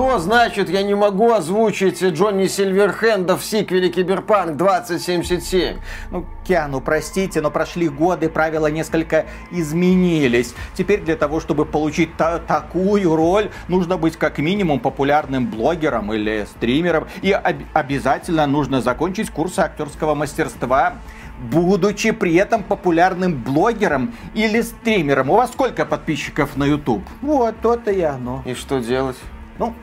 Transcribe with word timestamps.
Что 0.00 0.18
значит, 0.18 0.70
я 0.70 0.82
не 0.82 0.94
могу 0.94 1.30
озвучить 1.30 2.02
Джонни 2.02 2.46
Сильверхенда 2.46 3.36
в 3.36 3.44
сиквеле 3.44 3.90
Киберпанк 3.90 4.56
2077? 4.56 5.76
Ну, 6.10 6.24
Киану, 6.42 6.80
простите, 6.80 7.42
но 7.42 7.50
прошли 7.50 7.86
годы, 7.90 8.30
правила 8.30 8.68
несколько 8.68 9.26
изменились. 9.50 10.54
Теперь 10.72 11.02
для 11.02 11.16
того, 11.16 11.38
чтобы 11.38 11.66
получить 11.66 12.16
та 12.16 12.38
такую 12.38 13.14
роль, 13.14 13.50
нужно 13.68 13.98
быть 13.98 14.16
как 14.16 14.38
минимум 14.38 14.80
популярным 14.80 15.46
блогером 15.46 16.14
или 16.14 16.46
стримером. 16.46 17.06
И 17.20 17.32
об 17.32 17.56
обязательно 17.74 18.46
нужно 18.46 18.80
закончить 18.80 19.28
курсы 19.28 19.60
актерского 19.60 20.14
мастерства 20.14 20.94
будучи 21.52 22.12
при 22.12 22.34
этом 22.36 22.62
популярным 22.62 23.34
блогером 23.34 24.14
или 24.32 24.62
стримером. 24.62 25.28
У 25.28 25.34
вас 25.34 25.52
сколько 25.52 25.84
подписчиков 25.84 26.56
на 26.56 26.64
YouTube? 26.64 27.02
Вот, 27.20 27.54
то-то 27.60 27.90
и 27.90 28.00
оно. 28.00 28.42
И 28.46 28.54
что 28.54 28.78
делать? 28.78 29.16
Ну, 29.60 29.74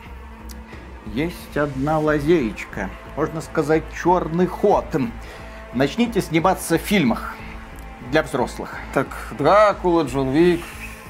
есть 1.13 1.57
одна 1.57 1.99
лазеечка. 1.99 2.89
Можно 3.16 3.41
сказать, 3.41 3.84
черный 4.02 4.47
ход. 4.47 4.85
Начните 5.73 6.21
сниматься 6.21 6.77
в 6.77 6.81
фильмах 6.81 7.35
для 8.11 8.23
взрослых. 8.23 8.75
Так, 8.93 9.07
Дракула, 9.38 10.03
Джон 10.03 10.31
Вик, 10.31 10.61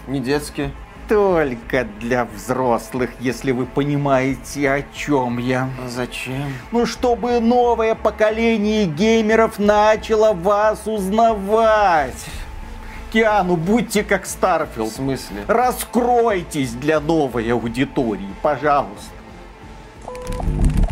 не 0.07 0.19
детские. 0.19 0.71
Только 1.07 1.85
для 2.01 2.25
взрослых, 2.25 3.11
если 3.21 3.51
вы 3.51 3.65
понимаете, 3.65 4.69
о 4.69 4.81
чем 4.93 5.37
я. 5.37 5.69
Зачем? 5.87 6.51
Ну, 6.71 6.85
чтобы 6.85 7.39
новое 7.39 7.95
поколение 7.95 8.85
геймеров 8.85 9.57
начало 9.57 10.33
вас 10.33 10.85
узнавать. 10.85 12.25
Киану, 13.13 13.55
будьте 13.55 14.03
как 14.03 14.25
Старфилд. 14.25 14.91
В 14.91 14.95
смысле? 14.95 15.45
Раскройтесь 15.47 16.71
для 16.71 16.99
новой 16.99 17.49
аудитории, 17.53 18.27
пожалуйста. 18.41 19.16
Thank 20.29 20.81
you. 20.81 20.86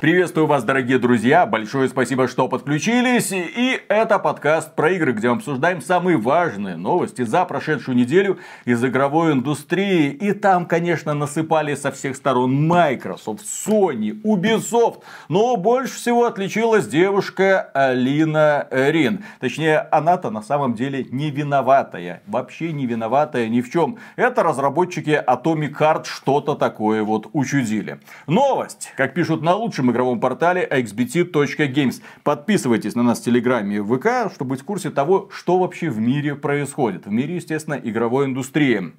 Приветствую 0.00 0.46
вас, 0.46 0.62
дорогие 0.62 1.00
друзья. 1.00 1.44
Большое 1.44 1.88
спасибо, 1.88 2.28
что 2.28 2.46
подключились. 2.46 3.32
И 3.32 3.80
это 3.88 4.20
подкаст 4.20 4.76
про 4.76 4.92
игры, 4.92 5.10
где 5.10 5.28
мы 5.28 5.38
обсуждаем 5.38 5.82
самые 5.82 6.16
важные 6.18 6.76
новости 6.76 7.22
за 7.22 7.44
прошедшую 7.44 7.96
неделю 7.96 8.38
из 8.64 8.84
игровой 8.84 9.32
индустрии. 9.32 10.10
И 10.10 10.34
там, 10.34 10.66
конечно, 10.66 11.14
насыпали 11.14 11.74
со 11.74 11.90
всех 11.90 12.14
сторон 12.14 12.68
Microsoft, 12.68 13.44
Sony, 13.44 14.22
Ubisoft. 14.22 15.02
Но 15.28 15.56
больше 15.56 15.96
всего 15.96 16.26
отличилась 16.26 16.86
девушка 16.86 17.68
Алина 17.74 18.68
Рин. 18.70 19.24
Точнее, 19.40 19.80
она-то 19.80 20.30
на 20.30 20.42
самом 20.42 20.74
деле 20.74 21.08
не 21.10 21.32
виноватая. 21.32 22.22
Вообще 22.28 22.72
не 22.72 22.86
виноватая 22.86 23.48
ни 23.48 23.60
в 23.60 23.68
чем. 23.68 23.98
Это 24.14 24.44
разработчики 24.44 25.20
Atomic 25.26 25.76
Heart 25.76 26.04
что-то 26.04 26.54
такое 26.54 27.02
вот 27.02 27.28
учудили. 27.32 27.98
Новость, 28.28 28.92
как 28.96 29.12
пишут 29.12 29.42
на 29.42 29.56
лучшем 29.56 29.87
игровом 29.90 30.20
портале 30.20 30.66
xbt.games. 30.70 32.02
Подписывайтесь 32.22 32.94
на 32.94 33.02
нас 33.02 33.20
в 33.20 33.24
Телеграме 33.24 33.76
и 33.76 33.80
ВК, 33.80 34.32
чтобы 34.34 34.50
быть 34.50 34.62
в 34.62 34.64
курсе 34.64 34.90
того, 34.90 35.28
что 35.32 35.58
вообще 35.58 35.90
в 35.90 35.98
мире 35.98 36.34
происходит. 36.34 37.06
В 37.06 37.10
мире, 37.10 37.36
естественно, 37.36 37.80
игровой 37.82 38.26
индустрии. 38.26 38.92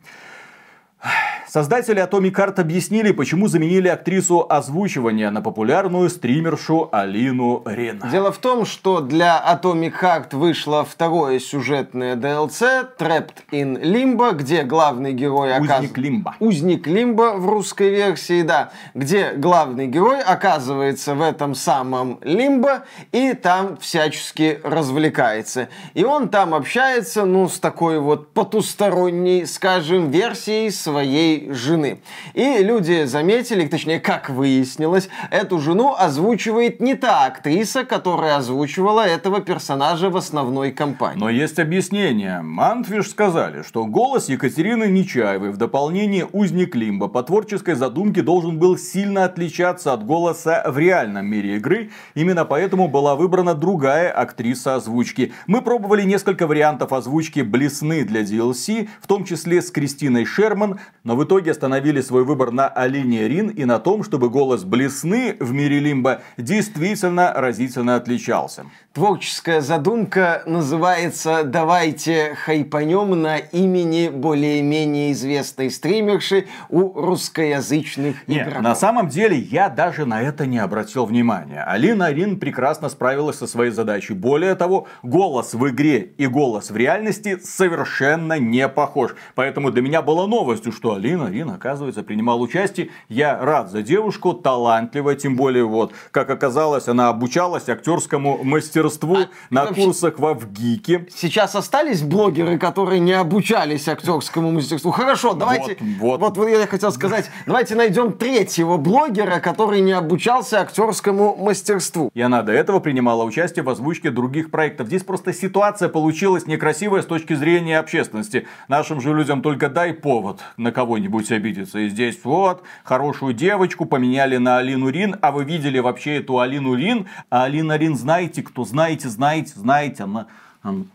Создатели 1.49 1.99
Atomic 1.99 2.33
Heart 2.35 2.59
объяснили, 2.59 3.11
почему 3.11 3.47
заменили 3.47 3.87
актрису 3.87 4.45
озвучивания 4.47 5.31
на 5.31 5.41
популярную 5.41 6.07
стримершу 6.09 6.89
Алину 6.91 7.63
Рен. 7.65 8.03
Дело 8.11 8.31
в 8.31 8.37
том, 8.37 8.67
что 8.67 9.01
для 9.01 9.43
Atomic 9.43 9.93
Heart 9.99 10.35
вышло 10.35 10.85
второе 10.85 11.39
сюжетное 11.39 12.15
DLC 12.15 12.89
Trapped 12.99 13.49
in 13.51 13.81
Limbo, 13.81 14.35
где 14.35 14.61
главный 14.61 15.13
герой 15.13 15.55
оказывается... 15.55 15.85
Узник 15.85 15.97
Лимба. 15.97 16.35
Узник 16.39 16.85
Лимба 16.85 17.33
в 17.35 17.49
русской 17.49 17.89
версии, 17.89 18.43
да. 18.43 18.69
Где 18.93 19.31
главный 19.31 19.87
герой 19.87 20.21
оказывается 20.21 21.15
в 21.15 21.21
этом 21.23 21.55
самом 21.55 22.19
Лимбо 22.21 22.83
и 23.11 23.33
там 23.33 23.77
всячески 23.77 24.59
развлекается. 24.63 25.69
И 25.95 26.03
он 26.03 26.29
там 26.29 26.53
общается, 26.53 27.25
ну, 27.25 27.49
с 27.49 27.59
такой 27.59 27.99
вот 27.99 28.33
потусторонней, 28.33 29.47
скажем, 29.47 30.11
версией 30.11 30.69
своей 30.89 31.51
жены. 31.53 31.99
И 32.33 32.63
люди 32.63 33.05
заметили, 33.05 33.67
точнее, 33.67 33.99
как 33.99 34.29
выяснилось, 34.29 35.09
эту 35.29 35.59
жену 35.59 35.93
озвучивает 35.95 36.79
не 36.79 36.95
та 36.95 37.25
актриса, 37.25 37.83
которая 37.83 38.37
озвучивала 38.37 39.05
этого 39.05 39.41
персонажа 39.41 40.09
в 40.09 40.17
основной 40.17 40.71
кампании. 40.71 41.19
Но 41.19 41.29
есть 41.29 41.59
объяснение. 41.59 42.41
Мантвиш 42.41 43.09
сказали, 43.09 43.61
что 43.61 43.85
голос 43.85 44.29
Екатерины 44.29 44.85
Нечаевой 44.85 45.51
в 45.51 45.57
дополнение 45.57 46.27
«Узник 46.31 46.75
Лимба» 46.75 47.07
по 47.07 47.21
творческой 47.21 47.75
задумке 47.75 48.23
должен 48.23 48.57
был 48.57 48.75
сильно 48.77 49.25
отличаться 49.25 49.93
от 49.93 50.03
голоса 50.03 50.63
в 50.65 50.77
реальном 50.79 51.27
мире 51.27 51.57
игры. 51.57 51.91
Именно 52.15 52.45
поэтому 52.45 52.87
была 52.87 53.15
выбрана 53.15 53.53
другая 53.53 54.09
актриса 54.11 54.75
озвучки. 54.75 55.33
Мы 55.45 55.61
пробовали 55.61 56.01
несколько 56.01 56.47
вариантов 56.47 56.93
озвучки 56.93 57.41
Блесны 57.41 58.03
для 58.03 58.21
DLC, 58.21 58.89
в 59.01 59.07
том 59.07 59.23
числе 59.23 59.61
с 59.61 59.69
Кристиной 59.69 60.25
Шерман, 60.25 60.78
но 61.03 61.15
в 61.15 61.23
итоге 61.23 61.51
остановили 61.51 62.01
свой 62.01 62.23
выбор 62.23 62.51
на 62.51 62.67
Алине 62.67 63.27
Рин 63.27 63.49
и 63.49 63.65
на 63.65 63.79
том, 63.79 64.03
чтобы 64.03 64.29
голос 64.29 64.63
Блесны 64.63 65.37
в 65.39 65.51
мире 65.53 65.79
Лимба 65.79 66.21
действительно 66.37 67.33
разительно 67.33 67.95
отличался. 67.95 68.65
Творческая 68.99 69.61
задумка 69.61 70.43
называется 70.45 71.45
«Давайте 71.45 72.35
хайпанем 72.35 73.21
на 73.21 73.37
имени 73.37 74.09
более-менее 74.09 75.13
известной 75.13 75.71
стримерши 75.71 76.47
у 76.67 76.91
русскоязычных 76.99 78.27
Нет, 78.27 78.41
игроков». 78.41 78.61
на 78.61 78.75
самом 78.75 79.07
деле 79.07 79.37
я 79.37 79.69
даже 79.69 80.05
на 80.05 80.21
это 80.21 80.45
не 80.45 80.57
обратил 80.59 81.05
внимания. 81.05 81.63
Алина 81.63 82.11
Рин 82.11 82.41
прекрасно 82.41 82.89
справилась 82.89 83.37
со 83.37 83.47
своей 83.47 83.71
задачей. 83.71 84.15
Более 84.15 84.53
того, 84.55 84.87
голос 85.01 85.53
в 85.53 85.69
игре 85.69 85.99
и 86.17 86.27
голос 86.27 86.69
в 86.69 86.75
реальности 86.75 87.39
совершенно 87.41 88.37
не 88.37 88.67
похож. 88.67 89.15
Поэтому 89.33 89.71
для 89.71 89.81
меня 89.81 90.01
было 90.01 90.27
новостью, 90.27 90.73
что 90.73 90.95
Алина 90.95 91.29
Рин, 91.29 91.51
оказывается, 91.51 92.03
принимала 92.03 92.39
участие. 92.39 92.89
Я 93.07 93.39
рад 93.39 93.71
за 93.71 93.81
девушку, 93.81 94.33
талантливая, 94.33 95.15
тем 95.15 95.37
более 95.37 95.63
вот, 95.63 95.93
как 96.11 96.29
оказалось, 96.29 96.89
она 96.89 97.07
обучалась 97.07 97.69
актерскому 97.69 98.43
мастерству 98.43 98.88
А, 99.23 99.29
на 99.49 99.65
вообще- 99.65 99.83
курсах 99.85 100.19
во 100.19 100.33
ВГИКе. 100.33 101.07
Сейчас 101.13 101.55
остались 101.55 102.01
блогеры, 102.01 102.57
которые 102.57 102.99
не 102.99 103.13
обучались 103.13 103.87
актерскому 103.87 104.51
мастерству. 104.51 104.91
Хорошо, 104.91 105.33
давайте. 105.33 105.77
вот. 105.99 106.19
вот 106.19 106.49
я 106.49 106.67
хотел 106.67 106.91
сказать, 106.91 107.29
давайте 107.45 107.75
найдем 107.75 108.13
третьего 108.13 108.77
блогера, 108.77 109.39
который 109.39 109.81
не 109.81 109.91
обучался 109.91 110.61
актерскому 110.61 111.35
мастерству. 111.35 112.09
И 112.13 112.21
она 112.21 112.43
до 112.43 112.51
этого 112.51 112.79
принимала 112.79 113.23
участие 113.23 113.63
в 113.63 113.69
озвучке 113.69 114.11
других 114.11 114.51
проектов. 114.51 114.87
Здесь 114.87 115.03
просто 115.03 115.33
ситуация 115.33 115.89
получилась 115.89 116.47
некрасивая 116.47 117.01
с 117.01 117.05
точки 117.05 117.33
зрения 117.33 117.79
общественности. 117.79 118.47
Нашим 118.67 119.01
же 119.01 119.13
людям 119.13 119.41
только 119.41 119.69
дай 119.69 119.93
повод 119.93 120.41
на 120.57 120.71
кого-нибудь 120.71 121.31
обидеться. 121.31 121.79
И 121.79 121.89
здесь 121.89 122.19
вот, 122.23 122.63
хорошую 122.83 123.33
девочку 123.33 123.85
поменяли 123.85 124.37
на 124.37 124.57
Алину 124.57 124.89
Рин, 124.89 125.15
а 125.21 125.31
вы 125.31 125.43
видели 125.43 125.79
вообще 125.79 126.17
эту 126.17 126.39
Алину 126.39 126.75
Рин? 126.75 127.07
А 127.29 127.45
Алина 127.45 127.77
Рин, 127.77 127.95
знаете 127.97 128.43
кто? 128.43 128.65
Знаете, 128.69 129.09
знаете, 129.09 129.53
знаете, 129.55 130.03
она, 130.03 130.27
она, 130.61 130.85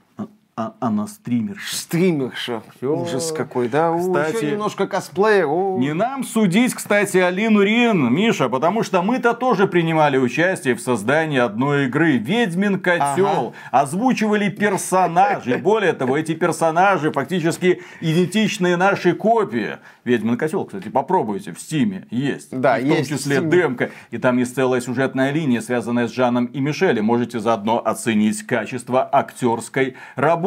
а- 0.57 0.75
она 0.81 1.07
стримерша. 1.09 1.75
Стримерша. 1.77 2.63
Всё. 2.77 2.95
Ужас 2.97 3.33
какой, 3.33 3.69
да? 3.69 3.97
Кстати, 3.99 4.37
еще 4.37 4.51
немножко 4.53 4.87
косплея. 4.87 5.47
у. 5.47 5.79
Не 5.79 5.95
нам 5.95 6.23
судить, 6.23 6.75
кстати, 6.75 7.17
Алину 7.17 7.63
Рин, 7.63 8.13
Миша, 8.15 8.49
потому 8.49 8.83
что 8.85 9.03
мы-то 9.03 9.35
тоже 9.35 9.67
принимали 9.67 10.17
участие 10.17 10.75
в 10.77 10.81
создании 10.81 11.39
одной 11.41 11.87
игры. 11.87 12.19
Ведьмин 12.19 12.79
котел. 12.79 13.53
Озвучивали 13.73 14.49
персонажей. 14.49 15.57
Более 15.63 15.93
того, 15.93 16.17
эти 16.17 16.35
персонажи 16.35 17.11
фактически 17.11 17.83
идентичные 18.01 18.77
нашей 18.77 19.15
копии. 19.15 19.79
Ведьмин 20.05 20.37
котел, 20.37 20.67
кстати, 20.67 20.89
попробуйте, 20.89 21.53
в 21.53 21.59
Стиме 21.59 22.07
есть. 22.11 22.57
Да, 22.57 22.79
И 22.79 22.85
в 22.85 22.89
том 22.89 22.99
есть 22.99 23.11
в 23.11 23.17
числе 23.17 23.39
Steam. 23.39 23.51
демка. 23.51 23.91
И 24.13 24.19
там 24.19 24.39
есть 24.39 24.55
целая 24.55 24.81
сюжетная 24.81 25.33
линия, 25.33 25.61
связанная 25.61 26.07
с 26.07 26.13
Жаном 26.13 26.45
и 26.47 26.61
Мишелем. 26.61 27.07
Можете 27.07 27.41
заодно 27.41 27.81
оценить 27.85 28.47
качество 28.47 29.09
актерской 29.11 29.97
работы. 30.15 30.44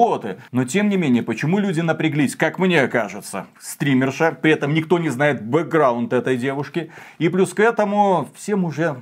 Но 0.52 0.66
тем 0.66 0.90
не 0.90 0.98
менее, 0.98 1.24
почему 1.24 1.60
люди 1.60 1.82
напряглись, 1.82 2.36
как 2.36 2.60
мне 2.60 2.88
кажется, 2.88 3.48
стримерша, 3.60 4.32
при 4.32 4.52
этом 4.52 4.74
никто 4.74 5.00
не 5.00 5.10
знает 5.10 5.44
бэкграунд 5.44 6.14
этой 6.14 6.38
девушки. 6.38 6.92
И 7.18 7.30
плюс 7.30 7.54
к 7.54 7.60
этому 7.60 8.30
всем 8.36 8.66
уже 8.66 9.02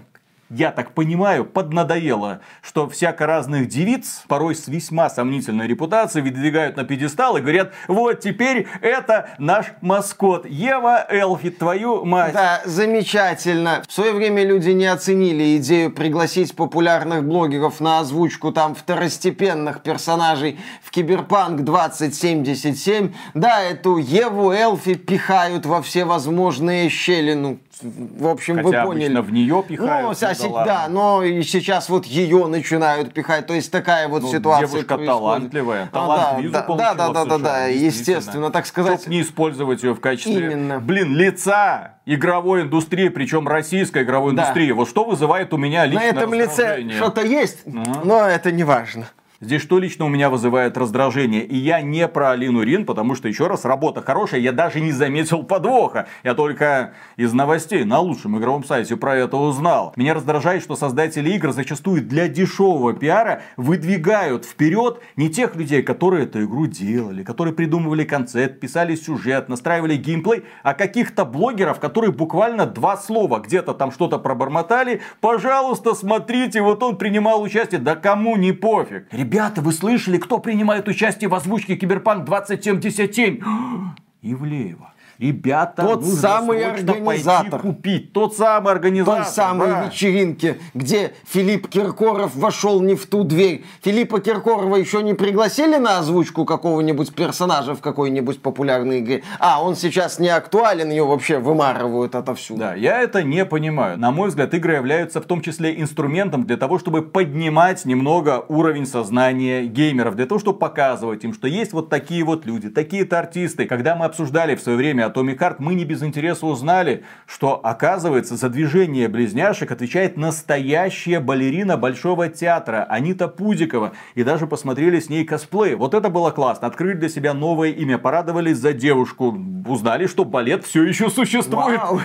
я 0.50 0.72
так 0.72 0.92
понимаю, 0.92 1.44
поднадоело, 1.46 2.42
что 2.62 2.88
всяко 2.88 3.26
разных 3.26 3.68
девиц, 3.68 4.24
порой 4.28 4.56
с 4.56 4.68
весьма 4.68 5.10
сомнительной 5.10 5.68
репутацией, 5.68 6.24
выдвигают 6.24 6.78
на 6.78 6.84
пьедестал 6.84 7.38
и 7.38 7.42
говорят, 7.42 7.74
вот 7.88 8.20
теперь 8.20 8.68
это 8.82 9.30
наш 9.40 9.68
маскот. 9.82 10.46
Ева 10.46 11.06
Элфи, 11.10 11.50
твою 11.50 12.06
мать. 12.06 12.34
Да, 12.34 12.62
замечательно. 12.66 13.84
В 13.88 13.92
свое 13.92 14.14
время 14.14 14.44
люди 14.44 14.70
не 14.70 14.86
оценили 14.86 15.58
идею 15.58 15.92
пригласить 15.92 16.56
популярных 16.56 17.24
блогеров 17.24 17.80
на 17.80 18.00
озвучку 18.00 18.52
там 18.52 18.76
второстепенных 18.76 19.82
персонажей 19.82 20.60
в 20.84 20.92
Киберпанк 20.92 21.62
2077. 21.62 23.14
Да, 23.34 23.64
эту 23.64 23.98
Еву 23.98 24.52
Элфи 24.52 24.94
пихают 24.94 25.66
во 25.66 25.82
все 25.82 26.06
возможные 26.06 26.90
щели. 26.90 27.34
Ну, 27.34 27.58
в 27.82 28.28
общем, 28.28 28.56
Хотя 28.56 28.86
вы 28.86 28.94
поняли. 28.94 29.18
в 29.20 29.32
нее 29.32 29.64
пихают. 29.68 30.08
Ну, 30.08 30.14
а 30.44 30.50
да, 30.50 30.66
да, 30.66 30.88
но 30.90 31.24
и 31.24 31.42
сейчас 31.44 31.90
вот 31.90 32.06
ее 32.06 32.48
начинают 32.48 33.14
пихать. 33.14 33.48
То 33.48 33.54
есть 33.54 33.72
такая 33.72 34.08
вот 34.08 34.24
Ну, 34.24 34.32
ситуация 34.32 34.68
девушка 34.68 34.96
происходит. 34.96 35.08
талантливая, 35.08 35.90
А, 35.92 36.40
да, 36.42 36.66
да, 36.68 36.94
да, 36.94 37.10
да, 37.14 37.26
да, 37.26 37.38
да, 37.38 37.66
естественно, 37.68 38.52
так 38.52 38.66
сказать. 38.66 39.02
Чтоб 39.02 39.12
не 39.12 39.22
использовать 39.22 39.84
ее 39.84 39.94
в 39.94 40.00
качестве, 40.00 40.52
Именно. 40.52 40.80
блин, 40.80 41.16
лица 41.16 41.96
игровой 42.06 42.62
индустрии, 42.64 43.10
причем 43.10 43.48
российской 43.48 44.04
игровой 44.04 44.34
Да. 44.36 44.44
индустрии. 44.44 44.72
Вот 44.72 44.90
что 44.90 45.04
вызывает 45.06 45.54
у 45.54 45.58
меня 45.58 45.86
лично 45.86 46.02
На 46.02 46.06
этом 46.10 46.34
лице 46.34 46.90
что-то 46.96 47.22
есть, 47.22 47.60
Ага. 47.68 48.02
но 48.04 48.26
это 48.28 48.52
не 48.52 48.64
важно. 48.64 49.08
Здесь 49.42 49.62
что 49.62 49.80
лично 49.80 50.06
у 50.06 50.10
меня 50.10 50.30
вызывает 50.30 50.78
раздражение? 50.78 51.44
И 51.44 51.58
я 51.58 51.82
не 51.82 52.08
про 52.08 52.32
Алину 52.32 52.64
Рин, 52.64 52.86
потому 52.86 53.16
что, 53.16 53.28
еще 53.28 53.48
раз, 53.48 53.66
работа 53.66 54.02
хорошая, 54.02 54.40
я 54.40 54.54
даже 54.54 54.80
не 54.80 54.94
заметил 54.94 55.44
подвоха. 55.44 56.08
Я 56.24 56.36
только 56.36 56.94
из 57.18 57.34
новостей 57.34 57.84
на 57.84 58.00
лучшем 58.00 58.38
игровом 58.38 58.64
сайте 58.64 58.96
про 58.96 59.18
это 59.18 59.36
узнал. 59.36 59.94
Меня 59.98 60.14
раздражает, 60.14 60.64
что 60.64 60.78
создатели 60.78 61.32
игр 61.32 61.52
зачастую 61.52 62.02
для 62.02 62.30
дешевого 62.30 62.94
пиара 62.94 63.42
выдвигают 63.58 64.46
вперед 64.46 65.02
не 65.18 65.30
тех 65.30 65.56
людей, 65.56 65.84
которые 65.84 66.24
эту 66.24 66.46
игру 66.46 66.66
делали, 66.68 67.24
которые 67.24 67.54
придумывали 67.54 68.06
концепт, 68.06 68.62
писали 68.62 68.96
сюжет, 68.96 69.50
настраивали 69.50 69.98
геймплей, 69.98 70.46
а 70.64 70.74
каких-то 70.74 71.26
блогеров, 71.26 71.80
которые 71.82 72.14
буквально 72.14 72.66
два 72.66 72.96
слова 72.96 73.40
где-то 73.40 73.74
там 73.74 73.92
что-то 73.92 74.18
пробормотали. 74.18 75.02
Пожалуйста, 75.20 75.94
смотрите, 75.94 76.62
вот 76.62 76.82
он 76.84 76.98
принимал 76.98 77.42
участие. 77.42 77.82
Да 77.82 77.96
кому 77.96 78.38
не 78.38 78.54
пофиг. 78.54 79.08
Ребята, 79.26 79.62
вы 79.62 79.74
слышали, 79.74 80.20
кто 80.20 80.38
принимает 80.38 80.88
участие 80.88 81.32
в 81.32 81.34
озвучке 81.34 81.76
Киберпанк 81.76 82.26
2077? 82.26 83.42
Ивлеева. 84.22 84.94
Ребята, 85.18 85.84
Тот 85.84 86.02
нужно 86.02 86.16
самый 86.16 86.64
организатор. 86.66 87.62
купить. 87.62 88.12
Тот 88.12 88.36
самый 88.36 88.74
организатор. 88.74 89.24
той 89.24 89.32
самой 89.34 89.68
да. 89.70 89.86
вечеринке, 89.86 90.58
где 90.74 91.14
Филипп 91.26 91.68
Киркоров 91.68 92.36
вошел 92.36 92.82
не 92.82 92.96
в 92.96 93.06
ту 93.06 93.24
дверь. 93.24 93.64
Филиппа 93.82 94.20
Киркорова 94.20 94.76
еще 94.76 95.02
не 95.04 95.14
пригласили 95.14 95.78
на 95.78 96.00
озвучку 96.00 96.46
какого-нибудь 96.46 97.16
персонажа 97.16 97.76
в 97.76 97.82
какой-нибудь 97.82 98.42
популярной 98.42 99.00
игре. 99.00 99.24
А, 99.40 99.64
он 99.64 99.76
сейчас 99.76 100.20
не 100.20 100.30
актуален, 100.30 100.90
ее 100.90 101.06
вообще 101.06 101.40
вымарывают 101.40 102.16
отовсюду. 102.16 102.60
Да, 102.60 102.76
я 102.76 103.02
это 103.02 103.24
не 103.24 103.46
понимаю. 103.46 103.98
На 103.98 104.12
мой 104.12 104.30
взгляд, 104.30 104.54
игры 104.54 104.74
являются 104.76 105.22
в 105.22 105.26
том 105.26 105.42
числе 105.42 105.80
инструментом 105.80 106.46
для 106.46 106.58
того, 106.58 106.78
чтобы 106.78 107.02
поднимать 107.02 107.86
немного 107.86 108.44
уровень 108.50 108.86
сознания 108.86 109.64
геймеров, 109.66 110.16
для 110.16 110.26
того, 110.26 110.40
чтобы 110.40 110.60
показывать 110.60 111.24
им, 111.24 111.34
что 111.34 111.48
есть 111.48 111.72
вот 111.74 111.90
такие 111.90 112.24
вот 112.24 112.46
люди, 112.46 112.70
такие-то 112.70 113.20
артисты. 113.20 113.66
Когда 113.66 113.96
мы 113.96 114.06
обсуждали 114.06 114.56
в 114.56 114.62
свое 114.62 114.78
время 114.78 115.05
Atomic 115.06 115.38
Heart, 115.38 115.56
мы 115.60 115.76
не 115.76 115.86
без 115.86 116.04
интереса 116.04 116.46
узнали, 116.46 117.04
что 117.26 117.60
оказывается 117.64 118.36
за 118.36 118.50
движение 118.50 119.08
близняшек 119.08 119.72
отвечает 119.72 120.18
настоящая 120.18 121.20
балерина 121.20 121.78
Большого 121.78 122.30
театра 122.30 122.86
Анита 122.90 123.28
Пудикова. 123.28 123.94
И 124.16 124.24
даже 124.24 124.48
посмотрели 124.48 125.00
с 125.00 125.10
ней 125.10 125.26
косплей. 125.26 125.76
Вот 125.76 125.94
это 125.94 126.10
было 126.10 126.32
классно. 126.32 126.68
Открыли 126.68 126.98
для 126.98 127.10
себя 127.10 127.34
новое 127.34 127.70
имя, 127.70 127.98
порадовались 127.98 128.58
за 128.58 128.74
девушку. 128.74 129.38
Узнали, 129.66 130.08
что 130.08 130.26
балет 130.26 130.66
все 130.66 130.84
еще 130.84 131.10
существует. 131.10 131.80
Вау. 131.80 132.02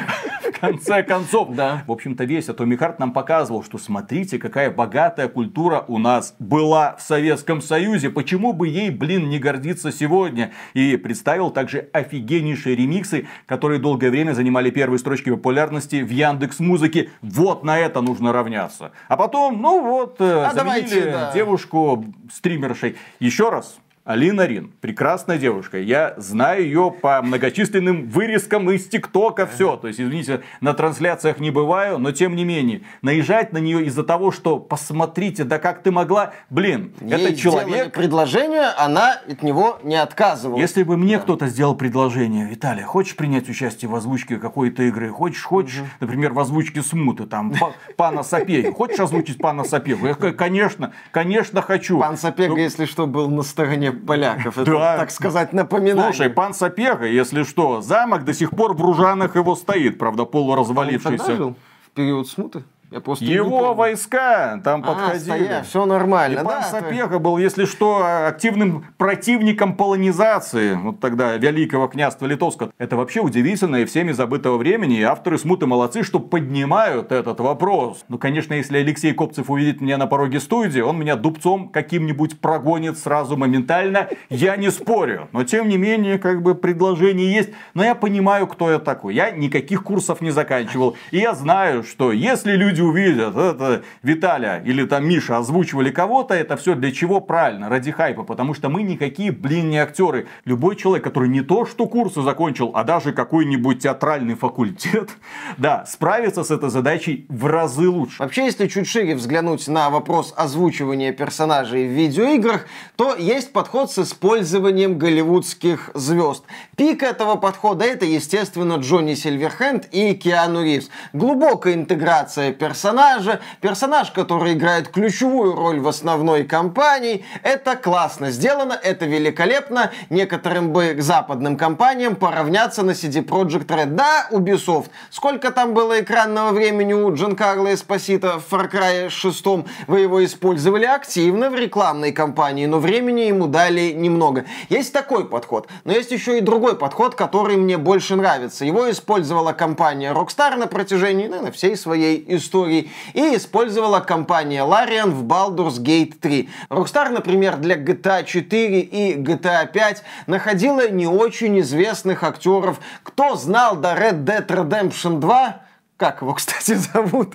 Конце 0.60 1.02
концов. 1.02 1.54
Да. 1.54 1.84
В 1.86 1.92
общем-то, 1.92 2.24
весь 2.24 2.48
Atomic 2.48 2.78
Heart 2.78 2.94
нам 2.98 3.12
показывал, 3.12 3.62
что 3.62 3.78
смотрите, 3.78 4.38
какая 4.38 4.70
богатая 4.70 5.28
культура 5.28 5.84
у 5.88 5.98
нас 5.98 6.34
была 6.38 6.96
в 6.96 7.02
Советском 7.02 7.60
Союзе. 7.60 8.10
Почему 8.10 8.52
бы 8.52 8.68
ей, 8.68 8.90
блин, 8.90 9.28
не 9.28 9.38
гордиться 9.38 9.90
сегодня? 9.92 10.52
И 10.74 10.96
представил 10.96 11.50
также 11.50 11.88
офигеннейшие 11.92 12.76
ремиксы, 12.76 13.26
которые 13.46 13.80
долгое 13.80 14.10
время 14.10 14.32
занимали 14.32 14.70
первые 14.70 14.98
строчки 14.98 15.30
популярности 15.30 16.02
в 16.02 16.10
Яндекс 16.10 16.60
Музыке. 16.60 17.10
Вот 17.22 17.64
на 17.64 17.78
это 17.78 18.00
нужно 18.00 18.32
равняться. 18.32 18.92
А 19.08 19.16
потом, 19.16 19.60
ну 19.60 19.82
вот, 19.82 20.20
э, 20.20 20.44
А 20.44 20.52
заменили 20.52 20.88
давайте, 20.88 21.10
да. 21.10 21.32
девушку 21.32 22.04
стримершей. 22.32 22.96
Еще 23.18 23.50
раз. 23.50 23.78
Алина 24.10 24.44
Рин, 24.44 24.72
прекрасная 24.80 25.38
девушка. 25.38 25.78
Я 25.78 26.14
знаю 26.16 26.64
ее 26.64 26.90
по 27.00 27.22
многочисленным 27.22 28.08
вырезкам 28.08 28.68
из 28.72 28.88
ТикТока, 28.88 29.46
все. 29.46 29.76
То 29.76 29.86
есть, 29.86 30.00
извините, 30.00 30.40
на 30.60 30.74
трансляциях 30.74 31.38
не 31.38 31.52
бываю, 31.52 31.98
но 31.98 32.10
тем 32.10 32.34
не 32.34 32.44
менее, 32.44 32.80
наезжать 33.02 33.52
на 33.52 33.58
нее 33.58 33.84
из-за 33.84 34.02
того, 34.02 34.32
что 34.32 34.58
посмотрите, 34.58 35.44
да 35.44 35.60
как 35.60 35.84
ты 35.84 35.92
могла, 35.92 36.32
блин, 36.50 36.92
Ей 37.00 37.12
это 37.28 37.36
человек. 37.36 37.92
предложение, 37.92 38.70
она 38.76 39.12
от 39.28 39.44
него 39.44 39.78
не 39.84 39.94
отказывалась. 39.94 40.60
Если 40.60 40.82
бы 40.82 40.96
мне 40.96 41.20
кто-то 41.20 41.46
сделал 41.46 41.76
предложение, 41.76 42.46
Виталий, 42.46 42.82
хочешь 42.82 43.14
принять 43.14 43.48
участие 43.48 43.88
в 43.88 43.94
озвучке 43.94 44.38
какой-то 44.38 44.82
игры? 44.82 45.10
Хочешь, 45.10 45.44
хочешь, 45.44 45.84
например, 46.00 46.32
в 46.32 46.40
озвучке 46.40 46.82
смуты, 46.82 47.26
там, 47.26 47.52
па- 47.52 47.74
пана 47.96 48.24
Сапеги. 48.24 48.72
Хочешь 48.72 48.98
озвучить 48.98 49.38
пана 49.38 49.62
Сапегу? 49.62 50.08
Я 50.08 50.14
конечно, 50.14 50.94
конечно 51.12 51.62
хочу. 51.62 52.00
Пан 52.00 52.16
Сапега, 52.16 52.54
Ну, 52.54 52.56
если 52.56 52.86
что, 52.86 53.06
был 53.06 53.30
на 53.30 53.42
стороне 53.44 53.99
поляков. 54.06 54.58
Это, 54.58 54.70
Да. 54.72 54.96
так 54.98 55.10
сказать, 55.10 55.52
напоминание. 55.52 56.12
Слушай, 56.12 56.30
пан 56.30 56.54
Сапега, 56.54 57.06
если 57.06 57.42
что, 57.42 57.80
замок 57.80 58.24
до 58.24 58.32
сих 58.34 58.50
пор 58.50 58.74
в 58.74 58.80
Ружанах 58.82 59.36
его 59.36 59.54
стоит, 59.56 59.98
правда, 59.98 60.22
Он 60.22 60.26
тогда 60.26 60.32
полуразвалившийся. 60.38 61.36
жил? 61.36 61.56
В 61.86 61.90
период 61.90 62.28
смуты? 62.28 62.64
Я 62.90 63.00
просто 63.00 63.24
Его 63.24 63.72
войска 63.74 64.60
там 64.64 64.82
А, 64.84 64.86
подходили. 64.88 65.62
все 65.62 65.84
И 65.84 65.86
нормально. 65.86 66.42
пан 66.42 66.60
да, 66.60 66.62
Сапега 66.62 67.20
был, 67.20 67.38
если 67.38 67.64
что, 67.64 68.04
активным 68.26 68.84
противником 68.98 69.74
полонизации, 69.74 70.74
вот 70.74 70.98
тогда 70.98 71.36
Великого 71.36 71.86
княжества 71.86 72.26
Литовского. 72.26 72.72
Это 72.78 72.96
вообще 72.96 73.20
удивительно 73.20 73.76
и 73.76 73.84
всеми 73.84 74.10
забытого 74.10 74.56
времени, 74.56 74.98
и 74.98 75.02
авторы 75.02 75.38
смуты 75.38 75.66
молодцы, 75.66 76.02
что 76.02 76.18
поднимают 76.18 77.12
этот 77.12 77.38
вопрос. 77.38 78.04
Ну, 78.08 78.18
конечно, 78.18 78.54
если 78.54 78.78
Алексей 78.78 79.12
Копцев 79.12 79.50
увидит 79.50 79.80
меня 79.80 79.96
на 79.96 80.08
пороге 80.08 80.40
студии, 80.40 80.80
он 80.80 80.98
меня 80.98 81.14
дубцом 81.14 81.68
каким-нибудь 81.68 82.40
прогонит 82.40 82.98
сразу 82.98 83.36
моментально, 83.36 84.08
я 84.30 84.56
не 84.56 84.70
спорю. 84.70 85.28
Но, 85.32 85.44
тем 85.44 85.68
не 85.68 85.76
менее, 85.76 86.18
как 86.18 86.42
бы 86.42 86.56
предложение 86.56 87.32
есть. 87.32 87.50
Но 87.74 87.84
я 87.84 87.94
понимаю, 87.94 88.48
кто 88.48 88.70
я 88.72 88.80
такой. 88.80 89.14
Я 89.14 89.30
никаких 89.30 89.84
курсов 89.84 90.20
не 90.20 90.30
заканчивал. 90.30 90.96
И 91.12 91.18
я 91.18 91.34
знаю, 91.34 91.84
что 91.84 92.10
если 92.10 92.52
люди 92.52 92.79
увидят, 92.82 93.36
это 93.36 93.82
Виталя 94.02 94.62
или 94.64 94.84
там 94.84 95.08
Миша 95.08 95.38
озвучивали 95.38 95.90
кого-то, 95.90 96.34
это 96.34 96.56
все 96.56 96.74
для 96.74 96.92
чего 96.92 97.20
правильно? 97.20 97.68
Ради 97.68 97.90
хайпа. 97.90 98.22
Потому 98.22 98.54
что 98.54 98.68
мы 98.68 98.82
никакие, 98.82 99.32
блин, 99.32 99.70
не 99.70 99.78
актеры. 99.78 100.26
Любой 100.44 100.76
человек, 100.76 101.04
который 101.04 101.28
не 101.28 101.42
то 101.42 101.66
что 101.66 101.86
курсы 101.86 102.22
закончил, 102.22 102.72
а 102.74 102.84
даже 102.84 103.12
какой-нибудь 103.12 103.82
театральный 103.82 104.34
факультет, 104.34 105.10
да, 105.58 105.84
справится 105.86 106.44
с 106.44 106.50
этой 106.50 106.70
задачей 106.70 107.26
в 107.28 107.46
разы 107.46 107.88
лучше. 107.88 108.16
Вообще, 108.22 108.44
если 108.44 108.66
чуть 108.66 108.88
шире 108.88 109.14
взглянуть 109.14 109.66
на 109.68 109.90
вопрос 109.90 110.34
озвучивания 110.36 111.12
персонажей 111.12 111.86
в 111.86 111.90
видеоиграх, 111.90 112.66
то 112.96 113.14
есть 113.14 113.52
подход 113.52 113.90
с 113.90 113.98
использованием 113.98 114.98
голливудских 114.98 115.90
звезд. 115.94 116.44
Пик 116.76 117.02
этого 117.02 117.36
подхода 117.36 117.84
это, 117.84 118.04
естественно, 118.04 118.74
Джонни 118.74 119.14
Сильверхенд 119.14 119.88
и 119.92 120.14
Киану 120.14 120.62
Ривз. 120.64 120.90
Глубокая 121.12 121.74
интеграция 121.74 122.52
персонажа, 122.70 123.40
персонаж, 123.60 124.12
который 124.12 124.52
играет 124.52 124.90
ключевую 124.90 125.56
роль 125.56 125.80
в 125.80 125.88
основной 125.88 126.44
кампании. 126.44 127.24
Это 127.42 127.74
классно 127.74 128.30
сделано, 128.30 128.78
это 128.80 129.06
великолепно. 129.06 129.90
Некоторым 130.08 130.72
бы 130.72 130.94
западным 131.00 131.56
компаниям 131.56 132.14
поравняться 132.14 132.84
на 132.84 132.92
CD 132.92 133.24
Projekt 133.24 133.66
Red. 133.66 133.86
Да, 133.86 134.28
Ubisoft. 134.30 134.90
Сколько 135.10 135.50
там 135.50 135.74
было 135.74 136.00
экранного 136.00 136.52
времени 136.52 136.92
у 136.92 137.12
Джанкарло 137.12 137.74
Эспосито 137.74 138.38
в 138.38 138.52
Far 138.52 138.70
Cry 138.70 139.10
6? 139.10 139.44
Вы 139.88 140.00
его 140.00 140.24
использовали 140.24 140.84
активно 140.84 141.50
в 141.50 141.56
рекламной 141.56 142.12
кампании, 142.12 142.66
но 142.66 142.78
времени 142.78 143.22
ему 143.22 143.48
дали 143.48 143.90
немного. 143.90 144.44
Есть 144.68 144.92
такой 144.92 145.28
подход, 145.28 145.66
но 145.82 145.90
есть 145.90 146.12
еще 146.12 146.38
и 146.38 146.40
другой 146.40 146.76
подход, 146.76 147.16
который 147.16 147.56
мне 147.56 147.78
больше 147.78 148.14
нравится. 148.14 148.64
Его 148.64 148.88
использовала 148.88 149.52
компания 149.52 150.12
Rockstar 150.12 150.54
на 150.54 150.68
протяжении, 150.68 151.26
наверное, 151.26 151.50
всей 151.50 151.76
своей 151.76 152.24
истории. 152.28 152.59
И 152.66 152.88
использовала 153.14 154.00
компания 154.00 154.62
Larian 154.64 155.10
в 155.10 155.24
Baldur's 155.24 155.78
Gate 155.78 156.14
3. 156.20 156.48
Rockstar, 156.70 157.10
например, 157.10 157.56
для 157.56 157.76
GTA 157.76 158.24
4 158.24 158.80
и 158.80 159.14
GTA 159.16 159.70
5 159.70 160.02
находила 160.26 160.88
не 160.88 161.06
очень 161.06 161.60
известных 161.60 162.22
актеров. 162.22 162.80
Кто 163.02 163.36
знал 163.36 163.76
до 163.76 163.94
Red 163.94 164.24
Dead 164.24 164.46
Redemption 164.46 165.20
2? 165.20 165.62
Как 165.96 166.22
его, 166.22 166.34
кстати, 166.34 166.74
зовут? 166.74 167.34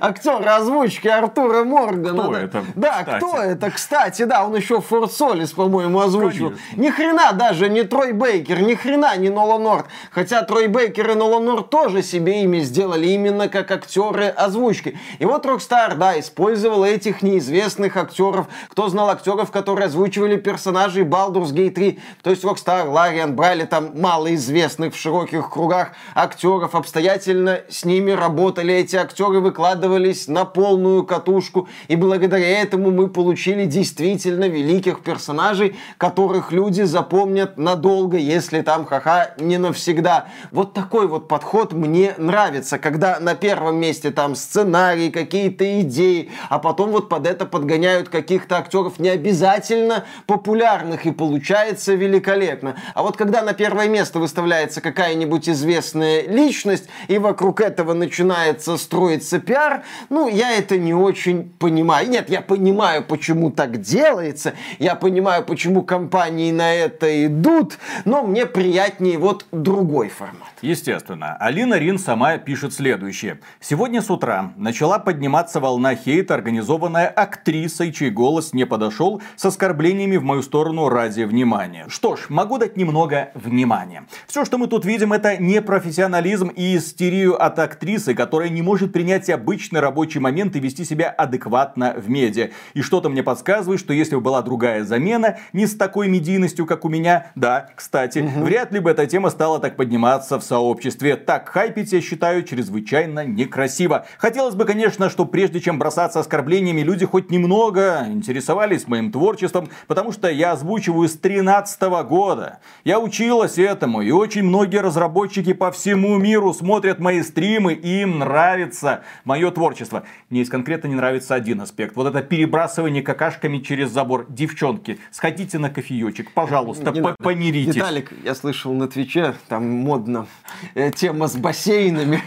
Актер 0.00 0.46
озвучки 0.48 1.08
Артура 1.08 1.64
Моргана. 1.64 2.22
Кто 2.22 2.32
да. 2.32 2.40
это, 2.40 2.64
Да, 2.74 3.04
кстати? 3.04 3.24
кто 3.24 3.36
это, 3.42 3.70
кстати, 3.70 4.22
да, 4.24 4.46
он 4.46 4.56
еще 4.56 4.80
Форд 4.80 5.12
Солис, 5.12 5.52
по-моему, 5.52 6.00
озвучил. 6.00 6.50
Конечно. 6.50 6.80
Ни 6.82 6.90
хрена 6.90 7.32
даже 7.32 7.68
не 7.68 7.82
Трой 7.82 8.12
Бейкер, 8.12 8.60
ни 8.60 8.74
хрена 8.74 9.16
не 9.16 9.28
Нолан 9.30 9.62
Норт. 9.62 9.86
Хотя 10.10 10.42
Трой 10.42 10.68
Бейкер 10.68 11.10
и 11.10 11.14
Нолан 11.14 11.44
Норт 11.44 11.70
тоже 11.70 12.02
себе 12.02 12.42
имя 12.42 12.60
сделали 12.60 13.06
именно 13.08 13.48
как 13.48 13.70
актеры 13.70 14.28
озвучки. 14.28 14.98
И 15.18 15.24
вот 15.24 15.44
Rockstar, 15.46 15.96
да, 15.96 16.18
использовал 16.18 16.84
этих 16.84 17.22
неизвестных 17.22 17.96
актеров. 17.96 18.46
Кто 18.70 18.88
знал 18.88 19.10
актеров, 19.10 19.50
которые 19.50 19.86
озвучивали 19.86 20.36
персонажей 20.36 21.04
Baldur's 21.04 21.52
Gate 21.52 21.70
3? 21.70 22.00
То 22.22 22.30
есть 22.30 22.44
Rockstar, 22.44 22.88
Лариан 22.88 23.34
брали 23.34 23.64
там 23.64 24.00
малоизвестных 24.00 24.94
в 24.94 24.98
широких 24.98 25.50
кругах 25.50 25.90
актеров, 26.14 26.74
обстоятельно 26.74 27.60
с 27.68 27.84
ними 27.84 28.12
работали. 28.12 28.74
Эти 28.74 28.96
актеры 28.96 29.40
выкладывались 29.56 30.28
на 30.28 30.44
полную 30.44 31.04
катушку. 31.04 31.66
И 31.88 31.96
благодаря 31.96 32.60
этому 32.60 32.90
мы 32.90 33.08
получили 33.08 33.64
действительно 33.64 34.44
великих 34.48 35.02
персонажей, 35.02 35.76
которых 35.96 36.52
люди 36.52 36.82
запомнят 36.82 37.56
надолго, 37.56 38.18
если 38.18 38.60
там 38.60 38.84
ха-ха 38.84 39.30
не 39.38 39.56
навсегда. 39.56 40.26
Вот 40.50 40.74
такой 40.74 41.06
вот 41.06 41.26
подход 41.26 41.72
мне 41.72 42.14
нравится, 42.18 42.78
когда 42.78 43.18
на 43.18 43.34
первом 43.34 43.76
месте 43.76 44.10
там 44.10 44.36
сценарий, 44.36 45.10
какие-то 45.10 45.80
идеи, 45.80 46.30
а 46.50 46.58
потом 46.58 46.90
вот 46.90 47.08
под 47.08 47.26
это 47.26 47.46
подгоняют 47.46 48.10
каких-то 48.10 48.58
актеров 48.58 48.98
не 48.98 49.08
обязательно 49.08 50.04
популярных, 50.26 51.06
и 51.06 51.12
получается 51.12 51.94
великолепно. 51.94 52.76
А 52.94 53.02
вот 53.02 53.16
когда 53.16 53.40
на 53.40 53.54
первое 53.54 53.88
место 53.88 54.18
выставляется 54.18 54.82
какая-нибудь 54.82 55.48
известная 55.48 56.26
личность, 56.26 56.88
и 57.08 57.16
вокруг 57.16 57.62
этого 57.62 57.94
начинается 57.94 58.76
строиться 58.76 59.40
пиар, 59.46 59.82
ну, 60.10 60.28
я 60.28 60.52
это 60.52 60.76
не 60.76 60.92
очень 60.92 61.50
понимаю. 61.58 62.08
Нет, 62.10 62.28
я 62.28 62.42
понимаю, 62.42 63.02
почему 63.04 63.50
так 63.50 63.80
делается, 63.80 64.54
я 64.78 64.94
понимаю, 64.94 65.44
почему 65.44 65.82
компании 65.82 66.52
на 66.52 66.74
это 66.74 67.26
идут, 67.26 67.78
но 68.04 68.22
мне 68.22 68.44
приятнее 68.44 69.18
вот 69.18 69.46
другой 69.52 70.08
формат. 70.08 70.50
Естественно. 70.60 71.36
Алина 71.38 71.74
Рин 71.74 71.98
сама 71.98 72.38
пишет 72.38 72.74
следующее. 72.74 73.40
Сегодня 73.60 74.02
с 74.02 74.10
утра 74.10 74.52
начала 74.56 74.98
подниматься 74.98 75.60
волна 75.60 75.94
хейта, 75.94 76.34
организованная 76.34 77.08
актрисой, 77.08 77.92
чей 77.92 78.10
голос 78.10 78.52
не 78.52 78.66
подошел, 78.66 79.22
с 79.36 79.44
оскорблениями 79.44 80.16
в 80.16 80.24
мою 80.24 80.42
сторону 80.42 80.88
ради 80.88 81.22
внимания. 81.22 81.86
Что 81.88 82.16
ж, 82.16 82.26
могу 82.28 82.58
дать 82.58 82.76
немного 82.76 83.30
внимания. 83.34 84.04
Все, 84.26 84.44
что 84.44 84.58
мы 84.58 84.66
тут 84.66 84.84
видим, 84.84 85.12
это 85.12 85.36
непрофессионализм 85.36 86.48
и 86.48 86.76
истерию 86.76 87.40
от 87.40 87.58
актрисы, 87.58 88.14
которая 88.14 88.48
не 88.48 88.62
может 88.62 88.92
принять 88.92 89.26
обычный 89.36 89.80
рабочий 89.80 90.18
момент 90.18 90.56
и 90.56 90.60
вести 90.60 90.84
себя 90.84 91.08
адекватно 91.08 91.94
в 91.96 92.10
медиа. 92.10 92.50
И 92.74 92.82
что-то 92.82 93.08
мне 93.08 93.22
подсказывает, 93.22 93.78
что 93.78 93.92
если 93.92 94.16
бы 94.16 94.20
была 94.20 94.42
другая 94.42 94.82
замена, 94.84 95.38
не 95.52 95.66
с 95.66 95.76
такой 95.76 96.08
медийностью, 96.08 96.66
как 96.66 96.84
у 96.84 96.88
меня, 96.88 97.30
да, 97.34 97.68
кстати, 97.74 98.18
вряд 98.18 98.72
ли 98.72 98.80
бы 98.80 98.90
эта 98.90 99.06
тема 99.06 99.30
стала 99.30 99.60
так 99.60 99.76
подниматься 99.76 100.38
в 100.38 100.42
сообществе. 100.42 101.16
Так 101.16 101.48
хайпить, 101.48 101.92
я 101.92 102.00
считаю, 102.00 102.42
чрезвычайно 102.42 103.24
некрасиво. 103.24 104.06
Хотелось 104.18 104.54
бы, 104.54 104.64
конечно, 104.64 105.10
что 105.10 105.24
прежде 105.24 105.60
чем 105.60 105.78
бросаться 105.78 106.20
оскорблениями, 106.20 106.80
люди 106.80 107.06
хоть 107.06 107.30
немного 107.30 108.06
интересовались 108.08 108.88
моим 108.88 109.12
творчеством, 109.12 109.68
потому 109.86 110.12
что 110.12 110.28
я 110.28 110.52
озвучиваю 110.52 111.08
с 111.08 111.16
13 111.16 111.80
года. 112.08 112.58
Я 112.84 112.98
училась 112.98 113.58
этому, 113.58 114.02
и 114.02 114.10
очень 114.10 114.42
многие 114.42 114.80
разработчики 114.80 115.52
по 115.52 115.70
всему 115.70 116.16
миру 116.16 116.52
смотрят 116.54 116.98
мои 116.98 117.22
стримы, 117.22 117.74
и 117.74 118.02
им 118.02 118.18
нравится 118.18 119.02
мое 119.26 119.50
творчество. 119.50 120.04
Мне 120.30 120.40
есть 120.40 120.50
конкретно 120.50 120.88
не 120.88 120.94
нравится 120.94 121.34
один 121.34 121.60
аспект. 121.60 121.94
Вот 121.96 122.06
это 122.06 122.22
перебрасывание 122.22 123.02
какашками 123.02 123.58
через 123.58 123.90
забор. 123.90 124.24
Девчонки, 124.30 124.98
сходите 125.10 125.58
на 125.58 125.68
кофеечек, 125.68 126.32
пожалуйста, 126.32 126.92
Не 126.92 127.00
надо. 127.00 127.16
помиритесь. 127.22 127.74
Виталик, 127.76 128.12
я 128.24 128.34
слышал 128.34 128.72
на 128.72 128.88
Твиче, 128.88 129.34
там 129.48 129.68
модно, 129.68 130.26
э, 130.74 130.90
тема 130.92 131.26
с 131.28 131.36
бассейнами. 131.36 132.22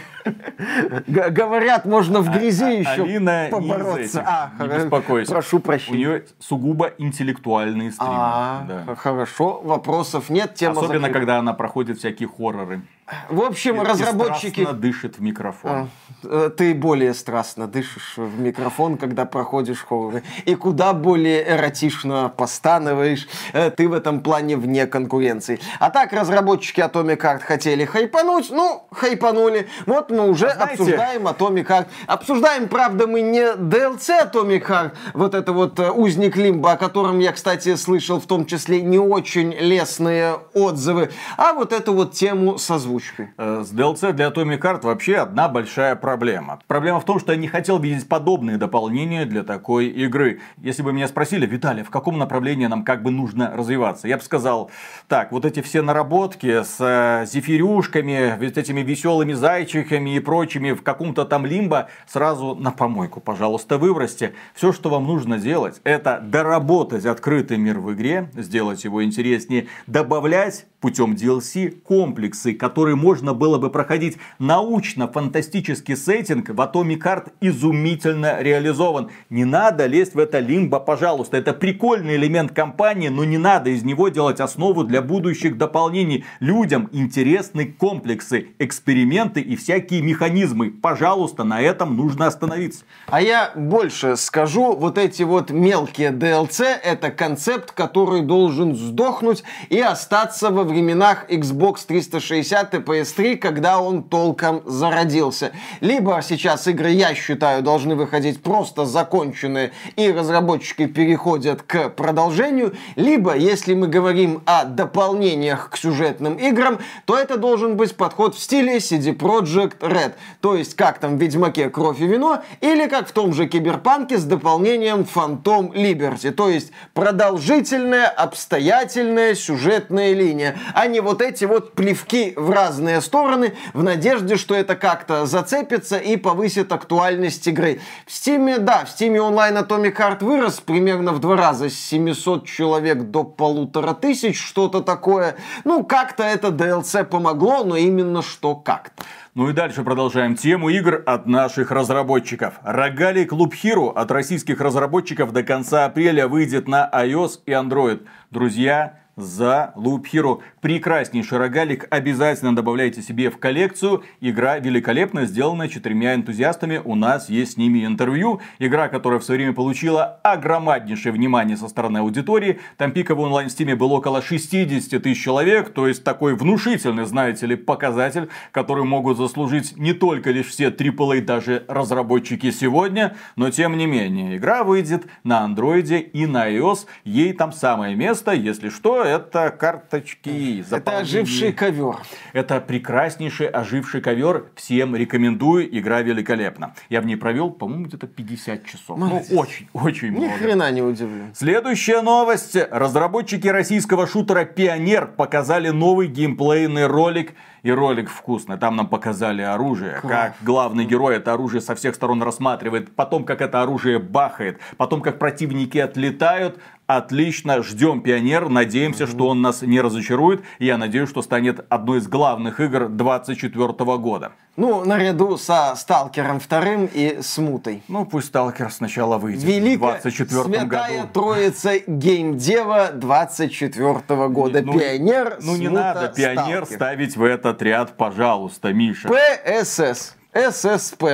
Говорят, 1.06 1.86
можно 1.86 2.20
в 2.20 2.30
грязи 2.30 2.64
А- 2.64 2.70
еще 2.70 3.02
Алина 3.04 3.46
из 3.46 3.50
побороться. 3.50 4.00
этих, 4.20 4.22
А, 4.26 4.50
не 4.60 4.68
беспокойся. 4.68 5.32
Прошу 5.32 5.56
У 5.56 5.60
прощения. 5.60 5.98
нее 5.98 6.24
сугубо 6.38 6.92
интеллектуальные 6.98 7.90
стримы. 7.92 8.12
А, 8.14 8.64
да. 8.86 8.94
Хорошо, 8.96 9.60
вопросов 9.62 10.28
нет. 10.30 10.54
Тема 10.54 10.72
Особенно, 10.72 11.00
закрыта. 11.00 11.18
когда 11.18 11.38
она 11.38 11.54
проходит 11.54 11.98
всякие 11.98 12.28
хорроры. 12.28 12.82
В 13.28 13.40
общем, 13.42 13.80
И 13.82 13.84
разработчики... 13.84 14.60
страстно 14.62 14.72
дышит 14.80 15.18
в 15.18 15.22
микрофон. 15.22 15.70
А, 15.70 15.88
э, 16.24 16.50
Ты 16.56 16.74
более 16.74 17.14
страстно 17.14 17.66
дышишь 17.66 18.14
в 18.16 18.40
микрофон, 18.40 18.96
когда 18.96 19.24
проходишь 19.24 19.84
хорроры. 19.84 20.22
И 20.44 20.54
куда 20.54 20.92
более 20.92 21.48
эротично 21.48 22.32
постанываешь. 22.36 23.28
Э, 23.52 23.70
Ты 23.70 23.88
в 23.88 23.92
этом 23.92 24.20
плане 24.20 24.56
вне 24.56 24.86
конкуренции. 24.86 25.60
А 25.78 25.90
так 25.90 26.12
разработчики 26.12 26.80
Atomic 26.80 27.18
Heart 27.20 27.40
хотели 27.40 27.84
хайпануть. 27.84 28.50
Ну, 28.50 28.86
хайпанули. 28.90 29.68
Вот 29.86 30.10
мы 30.10 30.28
уже 30.28 30.46
А 30.48 30.54
знаете- 30.54 30.72
обсуждаем 30.82 31.26
Atomic 31.28 31.66
Heart. 31.66 31.86
Обсуждаем, 32.06 32.68
правда, 32.68 33.06
мы 33.06 33.20
не 33.22 33.54
DLC 33.54 34.30
Atomic 34.30 34.66
Heart. 34.66 34.90
Вот 35.14 35.34
это 35.34 35.52
вот 35.52 35.78
э, 35.78 35.90
узник 35.90 36.36
Лимба, 36.36 36.72
о 36.72 36.76
котором 36.76 37.18
я, 37.18 37.32
кстати, 37.32 37.74
слышал 37.76 38.20
в 38.20 38.26
том 38.26 38.46
числе 38.46 38.80
не 38.82 38.98
очень 38.98 39.52
лестные 39.54 40.38
отзывы. 40.54 41.10
А 41.36 41.52
вот 41.52 41.72
эту 41.72 41.92
вот 41.94 42.12
тему 42.12 42.58
с 42.58 42.70
озвучкой. 43.00 43.28
Э, 43.36 43.62
С 43.64 43.72
DLC 43.72 44.12
для 44.12 44.28
Atomic 44.28 44.60
Heart 44.60 44.84
вообще 44.84 45.16
одна 45.16 45.48
большая 45.48 45.96
проблема. 45.96 46.60
Проблема 46.66 47.00
в 47.00 47.04
том, 47.04 47.18
что 47.18 47.32
я 47.32 47.38
не 47.38 47.48
хотел 47.48 47.78
видеть 47.78 48.08
подобные 48.08 48.56
дополнения 48.58 49.24
для 49.24 49.42
такой 49.42 49.86
игры. 49.86 50.40
Если 50.58 50.82
бы 50.82 50.92
меня 50.92 51.08
спросили, 51.08 51.46
Виталий, 51.46 51.82
в 51.82 51.90
каком 51.90 52.18
направлении 52.18 52.66
нам 52.66 52.84
как 52.84 53.02
бы 53.02 53.10
нужно 53.10 53.52
развиваться, 53.56 54.08
я 54.08 54.16
бы 54.16 54.22
сказал, 54.22 54.70
так, 55.08 55.32
вот 55.32 55.44
эти 55.44 55.60
все 55.62 55.82
наработки 55.82 56.62
с 56.62 56.76
э, 56.80 57.26
зефирюшками, 57.26 58.36
вот 58.38 58.58
этими 58.58 58.80
веселыми 58.80 59.32
зайчиками 59.32 60.16
и 60.16 60.20
прочими 60.20 60.72
в 60.72 60.82
каком-то 60.82 61.24
там 61.24 61.46
лимбо 61.46 61.88
сразу 62.06 62.54
на 62.54 62.70
помойку, 62.70 63.20
пожалуйста, 63.20 63.78
выбросьте. 63.78 64.34
Все, 64.54 64.72
что 64.72 64.90
вам 64.90 65.06
нужно 65.06 65.38
делать, 65.38 65.80
это 65.84 66.20
доработать 66.22 67.06
открытый 67.06 67.56
мир 67.56 67.78
в 67.78 67.92
игре, 67.92 68.30
сделать 68.34 68.84
его 68.84 69.02
интереснее, 69.02 69.68
добавлять 69.86 70.66
путем 70.80 71.12
DLC 71.12 71.70
комплексы, 71.70 72.54
которые 72.54 72.89
можно 72.94 73.34
было 73.34 73.58
бы 73.58 73.70
проходить. 73.70 74.18
Научно-фантастический 74.38 75.96
сеттинг 75.96 76.50
в 76.50 76.60
Atomic 76.60 77.02
Heart 77.02 77.32
изумительно 77.40 78.40
реализован. 78.40 79.10
Не 79.28 79.44
надо 79.44 79.86
лезть 79.86 80.14
в 80.14 80.18
это 80.18 80.38
лимбо, 80.38 80.80
пожалуйста. 80.80 81.36
Это 81.36 81.52
прикольный 81.52 82.16
элемент 82.16 82.52
кампании, 82.52 83.08
но 83.08 83.24
не 83.24 83.38
надо 83.38 83.70
из 83.70 83.82
него 83.82 84.08
делать 84.08 84.40
основу 84.40 84.84
для 84.84 85.02
будущих 85.02 85.58
дополнений. 85.58 86.24
Людям 86.40 86.88
интересны 86.92 87.66
комплексы, 87.66 88.48
эксперименты 88.58 89.40
и 89.40 89.56
всякие 89.56 90.02
механизмы. 90.02 90.70
Пожалуйста, 90.70 91.44
на 91.44 91.60
этом 91.60 91.96
нужно 91.96 92.26
остановиться. 92.26 92.84
А 93.06 93.20
я 93.20 93.52
больше 93.54 94.16
скажу, 94.16 94.76
вот 94.76 94.98
эти 94.98 95.22
вот 95.22 95.50
мелкие 95.50 96.10
DLC 96.10 96.64
это 96.64 97.10
концепт, 97.10 97.72
который 97.72 98.22
должен 98.22 98.74
сдохнуть 98.74 99.42
и 99.68 99.80
остаться 99.80 100.50
во 100.50 100.64
временах 100.64 101.26
Xbox 101.28 101.86
360 101.86 102.69
и 102.74 102.78
PS3, 102.78 103.36
когда 103.36 103.80
он 103.80 104.02
толком 104.02 104.62
зародился. 104.64 105.52
Либо 105.80 106.20
сейчас 106.22 106.66
игры, 106.66 106.90
я 106.90 107.14
считаю, 107.14 107.62
должны 107.62 107.94
выходить 107.94 108.42
просто 108.42 108.84
законченные, 108.84 109.72
и 109.96 110.10
разработчики 110.10 110.86
переходят 110.86 111.62
к 111.62 111.90
продолжению, 111.90 112.74
либо, 112.96 113.36
если 113.36 113.74
мы 113.74 113.86
говорим 113.88 114.42
о 114.46 114.64
дополнениях 114.64 115.70
к 115.70 115.76
сюжетным 115.76 116.34
играм, 116.34 116.78
то 117.04 117.16
это 117.16 117.36
должен 117.36 117.76
быть 117.76 117.96
подход 117.96 118.34
в 118.34 118.40
стиле 118.40 118.78
CD 118.78 119.16
Projekt 119.16 119.78
Red. 119.80 120.12
То 120.40 120.56
есть, 120.56 120.74
как 120.76 120.98
там 120.98 121.16
в 121.16 121.20
Ведьмаке 121.20 121.70
«Кровь 121.70 122.00
и 122.00 122.06
вино», 122.06 122.42
или 122.60 122.86
как 122.86 123.08
в 123.08 123.12
том 123.12 123.32
же 123.32 123.46
Киберпанке 123.46 124.18
с 124.18 124.24
дополнением 124.24 125.06
Phantom 125.14 125.72
Liberty. 125.72 126.30
То 126.30 126.48
есть, 126.48 126.72
продолжительная, 126.94 128.06
обстоятельная 128.08 129.34
сюжетная 129.34 130.12
линия, 130.12 130.56
а 130.74 130.86
не 130.86 131.00
вот 131.00 131.22
эти 131.22 131.44
вот 131.44 131.72
плевки 131.74 132.32
в 132.36 132.50
разные 132.60 133.00
стороны 133.00 133.54
в 133.72 133.82
надежде, 133.82 134.36
что 134.36 134.54
это 134.54 134.76
как-то 134.76 135.26
зацепится 135.26 135.96
и 135.96 136.16
повысит 136.16 136.72
актуальность 136.72 137.46
игры. 137.46 137.80
В 138.06 138.12
Стиме, 138.12 138.58
да, 138.58 138.84
в 138.84 138.90
Стиме 138.90 139.20
онлайн 139.20 139.56
Atomic 139.56 139.96
Heart 139.96 140.24
вырос 140.24 140.60
примерно 140.60 141.12
в 141.12 141.20
два 141.20 141.36
раза 141.36 141.70
с 141.70 141.74
700 141.74 142.46
человек 142.46 143.10
до 143.10 143.24
полутора 143.24 143.94
тысяч, 143.94 144.38
что-то 144.38 144.82
такое. 144.82 145.36
Ну, 145.64 145.84
как-то 145.84 146.22
это 146.22 146.48
DLC 146.48 147.04
помогло, 147.04 147.64
но 147.64 147.76
именно 147.76 148.22
что 148.22 148.54
как-то. 148.54 149.04
Ну 149.34 149.48
и 149.48 149.52
дальше 149.52 149.84
продолжаем 149.84 150.34
тему 150.34 150.68
игр 150.70 151.02
от 151.06 151.26
наших 151.26 151.70
разработчиков. 151.70 152.54
Рогалик 152.62 153.24
Loop 153.24 153.54
Hero 153.54 153.92
от 153.92 154.10
российских 154.10 154.60
разработчиков 154.60 155.32
до 155.32 155.42
конца 155.44 155.84
апреля 155.84 156.26
выйдет 156.26 156.68
на 156.68 156.90
iOS 156.92 157.40
и 157.46 157.52
Android. 157.52 158.04
Друзья, 158.30 158.99
за 159.16 159.72
Loop 159.76 160.04
Hero. 160.12 160.40
Прекраснейший 160.60 161.38
рогалик, 161.38 161.86
обязательно 161.90 162.54
добавляйте 162.54 163.02
себе 163.02 163.30
в 163.30 163.38
коллекцию. 163.38 164.04
Игра 164.20 164.58
великолепно 164.58 165.26
сделана 165.26 165.68
четырьмя 165.68 166.14
энтузиастами, 166.14 166.80
у 166.84 166.94
нас 166.94 167.28
есть 167.28 167.52
с 167.52 167.56
ними 167.56 167.84
интервью. 167.84 168.40
Игра, 168.58 168.88
которая 168.88 169.20
в 169.20 169.24
свое 169.24 169.38
время 169.38 169.54
получила 169.54 170.20
огромнейшее 170.22 171.12
внимание 171.12 171.56
со 171.56 171.68
стороны 171.68 171.98
аудитории. 171.98 172.60
Там 172.76 172.92
пиковый 172.92 173.26
онлайн 173.26 173.48
в 173.48 173.52
стиме 173.52 173.74
был 173.74 173.92
около 173.92 174.22
60 174.22 175.02
тысяч 175.02 175.22
человек, 175.22 175.70
то 175.70 175.86
есть 175.86 176.04
такой 176.04 176.34
внушительный, 176.34 177.04
знаете 177.04 177.46
ли, 177.46 177.56
показатель, 177.56 178.28
который 178.52 178.84
могут 178.84 179.16
заслужить 179.16 179.76
не 179.76 179.92
только 179.92 180.30
лишь 180.30 180.48
все 180.48 180.68
AAA 180.68 181.22
даже 181.22 181.64
разработчики 181.68 182.50
сегодня, 182.50 183.16
но 183.36 183.50
тем 183.50 183.76
не 183.76 183.86
менее. 183.86 184.36
Игра 184.36 184.64
выйдет 184.64 185.06
на 185.24 185.40
андроиде 185.40 185.98
и 185.98 186.26
на 186.26 186.50
iOS. 186.50 186.86
Ей 187.04 187.32
там 187.32 187.52
самое 187.52 187.94
место, 187.94 188.32
если 188.32 188.68
что, 188.68 189.04
это 189.10 189.50
карточки. 189.50 190.64
Это 190.70 190.98
оживший 190.98 191.52
ковер. 191.52 191.96
Это 192.32 192.60
прекраснейший 192.60 193.48
оживший 193.48 194.00
ковер. 194.00 194.46
Всем 194.54 194.94
рекомендую. 194.96 195.78
Игра 195.78 196.02
великолепна. 196.02 196.74
Я 196.88 197.00
в 197.00 197.06
ней 197.06 197.16
провел, 197.16 197.50
по-моему, 197.50 197.86
где-то 197.86 198.06
50 198.06 198.64
часов. 198.66 198.98
Молодец. 198.98 199.28
Ну, 199.30 199.38
очень, 199.38 199.68
очень 199.72 200.08
Ни 200.08 200.18
много. 200.18 200.32
хрена 200.38 200.70
не 200.70 200.82
удивлен. 200.82 201.32
Следующая 201.34 202.02
новость. 202.02 202.56
Разработчики 202.70 203.48
российского 203.48 204.06
шутера 204.06 204.44
Пионер 204.44 205.06
показали 205.06 205.68
новый 205.70 206.08
геймплейный 206.08 206.86
ролик. 206.86 207.34
И 207.62 207.70
ролик 207.70 208.08
вкусный. 208.08 208.56
Там 208.56 208.76
нам 208.76 208.88
показали 208.88 209.42
оружие. 209.42 210.00
Как 210.00 210.34
главный 210.40 210.86
герой 210.86 211.16
это 211.16 211.34
оружие 211.34 211.60
со 211.60 211.74
всех 211.74 211.94
сторон 211.94 212.22
рассматривает. 212.22 212.94
Потом, 212.94 213.24
как 213.24 213.42
это 213.42 213.60
оружие 213.60 213.98
бахает. 213.98 214.58
Потом, 214.78 215.02
как 215.02 215.18
противники 215.18 215.76
отлетают. 215.76 216.58
Отлично, 216.96 217.62
ждем 217.62 218.00
Пионер, 218.00 218.48
надеемся, 218.48 219.06
что 219.06 219.28
он 219.28 219.40
нас 219.40 219.62
не 219.62 219.80
разочарует. 219.80 220.42
Я 220.58 220.76
надеюсь, 220.76 221.08
что 221.08 221.22
станет 221.22 221.64
одной 221.68 221.98
из 221.98 222.08
главных 222.08 222.58
игр 222.58 222.88
2024 222.88 223.96
года. 223.98 224.32
Ну, 224.56 224.84
наряду 224.84 225.36
со 225.36 225.74
Сталкером 225.76 226.40
вторым 226.40 226.90
и 226.92 227.20
Смутой. 227.22 227.84
Ну, 227.86 228.04
пусть 228.06 228.26
Сталкер 228.26 228.72
сначала 228.72 229.18
выйдет 229.18 229.40
в 229.42 229.46
Великая 229.46 230.00
2024 230.02 230.42
святая 230.42 230.66
году. 231.02 231.08
троица 231.12 231.78
геймдева 231.86 232.90
24 232.94 234.28
года. 234.28 234.60
Ну, 234.60 234.76
Пионер, 234.76 235.38
Ну 235.42 235.54
не 235.54 235.68
Смута, 235.68 235.82
надо 235.94 236.08
Пионер 236.08 236.64
Сталкер. 236.64 236.66
ставить 236.66 237.16
в 237.16 237.22
этот 237.22 237.62
ряд, 237.62 237.96
пожалуйста, 237.96 238.72
Миша. 238.72 239.08
ПСС, 239.08 240.16
ССП, 240.34 241.04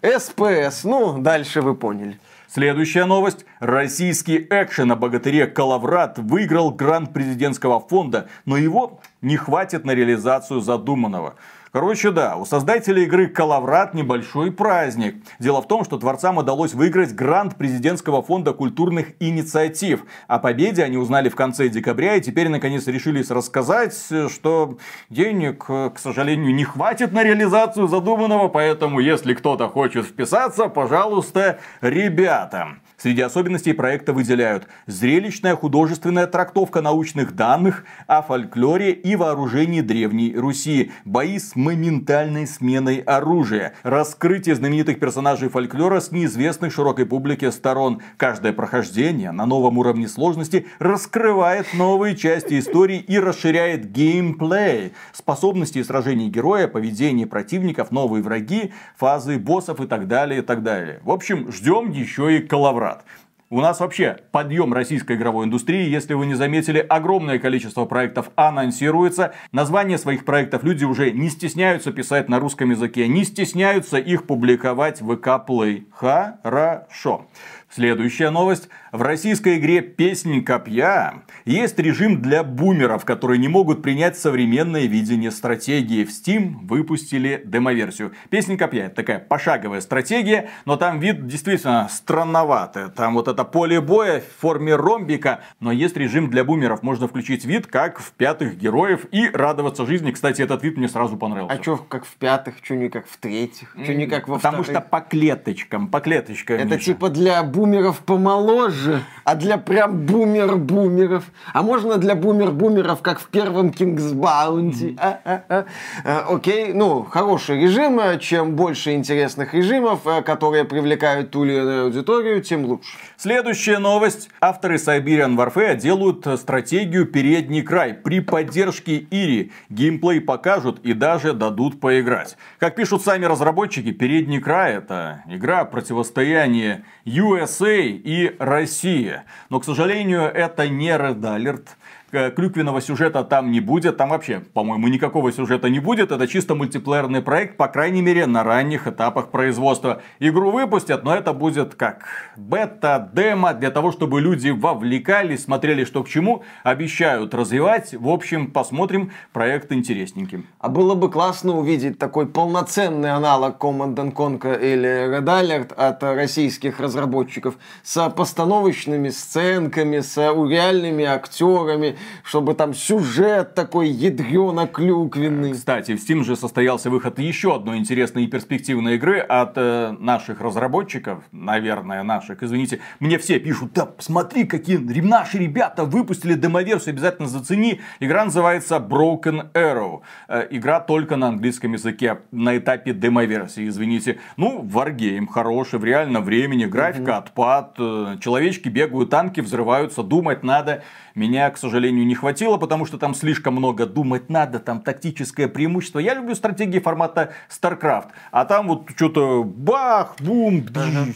СПС. 0.00 0.84
Ну, 0.84 1.18
дальше 1.18 1.60
вы 1.60 1.74
поняли. 1.74 2.18
Следующая 2.50 3.04
новость. 3.04 3.44
Российский 3.60 4.38
экшен 4.38 4.90
о 4.90 4.96
богатыре 4.96 5.46
Калаврат 5.46 6.18
выиграл 6.18 6.70
грант 6.70 7.12
президентского 7.12 7.78
фонда, 7.78 8.30
но 8.46 8.56
его 8.56 9.00
не 9.20 9.36
хватит 9.36 9.84
на 9.84 9.90
реализацию 9.90 10.62
задуманного. 10.62 11.34
Короче, 11.72 12.10
да, 12.10 12.36
у 12.36 12.46
создателей 12.46 13.04
игры 13.04 13.26
Калаврат 13.26 13.94
небольшой 13.94 14.50
праздник. 14.50 15.16
Дело 15.38 15.60
в 15.60 15.68
том, 15.68 15.84
что 15.84 15.98
творцам 15.98 16.38
удалось 16.38 16.72
выиграть 16.74 17.14
грант 17.14 17.56
президентского 17.56 18.22
фонда 18.22 18.52
культурных 18.52 19.08
инициатив. 19.20 20.04
О 20.26 20.38
победе 20.38 20.82
они 20.82 20.96
узнали 20.96 21.28
в 21.28 21.36
конце 21.36 21.68
декабря 21.68 22.16
и 22.16 22.20
теперь 22.20 22.48
наконец 22.48 22.86
решились 22.86 23.30
рассказать, 23.30 23.94
что 24.30 24.78
денег, 25.10 25.66
э, 25.68 25.90
к 25.94 25.98
сожалению, 25.98 26.54
не 26.54 26.64
хватит 26.64 27.12
на 27.12 27.22
реализацию 27.22 27.86
задуманного, 27.86 28.48
поэтому 28.48 29.00
если 29.00 29.34
кто-то 29.34 29.68
хочет 29.68 30.06
вписаться, 30.06 30.68
пожалуйста, 30.68 31.58
ребята. 31.80 32.78
Среди 33.00 33.22
особенностей 33.22 33.74
проекта 33.74 34.12
выделяют 34.12 34.66
зрелищная 34.86 35.54
художественная 35.54 36.26
трактовка 36.26 36.82
научных 36.82 37.36
данных 37.36 37.84
о 38.08 38.22
фольклоре 38.22 38.90
и 38.90 39.14
вооружении 39.14 39.82
Древней 39.82 40.34
Руси, 40.34 40.90
бои 41.04 41.38
с 41.38 41.54
моментальной 41.54 42.48
сменой 42.48 42.96
оружия, 42.96 43.74
раскрытие 43.84 44.56
знаменитых 44.56 44.98
персонажей 44.98 45.48
фольклора 45.48 46.00
с 46.00 46.10
неизвестных 46.10 46.72
широкой 46.72 47.06
публике 47.06 47.52
сторон. 47.52 48.02
Каждое 48.16 48.52
прохождение 48.52 49.30
на 49.30 49.46
новом 49.46 49.78
уровне 49.78 50.08
сложности 50.08 50.66
раскрывает 50.80 51.68
новые 51.74 52.16
части 52.16 52.58
истории 52.58 52.98
и 52.98 53.16
расширяет 53.20 53.92
геймплей. 53.92 54.92
Способности 55.12 55.80
сражений 55.84 56.30
героя, 56.30 56.66
поведение 56.66 57.28
противников, 57.28 57.92
новые 57.92 58.24
враги, 58.24 58.72
фазы 58.96 59.38
боссов 59.38 59.80
и 59.80 59.86
так 59.86 60.08
далее, 60.08 60.40
и 60.40 60.42
так 60.42 60.64
далее. 60.64 60.98
В 61.04 61.12
общем, 61.12 61.52
ждем 61.52 61.92
еще 61.92 62.38
и 62.38 62.40
Калаврат. 62.88 63.04
У 63.50 63.62
нас 63.62 63.80
вообще 63.80 64.18
подъем 64.30 64.74
российской 64.74 65.16
игровой 65.16 65.46
индустрии. 65.46 65.88
Если 65.88 66.12
вы 66.12 66.26
не 66.26 66.34
заметили, 66.34 66.84
огромное 66.86 67.38
количество 67.38 67.86
проектов 67.86 68.30
анонсируется. 68.36 69.32
Названия 69.52 69.96
своих 69.96 70.26
проектов 70.26 70.64
люди 70.64 70.84
уже 70.84 71.12
не 71.12 71.30
стесняются 71.30 71.90
писать 71.90 72.28
на 72.28 72.40
русском 72.40 72.70
языке, 72.70 73.08
не 73.08 73.24
стесняются 73.24 73.96
их 73.96 74.26
публиковать 74.26 75.00
в 75.00 75.16
ВК 75.16 75.28
Play. 75.48 75.86
Хорошо. 75.90 77.26
Следующая 77.70 78.28
новость. 78.28 78.68
В 78.90 79.02
российской 79.02 79.58
игре 79.58 79.82
«Песнь 79.82 80.42
копья» 80.42 81.22
есть 81.44 81.78
режим 81.78 82.22
для 82.22 82.42
бумеров, 82.42 83.04
которые 83.04 83.38
не 83.38 83.46
могут 83.48 83.82
принять 83.82 84.16
современное 84.16 84.86
видение 84.86 85.30
стратегии. 85.30 86.04
В 86.04 86.08
Steam 86.08 86.54
выпустили 86.66 87.42
демоверсию. 87.44 88.12
«Песнь 88.30 88.56
копья»— 88.56 88.84
это 88.86 88.96
такая 88.96 89.18
пошаговая 89.18 89.82
стратегия, 89.82 90.48
но 90.64 90.76
там 90.76 91.00
вид 91.00 91.26
действительно 91.26 91.86
странноватый. 91.90 92.88
Там 92.88 93.12
вот 93.12 93.28
это 93.28 93.44
поле 93.44 93.82
боя 93.82 94.20
в 94.22 94.40
форме 94.40 94.74
ромбика, 94.74 95.40
но 95.60 95.70
есть 95.70 95.96
режим 95.98 96.30
для 96.30 96.42
бумеров. 96.42 96.82
Можно 96.82 97.08
включить 97.08 97.44
вид, 97.44 97.66
как 97.66 97.98
в 97.98 98.12
пятых 98.12 98.56
героев, 98.56 99.04
и 99.12 99.28
радоваться 99.28 99.84
жизни. 99.84 100.12
Кстати, 100.12 100.40
этот 100.40 100.62
вид 100.62 100.78
мне 100.78 100.88
сразу 100.88 101.18
понравился. 101.18 101.54
А 101.54 101.58
чё 101.58 101.76
как 101.76 102.06
в 102.06 102.14
пятых, 102.16 102.62
чё 102.62 102.74
не 102.74 102.88
как 102.88 103.06
в 103.06 103.18
третьих, 103.18 103.76
чё 103.84 103.92
не 103.92 104.06
как 104.06 104.28
во 104.28 104.36
Потому 104.36 104.62
вторых? 104.62 104.80
что 104.80 104.88
по 104.88 105.00
клеточкам, 105.02 105.88
по 105.88 106.00
клеточкам, 106.00 106.56
Это 106.56 106.76
Миша. 106.76 106.84
типа 106.86 107.10
для 107.10 107.42
бумеров 107.42 107.98
помоложе, 107.98 108.77
а 109.24 109.34
для 109.34 109.58
прям 109.58 110.06
бумер-бумеров. 110.06 111.24
А 111.52 111.62
можно 111.62 111.96
для 111.96 112.14
бумер-бумеров, 112.14 113.02
как 113.02 113.20
в 113.20 113.26
первом 113.28 113.68
King's 113.68 114.14
Bounty. 114.14 114.96
А, 114.98 115.20
а, 115.24 115.42
а. 115.48 115.64
А, 116.04 116.26
Окей, 116.34 116.72
ну, 116.72 117.02
хороший 117.02 117.60
режим. 117.60 118.00
Чем 118.20 118.56
больше 118.56 118.92
интересных 118.92 119.54
режимов, 119.54 120.06
а, 120.06 120.22
которые 120.22 120.64
привлекают 120.64 121.30
ту 121.30 121.44
или 121.44 121.54
иную 121.54 121.84
аудиторию, 121.84 122.42
тем 122.42 122.64
лучше. 122.64 122.88
Следующая 123.20 123.78
новость. 123.78 124.30
Авторы 124.40 124.76
Siberian 124.76 125.34
Warfare 125.34 125.74
делают 125.74 126.24
стратегию 126.38 127.04
«Передний 127.04 127.62
край». 127.62 127.92
При 127.92 128.20
поддержке 128.20 129.08
Ири 129.10 129.50
геймплей 129.70 130.20
покажут 130.20 130.78
и 130.84 130.92
даже 130.92 131.32
дадут 131.32 131.80
поиграть. 131.80 132.36
Как 132.60 132.76
пишут 132.76 133.02
сами 133.02 133.24
разработчики, 133.24 133.90
«Передний 133.90 134.40
край»— 134.40 134.74
это 134.76 135.24
игра 135.26 135.64
противостояния 135.64 136.84
USA 137.04 137.88
и 137.88 138.36
России. 138.38 139.22
Но, 139.50 139.58
к 139.58 139.64
сожалению, 139.64 140.22
это 140.22 140.68
не 140.68 140.90
Red 140.90 141.20
Alert. 141.20 141.66
Э, 142.10 142.30
Клюквенного 142.30 142.80
сюжета 142.80 143.22
там 143.22 143.50
не 143.50 143.60
будет, 143.60 143.98
там 143.98 144.10
вообще, 144.10 144.40
по-моему, 144.40 144.88
никакого 144.88 145.30
сюжета 145.30 145.68
не 145.68 145.78
будет. 145.78 146.10
Это 146.10 146.26
чисто 146.26 146.54
мультиплеерный 146.54 147.20
проект, 147.20 147.56
по 147.58 147.68
крайней 147.68 148.00
мере, 148.00 148.26
на 148.26 148.44
ранних 148.44 148.86
этапах 148.86 149.30
производства. 149.30 150.00
Игру 150.18 150.50
выпустят, 150.50 151.04
но 151.04 151.14
это 151.14 151.34
будет 151.34 151.74
как 151.74 152.06
бета, 152.36 153.10
демо, 153.12 153.52
для 153.52 153.70
того, 153.70 153.92
чтобы 153.92 154.22
люди 154.22 154.48
вовлекались, 154.48 155.44
смотрели, 155.44 155.84
что 155.84 156.02
к 156.02 156.08
чему, 156.08 156.44
обещают 156.62 157.34
развивать. 157.34 157.92
В 157.92 158.08
общем, 158.08 158.50
посмотрим, 158.52 159.12
проект 159.34 159.70
интересненький. 159.72 160.46
А 160.60 160.70
было 160.70 160.94
бы 160.94 161.10
классно 161.10 161.58
увидеть 161.58 161.98
такой 161.98 162.26
полноценный 162.26 163.10
аналог 163.10 163.62
Command 163.62 163.96
and 163.96 164.14
Conquer 164.14 164.58
или 164.58 165.18
Red 165.18 165.24
Alert 165.24 165.74
от 165.74 166.02
российских 166.02 166.80
разработчиков 166.80 167.56
с 167.82 168.08
постановочными 168.10 169.10
сценками, 169.10 170.00
с 170.00 170.16
реальными 170.16 171.04
актерами, 171.04 171.97
чтобы 172.22 172.54
там 172.54 172.74
сюжет 172.74 173.54
такой 173.54 173.88
ядрено-клюквенный. 173.88 175.52
Кстати, 175.52 175.96
в 175.96 175.98
Steam 175.98 176.24
же 176.24 176.36
состоялся 176.36 176.90
выход 176.90 177.18
еще 177.18 177.54
одной 177.54 177.78
интересной 177.78 178.24
и 178.24 178.26
перспективной 178.26 178.96
игры 178.96 179.18
от 179.18 179.52
э, 179.56 179.94
наших 179.98 180.40
разработчиков, 180.40 181.24
наверное, 181.32 182.02
наших, 182.02 182.42
извините. 182.42 182.80
Мне 183.00 183.18
все 183.18 183.38
пишут, 183.38 183.72
да, 183.74 183.88
смотри, 183.98 184.44
какие 184.44 184.78
наши 185.00 185.38
ребята 185.38 185.84
выпустили 185.84 186.34
демоверсию, 186.34 186.92
обязательно 186.92 187.28
зацени. 187.28 187.80
Игра 188.00 188.24
называется 188.24 188.76
Broken 188.76 189.52
Arrow. 189.52 190.00
Э, 190.28 190.46
игра 190.50 190.80
только 190.80 191.16
на 191.16 191.28
английском 191.28 191.72
языке, 191.72 192.18
на 192.30 192.56
этапе 192.56 192.92
демоверсии, 192.92 193.68
извините. 193.68 194.18
Ну, 194.36 194.62
варгейм 194.62 195.26
хороший, 195.26 195.78
в 195.78 195.84
реальном 195.84 196.24
времени, 196.24 196.64
графика, 196.64 197.18
отпад, 197.18 197.74
э, 197.78 198.16
человечки 198.20 198.68
бегают, 198.68 199.10
танки 199.10 199.40
взрываются, 199.40 200.02
думать 200.02 200.42
надо. 200.42 200.82
Меня, 201.18 201.50
к 201.50 201.58
сожалению, 201.58 202.06
не 202.06 202.14
хватило, 202.14 202.58
потому 202.58 202.86
что 202.86 202.96
там 202.96 203.12
слишком 203.12 203.54
много 203.54 203.86
думать 203.86 204.30
надо, 204.30 204.60
там 204.60 204.80
тактическое 204.80 205.48
преимущество. 205.48 205.98
Я 205.98 206.14
люблю 206.14 206.36
стратегии 206.36 206.78
формата 206.78 207.32
StarCraft, 207.50 208.10
а 208.30 208.44
там 208.44 208.68
вот 208.68 208.90
что-то 208.94 209.42
бах, 209.42 210.14
бум, 210.20 210.64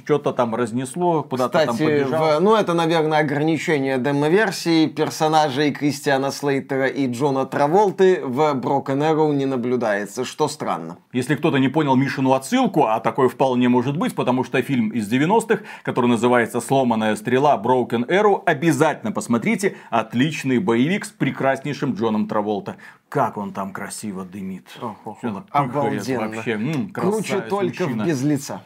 что-то 0.05 0.33
там 0.33 0.57
разнесло, 0.57 1.23
куда-то 1.23 1.61
Кстати, 1.61 1.67
там 1.67 1.77
побежал. 1.79 2.41
В, 2.41 2.43
ну 2.43 2.57
это, 2.57 2.75
наверное, 2.75 3.21
ограничение 3.21 3.97
демо-версии 3.99 4.89
персонажей 4.89 5.71
Кристиана 5.71 6.33
Слейтера 6.33 6.89
и 6.89 7.07
Джона 7.07 7.47
Траволты 7.47 8.23
в 8.25 8.55
Broken 8.55 8.99
Arrow 9.09 9.33
не 9.33 9.47
наблюдается, 9.47 10.25
что 10.25 10.49
странно. 10.49 10.97
Если 11.13 11.37
кто-то 11.37 11.59
не 11.59 11.69
понял 11.69 11.95
Мишину 11.95 12.33
отсылку, 12.33 12.87
а 12.87 12.99
такое 12.99 13.29
вполне 13.29 13.69
может 13.69 13.97
быть, 13.97 14.17
потому 14.17 14.43
что 14.43 14.61
фильм 14.63 14.89
из 14.89 15.09
90-х, 15.09 15.63
который 15.85 16.07
называется 16.07 16.61
«Сломанная 16.61 17.15
стрела. 17.15 17.57
Broken 17.63 18.09
Arrow», 18.09 18.43
обязательно 18.45 19.13
посмотрите. 19.13 19.77
Отличный 19.93 20.59
боевик 20.59 21.05
с 21.05 21.11
прекраснейшим 21.11 21.93
Джоном 21.93 22.27
Траволта. 22.27 22.79
Как 23.11 23.37
он 23.37 23.53
там 23.53 23.75
красиво 23.75 24.25
дымит. 24.25 24.67
Ох, 24.81 25.19
Обалденно. 25.51 26.29
Вообще. 26.29 26.53
М, 26.53 26.89
Круче 26.89 27.43
только 27.43 27.83
мужчина. 27.85 28.05
в 28.05 28.07
без 28.07 28.23
лица 28.23 28.63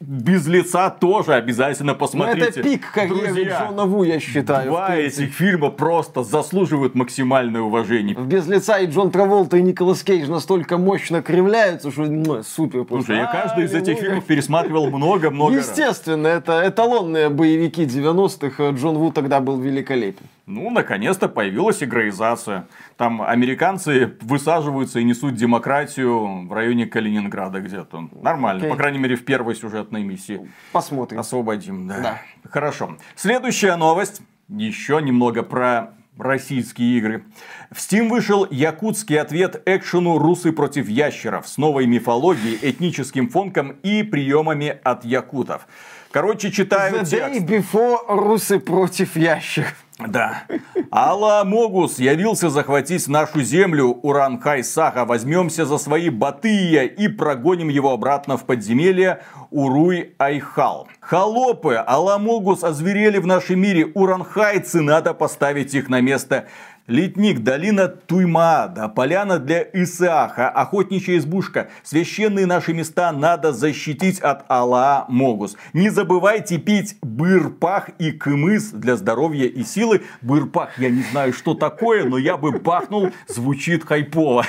без 0.00 0.46
лица 0.46 0.90
тоже 0.90 1.34
обязательно 1.34 1.94
посмотрите. 1.94 2.40
Ну, 2.40 2.50
это 2.50 2.62
пик 2.62 2.90
карьеры 2.92 3.44
Джона 3.44 3.84
Ву, 3.84 4.02
я 4.04 4.20
считаю. 4.20 4.70
Два 4.70 4.96
этих 4.96 5.32
фильма 5.32 5.70
просто 5.70 6.22
заслуживают 6.22 6.94
максимальное 6.94 7.60
уважение. 7.60 8.16
В 8.16 8.26
без 8.26 8.46
лица 8.46 8.78
и 8.78 8.86
Джон 8.86 9.10
Траволта, 9.10 9.56
и 9.56 9.62
Николас 9.62 10.02
Кейдж 10.02 10.28
настолько 10.28 10.78
мощно 10.78 11.22
кривляются, 11.22 11.90
что 11.90 12.02
ну, 12.02 12.42
супер. 12.42 12.84
Просто. 12.84 13.06
Слушай, 13.06 13.18
я 13.20 13.26
каждый 13.26 13.64
из 13.64 13.74
этих 13.74 13.98
фильмов 13.98 14.24
пересматривал 14.26 14.90
много-много 14.90 15.56
Естественно, 15.56 16.26
это 16.26 16.62
эталонные 16.66 17.28
боевики 17.28 17.84
90-х. 17.84 18.70
Джон 18.70 18.98
Ву 18.98 19.12
тогда 19.12 19.40
был 19.40 19.58
великолепен. 19.58 20.26
Ну, 20.46 20.70
наконец-то 20.70 21.28
появилась 21.28 21.82
игроизация. 21.82 22.66
Там 22.96 23.22
американцы 23.22 24.16
высаживаются 24.20 25.00
и 25.00 25.04
несут 25.04 25.34
демократию 25.34 26.46
в 26.46 26.52
районе 26.52 26.86
Калининграда 26.86 27.60
где-то. 27.60 28.08
Нормально, 28.20 28.64
okay. 28.64 28.68
по 28.68 28.76
крайней 28.76 28.98
мере, 28.98 29.16
в 29.16 29.24
первой 29.24 29.54
сюжетной 29.54 30.02
миссии. 30.02 30.50
Посмотрим. 30.72 31.18
Освободим, 31.18 31.88
да. 31.88 32.00
да. 32.00 32.22
Хорошо. 32.48 32.96
Следующая 33.16 33.76
новость. 33.76 34.22
Еще 34.48 35.00
немного 35.00 35.42
про 35.42 35.94
российские 36.18 36.98
игры. 36.98 37.24
В 37.70 37.78
Steam 37.78 38.08
вышел 38.08 38.46
якутский 38.50 39.18
ответ 39.18 39.62
экшену 39.66 40.18
«Русы 40.18 40.52
против 40.52 40.88
ящеров» 40.88 41.48
с 41.48 41.56
новой 41.56 41.86
мифологией, 41.86 42.58
этническим 42.60 43.28
фонком 43.28 43.70
и 43.82 44.02
приемами 44.02 44.78
от 44.82 45.04
якутов. 45.04 45.66
Короче, 46.10 46.50
читаю 46.50 47.00
The 47.00 47.06
текст. 47.06 47.40
day 47.40 47.46
before 47.46 47.98
«Русы 48.08 48.58
против 48.60 49.16
ящеров». 49.16 49.81
Да. 50.08 50.44
Алла 50.90 51.42
Могус 51.44 51.98
явился 51.98 52.50
захватить 52.50 53.08
нашу 53.08 53.42
землю, 53.42 53.98
Уранхай 54.02 54.62
Саха. 54.62 55.04
Возьмемся 55.04 55.64
за 55.64 55.78
свои 55.78 56.10
батыя 56.10 56.84
и 56.84 57.08
прогоним 57.08 57.68
его 57.68 57.92
обратно 57.92 58.36
в 58.36 58.44
подземелье 58.44 59.22
Уруй 59.50 60.14
Айхал. 60.18 60.88
Холопы, 61.00 61.74
Аламогус 61.74 62.64
озверели 62.64 63.18
в 63.18 63.26
нашем 63.26 63.60
мире. 63.60 63.86
Уранхайцы, 63.94 64.80
надо 64.80 65.14
поставить 65.14 65.74
их 65.74 65.88
на 65.88 66.00
место. 66.00 66.46
Литник, 66.88 67.44
долина 67.44 67.86
Туймаада, 67.86 68.88
поляна 68.88 69.38
для 69.38 69.62
Исааха, 69.72 70.48
охотничья 70.48 71.16
избушка. 71.16 71.70
Священные 71.84 72.44
наши 72.44 72.72
места 72.72 73.12
надо 73.12 73.52
защитить 73.52 74.18
от 74.18 74.44
Аллаа 74.48 75.04
Могус. 75.08 75.56
Не 75.72 75.90
забывайте 75.90 76.58
пить 76.58 76.96
бырпах 77.00 77.90
и 78.00 78.10
кымыс 78.10 78.72
для 78.72 78.96
здоровья 78.96 79.46
и 79.46 79.62
силы. 79.62 80.02
Бырпах, 80.22 80.76
я 80.80 80.90
не 80.90 81.02
знаю, 81.02 81.32
что 81.32 81.54
такое, 81.54 82.04
но 82.04 82.18
я 82.18 82.36
бы 82.36 82.50
бахнул, 82.50 83.10
звучит 83.28 83.84
хайпово. 83.84 84.44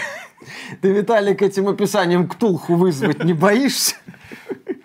Ты, 0.81 0.91
Виталик, 0.91 1.43
этим 1.43 1.67
описанием 1.67 2.27
ктулху 2.27 2.73
вызвать 2.75 3.23
не 3.23 3.33
боишься? 3.33 3.95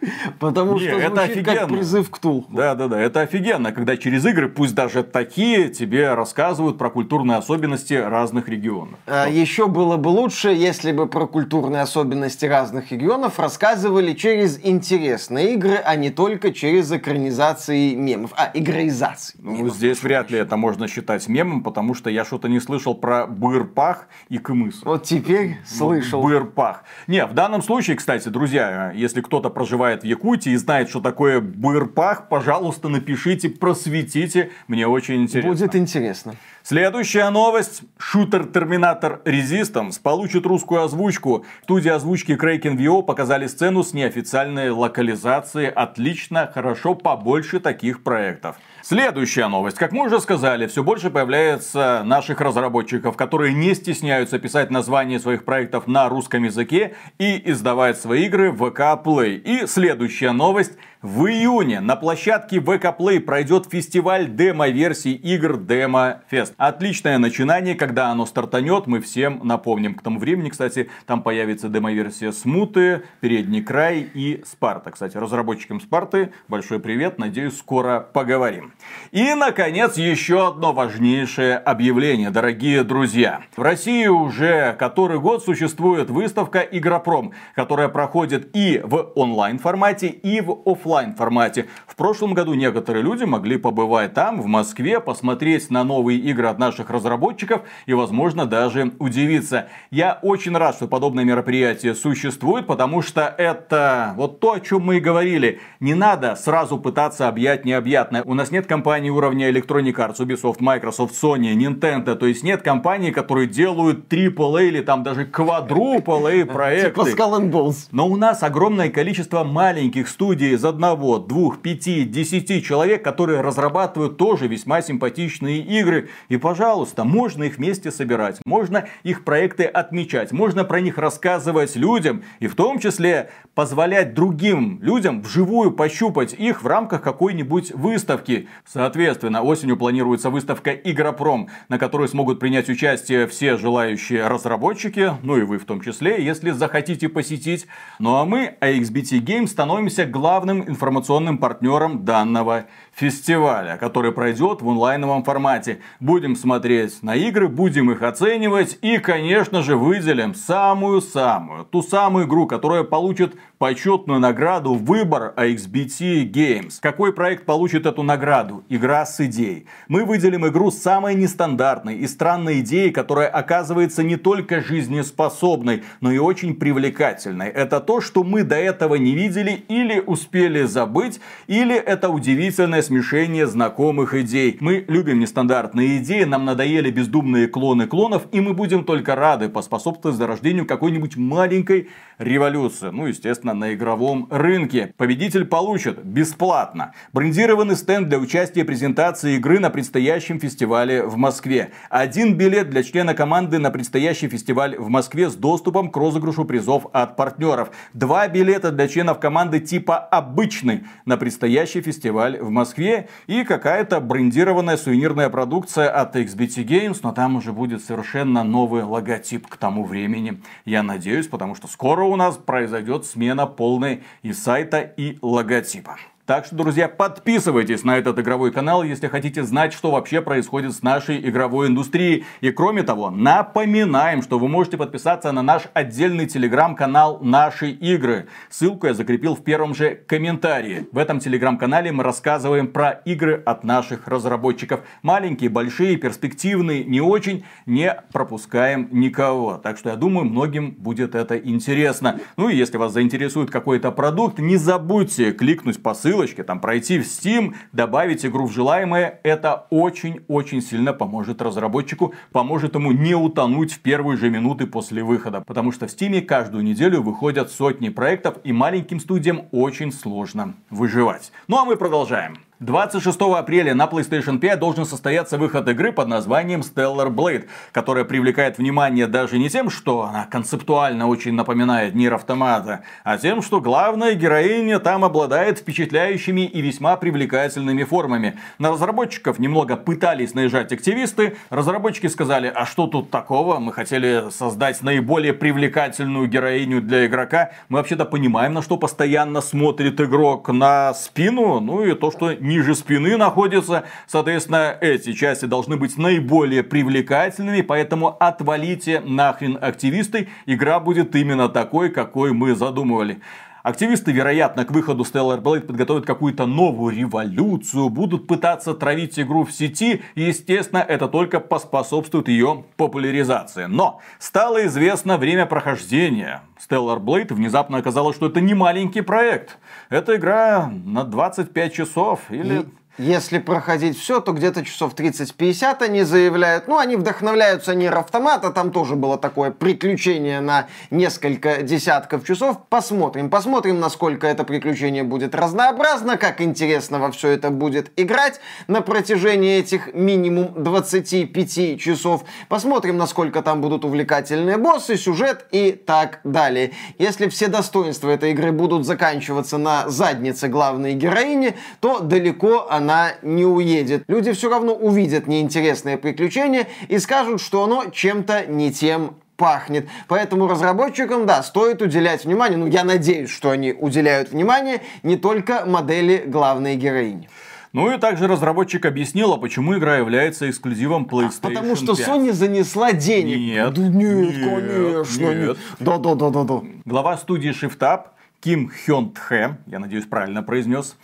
Потому 0.38 0.78
что 0.78 0.88
это 0.88 1.22
офигенно. 1.22 1.56
как 1.56 1.68
призыв 1.68 2.10
к 2.10 2.18
Тулху. 2.18 2.52
Да, 2.52 2.74
да, 2.74 2.88
да. 2.88 3.00
Это 3.00 3.20
офигенно, 3.20 3.72
когда 3.72 3.96
через 3.96 4.24
игры, 4.24 4.48
пусть 4.48 4.74
даже 4.74 5.02
такие, 5.02 5.68
тебе 5.68 6.14
рассказывают 6.14 6.78
про 6.78 6.90
культурные 6.90 7.38
особенности 7.38 7.94
разных 7.94 8.48
регионов. 8.48 8.98
А. 9.06 9.28
Еще 9.28 9.66
было 9.66 9.96
бы 9.96 10.08
лучше, 10.08 10.48
если 10.48 10.92
бы 10.92 11.06
про 11.06 11.26
культурные 11.26 11.82
особенности 11.82 12.46
разных 12.46 12.92
регионов 12.92 13.38
рассказывали 13.38 14.12
через 14.12 14.60
интересные 14.62 15.54
игры, 15.54 15.76
а 15.84 15.96
не 15.96 16.10
только 16.10 16.52
через 16.52 16.92
экранизации 16.92 17.94
мемов. 17.94 18.32
А, 18.36 18.50
игроизации. 18.54 19.38
Ну, 19.42 19.68
здесь 19.68 20.02
вряд 20.02 20.30
ли 20.30 20.38
это 20.38 20.56
можно 20.56 20.88
считать 20.88 21.26
мемом, 21.28 21.62
потому 21.62 21.94
что 21.94 22.10
я 22.10 22.24
что-то 22.24 22.48
не 22.48 22.60
слышал 22.60 22.94
про 22.94 23.26
Бырпах 23.26 24.08
и 24.28 24.38
Кымыс. 24.38 24.82
Вот 24.84 25.04
теперь 25.04 25.58
слышал. 25.66 26.22
Бырпах. 26.22 26.84
Не, 27.06 27.26
в 27.26 27.34
данном 27.34 27.62
случае, 27.62 27.96
кстати, 27.96 28.28
друзья, 28.28 28.92
если 28.94 29.20
кто-то 29.20 29.50
проживает 29.50 29.87
проживает 29.88 30.02
в 30.02 30.06
Якутии 30.06 30.52
и 30.52 30.56
знает, 30.56 30.88
что 30.88 31.00
такое 31.00 31.40
бырпах, 31.40 32.28
пожалуйста, 32.28 32.88
напишите, 32.88 33.48
просветите. 33.48 34.50
Мне 34.66 34.86
очень 34.86 35.22
интересно. 35.22 35.50
Будет 35.50 35.74
интересно. 35.74 36.34
Следующая 36.62 37.30
новость. 37.30 37.82
Шутер 37.98 38.44
Терминатор 38.44 39.20
Resistance 39.24 40.00
получит 40.02 40.44
русскую 40.46 40.82
озвучку. 40.82 41.44
В 41.60 41.64
студии 41.64 41.88
озвучки 41.90 42.32
Kraken 42.32 42.76
VO 42.76 43.02
показали 43.02 43.46
сцену 43.46 43.82
с 43.82 43.94
неофициальной 43.94 44.70
локализацией. 44.70 45.70
Отлично, 45.70 46.50
хорошо, 46.52 46.94
побольше 46.94 47.60
таких 47.60 48.02
проектов. 48.02 48.56
Следующая 48.88 49.48
новость. 49.48 49.76
Как 49.76 49.92
мы 49.92 50.06
уже 50.06 50.18
сказали, 50.18 50.66
все 50.66 50.82
больше 50.82 51.10
появляется 51.10 52.00
наших 52.06 52.40
разработчиков, 52.40 53.18
которые 53.18 53.52
не 53.52 53.74
стесняются 53.74 54.38
писать 54.38 54.70
названия 54.70 55.20
своих 55.20 55.44
проектов 55.44 55.86
на 55.86 56.08
русском 56.08 56.44
языке 56.44 56.94
и 57.18 57.50
издавать 57.50 58.00
свои 58.00 58.24
игры 58.24 58.50
в 58.50 58.64
VK 58.64 59.04
Play. 59.04 59.34
И 59.34 59.66
следующая 59.66 60.32
новость. 60.32 60.72
В 61.00 61.26
июне 61.26 61.78
на 61.78 61.94
площадке 61.94 62.56
VK 62.56 62.96
Play 62.98 63.20
пройдет 63.20 63.68
фестиваль 63.70 64.34
демо-версий 64.34 65.12
игр 65.12 65.52
Demo 65.52 66.20
Fest. 66.28 66.54
Отличное 66.56 67.18
начинание, 67.18 67.76
когда 67.76 68.08
оно 68.08 68.26
стартанет, 68.26 68.88
мы 68.88 69.00
всем 69.00 69.42
напомним. 69.44 69.94
К 69.94 70.02
тому 70.02 70.18
времени, 70.18 70.48
кстати, 70.48 70.90
там 71.06 71.22
появится 71.22 71.68
демо-версия 71.68 72.32
Смуты, 72.32 73.02
Передний 73.20 73.62
край 73.62 74.10
и 74.12 74.42
Спарта. 74.44 74.90
Кстати, 74.90 75.16
разработчикам 75.16 75.80
Спарты 75.80 76.32
большой 76.48 76.80
привет, 76.80 77.18
надеюсь, 77.18 77.56
скоро 77.56 78.00
поговорим. 78.00 78.72
И, 79.12 79.34
наконец, 79.34 79.96
еще 79.96 80.48
одно 80.48 80.72
важнейшее 80.72 81.56
объявление, 81.56 82.30
дорогие 82.30 82.84
друзья. 82.84 83.42
В 83.56 83.62
России 83.62 84.06
уже 84.06 84.74
который 84.78 85.18
год 85.18 85.44
существует 85.44 86.10
выставка 86.10 86.60
Игропром, 86.60 87.32
которая 87.54 87.88
проходит 87.88 88.54
и 88.54 88.80
в 88.84 89.12
онлайн 89.14 89.58
формате, 89.58 90.08
и 90.08 90.40
в 90.40 90.50
офлайн 90.66 90.88
офлайн 90.88 91.14
формате. 91.14 91.66
В 91.86 91.96
прошлом 91.96 92.34
году 92.34 92.54
некоторые 92.54 93.02
люди 93.02 93.24
могли 93.24 93.58
побывать 93.58 94.14
там, 94.14 94.40
в 94.40 94.46
Москве, 94.46 95.00
посмотреть 95.00 95.70
на 95.70 95.84
новые 95.84 96.18
игры 96.18 96.48
от 96.48 96.58
наших 96.58 96.90
разработчиков 96.90 97.62
и, 97.86 97.94
возможно, 97.94 98.46
даже 98.46 98.92
удивиться. 98.98 99.68
Я 99.90 100.18
очень 100.22 100.56
рад, 100.56 100.76
что 100.76 100.88
подобное 100.88 101.24
мероприятие 101.24 101.94
существует, 101.94 102.66
потому 102.66 103.02
что 103.02 103.22
это 103.36 104.14
вот 104.16 104.40
то, 104.40 104.52
о 104.52 104.60
чем 104.60 104.82
мы 104.82 104.96
и 104.96 105.00
говорили. 105.00 105.60
Не 105.80 105.94
надо 105.94 106.36
сразу 106.36 106.78
пытаться 106.78 107.28
объять 107.28 107.64
необъятное. 107.64 108.22
У 108.22 108.34
нас 108.34 108.50
нет 108.50 108.66
компании 108.78 109.10
уровня 109.10 109.50
Electronic 109.50 109.96
Arts, 109.96 110.20
Ubisoft, 110.20 110.58
Microsoft, 110.60 111.12
Sony, 111.20 111.52
Nintendo. 111.54 112.14
То 112.14 112.26
есть 112.26 112.44
нет 112.44 112.62
компаний, 112.62 113.10
которые 113.10 113.48
делают 113.48 114.12
AAA 114.12 114.68
или 114.68 114.82
там 114.82 115.02
даже 115.02 115.24
quadruple 115.24 116.44
проекты. 116.52 116.90
Типа 116.90 117.22
Skull 117.22 117.50
Bones. 117.50 117.88
Но 117.90 118.06
у 118.06 118.14
нас 118.14 118.44
огромное 118.44 118.88
количество 118.88 119.42
маленьких 119.42 120.08
студий, 120.08 120.54
за 120.54 120.68
одного, 120.68 121.18
двух, 121.18 121.60
пяти, 121.60 122.04
десяти 122.04 122.62
человек, 122.62 123.02
которые 123.02 123.40
разрабатывают 123.40 124.16
тоже 124.16 124.46
весьма 124.46 124.80
симпатичные 124.80 125.58
игры. 125.58 126.10
И, 126.28 126.36
пожалуйста, 126.36 127.02
можно 127.02 127.42
их 127.44 127.56
вместе 127.56 127.90
собирать, 127.90 128.38
можно 128.44 128.86
их 129.02 129.24
проекты 129.24 129.64
отмечать, 129.64 130.30
можно 130.30 130.62
про 130.62 130.80
них 130.80 130.98
рассказывать 130.98 131.74
людям, 131.74 132.22
и 132.38 132.46
в 132.46 132.54
том 132.54 132.78
числе 132.78 133.30
позволять 133.56 134.14
другим 134.14 134.78
людям 134.80 135.20
вживую 135.22 135.72
пощупать 135.72 136.32
их 136.32 136.62
в 136.62 136.66
рамках 136.68 137.02
какой-нибудь 137.02 137.72
выставки. 137.72 138.46
Соответственно, 138.70 139.42
осенью 139.42 139.78
планируется 139.78 140.28
выставка 140.28 140.72
Игропром, 140.72 141.48
на 141.70 141.78
которой 141.78 142.06
смогут 142.06 142.38
принять 142.38 142.68
участие 142.68 143.26
все 143.26 143.56
желающие 143.56 144.26
разработчики, 144.26 145.12
ну 145.22 145.38
и 145.38 145.42
вы 145.42 145.56
в 145.56 145.64
том 145.64 145.80
числе, 145.80 146.22
если 146.22 146.50
захотите 146.50 147.08
посетить. 147.08 147.66
Ну 147.98 148.16
а 148.16 148.26
мы, 148.26 148.58
AXBT 148.60 149.20
Games, 149.20 149.46
становимся 149.46 150.04
главным 150.04 150.68
информационным 150.68 151.38
партнером 151.38 152.04
данного 152.04 152.66
фестиваля, 152.92 153.78
который 153.78 154.12
пройдет 154.12 154.60
в 154.60 154.68
онлайновом 154.68 155.24
формате. 155.24 155.80
Будем 155.98 156.36
смотреть 156.36 157.02
на 157.02 157.16
игры, 157.16 157.48
будем 157.48 157.90
их 157.90 158.02
оценивать 158.02 158.78
и, 158.82 158.98
конечно 158.98 159.62
же, 159.62 159.76
выделим 159.76 160.34
самую-самую, 160.34 161.64
ту 161.64 161.80
самую 161.80 162.26
игру, 162.26 162.46
которая 162.46 162.84
получит 162.84 163.34
почетную 163.58 164.20
награду 164.20 164.74
«Выбор 164.74 165.34
AXBT 165.36 166.30
Games». 166.30 166.78
Какой 166.80 167.12
проект 167.12 167.44
получит 167.44 167.86
эту 167.86 168.04
награду? 168.04 168.64
Игра 168.68 169.04
с 169.04 169.20
идеей. 169.20 169.66
Мы 169.88 170.04
выделим 170.04 170.46
игру 170.46 170.70
с 170.70 170.78
самой 170.78 171.16
нестандартной 171.16 171.96
и 171.96 172.06
странной 172.06 172.60
идеей, 172.60 172.90
которая 172.90 173.26
оказывается 173.28 174.04
не 174.04 174.16
только 174.16 174.60
жизнеспособной, 174.60 175.82
но 176.00 176.12
и 176.12 176.18
очень 176.18 176.54
привлекательной. 176.54 177.48
Это 177.48 177.80
то, 177.80 178.00
что 178.00 178.22
мы 178.22 178.44
до 178.44 178.56
этого 178.56 178.94
не 178.94 179.14
видели 179.14 179.64
или 179.68 179.98
успели 179.98 180.62
забыть, 180.62 181.20
или 181.48 181.74
это 181.74 182.10
удивительное 182.10 182.82
смешение 182.82 183.48
знакомых 183.48 184.14
идей. 184.14 184.56
Мы 184.60 184.84
любим 184.86 185.18
нестандартные 185.18 185.98
идеи, 185.98 186.22
нам 186.22 186.44
надоели 186.44 186.90
бездумные 186.90 187.48
клоны 187.48 187.88
клонов, 187.88 188.22
и 188.30 188.40
мы 188.40 188.54
будем 188.54 188.84
только 188.84 189.16
рады 189.16 189.48
поспособствовать 189.48 190.16
зарождению 190.16 190.64
какой-нибудь 190.64 191.16
маленькой 191.16 191.88
революции. 192.18 192.90
Ну, 192.92 193.06
естественно, 193.06 193.47
на 193.54 193.74
игровом 193.74 194.28
рынке. 194.30 194.94
Победитель 194.96 195.44
получит 195.44 196.04
бесплатно 196.04 196.92
брендированный 197.12 197.76
стенд 197.76 198.08
для 198.08 198.18
участия 198.18 198.64
презентации 198.64 199.36
игры 199.36 199.58
на 199.58 199.70
предстоящем 199.70 200.40
фестивале 200.40 201.02
в 201.02 201.16
Москве. 201.16 201.72
Один 201.90 202.36
билет 202.36 202.70
для 202.70 202.82
члена 202.82 203.14
команды 203.14 203.58
на 203.58 203.70
предстоящий 203.70 204.28
фестиваль 204.28 204.76
в 204.76 204.88
Москве 204.88 205.30
с 205.30 205.34
доступом 205.34 205.90
к 205.90 205.96
розыгрышу 205.96 206.44
призов 206.44 206.86
от 206.92 207.16
партнеров. 207.16 207.70
Два 207.92 208.28
билета 208.28 208.70
для 208.70 208.88
членов 208.88 209.20
команды 209.20 209.60
типа 209.60 209.96
обычный 209.98 210.84
на 211.04 211.16
предстоящий 211.16 211.80
фестиваль 211.80 212.38
в 212.38 212.50
Москве. 212.50 213.08
И 213.26 213.44
какая-то 213.44 214.00
брендированная 214.00 214.76
сувенирная 214.76 215.28
продукция 215.28 215.90
от 215.90 216.16
XBT 216.16 216.64
Games, 216.64 217.00
но 217.02 217.12
там 217.12 217.36
уже 217.36 217.52
будет 217.52 217.82
совершенно 217.82 218.44
новый 218.44 218.82
логотип 218.82 219.46
к 219.46 219.56
тому 219.56 219.84
времени. 219.84 220.42
Я 220.64 220.82
надеюсь, 220.82 221.26
потому 221.26 221.54
что 221.54 221.68
скоро 221.68 222.04
у 222.04 222.16
нас 222.16 222.36
произойдет 222.36 223.06
смена 223.06 223.37
полной 223.46 224.02
и 224.22 224.32
сайта, 224.32 224.80
и 224.80 225.18
логотипа. 225.22 225.96
Так 226.28 226.44
что, 226.44 226.56
друзья, 226.56 226.88
подписывайтесь 226.90 227.84
на 227.84 227.96
этот 227.96 228.18
игровой 228.18 228.52
канал, 228.52 228.82
если 228.82 229.06
хотите 229.06 229.44
знать, 229.44 229.72
что 229.72 229.90
вообще 229.90 230.20
происходит 230.20 230.74
с 230.74 230.82
нашей 230.82 231.26
игровой 231.26 231.68
индустрией. 231.68 232.26
И 232.42 232.50
кроме 232.50 232.82
того, 232.82 233.08
напоминаем, 233.08 234.20
что 234.20 234.38
вы 234.38 234.46
можете 234.46 234.76
подписаться 234.76 235.32
на 235.32 235.40
наш 235.40 235.62
отдельный 235.72 236.26
телеграм-канал 236.26 237.20
«Наши 237.22 237.70
игры». 237.70 238.28
Ссылку 238.50 238.88
я 238.88 238.92
закрепил 238.92 239.36
в 239.36 239.42
первом 239.42 239.74
же 239.74 240.02
комментарии. 240.06 240.86
В 240.92 240.98
этом 240.98 241.18
телеграм-канале 241.18 241.92
мы 241.92 242.04
рассказываем 242.04 242.66
про 242.68 242.90
игры 243.06 243.42
от 243.46 243.64
наших 243.64 244.06
разработчиков. 244.06 244.80
Маленькие, 245.00 245.48
большие, 245.48 245.96
перспективные, 245.96 246.84
не 246.84 247.00
очень, 247.00 247.46
не 247.64 247.90
пропускаем 248.12 248.90
никого. 248.90 249.56
Так 249.56 249.78
что 249.78 249.88
я 249.88 249.96
думаю, 249.96 250.26
многим 250.26 250.72
будет 250.72 251.14
это 251.14 251.38
интересно. 251.38 252.20
Ну 252.36 252.50
и 252.50 252.54
если 252.54 252.76
вас 252.76 252.92
заинтересует 252.92 253.50
какой-то 253.50 253.92
продукт, 253.92 254.38
не 254.38 254.58
забудьте 254.58 255.32
кликнуть 255.32 255.82
по 255.82 255.94
ссылке 255.94 256.17
ссылочке, 256.18 256.42
там 256.42 256.60
пройти 256.60 256.98
в 256.98 257.02
Steam, 257.02 257.54
добавить 257.72 258.26
игру 258.26 258.46
в 258.46 258.52
желаемое, 258.52 259.20
это 259.22 259.66
очень-очень 259.70 260.60
сильно 260.60 260.92
поможет 260.92 261.40
разработчику, 261.40 262.14
поможет 262.32 262.74
ему 262.74 262.92
не 262.92 263.14
утонуть 263.14 263.72
в 263.72 263.80
первые 263.80 264.16
же 264.16 264.30
минуты 264.30 264.66
после 264.66 265.04
выхода. 265.04 265.42
Потому 265.46 265.72
что 265.72 265.86
в 265.86 265.90
Steam 265.90 266.20
каждую 266.22 266.64
неделю 266.64 267.02
выходят 267.02 267.50
сотни 267.50 267.88
проектов, 267.88 268.38
и 268.44 268.52
маленьким 268.52 269.00
студиям 269.00 269.42
очень 269.52 269.92
сложно 269.92 270.54
выживать. 270.70 271.32
Ну 271.46 271.58
а 271.58 271.64
мы 271.64 271.76
продолжаем. 271.76 272.47
26 272.60 273.20
апреля 273.20 273.72
на 273.72 273.84
PlayStation 273.84 274.40
5 274.40 274.58
должен 274.58 274.84
состояться 274.84 275.38
выход 275.38 275.68
игры 275.68 275.92
под 275.92 276.08
названием 276.08 276.62
Stellar 276.62 277.08
Blade, 277.08 277.46
которая 277.70 278.02
привлекает 278.02 278.58
внимание 278.58 279.06
даже 279.06 279.38
не 279.38 279.48
тем, 279.48 279.70
что 279.70 280.02
она 280.02 280.24
концептуально 280.24 281.06
очень 281.06 281.34
напоминает 281.34 281.94
Нир 281.94 282.14
Автомата, 282.14 282.80
а 283.04 283.16
тем, 283.16 283.42
что 283.42 283.60
главная 283.60 284.14
героиня 284.14 284.80
там 284.80 285.04
обладает 285.04 285.60
впечатляющими 285.60 286.40
и 286.40 286.60
весьма 286.60 286.96
привлекательными 286.96 287.84
формами. 287.84 288.40
На 288.58 288.72
разработчиков 288.72 289.38
немного 289.38 289.76
пытались 289.76 290.34
наезжать 290.34 290.72
активисты, 290.72 291.36
разработчики 291.50 292.08
сказали, 292.08 292.50
а 292.52 292.66
что 292.66 292.88
тут 292.88 293.12
такого, 293.12 293.60
мы 293.60 293.72
хотели 293.72 294.30
создать 294.30 294.82
наиболее 294.82 295.32
привлекательную 295.32 296.26
героиню 296.26 296.82
для 296.82 297.06
игрока, 297.06 297.52
мы 297.68 297.78
вообще-то 297.78 298.04
понимаем, 298.04 298.54
на 298.54 298.62
что 298.62 298.76
постоянно 298.76 299.42
смотрит 299.42 300.00
игрок, 300.00 300.48
на 300.48 300.92
спину, 300.94 301.60
ну 301.60 301.84
и 301.84 301.94
то, 301.94 302.10
что 302.10 302.34
ниже 302.48 302.74
спины 302.74 303.16
находятся. 303.16 303.84
Соответственно, 304.06 304.76
эти 304.80 305.12
части 305.12 305.44
должны 305.44 305.76
быть 305.76 305.96
наиболее 305.96 306.64
привлекательными, 306.64 307.60
поэтому 307.60 308.16
отвалите 308.18 309.00
нахрен 309.00 309.58
активисты. 309.60 310.28
Игра 310.46 310.80
будет 310.80 311.14
именно 311.14 311.48
такой, 311.48 311.90
какой 311.90 312.32
мы 312.32 312.54
задумывали. 312.56 313.20
Активисты, 313.68 314.12
вероятно, 314.12 314.64
к 314.64 314.70
выходу 314.70 315.02
Stellar 315.02 315.42
Blade 315.42 315.60
подготовят 315.60 316.06
какую-то 316.06 316.46
новую 316.46 316.96
революцию, 316.96 317.90
будут 317.90 318.26
пытаться 318.26 318.72
травить 318.72 319.18
игру 319.18 319.44
в 319.44 319.52
сети, 319.52 320.02
и, 320.14 320.22
естественно, 320.22 320.78
это 320.78 321.06
только 321.06 321.38
поспособствует 321.38 322.28
ее 322.28 322.64
популяризации. 322.76 323.66
Но 323.66 324.00
стало 324.18 324.64
известно 324.66 325.18
время 325.18 325.44
прохождения. 325.44 326.42
Stellar 326.58 326.98
Blade 326.98 327.34
внезапно 327.34 327.78
оказалось, 327.78 328.16
что 328.16 328.28
это 328.28 328.40
не 328.40 328.54
маленький 328.54 329.02
проект. 329.02 329.58
Это 329.88 330.16
игра 330.16 330.70
на 330.70 331.04
25 331.04 331.72
часов 331.72 332.30
или... 332.30 332.60
И 332.62 332.66
если 332.98 333.38
проходить 333.38 333.96
все, 333.96 334.20
то 334.20 334.32
где-то 334.32 334.64
часов 334.64 334.94
30-50 334.94 335.82
они 335.84 336.02
заявляют. 336.02 336.66
Ну, 336.66 336.78
они 336.78 336.96
вдохновляются 336.96 337.74
не 337.76 337.86
автомата, 337.86 338.50
там 338.50 338.72
тоже 338.72 338.96
было 338.96 339.16
такое 339.16 339.52
приключение 339.52 340.40
на 340.40 340.66
несколько 340.90 341.62
десятков 341.62 342.26
часов. 342.26 342.58
Посмотрим, 342.68 343.30
посмотрим, 343.30 343.78
насколько 343.78 344.26
это 344.26 344.42
приключение 344.42 345.04
будет 345.04 345.36
разнообразно, 345.36 346.16
как 346.16 346.40
интересно 346.40 346.98
во 346.98 347.12
все 347.12 347.28
это 347.28 347.50
будет 347.50 347.92
играть 347.96 348.40
на 348.66 348.80
протяжении 348.80 349.58
этих 349.58 349.94
минимум 349.94 350.52
25 350.56 351.80
часов. 351.80 352.24
Посмотрим, 352.48 352.96
насколько 352.96 353.42
там 353.42 353.60
будут 353.60 353.84
увлекательные 353.84 354.56
боссы, 354.56 354.96
сюжет 354.96 355.46
и 355.52 355.70
так 355.70 356.18
далее. 356.24 356.72
Если 356.98 357.28
все 357.28 357.46
достоинства 357.46 358.10
этой 358.10 358.32
игры 358.32 358.50
будут 358.50 358.84
заканчиваться 358.84 359.56
на 359.56 359.88
заднице 359.88 360.48
главной 360.48 360.94
героини, 360.94 361.54
то 361.80 362.00
далеко 362.00 362.66
она 362.68 362.87
она 362.88 363.12
не 363.22 363.44
уедет. 363.44 364.04
Люди 364.08 364.32
все 364.32 364.48
равно 364.48 364.72
увидят 364.72 365.26
неинтересное 365.26 365.98
приключение 365.98 366.66
и 366.88 366.98
скажут, 366.98 367.42
что 367.42 367.64
оно 367.64 367.84
чем-то 367.92 368.46
не 368.46 368.72
тем 368.72 369.16
пахнет. 369.36 369.88
Поэтому 370.08 370.48
разработчикам, 370.48 371.26
да, 371.26 371.42
стоит 371.42 371.82
уделять 371.82 372.24
внимание, 372.24 372.56
ну, 372.56 372.66
я 372.66 372.84
надеюсь, 372.84 373.30
что 373.30 373.50
они 373.50 373.72
уделяют 373.72 374.30
внимание 374.30 374.80
не 375.02 375.16
только 375.16 375.64
модели 375.66 376.24
главной 376.26 376.76
героини. 376.76 377.28
Ну 377.74 377.94
и 377.94 377.98
также 377.98 378.26
разработчик 378.26 378.86
объяснила, 378.86 379.36
почему 379.36 379.76
игра 379.76 379.98
является 379.98 380.48
эксклюзивом 380.48 381.04
PlayStation 381.04 381.38
а, 381.42 381.48
Потому 381.48 381.76
что 381.76 381.94
5. 381.94 382.08
Sony 382.08 382.32
занесла 382.32 382.92
денег. 382.92 383.36
Нет. 383.36 383.74
Да 383.74 383.82
нет, 383.82 384.34
нет 384.34 384.50
конечно. 384.50 385.34
Нет. 385.34 385.58
Да, 385.78 385.98
да, 385.98 386.14
да, 386.14 386.30
да, 386.30 386.44
да. 386.44 386.62
Глава 386.86 387.18
студии 387.18 387.50
Shift 387.50 387.78
Up 387.80 388.04
Ким 388.40 388.70
Хён 388.70 389.10
Тхэ, 389.10 389.56
я 389.66 389.78
надеюсь, 389.78 390.06
правильно 390.06 390.42
произнес, 390.42 390.96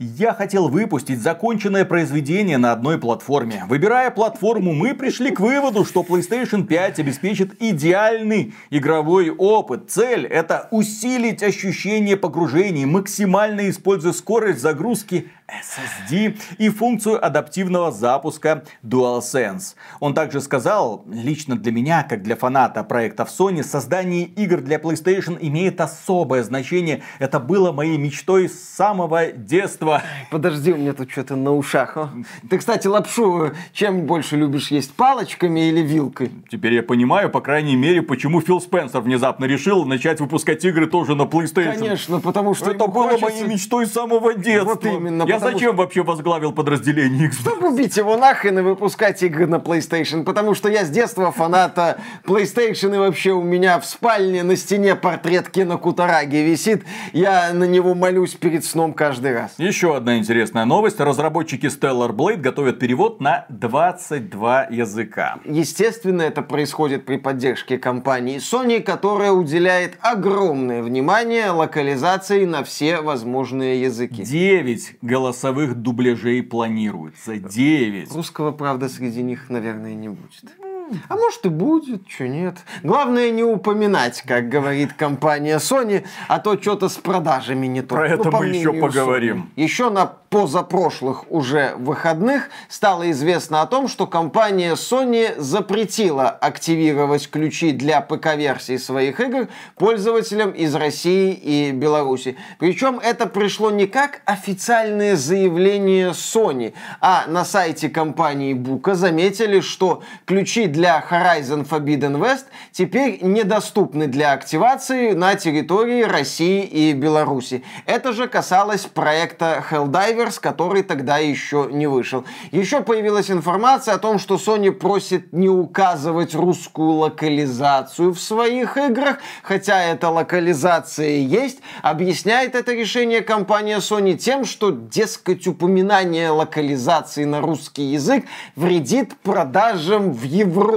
я 0.00 0.32
хотел 0.32 0.68
выпустить 0.68 1.20
законченное 1.20 1.84
произведение 1.84 2.56
на 2.56 2.72
одной 2.72 2.98
платформе. 2.98 3.64
Выбирая 3.68 4.10
платформу, 4.10 4.72
мы 4.72 4.94
пришли 4.94 5.30
к 5.30 5.40
выводу, 5.40 5.84
что 5.84 6.00
PlayStation 6.00 6.64
5 6.64 7.00
обеспечит 7.00 7.62
идеальный 7.62 8.54
игровой 8.70 9.28
опыт. 9.28 9.90
Цель 9.90 10.24
это 10.24 10.68
усилить 10.70 11.42
ощущение 11.42 12.16
погружения, 12.16 12.86
максимально 12.86 13.68
используя 13.68 14.14
скорость 14.14 14.60
загрузки 14.60 15.28
SSD 15.50 16.38
и 16.58 16.68
функцию 16.68 17.24
адаптивного 17.24 17.92
запуска 17.92 18.64
DualSense. 18.84 19.74
Он 20.00 20.14
также 20.14 20.40
сказал, 20.40 21.04
лично 21.10 21.56
для 21.56 21.72
меня, 21.72 22.02
как 22.02 22.22
для 22.22 22.36
фаната 22.36 22.84
проектов 22.84 23.28
Sony, 23.28 23.62
создание 23.62 24.24
игр 24.24 24.60
для 24.60 24.78
PlayStation 24.78 25.38
имеет 25.40 25.80
особое 25.80 26.42
значение. 26.42 27.02
Это 27.18 27.40
было 27.40 27.72
моей 27.72 27.98
мечтой 27.98 28.48
с 28.48 28.60
самого 28.60 29.26
детства. 29.32 30.02
Подожди, 30.30 30.72
у 30.72 30.76
меня 30.76 30.92
тут 30.92 31.10
что-то 31.10 31.36
на 31.36 31.54
ушах. 31.54 31.96
О. 31.96 32.10
Ты, 32.48 32.58
кстати, 32.58 32.86
лапшу 32.86 33.52
чем 33.72 34.06
больше 34.06 34.36
любишь 34.36 34.70
есть, 34.70 34.92
палочками 34.94 35.68
или 35.68 35.80
вилкой? 35.80 36.30
Теперь 36.50 36.74
я 36.74 36.82
понимаю, 36.82 37.30
по 37.30 37.40
крайней 37.40 37.76
мере, 37.76 38.02
почему 38.02 38.40
Фил 38.40 38.60
Спенсер 38.60 39.00
внезапно 39.00 39.44
решил 39.44 39.84
начать 39.84 40.20
выпускать 40.20 40.64
игры 40.64 40.86
тоже 40.86 41.14
на 41.14 41.22
PlayStation. 41.22 41.78
Конечно, 41.78 42.20
потому 42.20 42.54
что 42.54 42.70
Это 42.70 42.86
было 42.86 43.10
хочется... 43.10 43.24
моей 43.24 43.44
мечтой 43.44 43.86
с 43.86 43.92
самого 43.92 44.34
детства. 44.34 44.74
Вот 44.74 44.84
именно, 44.84 45.24
Я 45.24 45.39
потому 45.40 45.58
зачем 45.58 45.76
вообще 45.76 46.02
возглавил 46.02 46.52
подразделение 46.52 47.28
Xbox? 47.28 47.40
Чтобы 47.40 47.68
убить 47.72 47.96
его 47.96 48.16
нахрен 48.16 48.58
и 48.58 48.62
выпускать 48.62 49.22
игры 49.22 49.46
на 49.46 49.56
PlayStation, 49.56 50.24
потому 50.24 50.54
что 50.54 50.68
я 50.68 50.84
с 50.84 50.90
детства 50.90 51.32
фаната 51.32 51.98
PlayStation 52.24 52.94
и 52.94 52.98
вообще 52.98 53.32
у 53.32 53.42
меня 53.42 53.78
в 53.80 53.86
спальне 53.86 54.42
на 54.42 54.56
стене 54.56 54.94
портрет 54.94 55.50
Кена 55.50 55.76
Кутараги 55.76 56.36
висит. 56.36 56.84
Я 57.12 57.52
на 57.52 57.64
него 57.64 57.94
молюсь 57.94 58.34
перед 58.34 58.64
сном 58.64 58.92
каждый 58.92 59.34
раз. 59.34 59.52
Еще 59.58 59.96
одна 59.96 60.18
интересная 60.18 60.64
новость. 60.64 61.00
Разработчики 61.00 61.66
Stellar 61.66 62.10
Blade 62.10 62.38
готовят 62.38 62.78
перевод 62.78 63.20
на 63.20 63.46
22 63.48 64.68
языка. 64.70 65.38
Естественно, 65.44 66.22
это 66.22 66.42
происходит 66.42 67.06
при 67.06 67.16
поддержке 67.16 67.78
компании 67.78 68.38
Sony, 68.38 68.80
которая 68.82 69.32
уделяет 69.32 69.98
огромное 70.00 70.82
внимание 70.82 71.50
локализации 71.50 72.44
на 72.44 72.64
все 72.64 73.00
возможные 73.00 73.82
языки. 73.82 74.22
9 74.22 74.96
голосовых 75.30 75.76
дубляжей 75.76 76.42
планируется. 76.42 77.36
9. 77.36 78.12
Русского, 78.12 78.50
правда, 78.50 78.88
среди 78.88 79.22
них, 79.22 79.48
наверное, 79.48 79.94
не 79.94 80.08
будет. 80.08 80.69
А 81.08 81.16
может 81.16 81.44
и 81.46 81.48
будет, 81.48 82.08
что 82.08 82.28
нет. 82.28 82.56
Главное 82.82 83.30
не 83.30 83.42
упоминать, 83.42 84.22
как 84.22 84.48
говорит 84.48 84.92
компания 84.94 85.58
Sony, 85.58 86.04
а 86.28 86.38
то 86.38 86.60
что-то 86.60 86.88
с 86.88 86.94
продажами 86.94 87.66
не 87.66 87.82
то. 87.82 87.94
Про 87.94 88.08
это 88.08 88.30
по 88.30 88.38
мы 88.38 88.46
еще 88.46 88.72
поговорим. 88.72 89.50
Sony. 89.56 89.62
Еще 89.62 89.90
на 89.90 90.06
позапрошлых 90.06 91.30
уже 91.30 91.74
выходных 91.76 92.50
стало 92.68 93.10
известно 93.10 93.62
о 93.62 93.66
том, 93.66 93.88
что 93.88 94.06
компания 94.06 94.74
Sony 94.74 95.38
запретила 95.40 96.28
активировать 96.30 97.28
ключи 97.28 97.72
для 97.72 98.00
ПК-версий 98.00 98.78
своих 98.78 99.20
игр 99.20 99.48
пользователям 99.76 100.52
из 100.52 100.74
России 100.74 101.32
и 101.32 101.72
Беларуси. 101.72 102.36
Причем 102.58 103.00
это 103.02 103.26
пришло 103.26 103.70
не 103.70 103.86
как 103.86 104.22
официальное 104.24 105.16
заявление 105.16 106.10
Sony, 106.10 106.74
а 107.00 107.24
на 107.26 107.44
сайте 107.44 107.88
компании 107.88 108.54
Бука 108.54 108.94
заметили, 108.94 109.60
что 109.60 110.02
ключи 110.26 110.66
для 110.66 110.79
Horizon 110.88 111.68
Forbidden 111.68 112.18
West 112.18 112.46
теперь 112.72 113.18
недоступны 113.22 114.06
для 114.06 114.32
активации 114.32 115.12
на 115.12 115.34
территории 115.34 116.02
России 116.02 116.62
и 116.64 116.92
Беларуси. 116.92 117.62
Это 117.86 118.12
же 118.12 118.28
касалось 118.28 118.86
проекта 118.86 119.64
Helldivers, 119.70 120.40
который 120.40 120.82
тогда 120.82 121.18
еще 121.18 121.68
не 121.70 121.86
вышел. 121.86 122.24
Еще 122.50 122.80
появилась 122.80 123.30
информация 123.30 123.94
о 123.94 123.98
том, 123.98 124.18
что 124.18 124.36
Sony 124.36 124.72
просит 124.72 125.32
не 125.32 125.48
указывать 125.48 126.34
русскую 126.34 126.92
локализацию 126.92 128.12
в 128.14 128.20
своих 128.20 128.76
играх, 128.76 129.18
хотя 129.42 129.82
эта 129.82 130.08
локализация 130.08 131.18
есть. 131.18 131.58
Объясняет 131.82 132.54
это 132.54 132.72
решение 132.72 133.20
компания 133.20 133.78
Sony 133.78 134.16
тем, 134.16 134.44
что, 134.44 134.70
дескать, 134.70 135.46
упоминание 135.46 136.30
локализации 136.30 137.24
на 137.24 137.40
русский 137.40 137.82
язык 137.82 138.24
вредит 138.56 139.16
продажам 139.18 140.12
в 140.12 140.22
Европе. 140.22 140.69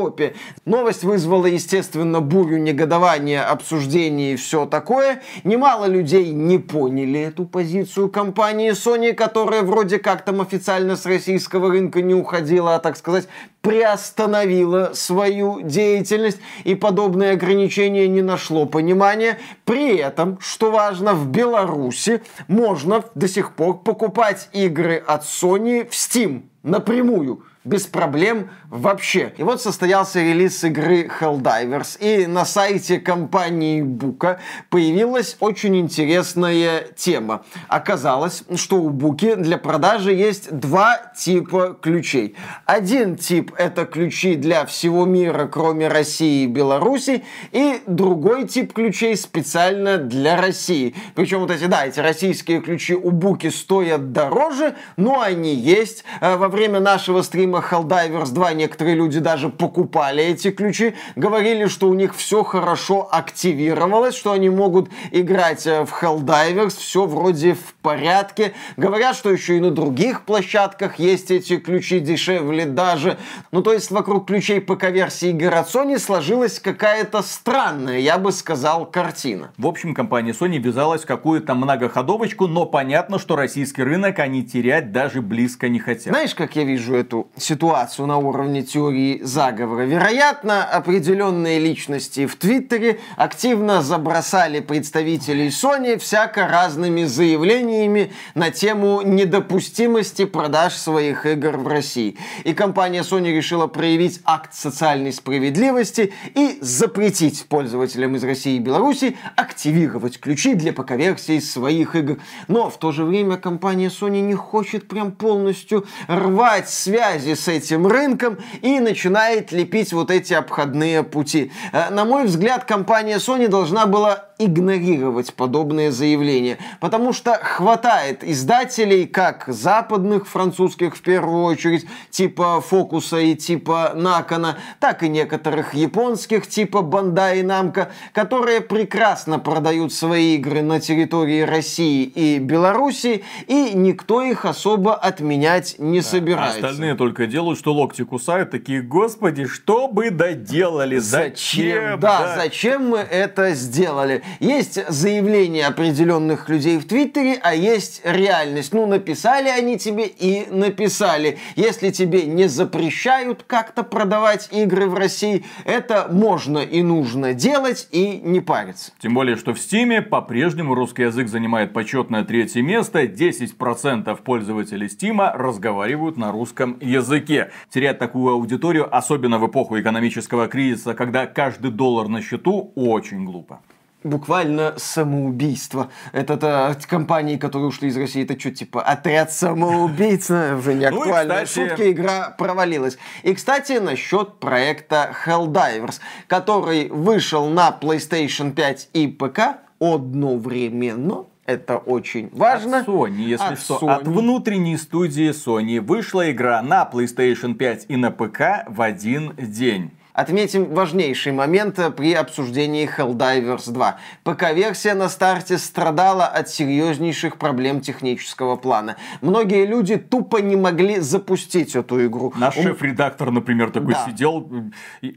Новость 0.66 1.04
вызвала, 1.04 1.46
естественно, 1.46 2.22
бурю 2.22 2.58
негодования, 2.58 3.44
обсуждений 3.44 4.34
и 4.34 4.36
все 4.36 4.66
такое. 4.66 5.22
Немало 5.44 5.86
людей 5.86 6.32
не 6.32 6.58
поняли 6.58 7.20
эту 7.20 7.46
позицию 7.46 8.10
компании 8.10 8.72
Sony, 8.72 9.14
которая 9.14 9.64
вроде 9.64 10.00
как 10.00 10.26
там 10.26 10.42
официально 10.42 10.96
с 10.96 11.06
российского 11.06 11.70
рынка 11.70 12.02
не 12.02 12.14
уходила, 12.14 12.76
а, 12.76 12.80
так 12.80 12.98
сказать, 12.98 13.28
приостановила 13.62 14.92
свою 14.94 15.62
деятельность, 15.62 16.40
и 16.66 16.76
подобное 16.76 17.34
ограничение 17.34 18.08
не 18.08 18.22
нашло 18.22 18.66
понимания. 18.66 19.40
При 19.64 19.96
этом, 19.98 20.38
что 20.42 20.72
важно, 20.72 21.14
в 21.14 21.30
Беларуси 21.30 22.22
можно 22.48 23.04
до 23.16 23.28
сих 23.28 23.56
пор 23.56 23.80
покупать 23.80 24.50
игры 24.52 24.98
от 24.98 25.24
Sony 25.24 25.88
в 25.90 25.94
Steam 25.94 26.44
напрямую 26.64 27.44
без 27.64 27.86
проблем 27.86 28.50
вообще. 28.70 29.34
И 29.38 29.44
вот 29.44 29.62
состоялся 29.62 30.22
релиз 30.22 30.64
игры 30.64 31.10
Helldivers, 31.20 31.98
и 32.00 32.28
на 32.28 32.46
сайте 32.46 33.00
компании 33.00 33.82
Бука 33.82 34.40
появилась 34.70 35.38
очень 35.40 35.78
интересная 35.78 36.88
тема. 36.96 37.46
Оказалось, 37.68 38.44
что 38.56 38.78
у 38.78 38.90
Буки 38.90 39.36
для 39.36 39.58
продажи 39.58 40.14
есть 40.14 40.52
два 40.52 40.98
типа 41.16 41.78
ключей. 41.82 42.36
Один 42.66 43.16
тип 43.16 43.54
это 43.58 43.86
ключи 43.86 44.36
для 44.36 44.66
всего 44.66 45.06
мира, 45.06 45.48
кроме 45.48 45.88
России 45.88 46.44
и 46.44 46.48
Беларуси, 46.48 47.24
и 47.52 47.82
другой 47.88 48.48
тип 48.48 48.74
ключей 48.74 49.16
специально 49.16 49.98
для 49.98 50.40
России. 50.40 50.96
Причем 51.16 51.40
вот 51.40 51.52
эти, 51.52 51.66
да, 51.66 51.86
эти 51.86 52.00
российские 52.00 52.62
ключи 52.62 52.96
у 52.96 53.12
Буки 53.12 53.50
стоят 53.50 54.12
дороже, 54.12 54.76
но 54.98 55.22
они 55.22 55.54
есть. 55.56 56.04
Э, 56.22 56.36
Во 56.38 56.50
время 56.50 56.80
нашего 56.80 57.22
стрима 57.22 57.53
Helldivers 57.60 58.32
2 58.32 58.54
некоторые 58.54 58.96
люди 58.96 59.20
даже 59.20 59.50
покупали 59.50 60.24
эти 60.24 60.52
ключи, 60.52 60.96
говорили, 61.16 61.68
что 61.68 61.90
у 61.90 61.94
них 61.94 62.16
все 62.16 62.44
хорошо 62.44 63.08
активировалось, 63.12 64.16
что 64.16 64.32
они 64.32 64.50
могут 64.50 64.90
играть 65.12 65.68
э, 65.68 65.86
в 65.86 65.92
Helldivers, 66.02 66.78
все 66.78 67.06
вроде 67.06 67.54
в 67.54 67.74
порядке. 67.82 68.54
Говорят, 68.78 69.16
что 69.16 69.32
еще 69.32 69.58
и 69.58 69.60
на 69.60 69.72
других 69.72 70.24
площадках 70.24 71.00
есть 71.00 71.32
эти 71.32 71.58
ключи 71.58 72.00
дешевле 72.00 72.66
даже. 72.66 73.18
Ну, 73.52 73.62
то 73.62 73.74
есть 73.74 73.92
вокруг 73.92 74.28
ключей 74.28 74.62
ПК-версии 74.62 75.30
игр 75.30 75.54
от 75.54 75.68
Sony 75.68 76.00
сложилась 76.00 76.60
какая-то 76.60 77.22
странная, 77.22 78.00
я 78.00 78.18
бы 78.18 78.32
сказал, 78.32 78.86
картина. 78.86 79.52
В 79.58 79.68
общем, 79.68 79.94
компания 79.94 80.32
Sony 80.32 80.58
ввязалась 80.58 81.04
в 81.04 81.06
какую-то 81.06 81.54
многоходовочку, 81.54 82.48
но 82.48 82.66
понятно, 82.66 83.20
что 83.20 83.36
российский 83.36 83.84
рынок 83.84 84.20
они 84.20 84.44
терять 84.44 84.92
даже 84.92 85.22
близко 85.22 85.70
не 85.70 85.80
хотят. 85.80 86.14
Знаешь, 86.14 86.36
как 86.36 86.56
я 86.56 86.64
вижу 86.64 86.96
эту 86.96 87.28
ситуацию 87.44 88.08
на 88.08 88.18
уровне 88.18 88.64
теории 88.64 89.22
заговора? 89.22 89.84
Вероятно, 89.84 90.64
определенные 90.64 91.60
личности 91.60 92.26
в 92.26 92.36
Твиттере 92.36 93.00
активно 93.18 93.82
забросали 93.82 94.62
представителей 94.62 95.50
Sony 95.50 95.98
всяко 96.00 96.48
разными 96.48 97.04
заявлениями 97.04 98.14
на 98.34 98.50
тему 98.50 99.02
недопустимости 99.04 100.26
продаж 100.26 100.74
своих 100.74 101.26
игр 101.26 101.58
в 101.58 101.68
России. 101.68 102.18
И 102.44 102.54
компания 102.54 103.02
Sony 103.02 103.36
решила 103.36 103.68
проявить 103.68 104.22
акт 104.24 104.54
социальной 104.54 105.12
справедливости 105.12 106.14
и 106.36 106.58
запретить 106.62 107.46
пользователям 107.48 108.16
из 108.16 108.24
России 108.24 108.56
и 108.56 108.60
Беларуси 108.60 109.18
активировать 109.36 110.20
ключи 110.20 110.54
для 110.56 110.74
ПК-версий 110.74 111.42
своих 111.42 111.96
игр. 111.96 112.20
Но 112.48 112.70
в 112.70 112.78
то 112.78 112.92
же 112.92 113.04
время 113.04 113.38
компания 113.38 113.88
Sony 113.88 114.22
не 114.22 114.36
хочет 114.36 114.88
прям 114.88 115.12
полностью 115.12 115.86
рвать 116.08 116.70
связи 116.70 117.33
с 117.36 117.48
этим 117.48 117.88
рынком 117.88 118.38
и 118.62 118.80
начинает 118.80 119.52
лепить 119.52 119.94
вот 119.94 120.12
эти 120.12 120.34
обходные 120.34 121.04
пути. 121.04 121.52
Э, 121.72 121.90
На 121.90 122.06
мой 122.06 122.26
взгляд, 122.26 122.66
компания 122.66 123.18
Sony 123.18 123.48
должна 123.48 123.86
была 123.86 124.26
игнорировать 124.40 125.34
подобные 125.34 125.92
заявления, 125.92 126.58
потому 126.80 127.14
что 127.14 127.34
хватает 127.34 128.24
издателей, 128.24 129.06
как 129.06 129.46
западных, 129.48 130.28
французских 130.28 130.96
в 130.96 131.02
первую 131.02 131.44
очередь, 131.44 131.86
типа 132.10 132.62
Фокуса 132.62 133.20
и 133.20 133.36
типа 133.36 133.92
Накона, 133.96 134.58
так 134.80 135.04
и 135.04 135.10
некоторых 135.10 135.74
японских, 135.74 136.48
типа 136.48 136.82
Бандай 136.82 137.40
и 137.40 137.44
Намка, 137.44 137.92
которые 138.12 138.62
прекрасно 138.62 139.40
продают 139.40 139.94
свои 139.94 140.36
игры 140.36 140.62
на 140.62 140.80
территории 140.80 141.42
России 141.42 142.04
и 142.04 142.40
Беларуси, 142.40 143.24
и 143.48 143.72
никто 143.74 144.22
их 144.22 144.46
особо 144.46 144.96
отменять 144.96 145.76
не 145.78 146.00
А 146.00 146.04
собирается. 146.04 146.58
остальные 146.58 146.96
только 146.96 147.28
делают, 147.28 147.60
что 147.60 147.74
локти 147.74 148.04
кусают, 148.04 148.52
такие, 148.52 148.82
господи, 148.82 149.46
что 149.46 149.88
бы 149.88 150.10
доделали, 150.10 150.98
зачем? 150.98 152.00
Да, 152.00 152.36
зачем 152.36 152.90
мы 152.90 152.98
это 153.00 153.54
сделали? 153.54 154.23
Есть 154.40 154.80
заявления 154.90 155.68
определенных 155.68 156.50
людей 156.50 156.78
в 156.78 156.86
Твиттере, 156.86 157.40
а 157.42 157.54
есть 157.54 158.02
реальность. 158.04 158.74
Ну, 158.74 158.86
написали 158.86 159.50
они 159.50 159.78
тебе 159.78 160.06
и 160.06 160.48
написали. 160.50 161.38
Если 161.56 161.90
тебе 161.90 162.24
не 162.24 162.48
запрещают 162.48 163.44
как-то 163.44 163.84
продавать 163.84 164.50
игры 164.52 164.88
в 164.88 164.96
России, 164.96 165.46
это 165.66 166.08
можно 166.12 166.60
и 166.60 166.82
нужно 166.82 167.34
делать 167.34 167.88
и 167.92 168.20
не 168.24 168.40
париться. 168.40 168.92
Тем 169.00 169.14
более, 169.14 169.36
что 169.36 169.54
в 169.54 169.60
Стиме 169.60 170.02
по-прежнему 170.02 170.76
русский 170.76 171.04
язык 171.04 171.28
занимает 171.28 171.74
почетное 171.74 172.24
третье 172.24 172.62
место. 172.62 173.04
10% 173.04 174.22
пользователей 174.24 174.90
Стима 174.90 175.32
разговаривают 175.34 176.18
на 176.18 176.32
русском 176.32 176.78
языке. 176.82 177.52
Терять 177.70 178.00
такую 178.00 178.34
аудиторию, 178.34 178.88
особенно 178.96 179.40
в 179.40 179.48
эпоху 179.48 179.80
экономического 179.80 180.48
кризиса, 180.48 180.94
когда 180.94 181.26
каждый 181.26 181.72
доллар 181.72 182.08
на 182.08 182.22
счету, 182.22 182.72
очень 182.76 183.26
глупо. 183.26 183.62
Буквально 184.04 184.74
самоубийство. 184.78 185.90
Это 186.12 186.38
а, 186.42 186.76
компании, 186.88 187.38
которые 187.38 187.68
ушли 187.68 187.90
из 187.90 187.98
России, 187.98 188.24
это 188.24 188.40
что, 188.40 188.52
типа 188.52 188.82
отряд 188.82 189.32
самоубийц? 189.32 190.30
Уже 190.30 190.74
не 190.74 190.86
актуальная 190.86 191.40
ну, 191.42 191.46
кстати... 191.46 191.70
шутка, 191.70 191.92
игра 191.92 192.30
провалилась. 192.38 192.98
И, 193.24 193.34
кстати, 193.34 193.74
насчет 193.74 194.40
проекта 194.40 195.14
Helldivers, 195.26 196.00
который 196.28 196.90
вышел 196.90 197.48
на 197.48 197.78
PlayStation 197.80 198.52
5 198.52 198.90
и 198.94 199.08
ПК 199.08 199.60
одновременно 199.80 201.26
это 201.46 201.78
очень 201.78 202.30
важно. 202.32 202.80
От 202.80 202.88
Sony, 202.88 203.24
если 203.24 203.54
от 203.54 203.60
что. 203.60 203.80
Sony. 203.82 203.92
От 203.92 204.08
внутренней 204.08 204.78
студии 204.78 205.32
Sony 205.32 205.82
вышла 205.82 206.32
игра 206.32 206.62
на 206.62 206.90
PlayStation 206.92 207.56
5 207.56 207.86
и 207.90 207.98
на 207.98 208.12
ПК 208.12 208.66
в 208.68 208.82
один 208.82 209.34
день. 209.38 209.92
Отметим 210.14 210.66
важнейший 210.66 211.32
момент 211.32 211.80
при 211.98 212.14
обсуждении 212.14 212.88
Helldivers 212.88 213.72
2. 213.72 213.98
ПК-версия 214.24 214.94
на 214.94 215.10
старте 215.10 215.58
страдала 215.58 216.26
от 216.28 216.50
серьезнейших 216.50 217.38
проблем 217.38 217.82
технического 217.82 218.56
плана. 218.56 218.96
Многие 219.22 219.66
люди 219.66 219.98
тупо 219.98 220.38
не 220.38 220.56
могли 220.56 221.00
запустить 221.00 221.76
эту 221.76 222.06
игру. 222.06 222.32
Наш 222.36 222.58
Он... 222.58 222.64
шеф-редактор, 222.64 223.32
например, 223.32 223.72
такой 223.72 223.96
да. 223.96 224.06
сидел. 224.06 224.48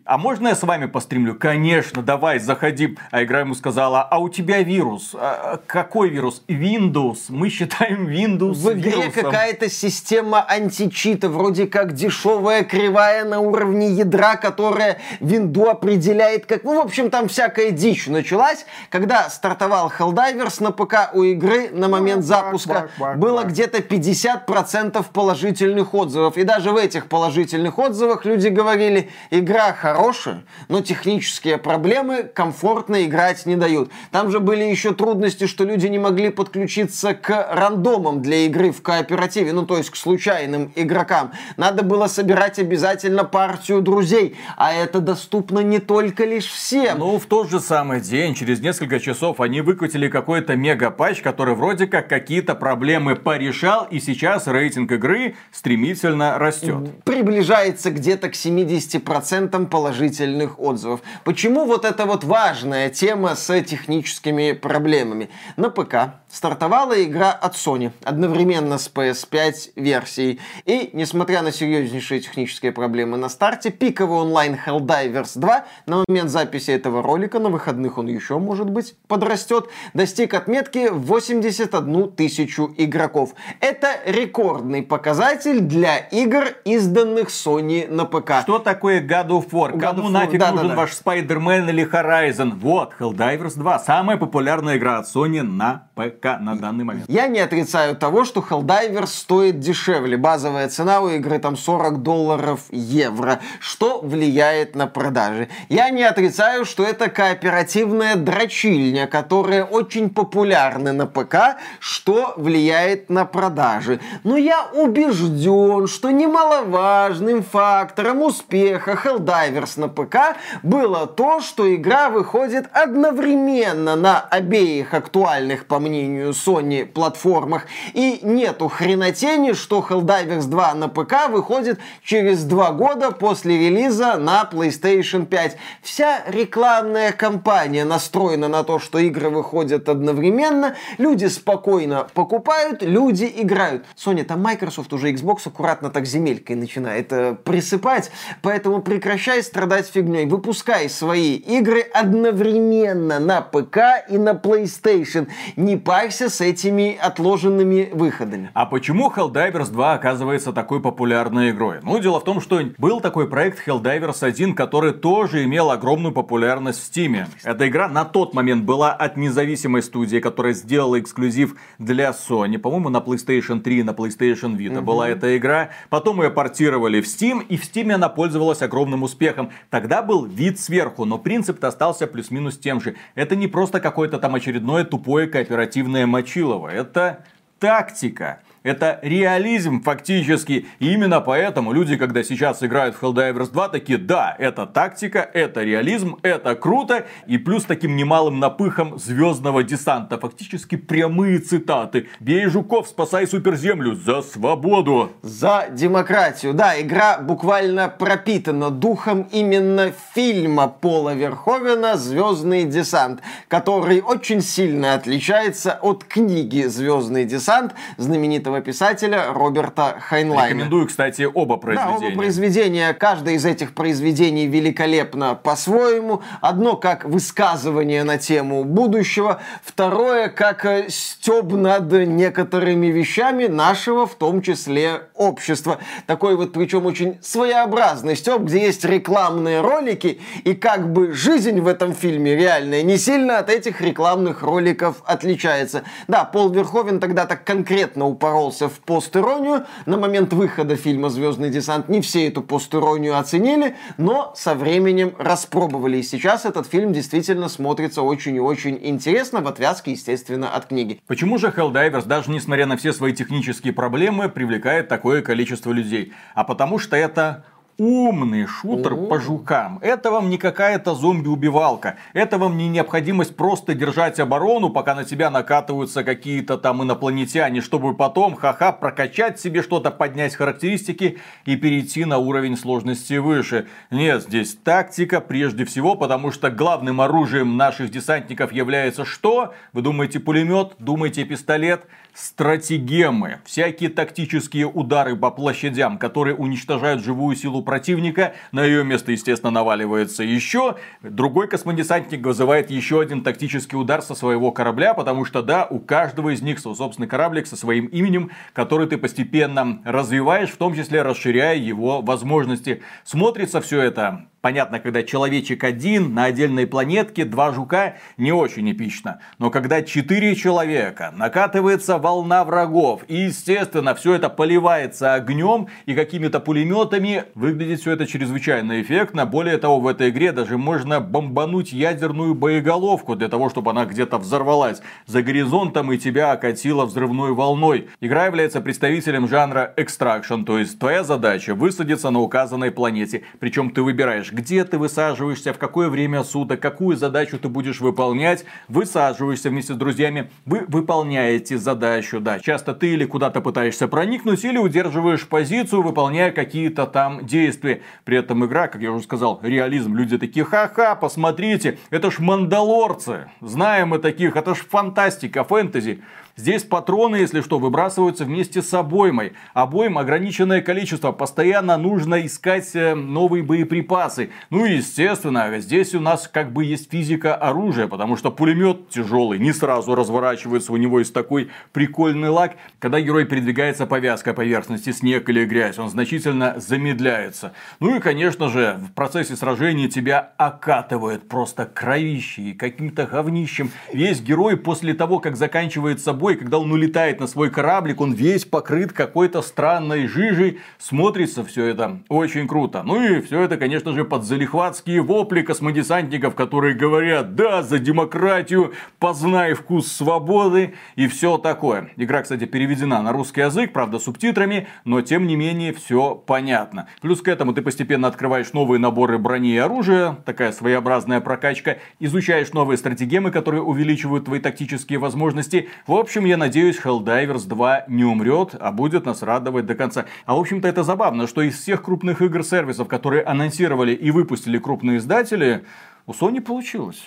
А 0.07 0.17
можно 0.17 0.49
я 0.49 0.55
с 0.55 0.63
вами 0.63 0.87
постримлю? 0.87 1.35
Конечно, 1.35 2.03
давай, 2.03 2.39
заходи. 2.39 2.97
А 3.11 3.23
игра 3.23 3.41
ему 3.41 3.55
сказала, 3.55 4.01
а 4.01 4.19
у 4.19 4.31
тебя 4.31 4.63
вирус. 4.63 5.15
А, 5.15 5.61
какой 5.67 6.09
вирус? 6.09 6.43
Windows. 6.49 7.27
Мы 7.29 7.51
считаем 7.51 8.09
Windows 8.09 8.55
В 8.55 8.73
игре 8.73 9.11
какая-то 9.11 9.69
система 9.69 10.43
античита, 10.43 11.29
вроде 11.29 11.67
как 11.67 11.93
дешевая 11.93 12.65
кривая 12.65 13.27
на 13.27 13.41
уровне 13.41 13.91
ядра, 13.91 14.37
которая 14.37 14.86
которая 14.87 14.99
винду 15.21 15.69
определяет 15.69 16.47
как... 16.47 16.65
Ну, 16.65 16.81
в 16.81 16.85
общем, 16.85 17.11
там 17.11 17.29
всякая 17.29 17.71
дичь 17.71 18.07
началась. 18.07 18.67
Когда 18.91 19.29
стартовал 19.29 19.93
Helldivers 19.97 20.63
на 20.63 20.71
ПК 20.73 21.11
у 21.15 21.23
игры 21.23 21.71
на 21.71 21.89
момент 21.89 22.25
запуска 22.25 22.89
было 23.17 23.45
где-то 23.45 23.79
50% 23.79 25.05
положительных 25.13 25.95
отзывов. 25.95 26.37
И 26.37 26.45
даже 26.45 26.71
в 26.71 26.77
этих 26.77 27.09
положительных 27.09 27.79
отзывах 27.79 28.25
люди 28.25 28.49
говорили, 28.49 29.11
игра 29.31 29.73
хорошая, 29.73 30.45
но 30.69 30.81
технические 30.81 31.59
проблемы 31.59 32.23
комфортно 32.23 33.05
играть 33.05 33.47
не 33.47 33.57
дают. 33.57 33.91
Там 34.11 34.31
же 34.31 34.41
были 34.41 34.65
еще 34.65 34.95
трудности, 34.95 35.47
что 35.47 35.65
люди 35.65 35.87
не 35.87 35.99
могли 35.99 36.31
подключиться 36.31 37.15
к 37.15 37.49
рандомам 37.53 38.23
для 38.23 38.47
игры 38.47 38.71
в 38.73 38.83
кооперативе, 38.83 39.53
ну 39.53 39.67
то 39.67 39.77
есть 39.77 39.91
к 39.91 39.97
случайным 39.97 40.73
игрокам. 40.75 41.33
Надо 41.57 41.83
было 41.83 42.07
собирать 42.07 42.59
обязательно 42.59 43.25
партию 43.25 43.81
друзей, 43.81 44.37
а 44.57 44.76
это 44.77 45.01
доступно 45.01 45.61
не 45.61 45.79
только 45.79 46.25
лишь 46.25 46.47
всем. 46.47 46.99
Ну, 46.99 47.19
в 47.19 47.27
тот 47.27 47.51
же 47.51 47.61
самый 47.61 48.01
день, 48.01 48.35
через 48.35 48.61
несколько 48.61 49.01
часов, 49.01 49.41
они 49.41 49.61
выкатили 49.61 50.09
какой-то 50.09 50.57
мега-патч, 50.57 51.21
который 51.21 51.55
вроде 51.55 51.87
как 51.87 52.09
какие-то 52.09 52.55
проблемы 52.55 53.17
порешал, 53.17 53.87
и 53.91 54.01
сейчас 54.01 54.47
рейтинг 54.47 54.93
игры 54.93 55.37
стремительно 55.53 56.39
растет. 56.39 57.03
Приближается 57.05 57.91
где-то 57.91 58.29
к 58.29 58.35
70% 58.35 59.67
положительных 59.67 60.59
отзывов. 60.59 61.01
Почему 61.25 61.65
вот 61.65 61.85
эта 61.85 62.07
вот 62.07 62.25
важная 62.25 62.91
тема 62.91 63.35
с 63.35 63.63
техническими 63.63 64.53
проблемами? 64.53 65.29
На 65.57 65.71
ПК 65.71 66.21
стартовала 66.29 67.03
игра 67.03 67.33
от 67.33 67.55
Sony 67.55 67.93
одновременно 68.05 68.79
с 68.79 68.91
PS5 68.93 69.73
версией. 69.77 70.41
И, 70.65 70.91
несмотря 70.93 71.43
на 71.43 71.53
серьезнейшие 71.53 72.21
технические 72.21 72.73
проблемы 72.73 73.17
на 73.17 73.29
старте, 73.29 73.71
пиковый 73.71 74.19
онлайн 74.21 74.55
Helldivers 74.67 75.39
2 75.39 75.65
на 75.87 76.05
момент 76.09 76.31
записи 76.31 76.71
этого 76.71 77.03
ролика, 77.03 77.39
на 77.39 77.49
выходных 77.49 77.99
он 77.99 78.07
еще, 78.07 78.39
может 78.39 78.69
быть, 78.69 78.97
подрастет, 79.09 79.67
достиг 79.95 80.35
отметки 80.35 80.89
81 80.91 82.13
тысячу 82.13 82.75
игроков. 82.77 83.35
Это 83.61 83.89
рекордный 84.07 84.83
показатель 84.83 85.61
для 85.61 85.99
игр, 85.99 86.49
изданных 86.65 87.29
Sony 87.29 87.89
на 87.89 88.05
ПК. 88.05 88.41
Что 88.43 88.59
такое 88.59 89.01
God 89.01 89.29
of 89.29 89.51
War? 89.51 89.73
God 89.73 89.81
Кому 89.81 90.09
of 90.09 90.11
нафиг 90.11 90.41
да, 90.41 90.51
нужен 90.51 90.69
да, 90.69 90.75
да. 90.75 90.81
ваш 90.81 90.91
Spider-Man 90.91 91.71
или 91.71 91.89
Horizon? 91.89 92.53
Вот, 92.59 92.95
Helldivers 92.99 93.55
2, 93.57 93.79
самая 93.81 94.17
популярная 94.17 94.77
игра 94.77 94.99
от 94.99 95.07
Sony 95.07 95.43
на 95.43 95.86
ПК 95.97 96.39
на 96.41 96.57
данный 96.57 96.85
момент. 96.85 97.07
Я 97.09 97.27
не 97.27 97.41
отрицаю 97.41 97.97
того, 97.97 98.27
что 98.27 98.45
Helldivers 98.49 99.07
стоит 99.07 99.61
дешевле. 99.61 100.19
Базовая 100.19 100.69
цена 100.69 101.01
у 101.01 101.09
игры 101.09 101.39
там 101.39 101.57
40 101.57 102.03
долларов 102.03 102.61
евро, 102.71 103.41
что 103.61 104.01
влияет 104.03 104.77
на 104.77 104.87
продажи. 104.87 105.49
Я 105.71 105.89
не 105.89 106.03
отрицаю, 106.03 106.67
что 106.67 106.85
это 106.85 107.09
кооперативная 107.09 108.15
дрочильня, 108.17 109.07
которая 109.07 109.65
очень 109.65 110.11
популярна 110.11 110.93
на 110.93 111.07
ПК, 111.07 111.57
что 111.81 112.35
влияет 112.37 113.09
на 113.09 113.25
продажи. 113.25 113.99
Но 114.23 114.37
я 114.37 114.67
убежден, 114.75 115.87
что 115.87 116.11
немаловажным 116.11 117.43
фактором 117.43 118.21
успеха 118.21 119.01
Helldivers 119.03 119.81
на 119.81 119.89
ПК 119.89 120.37
было 120.63 121.07
то, 121.07 121.41
что 121.41 121.75
игра 121.75 122.11
выходит 122.11 122.69
одновременно 122.73 123.97
на 123.97 124.21
обеих 124.21 124.93
актуальных, 124.93 125.65
по 125.65 125.86
мнению 125.87 126.31
Sony, 126.31 126.85
платформах. 126.85 127.67
И 127.95 128.21
нету 128.23 128.69
хренотени, 128.69 129.53
что 129.53 129.85
Helldivers 129.89 130.47
2 130.47 130.75
на 130.75 130.89
ПК 130.89 131.29
выходит 131.31 131.79
через 132.03 132.45
два 132.45 132.73
года 132.73 133.11
после 133.11 133.59
релиза 133.59 134.17
на 134.17 134.49
PlayStation 134.51 135.27
5. 135.27 135.57
Вся 135.83 136.23
рекламная 136.27 137.13
кампания 137.13 137.85
настроена 137.85 138.49
на 138.49 138.65
то, 138.65 138.79
что 138.79 138.99
игры 138.99 139.31
выходят 139.31 139.89
одновременно, 139.89 140.77
люди 140.99 141.27
спокойно 141.27 142.07
покупают, 142.15 142.83
люди 142.83 143.31
играют. 143.37 143.85
Sony, 143.97 144.25
там 144.25 144.43
Microsoft 144.43 144.93
уже 144.93 145.13
Xbox 145.13 145.41
аккуратно 145.47 145.91
так 145.91 146.07
земелькой 146.07 146.57
начинает 146.57 147.13
э, 147.13 147.35
присыпать, 147.35 148.11
поэтому 148.43 148.83
прекращай 148.83 149.43
страдать 149.43 149.87
фигней. 149.87 150.27
Выпускай 150.27 150.89
свои 150.89 151.35
игры 151.35 151.81
одновременно 151.81 153.19
на 153.19 153.41
ПК 153.41 153.79
и 154.09 154.19
на 154.19 154.33
PlayStation. 154.33 155.29
Не 155.57 155.76
парься 155.79 156.29
с 156.29 156.41
этими 156.41 156.97
отложенными 156.97 157.91
выходами. 157.93 158.51
А 158.55 158.67
почему 158.67 159.11
Helldivers 159.11 159.71
2 159.71 159.95
оказывается 159.95 160.53
такой 160.53 160.81
популярной 160.81 161.51
игрой? 161.51 161.79
Ну, 161.83 161.99
дело 161.99 162.21
в 162.21 162.25
том, 162.25 162.41
что 162.41 162.61
был 162.79 163.01
такой 163.01 163.29
проект 163.29 163.67
Helldivers 163.67 164.25
1, 164.25 164.55
который 164.55 164.93
тоже 164.93 165.45
имел 165.45 165.71
огромную 165.71 166.13
популярность 166.13 166.81
в 166.81 166.91
Steam. 166.91 167.27
Эта 167.43 167.69
игра 167.69 167.89
на 167.89 168.05
тот 168.05 168.35
момент 168.35 168.65
была 168.65 168.93
от 168.93 169.17
независимой 169.17 169.83
студии, 169.83 170.19
которая 170.19 170.55
сделала 170.55 170.99
эксклюзив 170.99 171.57
для 171.79 172.11
Sony. 172.11 172.59
По-моему, 172.59 172.89
на 172.89 172.99
PlayStation 172.99 173.61
3 173.61 173.81
и 173.81 173.83
на 173.83 173.91
PlayStation 173.91 174.57
Vita 174.57 174.79
угу. 174.79 174.87
была 174.87 175.09
эта 175.09 175.37
игра. 175.37 175.71
Потом 175.91 176.23
ее 176.23 176.31
портировали 176.31 177.01
в 177.01 177.07
Steam, 177.07 177.45
и 177.47 177.57
в 177.57 177.63
Steam 177.63 177.93
она 177.93 178.09
пользовалась 178.09 178.63
огромным 178.63 179.03
успехом. 179.03 179.51
Тогда 179.71 180.03
был 180.03 180.25
вид 180.25 180.59
сверху, 180.59 181.05
но 181.05 181.19
принцип 181.19 181.63
остался 181.65 182.07
плюс-минус 182.07 182.59
тем 182.59 182.81
же. 182.81 182.97
Это 183.15 183.37
не 183.37 183.47
просто 183.47 183.81
какое-то 183.81 184.19
там 184.19 184.35
очередное 184.35 184.85
тупое 184.85 185.27
кооперативное 185.27 185.66
мочилово. 186.07 186.69
Это 186.69 187.25
тактика. 187.59 188.41
Это 188.67 188.99
реализм 189.03 189.81
фактически. 189.81 190.67
И 190.81 190.93
именно 190.93 191.21
поэтому 191.21 191.73
люди, 191.73 191.97
когда 191.97 192.25
сейчас 192.25 192.65
играют 192.65 192.97
в 192.97 193.03
Helldivers 193.05 193.53
2, 193.53 193.69
такие, 193.69 193.97
да, 193.97 194.35
это 194.41 194.67
тактика, 194.67 195.21
это 195.21 195.63
реализм, 195.63 196.17
это 196.23 196.57
круто. 196.57 197.07
И 197.29 197.39
плюс 197.39 197.63
таким 197.65 197.95
немалым 197.95 198.41
напыхом 198.41 198.99
звездного 198.99 199.63
десанта. 199.63 200.19
Фактически 200.19 200.75
прямые 200.75 201.39
цитаты. 201.39 202.09
Бей 202.19 202.47
жуков, 202.47 202.89
спасай 202.89 203.29
суперземлю 203.29 203.95
за 203.95 204.21
свободу. 204.21 205.13
За 205.23 205.69
демократию. 205.71 206.53
Да, 206.53 206.81
игра 206.81 207.19
буквально 207.19 207.89
пропитана 207.89 208.71
духом 208.71 209.29
именно 209.31 209.93
фильма 210.13 210.67
Пола 210.67 211.15
Верховена 211.15 211.97
«Звездный 211.97 212.65
десант», 212.65 213.21
который 213.47 214.01
очень 214.01 214.41
сильно 214.41 214.95
отличается 214.95 215.79
от 215.81 216.03
книги 216.03 216.65
«Звездный 216.65 217.27
десант» 217.27 217.73
знаменитого 217.97 218.56
знаменитого 218.57 218.61
писателя 218.61 219.33
Роберта 219.33 219.97
Хайнлайна. 220.01 220.49
Рекомендую, 220.49 220.87
кстати, 220.87 221.29
оба 221.33 221.57
произведения. 221.57 222.01
Да, 222.01 222.07
оба 222.07 222.17
произведения. 222.17 222.95
Каждое 222.95 223.35
из 223.35 223.45
этих 223.45 223.75
произведений 223.75 224.47
великолепно 224.47 225.35
по-своему. 225.35 226.23
Одно 226.41 226.77
как 226.77 227.05
высказывание 227.05 228.05
на 228.05 228.19
тему 228.19 228.65
будущего, 228.65 229.41
второе 229.63 230.29
как 230.29 230.65
э, 230.65 230.87
стеб 230.89 231.53
над 231.53 231.93
некоторыми 231.93 232.87
вещами 232.87 233.47
нашего, 233.47 234.07
в 234.07 234.15
том 234.15 234.43
числе, 234.43 235.03
общества. 235.15 235.79
Такой 236.07 236.37
вот, 236.37 236.53
причем 236.53 236.87
очень 236.87 237.19
своеобразный 237.23 238.17
стеб, 238.17 238.43
где 238.43 238.67
есть 238.67 238.85
рекламные 238.85 239.61
ролики, 239.61 240.21
и 240.45 240.55
как 240.55 240.93
бы 240.93 241.13
жизнь 241.13 241.61
в 241.61 241.69
этом 241.69 241.95
фильме 241.95 242.37
реальная 242.37 242.83
не 242.83 242.99
сильно 242.99 243.39
от 243.39 243.51
этих 243.51 243.81
рекламных 243.81 244.43
роликов 244.43 244.97
отличается. 245.05 245.83
Да, 246.09 246.25
Пол 246.25 246.51
Верховен 246.51 247.01
тогда 247.01 247.27
так 247.27 247.45
конкретно 247.45 248.07
упорол 248.07 248.46
ушелся 248.47 248.69
в 248.69 248.79
пост-иронию. 248.81 249.67
На 249.87 249.97
момент 249.97 250.33
выхода 250.33 250.77
фильма 250.77 251.11
«Звездный 251.11 251.51
десант» 251.51 251.89
не 251.89 252.01
все 252.01 252.29
эту 252.29 252.43
пост-иронию 252.43 253.19
оценили, 253.19 253.77
но 253.99 254.33
со 254.37 254.55
временем 254.55 255.15
распробовали. 255.19 255.99
И 255.99 256.03
сейчас 256.03 256.45
этот 256.45 256.67
фильм 256.67 256.93
действительно 256.93 257.49
смотрится 257.49 258.03
очень 258.03 258.37
и 258.37 258.41
очень 258.41 258.79
интересно 258.81 259.41
в 259.41 259.49
отвязке, 259.49 259.93
естественно, 259.93 260.49
от 260.49 260.67
книги. 260.67 261.01
Почему 261.07 261.39
же 261.39 261.49
Helldivers, 261.49 262.07
даже 262.07 262.31
несмотря 262.31 262.67
на 262.67 262.77
все 262.77 262.93
свои 262.93 263.13
технические 263.13 263.73
проблемы, 263.73 264.29
привлекает 264.29 264.89
такое 264.89 265.23
количество 265.23 265.73
людей? 265.73 266.13
А 266.35 266.45
потому 266.45 266.79
что 266.79 266.97
это 266.97 267.45
умный 267.79 268.47
шутер 268.47 268.93
О-о-о. 268.95 269.07
по 269.07 269.21
жукам. 269.21 269.79
Это 269.83 270.11
вам 270.11 270.31
не 270.31 270.39
какая-то 270.39 270.95
зомби-убивалка. 270.95 271.97
Это 272.13 272.39
вам 272.39 272.57
не 272.57 272.69
необходимость 272.69 273.37
просто 273.37 273.75
держать 273.75 274.19
оборону, 274.19 274.71
пока 274.71 274.95
на 274.95 275.05
тебя 275.05 275.31
накатываются 275.31 276.05
какие-то 276.05 276.57
там 276.57 276.83
инопланетяне, 276.83 277.61
чтобы 277.61 277.95
потом, 277.95 278.35
ха-ха, 278.35 278.73
прокачать 278.73 279.39
себе 279.41 279.63
что-то, 279.63 279.91
поднять 279.91 280.35
характеристики 280.35 281.19
и 281.45 281.57
перейти 281.57 282.05
на 282.05 282.19
уровень 282.19 282.57
сложности 282.57 283.15
выше. 283.15 283.67
Нет, 283.91 284.23
здесь 284.23 284.55
тактика 284.55 285.21
прежде 285.21 285.65
всего, 285.65 285.95
потому 285.95 286.33
что 286.33 286.51
главным 286.51 287.01
оружием 287.01 287.57
наших 287.57 287.91
десантников 287.91 288.53
является 288.53 289.05
что? 289.05 289.55
Вы 289.73 289.83
думаете 289.83 290.21
пулемет, 290.21 290.73
думаете 290.79 291.25
пистолет? 291.25 291.87
стратегемы, 292.17 293.41
всякие 293.45 293.91
тактические 293.91 294.67
удары 294.67 295.17
по 295.17 295.31
площадям, 295.31 295.99
которые 295.99 296.35
уничтожают 296.35 297.05
живую 297.05 297.37
силу 297.37 297.63
противника. 297.67 298.35
На 298.53 298.65
ее 298.65 298.83
место, 298.83 299.13
естественно, 299.13 299.51
наваливается 299.51 300.23
еще. 300.23 300.77
Другой 301.03 301.49
космодесантник 301.49 302.25
вызывает 302.25 302.71
еще 302.71 303.03
один 303.03 303.23
тактический 303.23 303.79
удар 303.79 304.01
со 304.01 304.15
своего 304.15 304.53
корабля, 304.53 304.95
потому 304.95 305.27
что, 305.27 305.43
да, 305.43 305.67
у 305.69 305.79
каждого 305.79 306.31
из 306.31 306.41
них 306.41 306.59
свой 306.59 306.75
собственный 306.75 307.09
кораблик 307.09 307.47
со 307.47 307.57
своим 307.57 307.85
именем, 307.87 308.31
который 308.55 308.87
ты 308.87 308.97
постепенно 308.97 309.83
развиваешь, 309.85 310.49
в 310.49 310.57
том 310.57 310.75
числе 310.75 311.03
расширяя 311.03 311.57
его 311.57 312.01
возможности. 312.01 312.83
Смотрится 313.05 313.61
все 313.61 313.83
это 313.83 314.29
Понятно, 314.47 314.79
когда 314.79 315.03
человечек 315.03 315.65
один 315.65 316.15
на 316.15 316.27
отдельной 316.27 316.69
планетке, 316.69 317.25
два 317.25 317.51
жука, 317.51 317.97
не 318.17 318.31
очень 318.31 318.71
эпично. 318.71 319.19
Но 319.41 319.51
когда 319.51 319.83
четыре 319.83 320.37
человека, 320.37 321.13
накатывается 321.17 321.99
волна 321.99 322.45
врагов, 322.45 323.03
и, 323.09 323.23
естественно, 323.23 323.97
все 323.97 324.15
это 324.15 324.29
поливается 324.29 325.15
огнем 325.15 325.67
и 325.87 325.97
какими-то 325.97 326.39
пулеметами, 326.39 327.25
выглядит 327.35 327.81
все 327.81 327.91
это 327.91 328.07
чрезвычайно 328.07 328.81
эффектно. 328.81 329.27
Более 329.27 329.59
того, 329.59 329.81
в 329.81 329.89
этой 329.89 330.11
игре 330.11 330.31
даже 330.31 330.59
можно 330.59 331.01
бомбануть 331.01 331.73
ядерную 331.73 332.37
боеголовку 332.37 333.17
для 333.17 333.27
того, 333.27 333.51
чтобы 333.51 333.73
она 333.73 333.85
где-то 333.85 334.17
взорвалась 334.19 334.81
за 335.07 335.25
горизонтом 335.25 335.91
и 335.91 335.99
тебя 335.99 336.31
окатила 336.31 336.85
взрывной 336.85 337.33
волной. 337.33 337.89
Игра 338.01 338.27
является 338.27 338.61
представителем 338.61 339.27
жанра 339.27 339.75
экстракшн, 339.77 340.45
то 340.45 340.57
есть 340.57 340.79
твоя 340.79 341.03
задача 341.03 341.57
высадиться 341.57 342.11
на 342.11 342.21
указанной 342.21 342.71
планете, 342.71 343.25
причем 343.41 343.71
ты 343.71 343.83
выбираешь, 343.83 344.36
где 344.37 344.65
ты 344.65 344.77
высаживаешься, 344.77 345.55
в 345.55 345.59
какое 345.59 345.89
время 345.89 346.23
суток, 346.23 346.61
какую 346.61 346.97
задачу 346.97 347.39
ты 347.39 347.49
будешь 347.49 347.81
выполнять, 347.81 348.45
высаживаешься 348.69 349.49
вместе 349.49 349.73
с 349.73 349.77
друзьями, 349.77 350.31
вы 350.45 350.65
выполняете 350.69 351.57
задачу, 351.57 352.21
да, 352.21 352.39
часто 352.39 352.75
ты 352.75 352.93
или 352.93 353.07
куда-то 353.07 353.41
пытаешься 353.41 353.89
проникнуть, 353.89 354.45
или 354.45 354.59
удерживаешь 354.59 355.27
позицию, 355.27 355.83
выполняя 355.83 356.31
какие-то 356.31 356.87
там 356.87 357.27
действия. 357.27 357.81
При 358.05 358.19
этом 358.19 358.45
игра, 358.45 358.69
как 358.69 358.83
я 358.83 358.93
уже 358.93 359.05
сказал, 359.05 359.41
реализм, 359.43 359.97
люди 359.97 360.19
такие, 360.19 360.45
ха-ха, 360.45 360.95
посмотрите, 360.95 361.79
это 361.89 362.11
ж 362.11 362.19
мандалорцы, 362.19 363.31
знаем 363.41 363.89
мы 363.89 363.99
таких, 363.99 364.37
это 364.37 364.55
ж 364.55 364.59
фантастика, 364.59 365.45
фэнтези. 365.45 366.03
Здесь 366.39 366.65
патроны, 366.65 367.17
если 367.17 367.41
что, 367.41 367.59
выбрасываются 367.59 368.27
вместе 368.27 368.61
с 368.61 368.75
обоймой. 368.75 369.33
Обоим 369.55 369.97
ограниченное 369.97 370.61
количество. 370.61 371.11
Постоянно 371.11 371.79
нужно 371.79 372.27
искать 372.27 372.77
э, 372.77 372.95
новые 372.95 373.43
боеприпасы. 373.43 374.29
Ну 374.51 374.67
и 374.67 374.75
естественно, 374.75 375.59
здесь 375.61 375.95
у 375.95 376.01
нас 376.01 376.29
как 376.29 376.53
бы 376.53 376.67
есть 376.67 376.91
физика 376.91 377.35
оружия. 377.35 377.87
Потому 377.89 378.19
что 378.19 378.31
пулемет 378.31 378.91
тяжелый, 378.91 379.39
не 379.39 379.55
сразу 379.55 379.95
разворачивается. 379.95 380.75
У 380.75 380.77
него 380.77 380.99
есть 380.99 381.15
такой 381.15 381.49
прикольный 381.73 382.29
лак. 382.29 382.57
Когда 382.81 383.01
герой 383.01 383.25
передвигается 383.25 383.87
по 383.87 383.99
вязкой 383.99 384.35
поверхности, 384.35 384.93
снег 384.93 385.31
или 385.31 385.47
грязь, 385.47 385.79
он 385.79 385.89
значительно 385.89 386.57
замедляется. 386.59 387.55
Ну 387.81 387.97
и, 387.97 387.99
конечно 387.99 388.51
же, 388.51 388.79
в 388.87 388.93
процессе 388.93 389.37
сражения 389.37 389.89
тебя 389.89 390.33
окатывает 390.37 391.31
просто 391.31 391.65
кровищей, 391.65 392.53
каким-то 392.53 393.07
говнищем. 393.07 393.71
Весь 393.91 394.21
герой 394.21 394.59
после 394.59 394.93
того, 394.93 395.19
как 395.19 395.37
заканчивается 395.37 396.13
бой, 396.13 396.26
собой, 396.27 396.37
когда 396.37 396.59
он 396.59 396.73
улетает 396.73 397.21
на 397.21 397.29
свой 397.29 397.51
кораблик, 397.51 398.01
он 398.01 398.13
весь 398.13 398.45
покрыт 398.45 398.93
какой-то 398.93 399.43
странной 399.43 400.09
жижей. 400.09 400.59
Смотрится 400.77 401.45
все 401.45 401.67
это 401.67 402.01
очень 402.09 402.49
круто. 402.49 402.83
Ну 402.83 403.01
и 403.01 403.21
все 403.21 403.43
это, 403.43 403.57
конечно 403.57 403.93
же, 403.93 404.05
под 404.05 404.25
залихватские 404.25 405.03
вопли 405.03 405.43
космодесантников, 405.43 406.35
которые 406.35 406.75
говорят, 406.75 407.37
да, 407.37 407.63
за 407.63 407.79
демократию, 407.79 408.73
познай 408.99 409.55
вкус 409.55 409.87
свободы 409.87 410.75
и 410.97 411.07
все 411.07 411.39
такое. 411.39 411.91
Игра, 411.97 412.23
кстати, 412.23 412.45
переведена 412.45 413.03
на 413.03 413.13
русский 413.13 413.43
язык, 413.43 413.73
правда, 413.73 414.01
субтитрами, 414.01 414.67
но 414.85 415.03
тем 415.03 415.29
не 415.29 415.37
менее 415.37 415.73
все 415.73 416.17
понятно. 416.17 416.89
Плюс 417.03 417.23
к 417.23 417.29
этому 417.29 417.53
ты 417.53 417.63
постепенно 417.63 418.09
открываешь 418.09 418.53
новые 418.53 418.81
наборы 418.81 419.19
брони 419.19 419.55
и 419.55 419.59
оружия, 419.59 420.17
такая 420.25 420.51
своеобразная 420.51 421.21
прокачка, 421.21 421.77
изучаешь 422.01 422.53
новые 422.53 422.79
стратегемы, 422.79 423.31
которые 423.31 423.63
увеличивают 423.63 424.25
твои 424.25 424.41
тактические 424.41 424.99
возможности. 424.99 425.69
В 425.87 425.95
общем, 425.95 426.16
общем, 426.17 426.31
я 426.31 426.39
надеюсь, 426.39 426.81
Helldivers 426.83 427.47
2 427.47 427.85
не 427.89 428.05
умрет, 428.05 428.55
а 428.59 428.73
будет 428.73 429.05
нас 429.05 429.23
радовать 429.23 429.67
до 429.67 429.75
конца. 429.75 430.07
А 430.25 430.35
в 430.35 430.41
общем-то 430.41 430.67
это 430.67 430.83
забавно, 430.83 431.27
что 431.27 431.43
из 431.43 431.59
всех 431.59 431.83
крупных 431.83 432.23
игр-сервисов, 432.23 432.89
которые 432.89 433.23
анонсировали 433.23 433.93
и 433.93 434.11
выпустили 434.11 434.57
крупные 434.57 434.97
издатели, 434.97 435.67
у 436.07 436.13
Sony 436.13 436.41
получилось. 436.41 437.03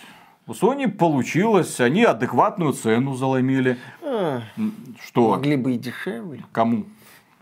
У 0.46 0.52
Sony 0.52 0.88
получилось, 0.88 1.80
они 1.80 2.04
адекватную 2.04 2.74
цену 2.74 3.16
заломили. 3.16 3.80
А, 4.04 4.44
что? 5.04 5.32
Могли 5.32 5.56
бы 5.56 5.74
и 5.74 5.80
дешевле. 5.80 6.44
Кому? 6.52 6.86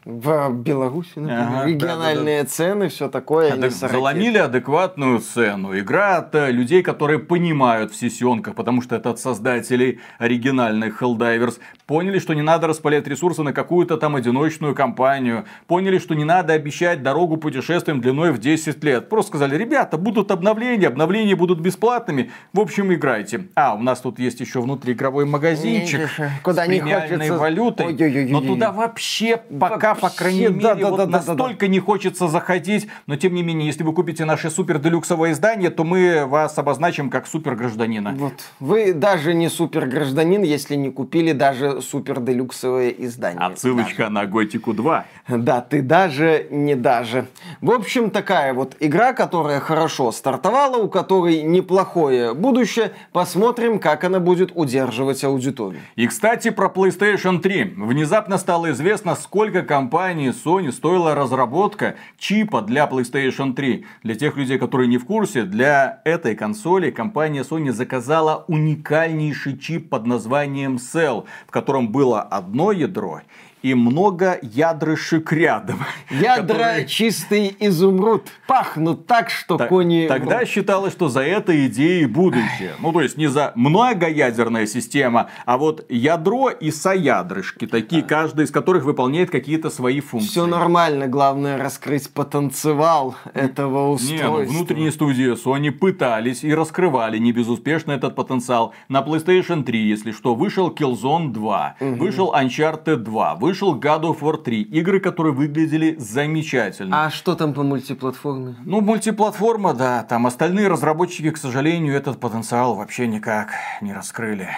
В 0.08 0.52
Беларуси, 0.54 1.12
например, 1.16 1.48
ага, 1.50 1.66
региональные 1.66 2.38
да, 2.38 2.44
да, 2.44 2.50
да. 2.50 2.50
цены, 2.50 2.88
все 2.88 3.10
такое. 3.10 3.54
Адек... 3.54 3.74
Заломили 3.74 4.38
адекватную 4.38 5.20
цену. 5.20 5.78
Игра 5.78 6.20
от 6.20 6.34
э, 6.34 6.50
людей, 6.50 6.82
которые 6.82 7.20
понимают 7.20 7.92
в 7.92 7.96
сессионках, 7.98 8.56
потому 8.56 8.82
что 8.82 8.96
это 8.96 9.10
от 9.10 9.20
создателей 9.20 10.00
оригинальных 10.18 11.02
Helldivers. 11.02 11.60
Поняли, 11.86 12.20
что 12.20 12.34
не 12.34 12.42
надо 12.42 12.68
распылять 12.68 13.06
ресурсы 13.06 13.44
на 13.44 13.52
какую-то 13.52 13.98
там 13.98 14.16
одиночную 14.16 14.74
компанию. 14.74 15.44
Поняли, 15.68 16.00
что 16.00 16.14
не 16.14 16.24
надо 16.24 16.54
обещать 16.54 17.04
дорогу 17.04 17.36
путешествием 17.36 18.00
длиной 18.00 18.32
в 18.32 18.38
10 18.38 18.82
лет. 18.86 19.10
Просто 19.10 19.32
сказали, 19.32 19.58
ребята, 19.58 19.98
будут 19.98 20.32
обновления, 20.32 20.88
обновления 20.88 21.36
будут 21.36 21.60
бесплатными. 21.60 22.32
В 22.54 22.62
общем, 22.62 22.94
играйте. 22.94 23.48
А, 23.56 23.76
у 23.76 23.80
нас 23.80 24.00
тут 24.00 24.20
есть 24.20 24.40
еще 24.40 24.62
внутриигровой 24.62 25.26
магазинчик 25.26 26.10
Куда 26.44 26.64
с 26.64 26.68
премиальной 26.68 27.32
валютой. 27.32 27.88
Ой-ой-ой-ой. 27.88 28.32
Но 28.32 28.40
туда 28.40 28.72
вообще 28.72 29.42
пока 29.60 29.97
по 30.00 30.10
крайней 30.10 30.48
мере, 30.48 30.62
да, 30.62 30.76
да, 30.76 30.90
вот 30.90 30.98
да, 30.98 31.06
настолько 31.06 31.38
да, 31.38 31.56
да. 31.60 31.68
не 31.68 31.80
хочется 31.80 32.28
заходить. 32.28 32.88
Но 33.06 33.16
тем 33.16 33.34
не 33.34 33.44
менее, 33.44 33.68
если 33.68 33.84
вы 33.84 33.94
купите 33.94 34.26
наше 34.26 34.50
супер 34.50 34.80
делюксовое 34.80 35.32
издание, 35.32 35.70
то 35.70 35.84
мы 35.84 36.26
вас 36.26 36.58
обозначим 36.58 37.10
как 37.10 37.28
супер 37.28 37.56
гражданина. 37.56 38.14
Вот. 38.18 38.34
Вы 38.60 38.94
даже 38.94 39.34
не 39.34 39.50
супер 39.50 39.88
гражданин, 39.88 40.44
если 40.44 40.76
не 40.76 40.92
купили 40.92 41.32
даже 41.32 41.82
супер 41.82 42.20
делюксовое 42.20 42.90
издание. 42.90 43.40
Отсылочка 43.40 44.04
даже. 44.04 44.12
на 44.12 44.26
Готику 44.26 44.74
2. 44.74 45.06
Да, 45.30 45.62
ты 45.62 45.82
даже 45.82 46.48
не 46.52 46.76
даже. 46.76 47.28
В 47.62 47.72
общем, 47.72 48.10
такая 48.10 48.54
вот 48.54 48.76
игра, 48.80 49.14
которая 49.14 49.60
хорошо 49.60 50.12
стартовала, 50.12 50.78
у 50.78 50.90
которой 50.90 51.42
неплохое 51.44 52.34
будущее. 52.34 52.92
Посмотрим, 53.12 53.80
как 53.80 54.04
она 54.04 54.20
будет 54.20 54.52
удерживать 54.54 55.24
аудиторию. 55.24 55.82
И, 55.96 56.08
кстати, 56.08 56.50
про 56.50 56.68
PlayStation 56.68 57.40
3. 57.40 57.76
Внезапно 57.78 58.38
стало 58.38 58.72
известно, 58.72 59.16
сколько 59.16 59.64
компании 59.78 60.32
Sony 60.32 60.72
стоила 60.72 61.14
разработка 61.14 61.98
чипа 62.18 62.64
для 62.64 62.88
PlayStation 62.88 63.54
3. 63.54 63.86
Для 64.02 64.16
тех 64.16 64.36
людей, 64.36 64.58
которые 64.58 64.88
не 64.88 64.98
в 64.98 65.06
курсе, 65.06 65.44
для 65.44 66.02
этой 66.04 66.36
консоли 66.36 66.90
компания 66.90 67.44
Sony 67.44 67.72
заказала 67.72 68.44
уникальнейший 68.48 69.56
чип 69.56 69.90
под 69.90 70.08
названием 70.08 70.78
Cell, 70.78 71.26
в 71.46 71.52
котором 71.52 71.92
было 71.92 72.24
одно 72.24 72.72
ядро 72.72 73.22
и 73.68 73.74
много 73.74 74.40
ядрышек 74.42 75.32
рядом. 75.34 75.84
Ядра 76.10 76.42
которые... 76.42 76.88
чистый 76.88 77.56
изумруд. 77.60 78.30
Пахнут 78.48 79.08
так, 79.08 79.30
что 79.30 79.58
так, 79.58 79.70
кони... 79.70 80.08
Тогда 80.08 80.46
считалось, 80.46 80.94
что 80.94 81.10
за 81.10 81.22
этой 81.22 81.68
идеей 81.68 82.06
будущее. 82.06 82.74
Ну, 82.80 82.94
то 82.94 83.02
есть 83.02 83.18
не 83.18 83.28
за 83.28 83.52
многоядерная 83.56 84.66
система, 84.66 85.30
а 85.46 85.58
вот 85.58 85.86
ядро 85.90 86.50
и 86.50 86.72
соядрышки. 86.72 87.68
Такие, 87.68 88.02
да. 88.02 88.08
каждый 88.08 88.46
из 88.46 88.52
которых 88.52 88.86
выполняет 88.86 89.30
какие-то 89.30 89.70
свои 89.70 90.00
функции. 90.00 90.30
Все 90.30 90.46
нормально, 90.46 91.08
главное 91.08 91.58
раскрыть 91.58 92.10
потенциал 92.10 93.16
этого 93.34 93.90
устройства. 93.90 94.40
Не, 94.40 94.46
ну, 94.46 94.50
внутренние 94.50 94.92
студии 94.92 95.34
Sony 95.34 95.72
пытались 95.72 96.44
и 96.44 96.54
раскрывали 96.54 97.18
не 97.18 97.32
безуспешно 97.32 97.92
этот 97.92 98.16
потенциал. 98.16 98.74
На 98.88 99.02
PlayStation 99.02 99.64
3, 99.64 99.90
если 99.90 100.12
что, 100.12 100.36
вышел 100.36 100.70
Killzone 100.70 101.32
2, 101.32 101.76
угу. 101.80 101.96
вышел 101.96 102.34
Uncharted 102.34 102.98
2, 102.98 103.36
вышел 103.36 103.57
вышел 103.58 103.80
God 103.80 104.02
of 104.02 104.20
War 104.20 104.38
3. 104.38 104.62
Игры, 104.62 105.00
которые 105.00 105.34
выглядели 105.34 105.96
замечательно. 105.98 107.06
А 107.06 107.10
что 107.10 107.36
там 107.36 107.54
по 107.54 107.64
мультиплатформе? 107.64 108.56
Ну, 108.66 108.82
мультиплатформа, 108.82 109.74
да. 109.74 110.04
Там 110.04 110.28
остальные 110.28 110.68
разработчики, 110.68 111.32
к 111.32 111.38
сожалению, 111.38 111.96
этот 111.96 112.20
потенциал 112.20 112.76
вообще 112.76 113.08
никак 113.08 113.50
не 113.82 113.94
раскрыли. 113.94 114.50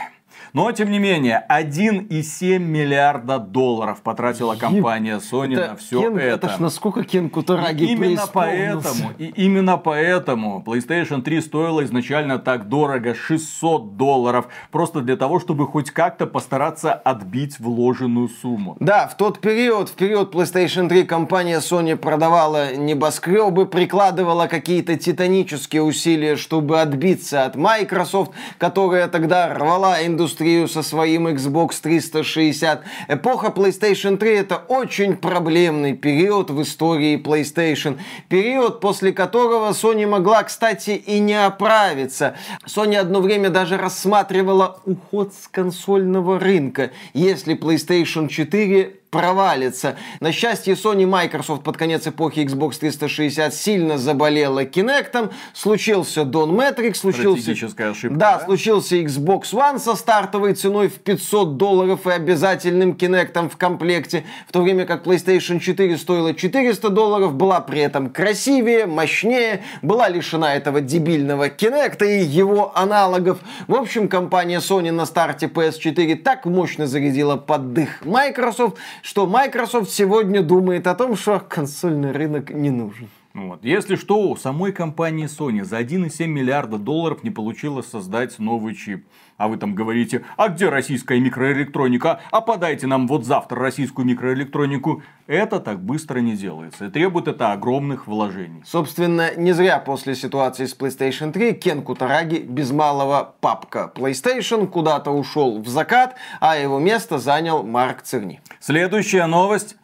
Но, 0.54 0.72
тем 0.72 0.90
не 0.92 1.00
менее, 1.00 1.46
1,7 1.50 2.60
миллиарда 2.60 3.40
долларов 3.40 4.02
потратила 4.02 4.56
компания 4.56 5.18
Sony 5.20 5.54
это 5.54 5.70
на 5.70 5.76
все 5.76 6.02
Кен, 6.02 6.18
это. 6.18 6.48
Это 6.48 6.50
ж 6.50 6.60
насколько 6.60 7.04
Кен 7.04 7.30
Кутараги 7.30 7.84
И 7.84 7.92
именно 7.92 8.26
поэтому, 8.32 9.12
и 9.18 9.26
именно 9.26 9.78
поэтому 9.78 10.64
PlayStation 10.66 11.22
3 11.22 11.42
стоила 11.42 11.84
изначально 11.84 12.40
так 12.40 12.68
дорого, 12.68 13.14
600 13.14 13.96
долларов, 13.98 14.48
просто 14.72 15.02
для 15.02 15.18
того, 15.18 15.40
чтобы 15.40 15.68
хоть 15.68 15.92
как-то 15.92 16.26
постараться 16.26 16.94
отбить 16.94 17.60
вложенную 17.60 18.30
сумму. 18.30 18.76
Да, 18.80 19.08
в 19.08 19.18
тот 19.18 19.40
период, 19.40 19.90
в 19.90 19.94
период 19.94 20.34
PlayStation 20.34 20.90
3 20.90 21.04
компания 21.04 21.60
Sony 21.60 21.96
продавала 21.96 22.76
небоскребы, 22.76 23.68
прикладывала 23.68 24.48
какие-то 24.48 24.98
титанические 24.98 25.84
усилия, 25.84 26.36
чтобы 26.38 26.82
отбиться 26.82 27.46
от 27.46 27.56
Microsoft, 27.56 28.32
которая 28.58 29.08
тогда 29.08 29.54
рвала 29.54 30.06
индустрию 30.06 30.39
со 30.40 30.84
своим 30.84 31.28
Xbox 31.28 31.80
360. 31.82 32.84
Эпоха 33.08 33.48
PlayStation 33.48 34.18
3 34.18 34.32
это 34.32 34.58
очень 34.68 35.18
проблемный 35.18 35.94
период 35.94 36.50
в 36.50 36.62
истории 36.62 37.18
PlayStation. 37.18 37.98
Период, 38.28 38.80
после 38.80 39.12
которого 39.12 39.72
Sony 39.72 40.08
могла, 40.08 40.44
кстати, 40.44 40.92
и 40.92 41.20
не 41.20 41.36
оправиться. 41.46 42.36
Sony 42.66 42.96
одно 42.96 43.22
время 43.22 43.50
даже 43.50 43.78
рассматривала 43.78 44.80
уход 44.86 45.34
с 45.34 45.48
консольного 45.48 46.40
рынка, 46.40 46.92
если 47.14 47.56
PlayStation 47.56 48.28
4 48.28 48.99
провалится. 49.10 49.98
На 50.20 50.32
счастье 50.32 50.76
Sony 50.76 51.06
Microsoft 51.06 51.64
под 51.64 51.78
конец 51.78 52.06
эпохи 52.08 52.40
Xbox 52.40 52.80
360 52.80 53.54
сильно 53.54 53.98
заболела 53.98 54.64
Kinect, 54.64 55.32
случился 55.54 56.22
Don 56.22 56.52
Matrix, 56.52 56.96
случился... 56.96 57.52
Ошибка, 57.52 57.90
Да, 58.18 58.38
да? 58.38 58.46
случился 58.46 58.98
Xbox 58.98 59.54
One 59.54 59.80
со 59.80 59.96
стартовой 59.96 60.54
ценой 60.54 60.90
в 60.90 61.00
500 61.00 61.58
долларов 61.58 62.06
и 62.06 62.12
обязательным 62.12 62.92
Kinect 62.92 63.50
в 63.50 63.58
комплекте, 63.58 64.26
в 64.48 64.52
то 64.52 64.62
время 64.62 64.86
как 64.86 65.06
PlayStation 65.06 65.60
4 65.60 65.98
стоила 65.98 66.34
400 66.34 66.90
долларов, 66.90 67.34
была 67.34 67.62
при 67.62 67.82
этом 67.82 68.10
красивее, 68.10 68.86
мощнее, 68.86 69.64
была 69.82 70.08
лишена 70.10 70.56
этого 70.56 70.82
дебильного 70.82 71.48
Kinect 71.48 72.06
и 72.06 72.24
его 72.24 72.78
аналогов. 72.78 73.40
В 73.68 73.74
общем, 73.74 74.08
компания 74.08 74.60
Sony 74.60 74.92
на 74.92 75.06
старте 75.06 75.48
PS4 75.48 76.16
так 76.18 76.46
мощно 76.46 76.86
зарядила 76.86 77.38
под 77.38 77.74
дых 77.74 78.06
Microsoft, 78.06 78.78
что 79.02 79.26
Microsoft 79.26 79.92
сегодня 79.92 80.42
думает 80.42 80.88
о 80.88 80.96
том, 80.96 81.16
что 81.16 81.40
консольный 81.40 82.12
рынок 82.12 82.50
не 82.50 82.70
нужен. 82.70 83.10
Вот. 83.34 83.64
Если 83.64 83.96
что, 83.96 84.30
у 84.30 84.36
самой 84.36 84.72
компании 84.72 85.28
Sony 85.28 85.64
за 85.64 85.80
1,7 85.80 86.26
миллиарда 86.26 86.78
долларов 86.78 87.24
не 87.24 87.30
получилось 87.30 87.88
создать 87.88 88.40
новый 88.40 88.76
чип. 88.76 89.06
А 89.40 89.48
вы 89.48 89.56
там 89.56 89.74
говорите, 89.74 90.26
а 90.36 90.50
где 90.50 90.68
российская 90.68 91.18
микроэлектроника? 91.20 92.20
А 92.30 92.42
подайте 92.42 92.88
нам 92.88 93.08
вот 93.08 93.26
завтра 93.26 93.58
российскую 93.62 94.06
микроэлектронику. 94.06 95.02
Это 95.28 95.62
так 95.62 95.80
быстро 95.80 96.20
не 96.20 96.36
делается. 96.36 96.88
И 96.88 96.90
требует 96.90 97.30
это 97.30 97.54
огромных 97.54 98.06
вложений. 98.06 98.64
Собственно, 98.66 99.34
не 99.38 99.54
зря 99.54 99.80
после 99.80 100.16
ситуации 100.16 100.66
с 100.66 100.76
PlayStation 100.76 101.32
3 101.32 101.54
Кен 101.54 101.84
Кутараги 101.84 102.40
без 102.40 102.72
малого 102.72 103.34
папка 103.40 103.90
PlayStation 103.96 104.68
куда-то 104.68 105.12
ушел 105.12 105.62
в 105.62 105.68
закат, 105.70 106.16
а 106.42 106.58
его 106.58 106.78
место 106.80 107.18
занял 107.18 107.64
Марк 107.64 108.02
Церни. 108.02 108.42
Следующая 108.60 109.26
новость. 109.28 109.78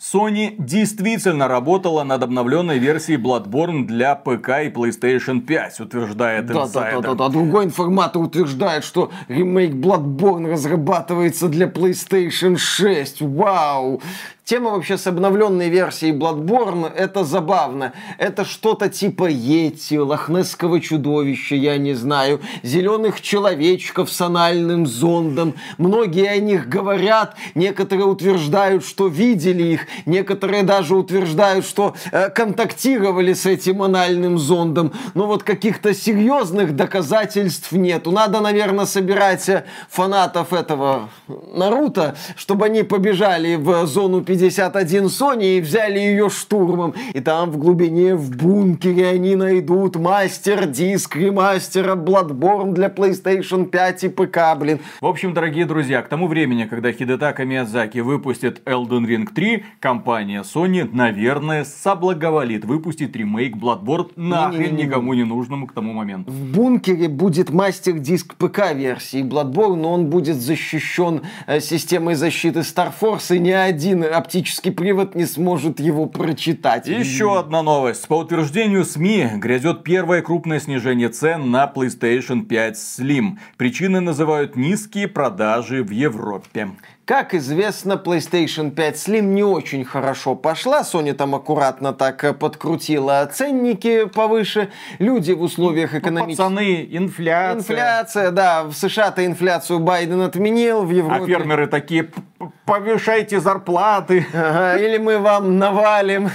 Sony 0.00 0.54
действительно 0.56 1.48
работала 1.48 2.02
над 2.02 2.22
обновленной 2.22 2.78
версией 2.78 3.20
Bloodborne 3.20 3.84
для 3.84 4.14
ПК 4.14 4.48
и 4.64 4.70
PlayStation 4.70 5.40
5, 5.40 5.80
утверждает 5.80 6.46
Да, 6.46 6.54
да, 6.54 6.60
да, 6.60 6.66
инсайдер. 6.66 7.02
да, 7.02 7.14
да. 7.14 7.28
Другой 7.28 7.64
информатор 7.64 8.22
утверждает, 8.22 8.84
что 8.84 9.01
ремейк 9.28 9.72
Bloodborne 9.72 10.50
разрабатывается 10.50 11.48
для 11.48 11.66
PlayStation 11.66 12.56
6. 12.56 13.20
Вау! 13.20 14.00
Тема 14.44 14.70
вообще 14.70 14.98
с 14.98 15.06
обновленной 15.06 15.68
версией 15.68 16.12
Bloodborne 16.12 16.92
это 16.92 17.22
забавно. 17.22 17.92
Это 18.18 18.44
что-то 18.44 18.88
типа 18.88 19.30
Йети, 19.30 19.94
лохнесского 19.94 20.80
чудовища, 20.80 21.54
я 21.54 21.78
не 21.78 21.94
знаю, 21.94 22.40
зеленых 22.64 23.20
человечков 23.20 24.10
с 24.10 24.20
анальным 24.20 24.84
зондом. 24.84 25.54
Многие 25.78 26.28
о 26.28 26.38
них 26.38 26.68
говорят, 26.68 27.36
некоторые 27.54 28.06
утверждают, 28.06 28.84
что 28.84 29.06
видели 29.06 29.62
их, 29.62 29.86
некоторые 30.06 30.64
даже 30.64 30.96
утверждают, 30.96 31.64
что 31.64 31.94
э, 32.10 32.28
контактировали 32.30 33.34
с 33.34 33.46
этим 33.46 33.80
анальным 33.80 34.38
зондом. 34.38 34.92
Но 35.14 35.28
вот 35.28 35.44
каких-то 35.44 35.94
серьезных 35.94 36.74
доказательств 36.74 37.70
нету. 37.70 38.10
Надо, 38.10 38.40
наверное, 38.40 38.86
собирать 38.86 39.48
э, 39.48 39.66
фанатов 39.88 40.52
этого 40.52 41.10
Наруто, 41.54 42.16
чтобы 42.34 42.66
они 42.66 42.82
побежали 42.82 43.54
в 43.54 43.86
зону 43.86 44.22
51 44.42 45.04
Sony 45.04 45.58
и 45.58 45.60
взяли 45.60 46.00
ее 46.00 46.28
штурмом. 46.28 46.94
И 47.14 47.20
там 47.20 47.52
в 47.52 47.58
глубине, 47.58 48.16
в 48.16 48.36
бункере 48.36 49.10
они 49.10 49.36
найдут 49.36 49.94
мастер-диск 49.94 51.14
ремастера 51.14 51.94
Bloodborne 51.94 52.72
для 52.72 52.88
PlayStation 52.88 53.66
5 53.66 54.04
и 54.04 54.08
ПК, 54.08 54.38
блин. 54.58 54.80
В 55.00 55.06
общем, 55.06 55.32
дорогие 55.32 55.64
друзья, 55.64 56.02
к 56.02 56.08
тому 56.08 56.26
времени, 56.26 56.64
когда 56.64 56.90
Хидетака 56.90 57.44
Миядзаки 57.44 57.98
выпустит 58.00 58.62
Elden 58.64 59.06
Ring 59.06 59.28
3, 59.32 59.64
компания 59.78 60.42
Sony, 60.42 60.88
наверное, 60.92 61.64
соблаговолит 61.64 62.64
выпустить 62.64 63.14
ремейк 63.14 63.54
Bloodborne 63.56 64.10
нахрен 64.16 64.74
никому 64.74 65.14
не 65.14 65.24
нужному 65.24 65.68
к 65.68 65.72
тому 65.72 65.92
моменту. 65.92 66.32
В 66.32 66.52
бункере 66.52 67.08
будет 67.08 67.50
мастер-диск 67.50 68.34
ПК-версии 68.34 69.22
Bloodborne, 69.22 69.76
но 69.76 69.92
он 69.92 70.06
будет 70.06 70.36
защищен 70.36 71.22
э, 71.46 71.60
системой 71.60 72.16
защиты 72.16 72.60
Starforce, 72.60 73.36
и 73.36 73.38
ни 73.38 73.50
один 73.50 74.02
оптический 74.22 74.72
привод 74.72 75.14
не 75.14 75.26
сможет 75.26 75.80
его 75.80 76.06
прочитать. 76.06 76.86
Еще 76.86 77.38
одна 77.38 77.62
новость. 77.62 78.06
По 78.06 78.14
утверждению 78.14 78.84
СМИ, 78.84 79.32
грядет 79.34 79.82
первое 79.82 80.22
крупное 80.22 80.60
снижение 80.60 81.08
цен 81.08 81.50
на 81.50 81.70
PlayStation 81.72 82.42
5 82.44 82.76
Slim. 82.76 83.38
Причиной 83.56 84.00
называют 84.00 84.56
низкие 84.56 85.08
продажи 85.08 85.82
в 85.82 85.90
Европе. 85.90 86.70
Как 87.12 87.34
известно, 87.34 88.00
PlayStation 88.02 88.70
5 88.70 88.94
Slim 88.96 89.20
не 89.20 89.44
очень 89.44 89.84
хорошо 89.84 90.34
пошла. 90.34 90.80
Sony 90.80 91.12
там 91.12 91.34
аккуратно 91.34 91.92
так 91.92 92.24
э, 92.24 92.32
подкрутила 92.32 93.28
ценники 93.30 94.06
повыше. 94.06 94.70
Люди 94.98 95.32
в 95.32 95.42
условиях 95.42 95.94
экономической... 95.94 96.42
Пацаны, 96.42 96.88
инфляция. 96.90 97.58
Инфляция, 97.60 98.30
да. 98.30 98.62
В 98.64 98.72
США-то 98.72 99.26
инфляцию 99.26 99.80
Байден 99.80 100.22
отменил, 100.22 100.84
в 100.84 100.88
А 100.90 100.94
Европе... 100.94 101.26
фермеры 101.26 101.66
такие, 101.66 102.04
«П- 102.04 102.22
п- 102.38 102.46
повышайте 102.64 103.40
зарплаты. 103.40 104.26
Ага, 104.32 104.78
или 104.78 104.96
мы 104.96 105.18
вам 105.18 105.58
навалим 105.58 106.30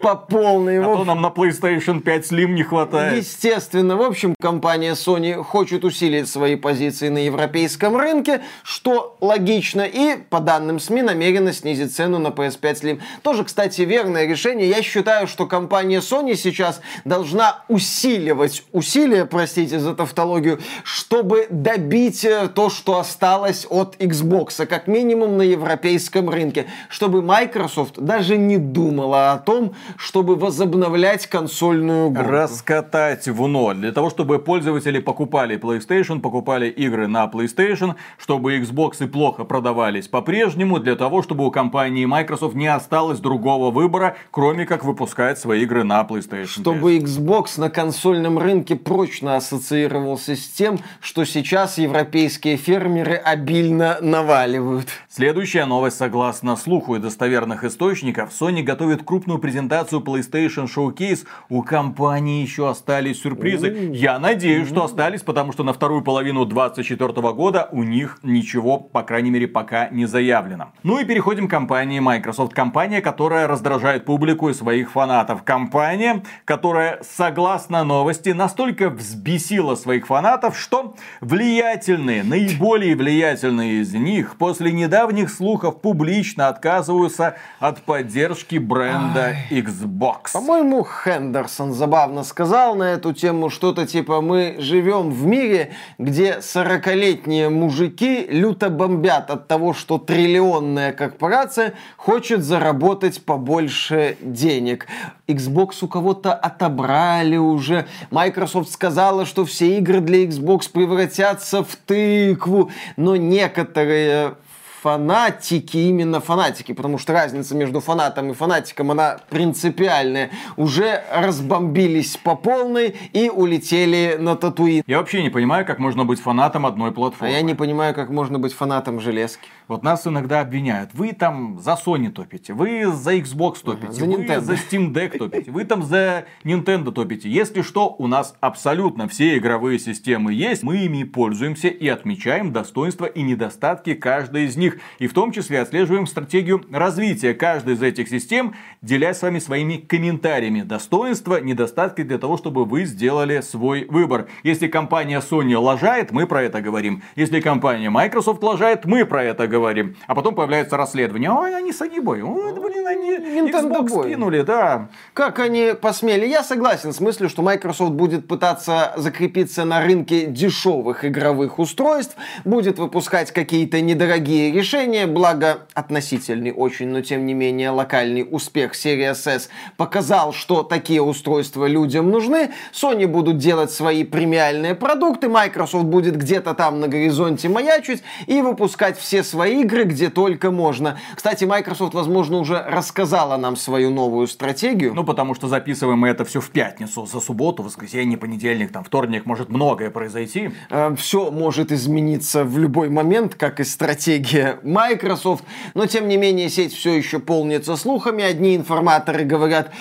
по 0.00 0.16
полной. 0.16 0.80
А 0.80 0.84
то 0.84 1.04
нам 1.04 1.22
на 1.22 1.28
PlayStation 1.28 2.00
5 2.00 2.30
Slim 2.30 2.48
не 2.48 2.62
хватает. 2.62 3.16
Естественно, 3.16 3.96
в 3.96 4.02
общем, 4.02 4.34
компания 4.38 4.92
Sony 4.92 5.42
хочет 5.42 5.84
усилить 5.84 6.28
свои 6.28 6.56
позиции 6.56 7.08
на 7.08 7.24
европейском 7.24 7.96
рынке, 7.96 8.42
что 8.62 9.16
логично, 9.62 9.82
и, 9.82 10.16
по 10.28 10.40
данным 10.40 10.80
СМИ, 10.80 11.02
намерена 11.02 11.52
снизить 11.52 11.94
цену 11.94 12.18
на 12.18 12.28
PS5 12.28 12.60
Slim. 12.60 13.00
Тоже, 13.22 13.44
кстати, 13.44 13.82
верное 13.82 14.26
решение. 14.26 14.68
Я 14.68 14.82
считаю, 14.82 15.26
что 15.26 15.46
компания 15.46 15.98
Sony 15.98 16.34
сейчас 16.34 16.80
должна 17.04 17.62
усиливать 17.68 18.64
усилия, 18.72 19.24
простите 19.24 19.78
за 19.78 19.94
тавтологию, 19.94 20.58
чтобы 20.82 21.46
добить 21.50 22.24
э, 22.24 22.48
то, 22.48 22.70
что 22.70 22.98
осталось 22.98 23.66
от 23.70 23.96
Xbox, 23.96 24.66
как 24.66 24.88
минимум 24.88 25.36
на 25.36 25.42
европейском 25.42 26.28
рынке, 26.28 26.66
чтобы 26.88 27.22
Microsoft 27.22 28.00
даже 28.00 28.36
не 28.36 28.58
думала 28.58 29.32
о 29.32 29.38
том, 29.38 29.74
чтобы 29.96 30.36
возобновлять 30.36 31.26
консольную 31.26 32.10
гонку. 32.10 32.30
Раскатать 32.30 33.28
в 33.28 33.46
ноль. 33.46 33.76
Для 33.76 33.92
того, 33.92 34.10
чтобы 34.10 34.38
пользователи 34.38 34.98
покупали 34.98 35.56
PlayStation, 35.56 36.20
покупали 36.20 36.68
игры 36.68 37.06
на 37.06 37.26
PlayStation, 37.26 37.94
чтобы 38.18 38.58
Xbox 38.58 39.04
и 39.04 39.06
плохо 39.06 39.41
продавались 39.44 40.08
по-прежнему, 40.08 40.78
для 40.78 40.96
того, 40.96 41.22
чтобы 41.22 41.46
у 41.46 41.50
компании 41.50 42.04
Microsoft 42.04 42.54
не 42.54 42.66
осталось 42.66 43.20
другого 43.20 43.70
выбора, 43.70 44.16
кроме 44.30 44.66
как 44.66 44.84
выпускать 44.84 45.38
свои 45.38 45.62
игры 45.62 45.84
на 45.84 46.02
PlayStation. 46.02 46.46
5. 46.46 46.48
Чтобы 46.48 46.98
Xbox 46.98 47.58
на 47.58 47.70
консольном 47.70 48.38
рынке 48.38 48.76
прочно 48.76 49.36
ассоциировался 49.36 50.36
с 50.36 50.48
тем, 50.48 50.78
что 51.00 51.24
сейчас 51.24 51.78
европейские 51.78 52.56
фермеры 52.56 53.14
обильно 53.14 53.98
наваливают. 54.00 54.88
Следующая 55.08 55.64
новость. 55.64 55.96
Согласно 55.96 56.56
слуху 56.56 56.96
и 56.96 56.98
достоверных 56.98 57.64
источников, 57.64 58.30
Sony 58.30 58.62
готовит 58.62 59.02
крупную 59.04 59.38
презентацию 59.38 59.62
презентацию 59.62 60.00
PlayStation 60.00 60.66
Showcase 60.66 61.26
у 61.48 61.62
компании 61.62 62.42
еще 62.42 62.68
остались 62.68 63.22
сюрпризы. 63.22 63.90
Я 63.92 64.18
надеюсь, 64.18 64.68
что 64.68 64.84
остались, 64.84 65.22
потому 65.22 65.52
что 65.52 65.62
на 65.64 65.72
вторую 65.72 66.02
половину 66.02 66.44
2024 66.44 67.32
года 67.32 67.68
у 67.72 67.82
них 67.82 68.18
ничего, 68.22 68.78
по 68.78 69.02
крайней 69.02 69.30
мере, 69.30 69.31
пока 69.46 69.88
не 69.90 70.06
заявлено. 70.06 70.72
Ну 70.82 70.98
и 70.98 71.04
переходим 71.04 71.48
к 71.48 71.50
компании 71.50 72.00
Microsoft. 72.00 72.54
Компания, 72.54 73.00
которая 73.00 73.46
раздражает 73.46 74.04
публику 74.04 74.48
и 74.48 74.54
своих 74.54 74.90
фанатов. 74.90 75.42
Компания, 75.42 76.22
которая, 76.44 77.00
согласно 77.02 77.84
новости, 77.84 78.30
настолько 78.30 78.90
взбесила 78.90 79.74
своих 79.74 80.06
фанатов, 80.06 80.58
что 80.58 80.94
влиятельные, 81.20 82.22
наиболее 82.22 82.96
влиятельные 82.96 83.80
из 83.80 83.94
них 83.94 84.36
после 84.36 84.72
недавних 84.72 85.30
слухов 85.30 85.80
публично 85.80 86.48
отказываются 86.48 87.36
от 87.60 87.82
поддержки 87.82 88.56
бренда 88.56 89.36
Xbox. 89.50 90.32
По-моему, 90.32 90.84
Хендерсон 90.84 91.72
забавно 91.72 92.24
сказал 92.24 92.74
на 92.74 92.92
эту 92.92 93.12
тему 93.12 93.50
что-то 93.50 93.86
типа 93.86 94.20
«Мы 94.20 94.56
живем 94.58 95.10
в 95.10 95.26
мире, 95.26 95.72
где 95.98 96.38
40-летние 96.40 97.48
мужики 97.48 98.26
люто 98.28 98.70
бомбят 98.70 99.21
от 99.30 99.48
того, 99.48 99.72
что 99.72 99.98
триллионная 99.98 100.92
корпорация 100.92 101.74
хочет 101.96 102.42
заработать 102.42 103.24
побольше 103.24 104.16
денег. 104.20 104.86
Xbox 105.26 105.76
у 105.82 105.88
кого-то 105.88 106.34
отобрали 106.34 107.36
уже. 107.36 107.86
Microsoft 108.10 108.70
сказала, 108.70 109.24
что 109.26 109.44
все 109.44 109.78
игры 109.78 110.00
для 110.00 110.24
Xbox 110.24 110.70
превратятся 110.70 111.62
в 111.64 111.76
тыкву. 111.76 112.70
Но 112.96 113.16
некоторые 113.16 114.34
фанатики, 114.82 115.76
именно 115.76 116.20
фанатики, 116.20 116.72
потому 116.72 116.98
что 116.98 117.12
разница 117.12 117.54
между 117.54 117.78
фанатом 117.78 118.30
и 118.30 118.34
фанатиком, 118.34 118.90
она 118.90 119.18
принципиальная, 119.30 120.30
уже 120.56 121.04
разбомбились 121.12 122.16
по 122.16 122.34
полной 122.34 122.96
и 123.12 123.30
улетели 123.30 124.16
на 124.18 124.34
Татуин. 124.34 124.82
Я 124.88 124.98
вообще 124.98 125.22
не 125.22 125.30
понимаю, 125.30 125.64
как 125.64 125.78
можно 125.78 126.04
быть 126.04 126.20
фанатом 126.20 126.66
одной 126.66 126.90
А 126.90 126.92
платформы. 126.92 127.32
я 127.32 127.42
не 127.42 127.54
понимаю, 127.54 127.94
как 127.94 128.10
можно 128.10 128.40
быть 128.40 128.52
фанатом 128.52 128.98
железки. 129.00 129.48
Вот 129.68 129.84
нас 129.84 130.04
иногда 130.06 130.40
обвиняют. 130.40 130.90
Вы 130.94 131.12
там 131.12 131.60
за 131.60 131.78
Sony 131.82 132.10
топите, 132.10 132.52
вы 132.52 132.86
за 132.92 133.14
Xbox 133.14 133.58
топите, 133.64 133.92
за 133.92 134.04
вы 134.04 134.12
Nintendo. 134.12 134.40
за 134.40 134.54
Steam 134.54 134.92
Deck 134.92 135.16
топите, 135.16 135.50
вы 135.52 135.64
там 135.64 135.84
за 135.84 136.24
Nintendo 136.42 136.90
топите. 136.90 137.30
Если 137.30 137.62
что, 137.62 137.94
у 137.96 138.08
нас 138.08 138.34
абсолютно 138.40 139.06
все 139.06 139.38
игровые 139.38 139.78
системы 139.78 140.34
есть, 140.34 140.64
мы 140.64 140.78
ими 140.78 141.04
пользуемся 141.04 141.68
и 141.68 141.86
отмечаем 141.86 142.52
достоинства 142.52 143.06
и 143.06 143.22
недостатки 143.22 143.94
каждой 143.94 144.46
из 144.46 144.56
них. 144.56 144.71
И 144.98 145.06
в 145.06 145.12
том 145.12 145.32
числе 145.32 145.60
отслеживаем 145.60 146.06
стратегию 146.06 146.64
развития 146.70 147.34
каждой 147.34 147.74
из 147.74 147.82
этих 147.82 148.08
систем, 148.08 148.54
делясь 148.80 149.18
с 149.18 149.22
вами 149.22 149.38
своими 149.38 149.76
комментариями. 149.76 150.62
Достоинства, 150.62 151.40
недостатки 151.40 152.02
для 152.02 152.18
того, 152.18 152.36
чтобы 152.36 152.64
вы 152.64 152.84
сделали 152.84 153.40
свой 153.40 153.86
выбор. 153.88 154.28
Если 154.42 154.68
компания 154.68 155.20
Sony 155.20 155.56
лажает, 155.56 156.12
мы 156.12 156.26
про 156.26 156.42
это 156.42 156.60
говорим. 156.60 157.02
Если 157.16 157.40
компания 157.40 157.90
Microsoft 157.90 158.42
лажает, 158.42 158.84
мы 158.84 159.04
про 159.04 159.24
это 159.24 159.46
говорим. 159.46 159.96
А 160.06 160.14
потом 160.14 160.34
появляется 160.34 160.76
расследование. 160.76 161.30
Ой, 161.30 161.56
они 161.56 161.72
с 161.72 161.82
Агибой. 161.82 162.22
Ой, 162.22 162.52
блин, 162.52 162.86
они 162.86 163.10
Nintendo 163.10 163.84
Xbox 163.84 164.08
кинули, 164.08 164.42
да. 164.42 164.88
Как 165.14 165.38
они 165.38 165.72
посмели? 165.80 166.26
Я 166.26 166.42
согласен 166.42 166.92
с 166.92 167.00
мыслью, 167.00 167.28
что 167.28 167.42
Microsoft 167.42 167.92
будет 167.92 168.28
пытаться 168.28 168.92
закрепиться 168.96 169.64
на 169.64 169.82
рынке 169.82 170.26
дешевых 170.26 171.04
игровых 171.04 171.58
устройств, 171.58 172.16
будет 172.44 172.78
выпускать 172.78 173.32
какие-то 173.32 173.80
недорогие 173.80 174.52
решения, 174.52 174.61
благо 175.06 175.66
относительный 175.74 176.52
очень, 176.52 176.88
но 176.88 177.00
тем 177.00 177.26
не 177.26 177.34
менее 177.34 177.70
локальный 177.70 178.26
успех 178.28 178.72
Series 178.74 179.28
S 179.28 179.48
показал, 179.76 180.32
что 180.32 180.62
такие 180.62 181.02
устройства 181.02 181.66
людям 181.66 182.10
нужны. 182.10 182.50
Sony 182.72 183.06
будут 183.06 183.38
делать 183.38 183.70
свои 183.70 184.04
премиальные 184.04 184.74
продукты, 184.74 185.28
Microsoft 185.28 185.86
будет 185.86 186.16
где-то 186.16 186.54
там 186.54 186.80
на 186.80 186.88
горизонте 186.88 187.48
маячить 187.48 188.02
и 188.26 188.40
выпускать 188.40 188.98
все 188.98 189.22
свои 189.22 189.62
игры, 189.62 189.84
где 189.84 190.10
только 190.10 190.50
можно. 190.50 190.98
Кстати, 191.14 191.44
Microsoft, 191.44 191.94
возможно, 191.94 192.38
уже 192.38 192.62
рассказала 192.62 193.36
нам 193.36 193.56
свою 193.56 193.90
новую 193.90 194.26
стратегию. 194.26 194.94
Ну, 194.94 195.04
потому 195.04 195.34
что 195.34 195.48
записываем 195.48 195.98
мы 195.98 196.08
это 196.08 196.24
все 196.24 196.40
в 196.40 196.50
пятницу. 196.50 197.06
За 197.06 197.20
субботу, 197.20 197.62
воскресенье, 197.62 198.18
понедельник, 198.18 198.72
там, 198.72 198.84
вторник 198.84 199.26
может 199.26 199.48
многое 199.48 199.90
произойти. 199.90 200.50
все 200.96 201.30
может 201.30 201.72
измениться 201.72 202.44
в 202.44 202.58
любой 202.58 202.88
момент, 202.88 203.34
как 203.34 203.60
и 203.60 203.64
стратегия 203.64 204.51
Microsoft, 204.62 205.44
но 205.74 205.86
тем 205.86 206.08
не 206.08 206.16
менее 206.16 206.48
сеть 206.48 206.74
все 206.74 206.94
еще 206.94 207.18
полнится 207.18 207.76
слухами. 207.76 208.24
Одни 208.24 208.56
информаторы 208.56 209.24
говорят, 209.24 209.72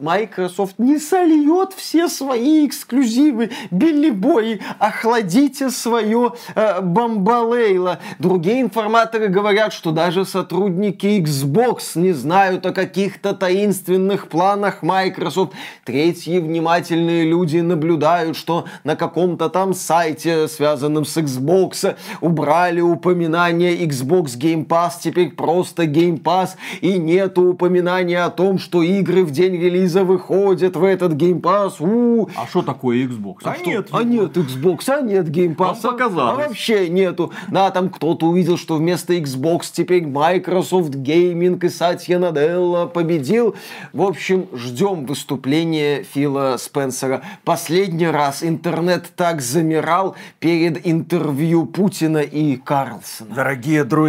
Microsoft 0.00 0.78
не 0.78 0.98
сольет 0.98 1.72
все 1.74 2.08
свои 2.08 2.66
эксклюзивы, 2.66 3.50
Билли 3.70 4.10
Бои, 4.10 4.58
охладите 4.78 5.70
свое 5.70 6.32
э, 6.54 6.80
бомбалейло. 6.80 7.98
Другие 8.18 8.60
информаторы 8.60 9.28
говорят, 9.28 9.72
что 9.72 9.90
даже 9.90 10.24
сотрудники 10.24 11.06
Xbox 11.06 11.92
не 11.94 12.12
знают 12.12 12.66
о 12.66 12.72
каких-то 12.72 13.34
таинственных 13.34 14.28
планах 14.28 14.82
Microsoft. 14.82 15.52
Третьи 15.84 16.38
внимательные 16.38 17.24
люди 17.24 17.58
наблюдают, 17.58 18.36
что 18.36 18.66
на 18.84 18.96
каком-то 18.96 19.48
там 19.48 19.74
сайте, 19.74 20.48
связанном 20.48 21.04
с 21.04 21.16
Xbox, 21.16 21.96
убрали 22.20 22.80
упоминание 22.80 23.76
Xbox 23.86 24.19
Game 24.26 24.66
Pass, 24.66 24.92
теперь 25.02 25.30
просто 25.30 25.84
Game 25.84 26.20
Pass, 26.20 26.50
и 26.80 26.98
нету 26.98 27.42
упоминания 27.50 28.22
о 28.24 28.30
том, 28.30 28.58
что 28.58 28.82
игры 28.82 29.24
в 29.24 29.30
день 29.30 29.54
релиза 29.56 30.04
выходят 30.04 30.76
в 30.76 30.84
этот 30.84 31.12
Game 31.12 31.40
Pass. 31.40 31.74
У, 31.80 32.28
А 32.36 32.46
что 32.46 32.62
такое 32.62 33.06
Xbox? 33.06 33.38
а 33.44 33.56
нет, 33.64 33.88
а 33.90 34.02
нет 34.02 34.36
Xbox, 34.36 34.88
а 34.88 35.00
нет 35.00 35.28
Game 35.28 35.56
Pass. 35.56 35.80
Показалось. 35.82 36.44
А 36.44 36.48
вообще 36.48 36.88
нету. 36.88 37.32
Да, 37.48 37.70
там 37.70 37.88
кто-то 37.88 38.26
увидел, 38.26 38.56
что 38.56 38.76
вместо 38.76 39.14
Xbox 39.14 39.70
теперь 39.72 40.06
Microsoft 40.06 40.94
Gaming 40.94 41.64
и 41.64 41.68
Сатья 41.68 42.18
Наделла 42.18 42.86
победил. 42.86 43.54
В 43.92 44.02
общем, 44.02 44.46
ждем 44.52 45.06
выступления 45.06 46.02
Фила 46.02 46.56
Спенсера. 46.58 47.22
Последний 47.44 48.06
раз 48.06 48.42
интернет 48.42 49.10
так 49.16 49.40
замирал 49.40 50.16
перед 50.38 50.86
интервью 50.86 51.66
Путина 51.66 52.18
и 52.18 52.56
Карлсона. 52.56 53.34
Дорогие 53.34 53.84
друзья, 53.84 53.99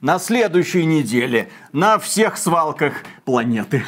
на 0.00 0.18
следующей 0.18 0.84
неделе 0.84 1.48
на 1.72 1.98
всех 1.98 2.36
свалках 2.36 3.04
планеты. 3.24 3.84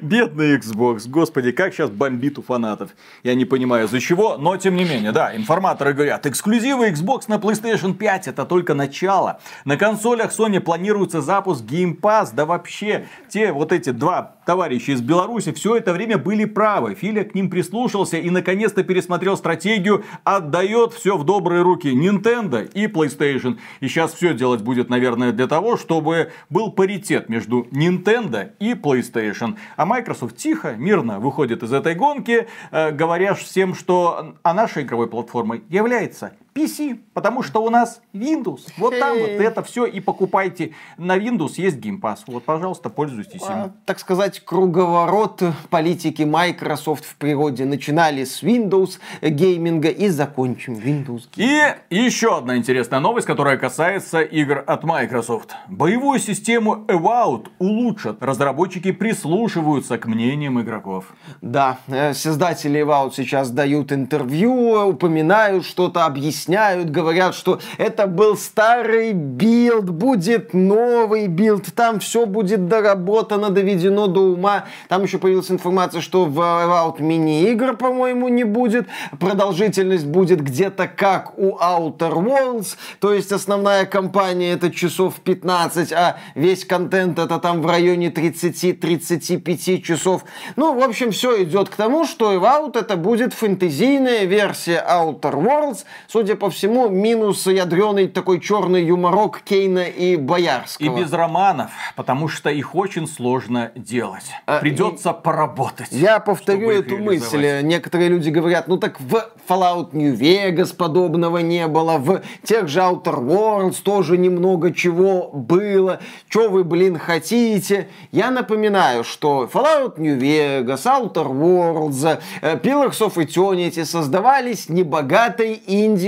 Бедный 0.00 0.56
Xbox, 0.56 1.08
господи, 1.08 1.52
как 1.52 1.74
сейчас 1.74 1.90
бомбит 1.90 2.38
у 2.38 2.42
фанатов. 2.42 2.90
Я 3.22 3.34
не 3.34 3.44
понимаю, 3.44 3.88
за 3.88 4.00
чего, 4.00 4.36
но 4.36 4.56
тем 4.56 4.76
не 4.76 4.84
менее, 4.84 5.12
да, 5.12 5.34
информаторы 5.36 5.92
говорят, 5.92 6.26
эксклюзивы 6.26 6.88
Xbox 6.90 7.24
на 7.28 7.34
PlayStation 7.34 7.94
5 7.94 8.28
это 8.28 8.44
только 8.44 8.74
начало. 8.74 9.40
На 9.64 9.76
консолях 9.76 10.32
Sony 10.32 10.60
планируется 10.60 11.20
запуск 11.20 11.64
Game 11.64 11.98
Pass, 11.98 12.30
да 12.34 12.46
вообще, 12.46 13.06
те 13.28 13.52
вот 13.52 13.72
эти 13.72 13.90
два 13.90 14.36
товарища 14.46 14.92
из 14.92 15.02
Беларуси 15.02 15.52
все 15.52 15.76
это 15.76 15.92
время 15.92 16.16
были 16.16 16.44
правы. 16.44 16.94
Филя 16.94 17.24
к 17.24 17.34
ним 17.34 17.50
прислушался 17.50 18.16
и 18.16 18.30
наконец-то 18.30 18.84
пересмотрел 18.84 19.36
стратегию, 19.36 20.04
отдает 20.24 20.92
все 20.92 21.16
в 21.16 21.24
добрые 21.24 21.62
руки 21.62 21.88
Nintendo 21.88 22.64
и 22.72 22.86
PlayStation. 22.86 23.58
И 23.80 23.88
сейчас 23.88 24.14
все 24.14 24.32
делать 24.32 24.62
будет, 24.62 24.88
наверное, 24.88 25.32
для 25.32 25.48
того, 25.48 25.76
чтобы 25.76 26.30
был 26.48 26.70
паритет 26.70 27.28
между 27.28 27.66
Nintendo 27.72 28.52
и 28.60 28.72
PlayStation. 28.72 29.55
А 29.76 29.86
Microsoft 29.86 30.36
тихо, 30.36 30.74
мирно 30.76 31.20
выходит 31.20 31.62
из 31.62 31.72
этой 31.72 31.94
гонки, 31.94 32.48
э, 32.70 32.90
говоря 32.92 33.34
всем, 33.34 33.74
что 33.74 34.34
а 34.42 34.54
нашей 34.54 34.82
игровой 34.82 35.08
платформой 35.08 35.64
является 35.68 36.32
PC, 36.56 36.98
потому 37.12 37.42
что 37.42 37.62
у 37.62 37.68
нас 37.68 38.00
Windows. 38.14 38.60
Вот 38.78 38.98
там 38.98 39.18
вот 39.18 39.28
это 39.28 39.62
все 39.62 39.84
и 39.84 40.00
покупайте. 40.00 40.72
На 40.96 41.18
Windows 41.18 41.52
есть 41.56 41.76
Game 41.76 42.00
Pass. 42.00 42.20
Вот, 42.26 42.44
пожалуйста, 42.44 42.88
пользуйтесь 42.88 43.42
им. 43.42 43.48
А, 43.48 43.72
так 43.84 43.98
сказать, 43.98 44.40
круговорот 44.40 45.42
политики 45.68 46.22
Microsoft 46.22 47.04
в 47.04 47.16
природе. 47.16 47.66
Начинали 47.66 48.24
с 48.24 48.42
Windows 48.42 48.98
гейминга 49.20 49.90
и 49.90 50.08
закончим 50.08 50.74
Windows. 50.74 51.24
И 51.36 51.74
еще 51.90 52.38
одна 52.38 52.56
интересная 52.56 53.00
новость, 53.00 53.26
которая 53.26 53.58
касается 53.58 54.22
игр 54.22 54.64
от 54.66 54.82
Microsoft. 54.84 55.54
Боевую 55.68 56.18
систему 56.18 56.86
Avowed 56.88 57.48
улучшат. 57.58 58.22
Разработчики 58.22 58.92
прислушиваются 58.92 59.98
к 59.98 60.06
мнениям 60.06 60.58
игроков. 60.60 61.04
Да, 61.42 61.78
э, 61.88 62.14
создатели 62.14 62.80
Avowed 62.80 63.12
сейчас 63.14 63.50
дают 63.50 63.92
интервью, 63.92 64.88
упоминают 64.88 65.66
что-то, 65.66 66.06
объясняют 66.06 66.45
объясняют, 66.46 66.90
говорят, 66.90 67.34
что 67.34 67.58
это 67.78 68.06
был 68.06 68.36
старый 68.36 69.12
билд, 69.12 69.90
будет 69.90 70.54
новый 70.54 71.26
билд, 71.26 71.66
там 71.74 72.00
все 72.00 72.26
будет 72.26 72.68
доработано, 72.68 73.50
доведено 73.50 74.06
до 74.06 74.20
ума. 74.20 74.66
Там 74.88 75.02
еще 75.02 75.18
появилась 75.18 75.50
информация, 75.50 76.00
что 76.00 76.24
в 76.24 76.38
Avowed 76.38 77.02
мини-игр, 77.02 77.76
по-моему, 77.76 78.28
не 78.28 78.44
будет. 78.44 78.86
Продолжительность 79.18 80.06
будет 80.06 80.40
где-то 80.40 80.88
как 80.88 81.38
у 81.38 81.56
Outer 81.56 82.12
Worlds, 82.12 82.76
то 83.00 83.12
есть 83.12 83.32
основная 83.32 83.84
кампания 83.86 84.52
это 84.52 84.70
часов 84.70 85.14
15, 85.24 85.92
а 85.92 86.18
весь 86.34 86.64
контент 86.64 87.18
это 87.18 87.38
там 87.38 87.60
в 87.60 87.66
районе 87.66 88.08
30-35 88.08 89.82
часов. 89.82 90.24
Ну, 90.56 90.78
в 90.78 90.82
общем, 90.82 91.10
все 91.10 91.42
идет 91.42 91.68
к 91.68 91.74
тому, 91.74 92.06
что 92.06 92.32
Evout 92.34 92.78
это 92.78 92.96
будет 92.96 93.34
фэнтезийная 93.34 94.24
версия 94.24 94.84
Outer 94.88 95.34
Worlds, 95.34 95.84
судя 96.06 96.35
по 96.36 96.50
всему, 96.50 96.88
минус 96.88 97.46
ядреный 97.46 98.08
такой 98.08 98.40
черный 98.40 98.84
юморок 98.84 99.40
Кейна 99.40 99.84
и 99.84 100.16
Боярского. 100.16 100.86
И 100.86 101.02
без 101.02 101.12
романов, 101.12 101.70
потому 101.96 102.28
что 102.28 102.50
их 102.50 102.74
очень 102.74 103.08
сложно 103.08 103.72
делать. 103.74 104.26
А, 104.46 104.60
Придется 104.60 105.10
и... 105.10 105.22
поработать. 105.22 105.88
Я 105.90 106.20
повторю 106.20 106.70
эту 106.70 106.98
мысль. 106.98 107.60
Некоторые 107.62 108.08
люди 108.08 108.30
говорят, 108.30 108.68
ну 108.68 108.76
так 108.76 109.00
в 109.00 109.28
Fallout 109.48 109.90
New 109.92 110.14
Vegas 110.14 110.74
подобного 110.74 111.38
не 111.38 111.66
было, 111.66 111.98
в 111.98 112.22
тех 112.42 112.68
же 112.68 112.80
Outer 112.80 113.20
Worlds 113.24 113.82
тоже 113.82 114.18
немного 114.18 114.72
чего 114.72 115.30
было. 115.32 116.00
Что 116.28 116.48
вы, 116.48 116.64
блин, 116.64 116.98
хотите? 116.98 117.88
Я 118.12 118.30
напоминаю, 118.30 119.04
что 119.04 119.48
Fallout 119.52 119.94
New 119.98 120.18
Vegas, 120.18 120.84
Outer 120.84 121.28
Worlds, 121.28 122.20
э, 122.42 122.56
Pillars 122.58 122.98
of 123.00 123.14
Eternity 123.14 123.84
создавались 123.84 124.68
небогатой 124.68 125.54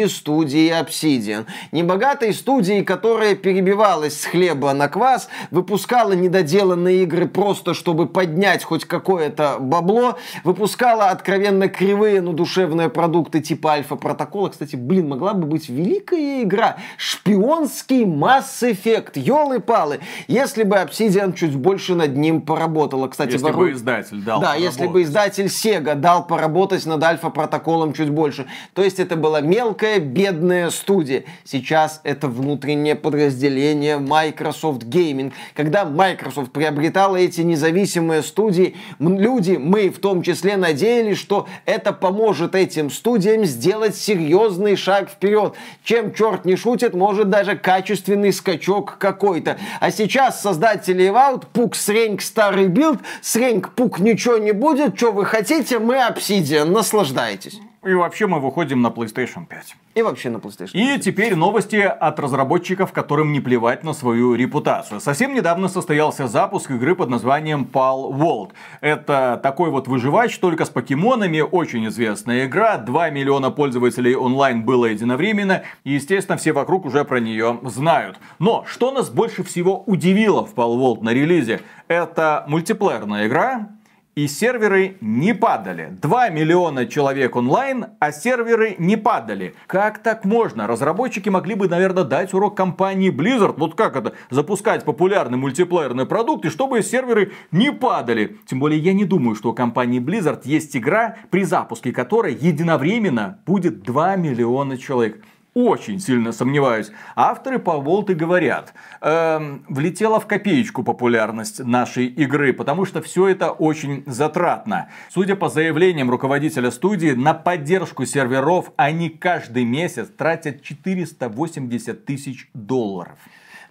инди-студией 0.09 0.71
Obsidian. 0.71 1.47
Небогатой 1.73 2.33
студией, 2.33 2.85
которая 2.85 3.35
перебивалась 3.35 4.21
с 4.21 4.25
хлеба 4.25 4.73
на 4.73 4.89
квас, 4.89 5.29
выпускала 5.51 6.13
недоделанные 6.13 7.03
игры 7.03 7.29
просто, 7.29 7.75
чтобы 7.75 8.07
поднять 8.07 8.65
хоть 8.65 8.85
какое-то 8.85 9.57
бабло, 9.61 10.19
выпускала 10.45 11.11
откровенно 11.11 11.69
кривые, 11.69 12.21
но 12.21 12.33
душевные 12.33 12.89
продукты 12.89 13.41
типа 13.41 13.73
Альфа-протокола. 13.73 14.49
Кстати, 14.49 14.77
блин, 14.77 15.09
могла 15.09 15.35
бы 15.35 15.47
быть 15.47 15.69
великая 15.69 16.43
игра. 16.43 16.77
Шпионский 16.97 18.05
Mass 18.05 18.63
Effect. 18.63 19.13
Ёлы-палы. 19.15 20.01
Если 20.27 20.63
бы 20.63 20.77
Obsidian 20.77 21.35
чуть 21.35 21.55
больше 21.55 21.95
над 21.95 22.17
ним 22.17 22.41
поработала. 22.41 23.09
Кстати, 23.09 23.33
если 23.33 23.45
вору... 23.45 23.59
бы 23.59 23.73
издатель 23.73 24.23
дал 24.23 24.41
Да, 24.41 24.55
если 24.55 24.87
бы 24.87 25.03
издатель 25.03 25.47
Sega 25.47 25.95
дал 25.95 26.27
поработать 26.27 26.87
над 26.87 27.03
Альфа-протоколом 27.03 27.93
чуть 27.93 28.11
больше. 28.11 28.47
То 28.75 28.83
есть 28.83 28.99
это 28.99 29.17
была 29.17 29.41
мелкая, 29.41 29.98
бедная 29.99 30.71
студия. 30.71 31.25
Сейчас 31.45 32.01
это 32.05 32.29
внутреннее 32.29 32.95
подразделение 32.95 33.99
Microsoft 33.99 34.85
Gaming. 34.85 35.33
Когда 35.55 35.85
Microsoft 35.85 36.53
приобретала 36.53 37.17
эти 37.17 37.41
независимые 37.43 38.23
студии, 38.23 38.77
люди, 38.99 39.53
мы 39.53 39.91
в 39.91 39.99
том 39.99 40.23
числе 40.23 40.57
надеялись, 40.57 41.19
что 41.19 41.47
это 41.65 41.93
поможет 41.93 42.55
этим 42.55 42.91
студиям 42.91 43.45
сделать 43.45 43.97
серьезный 43.97 44.77
шаг 44.77 45.11
вперед. 45.11 45.55
Чем 45.85 46.15
черт 46.15 46.45
не 46.45 46.57
шутит, 46.57 46.95
может 46.95 47.31
даже 47.31 47.57
качественный 47.57 48.33
скачок 48.33 48.97
какой-то. 48.99 49.59
А 49.81 49.91
сейчас 49.91 50.43
создатели 50.43 51.09
Avowed, 51.09 51.45
пук 51.53 51.77
среньк 51.77 52.23
старый 52.23 52.69
билд, 52.69 53.01
среньк 53.23 53.71
пук 53.71 53.99
ничего 53.99 54.39
не 54.39 54.53
будет, 54.53 54.97
что 54.97 55.13
вы 55.13 55.25
хотите, 55.25 55.79
мы 55.79 55.97
Obsidian, 55.97 56.67
наслаждайтесь. 56.67 57.61
И 57.89 57.95
вообще 57.95 58.27
мы 58.27 58.39
выходим 58.39 58.83
на 58.83 58.89
PlayStation 58.89 59.47
5. 59.47 59.77
И 59.95 60.03
вообще 60.03 60.29
на 60.29 60.37
PlayStation 60.37 60.73
5. 60.73 60.75
И 60.75 60.99
теперь 61.01 61.35
новости 61.35 61.77
от 61.77 62.21
разработчиков, 62.21 62.93
которым 62.93 63.33
не 63.33 63.41
плевать 63.41 63.83
на 63.83 63.95
свою 63.95 64.35
репутацию. 64.35 65.01
Совсем 65.01 65.33
недавно 65.33 65.69
состоялся 65.69 66.27
запуск 66.27 66.71
игры 66.71 66.95
под 66.95 67.09
названием 67.09 67.67
Palworld. 67.73 68.51
Это 68.83 69.41
такой 69.43 69.71
вот 69.71 69.89
выживач, 69.89 70.39
только 70.39 70.67
с 70.67 70.69
покемонами, 70.69 71.41
очень 71.41 71.87
известная 71.89 72.45
игра. 72.45 72.77
2 72.77 73.09
миллиона 73.09 73.51
пользователей 73.51 74.15
онлайн 74.15 74.65
было 74.65 74.85
единовременно. 74.85 75.63
И, 75.85 75.93
естественно, 75.93 76.37
все 76.37 76.53
вокруг 76.53 76.85
уже 76.85 77.07
про 77.07 77.21
нее 77.21 77.59
знают. 77.63 78.19
Но 78.39 78.67
что 78.69 78.91
нас 78.91 79.09
больше 79.09 79.43
всего 79.45 79.83
удивило 79.87 80.45
в 80.45 80.53
Palworld 80.53 81.03
на 81.03 81.15
релизе? 81.15 81.63
Это 81.87 82.45
мультиплеерная 82.49 83.29
игра, 83.29 83.71
и 84.19 84.27
серверы 84.27 84.97
не 85.01 85.33
падали. 85.33 85.97
2 86.03 86.31
миллиона 86.31 86.87
человек 86.87 87.37
онлайн, 87.37 87.87
а 88.01 88.11
серверы 88.11 88.75
не 88.77 88.97
падали. 88.97 89.55
Как 89.69 89.99
так 89.99 90.25
можно? 90.25 90.67
Разработчики 90.67 91.29
могли 91.29 91.55
бы, 91.55 91.69
наверное, 91.69 92.03
дать 92.03 92.35
урок 92.35 92.57
компании 92.57 93.13
Blizzard. 93.13 93.55
Вот 93.59 93.77
как 93.77 93.95
это? 93.95 94.15
Запускать 94.29 94.85
популярный 94.85 95.39
мультиплеерный 95.39 96.05
продукт, 96.05 96.45
и 96.47 96.51
чтобы 96.51 96.83
серверы 96.83 97.31
не 97.53 97.71
падали. 97.71 98.39
Тем 98.45 98.59
более, 98.59 98.81
я 98.81 98.93
не 98.93 99.05
думаю, 99.05 99.37
что 99.37 99.51
у 99.51 99.55
компании 99.55 100.01
Blizzard 100.01 100.41
есть 100.43 100.77
игра, 100.77 101.15
при 101.31 101.45
запуске 101.45 101.93
которой 101.93 102.35
единовременно 102.35 103.39
будет 103.47 103.85
2 103.85 104.17
миллиона 104.17 104.79
человек 104.79 105.23
очень 105.59 105.99
сильно 105.99 106.31
сомневаюсь. 106.31 106.93
Авторы 107.17 107.59
по 107.59 107.79
Волты 107.79 108.15
говорят, 108.15 108.75
эм, 109.01 109.65
влетела 109.69 110.21
в 110.21 110.27
копеечку 110.29 110.85
популярность 110.85 111.59
нашей 111.65 112.07
игры, 112.07 112.53
потому 112.53 112.85
что 112.85 113.03
все 113.03 113.27
это 113.27 113.51
очень 113.51 114.05
затратно. 114.07 114.89
Судя 115.11 115.35
по 115.35 115.49
заявлениям 115.49 116.11
руководителя 116.11 116.71
студии, 116.71 117.11
на 117.11 117.35
поддержку 117.35 118.07
серверов 118.07 118.71
они 118.77 119.11
каждый 119.11 119.65
месяц 119.65 120.07
тратят 120.17 120.63
480 120.63 122.05
тысяч 122.05 122.49
долларов. 122.55 123.19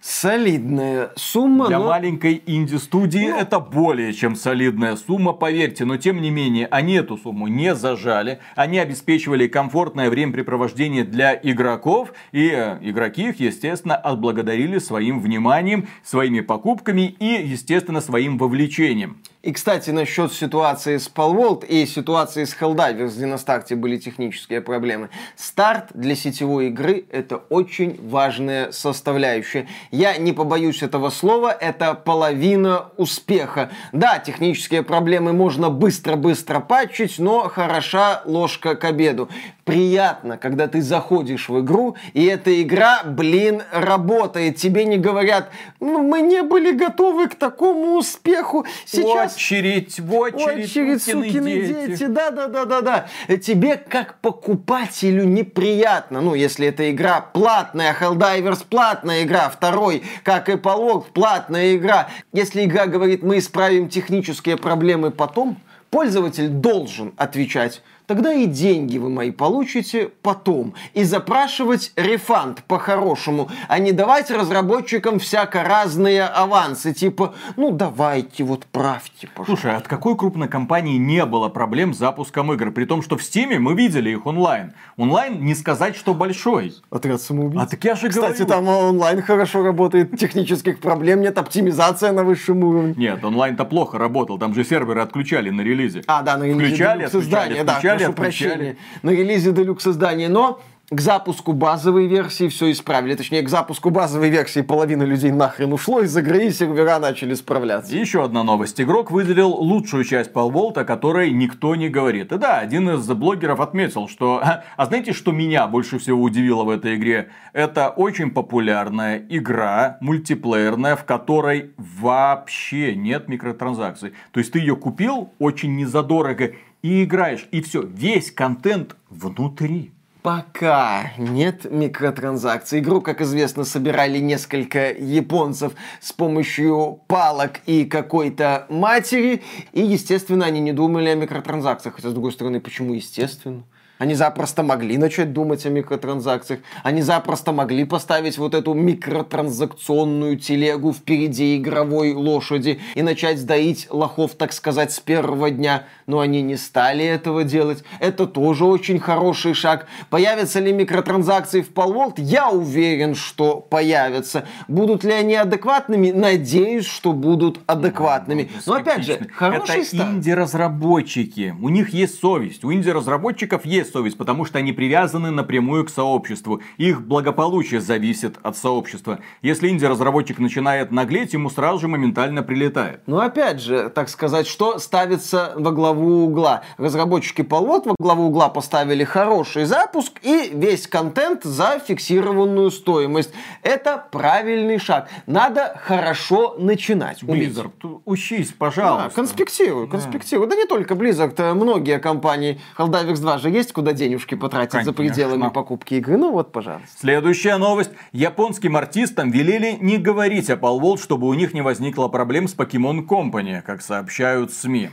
Солидная 0.00 1.10
сумма. 1.16 1.66
Для 1.66 1.78
но... 1.78 1.86
маленькой 1.86 2.42
инди-студии 2.46 3.28
ну... 3.30 3.36
это 3.36 3.58
более 3.58 4.12
чем 4.12 4.36
солидная 4.36 4.96
сумма, 4.96 5.32
поверьте. 5.32 5.84
Но 5.84 5.96
тем 5.96 6.20
не 6.22 6.30
менее, 6.30 6.66
они 6.66 6.94
эту 6.94 7.16
сумму 7.16 7.48
не 7.48 7.74
зажали. 7.74 8.38
Они 8.54 8.78
обеспечивали 8.78 9.48
комфортное 9.48 10.08
времяпрепровождение 10.08 11.04
для 11.04 11.34
игроков. 11.34 12.12
И 12.32 12.50
э, 12.52 12.78
игроки 12.80 13.28
их, 13.30 13.40
естественно, 13.40 13.96
отблагодарили 13.96 14.78
своим 14.78 15.20
вниманием, 15.20 15.88
своими 16.04 16.40
покупками 16.40 17.16
и, 17.18 17.42
естественно, 17.44 18.00
своим 18.00 18.38
вовлечением. 18.38 19.18
И, 19.40 19.52
кстати, 19.52 19.90
насчет 19.90 20.32
ситуации 20.32 20.96
с 20.96 21.08
Palworld 21.08 21.64
и 21.64 21.86
ситуации 21.86 22.42
с 22.42 22.56
Helldivers, 22.60 23.14
где 23.14 23.26
на 23.26 23.38
старте 23.38 23.76
были 23.76 23.96
технические 23.96 24.60
проблемы. 24.60 25.10
Старт 25.36 25.90
для 25.94 26.16
сетевой 26.16 26.66
игры– 26.66 27.04
это 27.12 27.36
очень 27.36 28.00
важная 28.02 28.72
составляющая. 28.72 29.68
Я 29.92 30.16
не 30.16 30.32
побоюсь 30.32 30.82
этого 30.82 31.10
слова, 31.10 31.52
это 31.52 31.94
половина 31.94 32.86
успеха. 32.96 33.70
Да, 33.92 34.18
технические 34.18 34.82
проблемы 34.82 35.32
можно 35.32 35.70
быстро-быстро 35.70 36.58
патчить, 36.58 37.20
но 37.20 37.48
хороша 37.48 38.22
ложка 38.24 38.74
к 38.74 38.84
обеду 38.84 39.28
приятно, 39.68 40.38
когда 40.38 40.66
ты 40.66 40.80
заходишь 40.80 41.50
в 41.50 41.60
игру, 41.60 41.94
и 42.14 42.24
эта 42.24 42.62
игра, 42.62 43.02
блин, 43.04 43.62
работает. 43.70 44.56
Тебе 44.56 44.86
не 44.86 44.96
говорят, 44.96 45.50
ну, 45.78 46.02
мы 46.02 46.22
не 46.22 46.42
были 46.42 46.72
готовы 46.72 47.28
к 47.28 47.34
такому 47.34 47.96
успеху. 47.96 48.64
Сейчас... 48.86 49.27
Очередь, 49.34 50.00
в 50.00 50.14
очередь, 50.14 50.64
очередь 50.70 51.02
сукины 51.02 51.52
дети. 51.52 51.86
дети. 51.88 52.06
Да, 52.06 52.30
да, 52.30 52.48
да, 52.48 52.64
да, 52.64 52.80
да. 52.80 53.36
Тебе, 53.36 53.76
как 53.76 54.18
покупателю, 54.20 55.24
неприятно. 55.24 56.20
Ну, 56.20 56.34
если 56.34 56.68
эта 56.68 56.90
игра 56.90 57.20
платная, 57.20 57.96
Helldivers 57.98 58.64
платная 58.68 59.24
игра, 59.24 59.48
второй, 59.48 60.02
как 60.24 60.48
и 60.48 60.56
Полог, 60.56 61.08
платная 61.08 61.76
игра. 61.76 62.08
Если 62.32 62.64
игра 62.64 62.86
говорит, 62.86 63.22
мы 63.22 63.38
исправим 63.38 63.88
технические 63.88 64.56
проблемы 64.56 65.10
потом, 65.10 65.58
пользователь 65.90 66.48
должен 66.48 67.12
отвечать 67.16 67.82
тогда 68.08 68.32
и 68.32 68.46
деньги 68.46 68.98
вы 68.98 69.10
мои 69.10 69.30
получите 69.30 70.10
потом. 70.22 70.74
И 70.94 71.04
запрашивать 71.04 71.92
рефанд 71.94 72.64
по-хорошему, 72.64 73.48
а 73.68 73.78
не 73.78 73.92
давать 73.92 74.30
разработчикам 74.30 75.20
всяко 75.20 75.62
разные 75.62 76.24
авансы, 76.24 76.92
типа, 76.92 77.34
ну 77.56 77.70
давайте, 77.70 78.42
вот 78.42 78.66
правьте, 78.66 79.28
пожалуйста. 79.28 79.62
Слушай, 79.62 79.76
от 79.76 79.86
какой 79.86 80.16
крупной 80.16 80.48
компании 80.48 80.96
не 80.96 81.24
было 81.26 81.48
проблем 81.48 81.94
с 81.94 81.98
запуском 81.98 82.52
игр? 82.52 82.72
При 82.72 82.86
том, 82.86 83.02
что 83.02 83.16
в 83.16 83.22
Стиме 83.22 83.58
мы 83.58 83.74
видели 83.74 84.10
их 84.10 84.26
онлайн. 84.26 84.72
Онлайн 84.96 85.44
не 85.44 85.54
сказать, 85.54 85.94
что 85.94 86.14
большой. 86.14 86.74
Отряд 86.90 87.20
самоубийц. 87.20 87.62
А 87.62 87.66
так 87.66 87.84
я 87.84 87.94
же 87.94 88.08
Кстати, 88.08 88.42
говорю. 88.42 88.46
там 88.46 88.68
онлайн 88.68 89.22
хорошо 89.22 89.62
работает, 89.62 90.18
технических 90.18 90.80
проблем 90.80 91.20
нет, 91.20 91.36
оптимизация 91.36 92.12
на 92.12 92.24
высшем 92.24 92.64
уровне. 92.64 92.94
Нет, 92.96 93.22
онлайн-то 93.22 93.66
плохо 93.66 93.98
работал, 93.98 94.38
там 94.38 94.54
же 94.54 94.64
серверы 94.64 95.02
отключали 95.02 95.50
на 95.50 95.60
релизе. 95.60 96.02
А, 96.06 96.22
да, 96.22 96.38
на 96.38 96.44
релизе. 96.44 96.68
Включали, 96.68 97.02
отключали, 97.04 97.58
отключали, 97.58 97.97
да, 97.97 97.97
прошу 97.98 98.12
прощения, 98.14 98.76
на 99.02 99.10
релизе 99.10 99.52
делюкс 99.52 99.86
издания, 99.86 100.28
но 100.28 100.60
к 100.90 101.02
запуску 101.02 101.52
базовой 101.52 102.06
версии 102.06 102.48
все 102.48 102.70
исправили. 102.70 103.14
Точнее, 103.14 103.42
к 103.42 103.50
запуску 103.50 103.90
базовой 103.90 104.30
версии 104.30 104.62
половина 104.62 105.02
людей 105.02 105.30
нахрен 105.30 105.70
ушло 105.74 106.00
из 106.00 106.16
игры, 106.16 106.46
и 106.46 106.50
сервера 106.50 106.98
начали 106.98 107.34
справляться. 107.34 107.94
И 107.94 107.98
еще 107.98 108.24
одна 108.24 108.42
новость. 108.42 108.80
Игрок 108.80 109.10
выделил 109.10 109.50
лучшую 109.50 110.04
часть 110.04 110.32
Palworld, 110.32 110.80
о 110.80 110.84
которой 110.84 111.30
никто 111.30 111.76
не 111.76 111.90
говорит. 111.90 112.32
И 112.32 112.38
да, 112.38 112.58
один 112.60 112.88
из 112.88 113.06
блогеров 113.06 113.60
отметил, 113.60 114.08
что... 114.08 114.42
А 114.42 114.86
знаете, 114.86 115.12
что 115.12 115.30
меня 115.30 115.66
больше 115.66 115.98
всего 115.98 116.22
удивило 116.22 116.64
в 116.64 116.70
этой 116.70 116.94
игре? 116.94 117.28
Это 117.52 117.90
очень 117.90 118.30
популярная 118.30 119.22
игра, 119.28 119.98
мультиплеерная, 120.00 120.96
в 120.96 121.04
которой 121.04 121.72
вообще 121.76 122.94
нет 122.94 123.28
микротранзакций. 123.28 124.14
То 124.32 124.40
есть 124.40 124.52
ты 124.52 124.58
ее 124.58 124.74
купил 124.74 125.34
очень 125.38 125.76
незадорого 125.76 126.52
и 126.82 127.04
играешь, 127.04 127.48
и 127.50 127.60
все, 127.60 127.82
весь 127.82 128.30
контент 128.30 128.96
внутри. 129.10 129.92
Пока 130.22 131.12
нет 131.16 131.70
микротранзакций. 131.70 132.80
Игру, 132.80 133.00
как 133.00 133.20
известно, 133.20 133.64
собирали 133.64 134.18
несколько 134.18 134.90
японцев 134.92 135.72
с 136.00 136.12
помощью 136.12 137.00
палок 137.06 137.60
и 137.66 137.84
какой-то 137.84 138.66
матери. 138.68 139.42
И, 139.72 139.80
естественно, 139.80 140.44
они 140.44 140.60
не 140.60 140.72
думали 140.72 141.08
о 141.08 141.14
микротранзакциях. 141.14 141.94
Хотя, 141.94 142.10
с 142.10 142.12
другой 142.12 142.32
стороны, 142.32 142.60
почему 142.60 142.94
естественно? 142.94 143.62
Они 143.98 144.14
запросто 144.14 144.62
могли 144.62 144.96
начать 144.96 145.32
думать 145.32 145.66
о 145.66 145.70
микротранзакциях. 145.70 146.60
Они 146.84 147.02
запросто 147.02 147.52
могли 147.52 147.84
поставить 147.84 148.38
вот 148.38 148.54
эту 148.54 148.72
микротранзакционную 148.74 150.38
телегу 150.38 150.92
впереди 150.92 151.56
игровой 151.56 152.12
лошади 152.12 152.80
и 152.94 153.02
начать 153.02 153.38
сдаить 153.38 153.88
лохов, 153.90 154.34
так 154.36 154.52
сказать, 154.52 154.92
с 154.92 155.00
первого 155.00 155.50
дня. 155.50 155.84
Но 156.06 156.20
они 156.20 156.42
не 156.42 156.56
стали 156.56 157.04
этого 157.04 157.42
делать. 157.42 157.82
Это 157.98 158.26
тоже 158.26 158.64
очень 158.64 159.00
хороший 159.00 159.54
шаг. 159.54 159.88
Появятся 160.10 160.60
ли 160.60 160.72
микротранзакции 160.72 161.62
в 161.62 161.72
Palworld? 161.72 162.14
Я 162.18 162.50
уверен, 162.50 163.16
что 163.16 163.56
появятся. 163.60 164.46
Будут 164.68 165.02
ли 165.02 165.12
они 165.12 165.34
адекватными? 165.34 166.12
Надеюсь, 166.12 166.86
что 166.86 167.12
будут 167.12 167.60
адекватными. 167.66 168.50
Но 168.64 168.74
опять 168.74 169.04
же, 169.04 169.26
хороший 169.34 169.82
Это 169.82 169.96
инди-разработчики. 169.96 171.56
У 171.60 171.68
них 171.68 171.90
есть 171.90 172.20
совесть. 172.20 172.64
У 172.64 172.72
инди-разработчиков 172.72 173.64
есть 173.64 173.87
совесть, 173.92 174.16
потому 174.18 174.44
что 174.44 174.58
они 174.58 174.72
привязаны 174.72 175.30
напрямую 175.30 175.84
к 175.84 175.90
сообществу. 175.90 176.60
Их 176.76 177.02
благополучие 177.02 177.80
зависит 177.80 178.36
от 178.42 178.56
сообщества. 178.56 179.18
Если 179.42 179.68
инди-разработчик 179.68 180.38
начинает 180.38 180.90
наглеть, 180.92 181.32
ему 181.32 181.50
сразу 181.50 181.80
же 181.80 181.88
моментально 181.88 182.42
прилетает. 182.42 183.00
Но 183.06 183.20
опять 183.20 183.60
же, 183.60 183.88
так 183.90 184.08
сказать, 184.08 184.46
что 184.46 184.78
ставится 184.78 185.52
во 185.56 185.72
главу 185.72 186.24
угла? 186.26 186.62
Разработчики 186.76 187.42
Palworld 187.42 187.88
во 187.88 187.94
главу 187.98 188.24
угла 188.28 188.48
поставили 188.48 189.04
хороший 189.04 189.64
запуск 189.64 190.12
и 190.22 190.50
весь 190.52 190.86
контент 190.86 191.44
за 191.44 191.78
фиксированную 191.78 192.70
стоимость. 192.70 193.32
Это 193.62 194.04
правильный 194.10 194.78
шаг. 194.78 195.08
Надо 195.26 195.78
хорошо 195.84 196.56
начинать. 196.58 197.22
уметь. 197.22 197.50
Blizzard, 197.56 198.00
учись, 198.04 198.48
Да, 198.48 198.54
пожалуйста. 198.58 199.10
конспектируй, 199.14 199.88
конспектируй. 199.88 200.46
Да. 200.48 200.56
не 200.56 200.66
только 200.66 200.94
Blizzard, 200.94 201.34
а 201.38 201.54
многие 201.54 201.98
компании. 201.98 202.60
Half-Life 202.76 203.14
2 203.16 203.38
же 203.38 203.50
есть 203.50 203.72
куда 203.78 203.92
денежки 203.92 204.34
потратить 204.34 204.72
за 204.72 204.92
Конечно. 204.92 204.92
пределами 204.92 205.50
покупки 205.50 205.94
игры. 205.94 206.16
Ну 206.16 206.32
вот, 206.32 206.50
пожалуйста. 206.50 206.88
Следующая 206.98 207.58
новость. 207.58 207.92
Японским 208.10 208.76
артистам 208.76 209.30
велели 209.30 209.76
не 209.80 209.98
говорить 209.98 210.50
о 210.50 210.56
Palworld, 210.56 211.00
чтобы 211.00 211.28
у 211.28 211.34
них 211.34 211.54
не 211.54 211.60
возникло 211.60 212.08
проблем 212.08 212.48
с 212.48 212.56
Pokemon 212.56 213.06
Company, 213.06 213.62
как 213.62 213.80
сообщают 213.80 214.52
СМИ. 214.52 214.90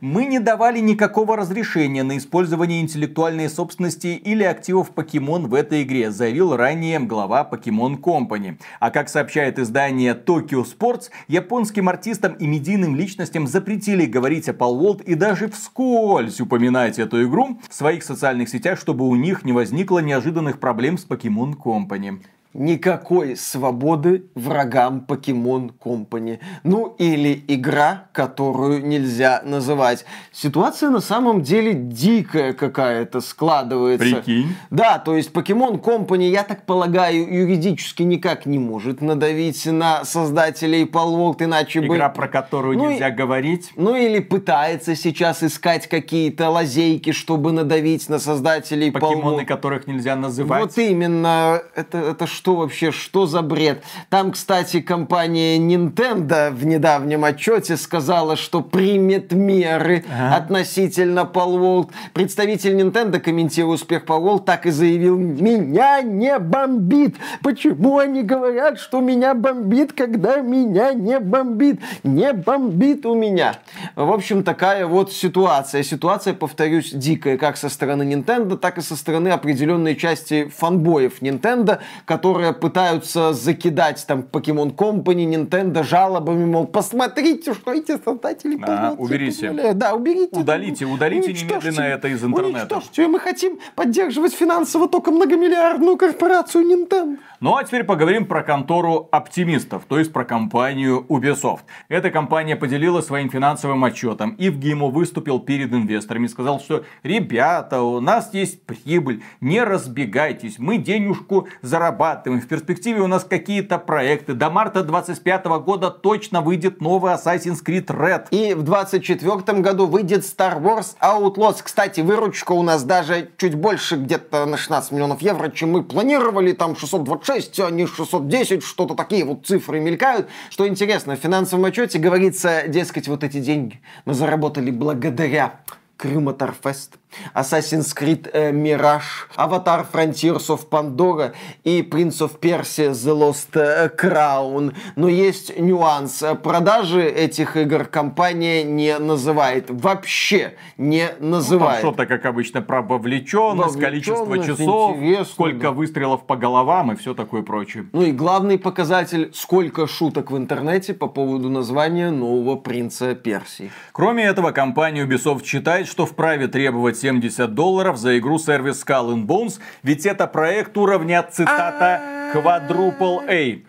Мы 0.00 0.24
не 0.24 0.40
давали 0.40 0.80
никакого 0.80 1.36
разрешения 1.36 2.02
на 2.02 2.18
использование 2.18 2.80
интеллектуальной 2.80 3.48
собственности 3.48 4.08
или 4.08 4.42
активов 4.42 4.90
Pokemon 4.94 5.46
в 5.46 5.54
этой 5.54 5.82
игре, 5.82 6.10
заявил 6.10 6.56
ранее 6.56 6.98
глава 6.98 7.48
Pokemon 7.50 8.00
Company. 8.00 8.58
А 8.80 8.90
как 8.90 9.08
сообщает 9.08 9.58
издание 9.58 10.14
Tokyo 10.14 10.64
Sports, 10.64 11.10
японским 11.28 11.88
артистам 11.88 12.32
и 12.34 12.46
медийным 12.46 12.96
личностям 12.96 13.46
запретили 13.46 14.06
говорить 14.06 14.48
о 14.48 14.52
Palworld 14.52 15.04
и 15.04 15.14
даже 15.14 15.48
вскользь 15.48 16.40
упоминать 16.40 16.98
эту 16.98 17.22
игру 17.24 17.60
в 17.72 17.74
своих 17.74 18.02
социальных 18.02 18.50
сетях, 18.50 18.78
чтобы 18.78 19.08
у 19.08 19.16
них 19.16 19.46
не 19.46 19.52
возникло 19.52 20.00
неожиданных 20.00 20.60
проблем 20.60 20.98
с 20.98 21.06
Pokemon 21.06 21.56
Company. 21.56 22.22
Никакой 22.54 23.36
свободы 23.36 24.24
врагам 24.34 25.04
Pokemon 25.08 25.72
Company. 25.82 26.38
Ну 26.64 26.94
или 26.98 27.42
игра, 27.48 28.08
которую 28.12 28.86
нельзя 28.86 29.40
называть. 29.44 30.04
Ситуация 30.32 30.90
на 30.90 31.00
самом 31.00 31.40
деле 31.40 31.72
дикая 31.72 32.52
какая-то 32.52 33.22
складывается. 33.22 34.16
Прикинь. 34.16 34.54
Да, 34.70 34.98
то 34.98 35.16
есть 35.16 35.32
Pokemon 35.32 35.80
Company, 35.82 36.28
я 36.28 36.42
так 36.42 36.66
полагаю, 36.66 37.26
юридически 37.32 38.02
никак 38.02 38.44
не 38.44 38.58
может 38.58 39.00
надавить 39.00 39.64
на 39.64 40.04
создателей 40.04 40.84
Palworld, 40.84 41.42
иначе 41.42 41.80
бы... 41.80 41.94
Игра, 41.96 42.10
про 42.10 42.28
которую 42.28 42.76
Ну 42.76 42.90
и- 42.90 42.92
нельзя 42.94 43.10
говорить. 43.10 43.70
Ну 43.76 43.96
или 43.96 44.18
пытается 44.18 44.94
сейчас 44.94 45.42
искать 45.42 45.86
какие-то 45.88 46.50
лазейки, 46.50 47.12
чтобы 47.12 47.52
надавить 47.52 48.10
на 48.10 48.18
создателей 48.18 48.90
Покемоны, 48.90 49.40
Palworld. 49.42 49.46
которых 49.46 49.86
нельзя 49.86 50.16
называть. 50.16 50.60
Вот 50.60 50.76
именно, 50.76 51.62
это, 51.74 51.96
это 51.96 52.26
что 52.26 52.41
вообще, 52.46 52.90
что 52.90 53.26
за 53.26 53.42
бред? 53.42 53.82
Там, 54.10 54.32
кстати, 54.32 54.80
компания 54.80 55.58
Nintendo 55.58 56.50
в 56.50 56.66
недавнем 56.66 57.24
отчете 57.24 57.76
сказала, 57.76 58.36
что 58.36 58.60
примет 58.60 59.32
меры 59.32 60.04
относительно 60.32 61.20
Palworld. 61.20 61.90
Представитель 62.12 62.74
Nintendo, 62.80 63.20
комментируя 63.20 63.74
успех 63.74 64.04
Palworld, 64.04 64.44
так 64.44 64.66
и 64.66 64.70
заявил, 64.70 65.16
меня 65.16 66.02
не 66.02 66.38
бомбит. 66.38 67.16
Почему 67.42 67.98
они 67.98 68.22
говорят, 68.22 68.78
что 68.78 69.00
меня 69.00 69.34
бомбит, 69.34 69.92
когда 69.92 70.38
меня 70.38 70.92
не 70.92 71.20
бомбит? 71.20 71.80
Не 72.02 72.32
бомбит 72.32 73.06
у 73.06 73.14
меня. 73.14 73.54
В 73.94 74.10
общем, 74.10 74.42
такая 74.42 74.86
вот 74.86 75.12
ситуация. 75.12 75.82
Ситуация, 75.82 76.34
повторюсь, 76.34 76.90
дикая, 76.92 77.38
как 77.38 77.56
со 77.56 77.68
стороны 77.68 78.02
Nintendo, 78.02 78.56
так 78.56 78.78
и 78.78 78.80
со 78.80 78.96
стороны 78.96 79.28
определенной 79.28 79.94
части 79.96 80.48
фанбоев 80.48 81.20
Nintendo, 81.20 81.78
которые 82.04 82.31
пытаются 82.52 83.32
закидать 83.32 84.04
там 84.06 84.20
Pokemon 84.30 84.74
Company, 84.74 85.26
Nintendo 85.26 85.82
жалобами, 85.82 86.44
мол, 86.44 86.66
посмотрите, 86.66 87.54
что 87.54 87.72
эти 87.72 87.96
создатели 88.02 88.58
А, 88.62 88.94
уберите. 88.98 89.48
позволяют». 89.48 89.78
Да, 89.78 89.94
уберите. 89.94 90.38
Удалите, 90.40 90.84
удалите 90.86 91.28
Уничтожьте. 91.28 91.68
немедленно 91.68 91.84
это 91.84 92.08
из 92.08 92.24
интернета. 92.24 92.58
Уничтожьте. 92.76 93.06
Мы 93.08 93.18
хотим 93.18 93.58
поддерживать 93.74 94.32
финансово 94.34 94.88
только 94.88 95.10
многомиллиардную 95.10 95.96
корпорацию 95.96 96.64
Nintendo. 96.64 97.16
Ну 97.40 97.56
а 97.56 97.64
теперь 97.64 97.82
поговорим 97.84 98.26
про 98.26 98.42
контору 98.44 99.08
оптимистов, 99.10 99.84
то 99.88 99.98
есть 99.98 100.12
про 100.12 100.24
компанию 100.24 101.04
Ubisoft. 101.08 101.62
Эта 101.88 102.10
компания 102.10 102.54
поделилась 102.54 103.06
своим 103.06 103.30
финансовым 103.30 103.82
отчетом. 103.82 104.30
И 104.38 104.48
в 104.48 104.58
ГИМО 104.58 104.90
выступил 104.90 105.40
перед 105.40 105.72
инвесторами 105.72 106.26
и 106.26 106.28
сказал, 106.28 106.60
что 106.60 106.84
ребята, 107.02 107.82
у 107.82 107.98
нас 108.00 108.32
есть 108.32 108.64
прибыль, 108.64 109.22
не 109.40 109.60
разбегайтесь, 109.62 110.58
мы 110.58 110.78
денежку 110.78 111.48
зарабатываем. 111.62 112.21
В 112.24 112.46
перспективе 112.46 113.00
у 113.00 113.06
нас 113.06 113.24
какие-то 113.24 113.78
проекты. 113.78 114.34
До 114.34 114.50
марта 114.50 114.82
25 114.82 115.44
года 115.64 115.90
точно 115.90 116.40
выйдет 116.40 116.80
новый 116.80 117.14
Assassin's 117.14 117.64
Creed 117.64 117.86
Red. 117.86 118.28
И 118.30 118.54
в 118.54 118.62
24 118.62 119.58
году 119.60 119.86
выйдет 119.86 120.22
Star 120.22 120.60
Wars 120.60 120.96
Outlaws. 121.00 121.62
Кстати, 121.62 122.00
выручка 122.00 122.52
у 122.52 122.62
нас 122.62 122.84
даже 122.84 123.30
чуть 123.36 123.54
больше, 123.54 123.96
где-то 123.96 124.46
на 124.46 124.56
16 124.56 124.92
миллионов 124.92 125.22
евро, 125.22 125.50
чем 125.50 125.72
мы 125.72 125.82
планировали. 125.82 126.52
Там 126.52 126.76
626, 126.76 127.60
а 127.60 127.70
не 127.70 127.86
610, 127.86 128.64
что-то 128.64 128.94
такие 128.94 129.24
вот 129.24 129.46
цифры 129.46 129.80
мелькают. 129.80 130.28
Что 130.50 130.66
интересно, 130.68 131.16
в 131.16 131.18
финансовом 131.18 131.64
отчете 131.64 131.98
говорится, 131.98 132.68
дескать, 132.68 133.08
вот 133.08 133.24
эти 133.24 133.40
деньги 133.40 133.80
мы 134.04 134.14
заработали 134.14 134.70
благодаря 134.70 135.60
Крюмоторфест, 136.02 136.98
Assassin's 137.32 137.94
Creed 137.94 138.28
э, 138.32 138.50
Mirage, 138.50 139.28
Avatar 139.36 139.86
Frontiers 139.92 140.48
of 140.48 140.68
Pandora 140.68 141.32
и 141.62 141.82
Prince 141.82 142.20
of 142.22 142.40
Persia 142.40 142.90
The 142.90 143.14
Lost 143.16 143.54
э, 143.54 143.88
Crown. 143.96 144.74
Но 144.96 145.08
есть 145.08 145.56
нюанс. 145.56 146.24
Продажи 146.42 147.04
этих 147.04 147.56
игр 147.56 147.84
компания 147.84 148.64
не 148.64 148.98
называет. 148.98 149.66
Вообще 149.68 150.54
не 150.76 151.10
называет. 151.20 151.78
что-то, 151.78 152.06
как 152.06 152.26
обычно, 152.26 152.62
про 152.62 152.82
вовлеченность, 152.82 153.78
количество 153.78 154.38
часов, 154.44 154.96
сколько 155.28 155.62
да. 155.68 155.70
выстрелов 155.70 156.26
по 156.26 156.36
головам 156.36 156.90
и 156.90 156.96
все 156.96 157.14
такое 157.14 157.42
прочее. 157.42 157.86
Ну 157.92 158.02
и 158.02 158.10
главный 158.10 158.58
показатель, 158.58 159.30
сколько 159.34 159.86
шуток 159.86 160.32
в 160.32 160.36
интернете 160.36 160.94
по 160.94 161.06
поводу 161.06 161.48
названия 161.48 162.10
нового 162.10 162.56
принца 162.56 163.14
Персии. 163.14 163.70
Кроме 163.92 164.24
этого, 164.24 164.50
компания 164.50 165.06
Ubisoft 165.06 165.44
считает, 165.44 165.91
что 165.92 166.06
вправе 166.06 166.48
требовать 166.48 166.96
70 166.96 167.54
долларов 167.54 167.98
за 167.98 168.18
игру-сервис 168.18 168.82
Skull 168.82 169.14
and 169.14 169.26
Bones, 169.26 169.60
ведь 169.82 170.06
это 170.06 170.26
проект 170.26 170.76
уровня, 170.78 171.22
цитата, 171.22 172.32
Quadruple 172.34 173.28
A. 173.28 173.62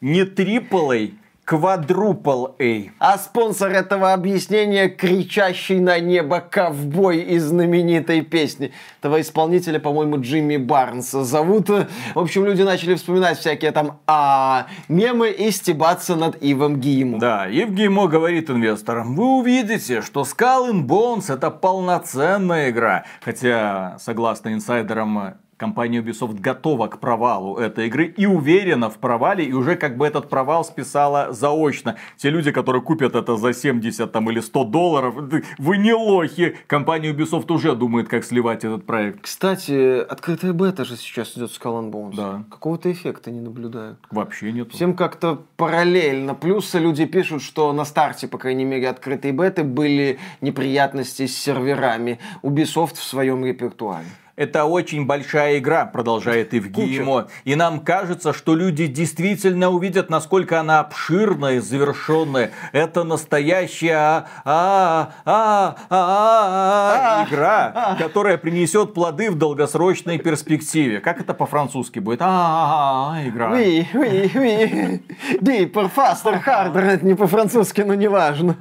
Не 0.00 0.22
Triple 0.22 0.96
A, 0.96 1.10
Quadruple 1.52 2.54
A. 2.58 2.90
А 2.98 3.18
спонсор 3.18 3.72
этого 3.72 4.14
объяснения 4.14 4.88
кричащий 4.88 5.80
на 5.80 6.00
небо 6.00 6.40
ковбой 6.40 7.18
из 7.18 7.44
знаменитой 7.44 8.22
песни. 8.22 8.72
Этого 9.00 9.20
исполнителя, 9.20 9.78
по-моему, 9.78 10.18
Джимми 10.18 10.56
Барнса 10.56 11.24
зовут. 11.24 11.68
В 11.68 12.18
общем, 12.18 12.46
люди 12.46 12.62
начали 12.62 12.94
вспоминать 12.94 13.38
всякие 13.38 13.72
там 13.72 13.98
а, 14.06 14.66
мемы 14.88 15.28
и 15.28 15.50
стебаться 15.50 16.16
над 16.16 16.42
Ивом 16.42 16.80
Гиему. 16.80 17.18
Да, 17.18 17.46
Ив 17.46 17.68
Гимо 17.68 18.06
говорит 18.06 18.48
инвесторам, 18.48 19.14
вы 19.14 19.36
увидите, 19.36 20.00
что 20.00 20.22
Skull 20.22 20.70
and 20.70 20.86
Bones 20.86 21.30
это 21.30 21.50
полноценная 21.50 22.70
игра. 22.70 23.04
Хотя, 23.20 23.98
согласно 24.00 24.54
инсайдерам, 24.54 25.34
компания 25.62 26.00
Ubisoft 26.00 26.40
готова 26.40 26.88
к 26.88 26.98
провалу 26.98 27.56
этой 27.56 27.86
игры 27.86 28.06
и 28.06 28.26
уверена 28.26 28.90
в 28.90 28.98
провале, 28.98 29.44
и 29.44 29.52
уже 29.52 29.76
как 29.76 29.96
бы 29.96 30.04
этот 30.04 30.28
провал 30.28 30.64
списала 30.64 31.32
заочно. 31.32 31.94
Те 32.16 32.30
люди, 32.30 32.50
которые 32.50 32.82
купят 32.82 33.14
это 33.14 33.36
за 33.36 33.52
70 33.52 34.10
там, 34.10 34.28
или 34.28 34.40
100 34.40 34.64
долларов, 34.64 35.14
вы 35.58 35.76
не 35.78 35.92
лохи. 35.92 36.56
Компания 36.66 37.12
Ubisoft 37.12 37.52
уже 37.52 37.76
думает, 37.76 38.08
как 38.08 38.24
сливать 38.24 38.64
этот 38.64 38.84
проект. 38.84 39.20
Кстати, 39.20 40.00
открытая 40.00 40.52
бета 40.52 40.84
же 40.84 40.96
сейчас 40.96 41.36
идет 41.36 41.50
Skull 41.50 41.80
and 41.80 41.92
Bones. 41.92 42.16
Да. 42.16 42.42
Какого-то 42.50 42.90
эффекта 42.90 43.30
не 43.30 43.40
наблюдаю. 43.40 43.98
Вообще 44.10 44.50
нет. 44.50 44.72
Всем 44.72 44.96
как-то 44.96 45.44
параллельно. 45.56 46.34
Плюс 46.34 46.74
люди 46.74 47.06
пишут, 47.06 47.40
что 47.40 47.72
на 47.72 47.84
старте, 47.84 48.26
по 48.26 48.36
крайней 48.36 48.64
мере, 48.64 48.88
открытой 48.88 49.30
беты 49.30 49.62
были 49.62 50.18
неприятности 50.40 51.26
с 51.28 51.38
серверами. 51.38 52.18
Ubisoft 52.42 52.96
в 52.96 53.04
своем 53.04 53.46
репертуаре. 53.46 54.06
Это 54.42 54.64
очень 54.64 55.06
большая 55.06 55.58
игра, 55.58 55.86
продолжает 55.86 56.52
Евгимо. 56.52 57.28
И 57.44 57.54
нам 57.54 57.78
кажется, 57.78 58.32
что 58.32 58.56
люди 58.56 58.88
действительно 58.88 59.70
увидят, 59.70 60.10
насколько 60.10 60.58
она 60.58 60.80
обширная 60.80 61.54
и 61.54 61.58
завершенная. 61.60 62.50
Это 62.72 63.04
настоящая 63.04 64.26
а, 64.44 65.12
а, 65.24 65.76
а, 65.90 67.24
игра, 67.28 67.96
которая 68.00 68.36
принесет 68.36 68.94
плоды 68.94 69.30
в 69.30 69.38
долгосрочной 69.38 70.18
перспективе. 70.18 70.98
Как 70.98 71.20
это 71.20 71.34
по-французски 71.34 72.00
будет? 72.00 72.18
А, 72.20 73.16
игра. 73.24 73.52
Oui, 73.52 73.86
oui, 73.94 74.30
oui. 74.34 75.02
Deeper, 75.40 75.88
faster, 75.94 76.42
harder. 76.44 76.80
Это 76.80 77.06
не 77.06 77.14
по-французски, 77.14 77.82
но 77.82 77.94
неважно. 77.94 78.56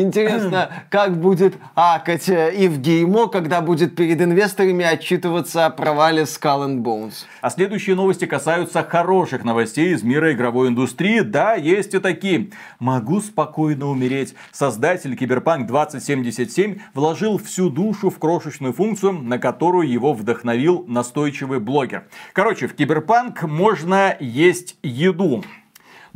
Интересно, 0.00 0.70
как 0.90 1.16
будет 1.18 1.54
акать 1.74 2.28
Ив 2.28 2.78
Геймо, 2.78 3.28
когда 3.28 3.60
будет 3.60 3.96
перед 3.96 4.20
инвесторами 4.20 4.84
отчитываться 4.84 5.66
о 5.66 5.70
провале 5.70 6.22
Skull 6.22 6.66
and 6.66 6.82
Bones. 6.82 7.24
А 7.40 7.50
следующие 7.50 7.96
новости 7.96 8.26
касаются 8.26 8.82
хороших 8.82 9.44
новостей 9.44 9.94
из 9.94 10.02
мира 10.02 10.32
игровой 10.32 10.68
индустрии. 10.68 11.20
Да, 11.20 11.54
есть 11.54 11.94
и 11.94 11.98
такие. 11.98 12.50
Могу 12.78 13.20
спокойно 13.20 13.86
умереть. 13.86 14.34
Создатель 14.52 15.16
Киберпанк 15.16 15.66
2077 15.66 16.78
вложил 16.94 17.38
всю 17.38 17.70
душу 17.70 18.10
в 18.10 18.18
крошечную 18.18 18.72
функцию, 18.72 19.12
на 19.12 19.38
которую 19.38 19.88
его 19.88 20.12
вдохновил 20.12 20.84
настойчивый 20.86 21.60
блогер. 21.60 22.04
Короче, 22.32 22.66
в 22.66 22.74
Киберпанк 22.74 23.42
можно 23.42 24.16
есть 24.20 24.76
еду. 24.82 25.42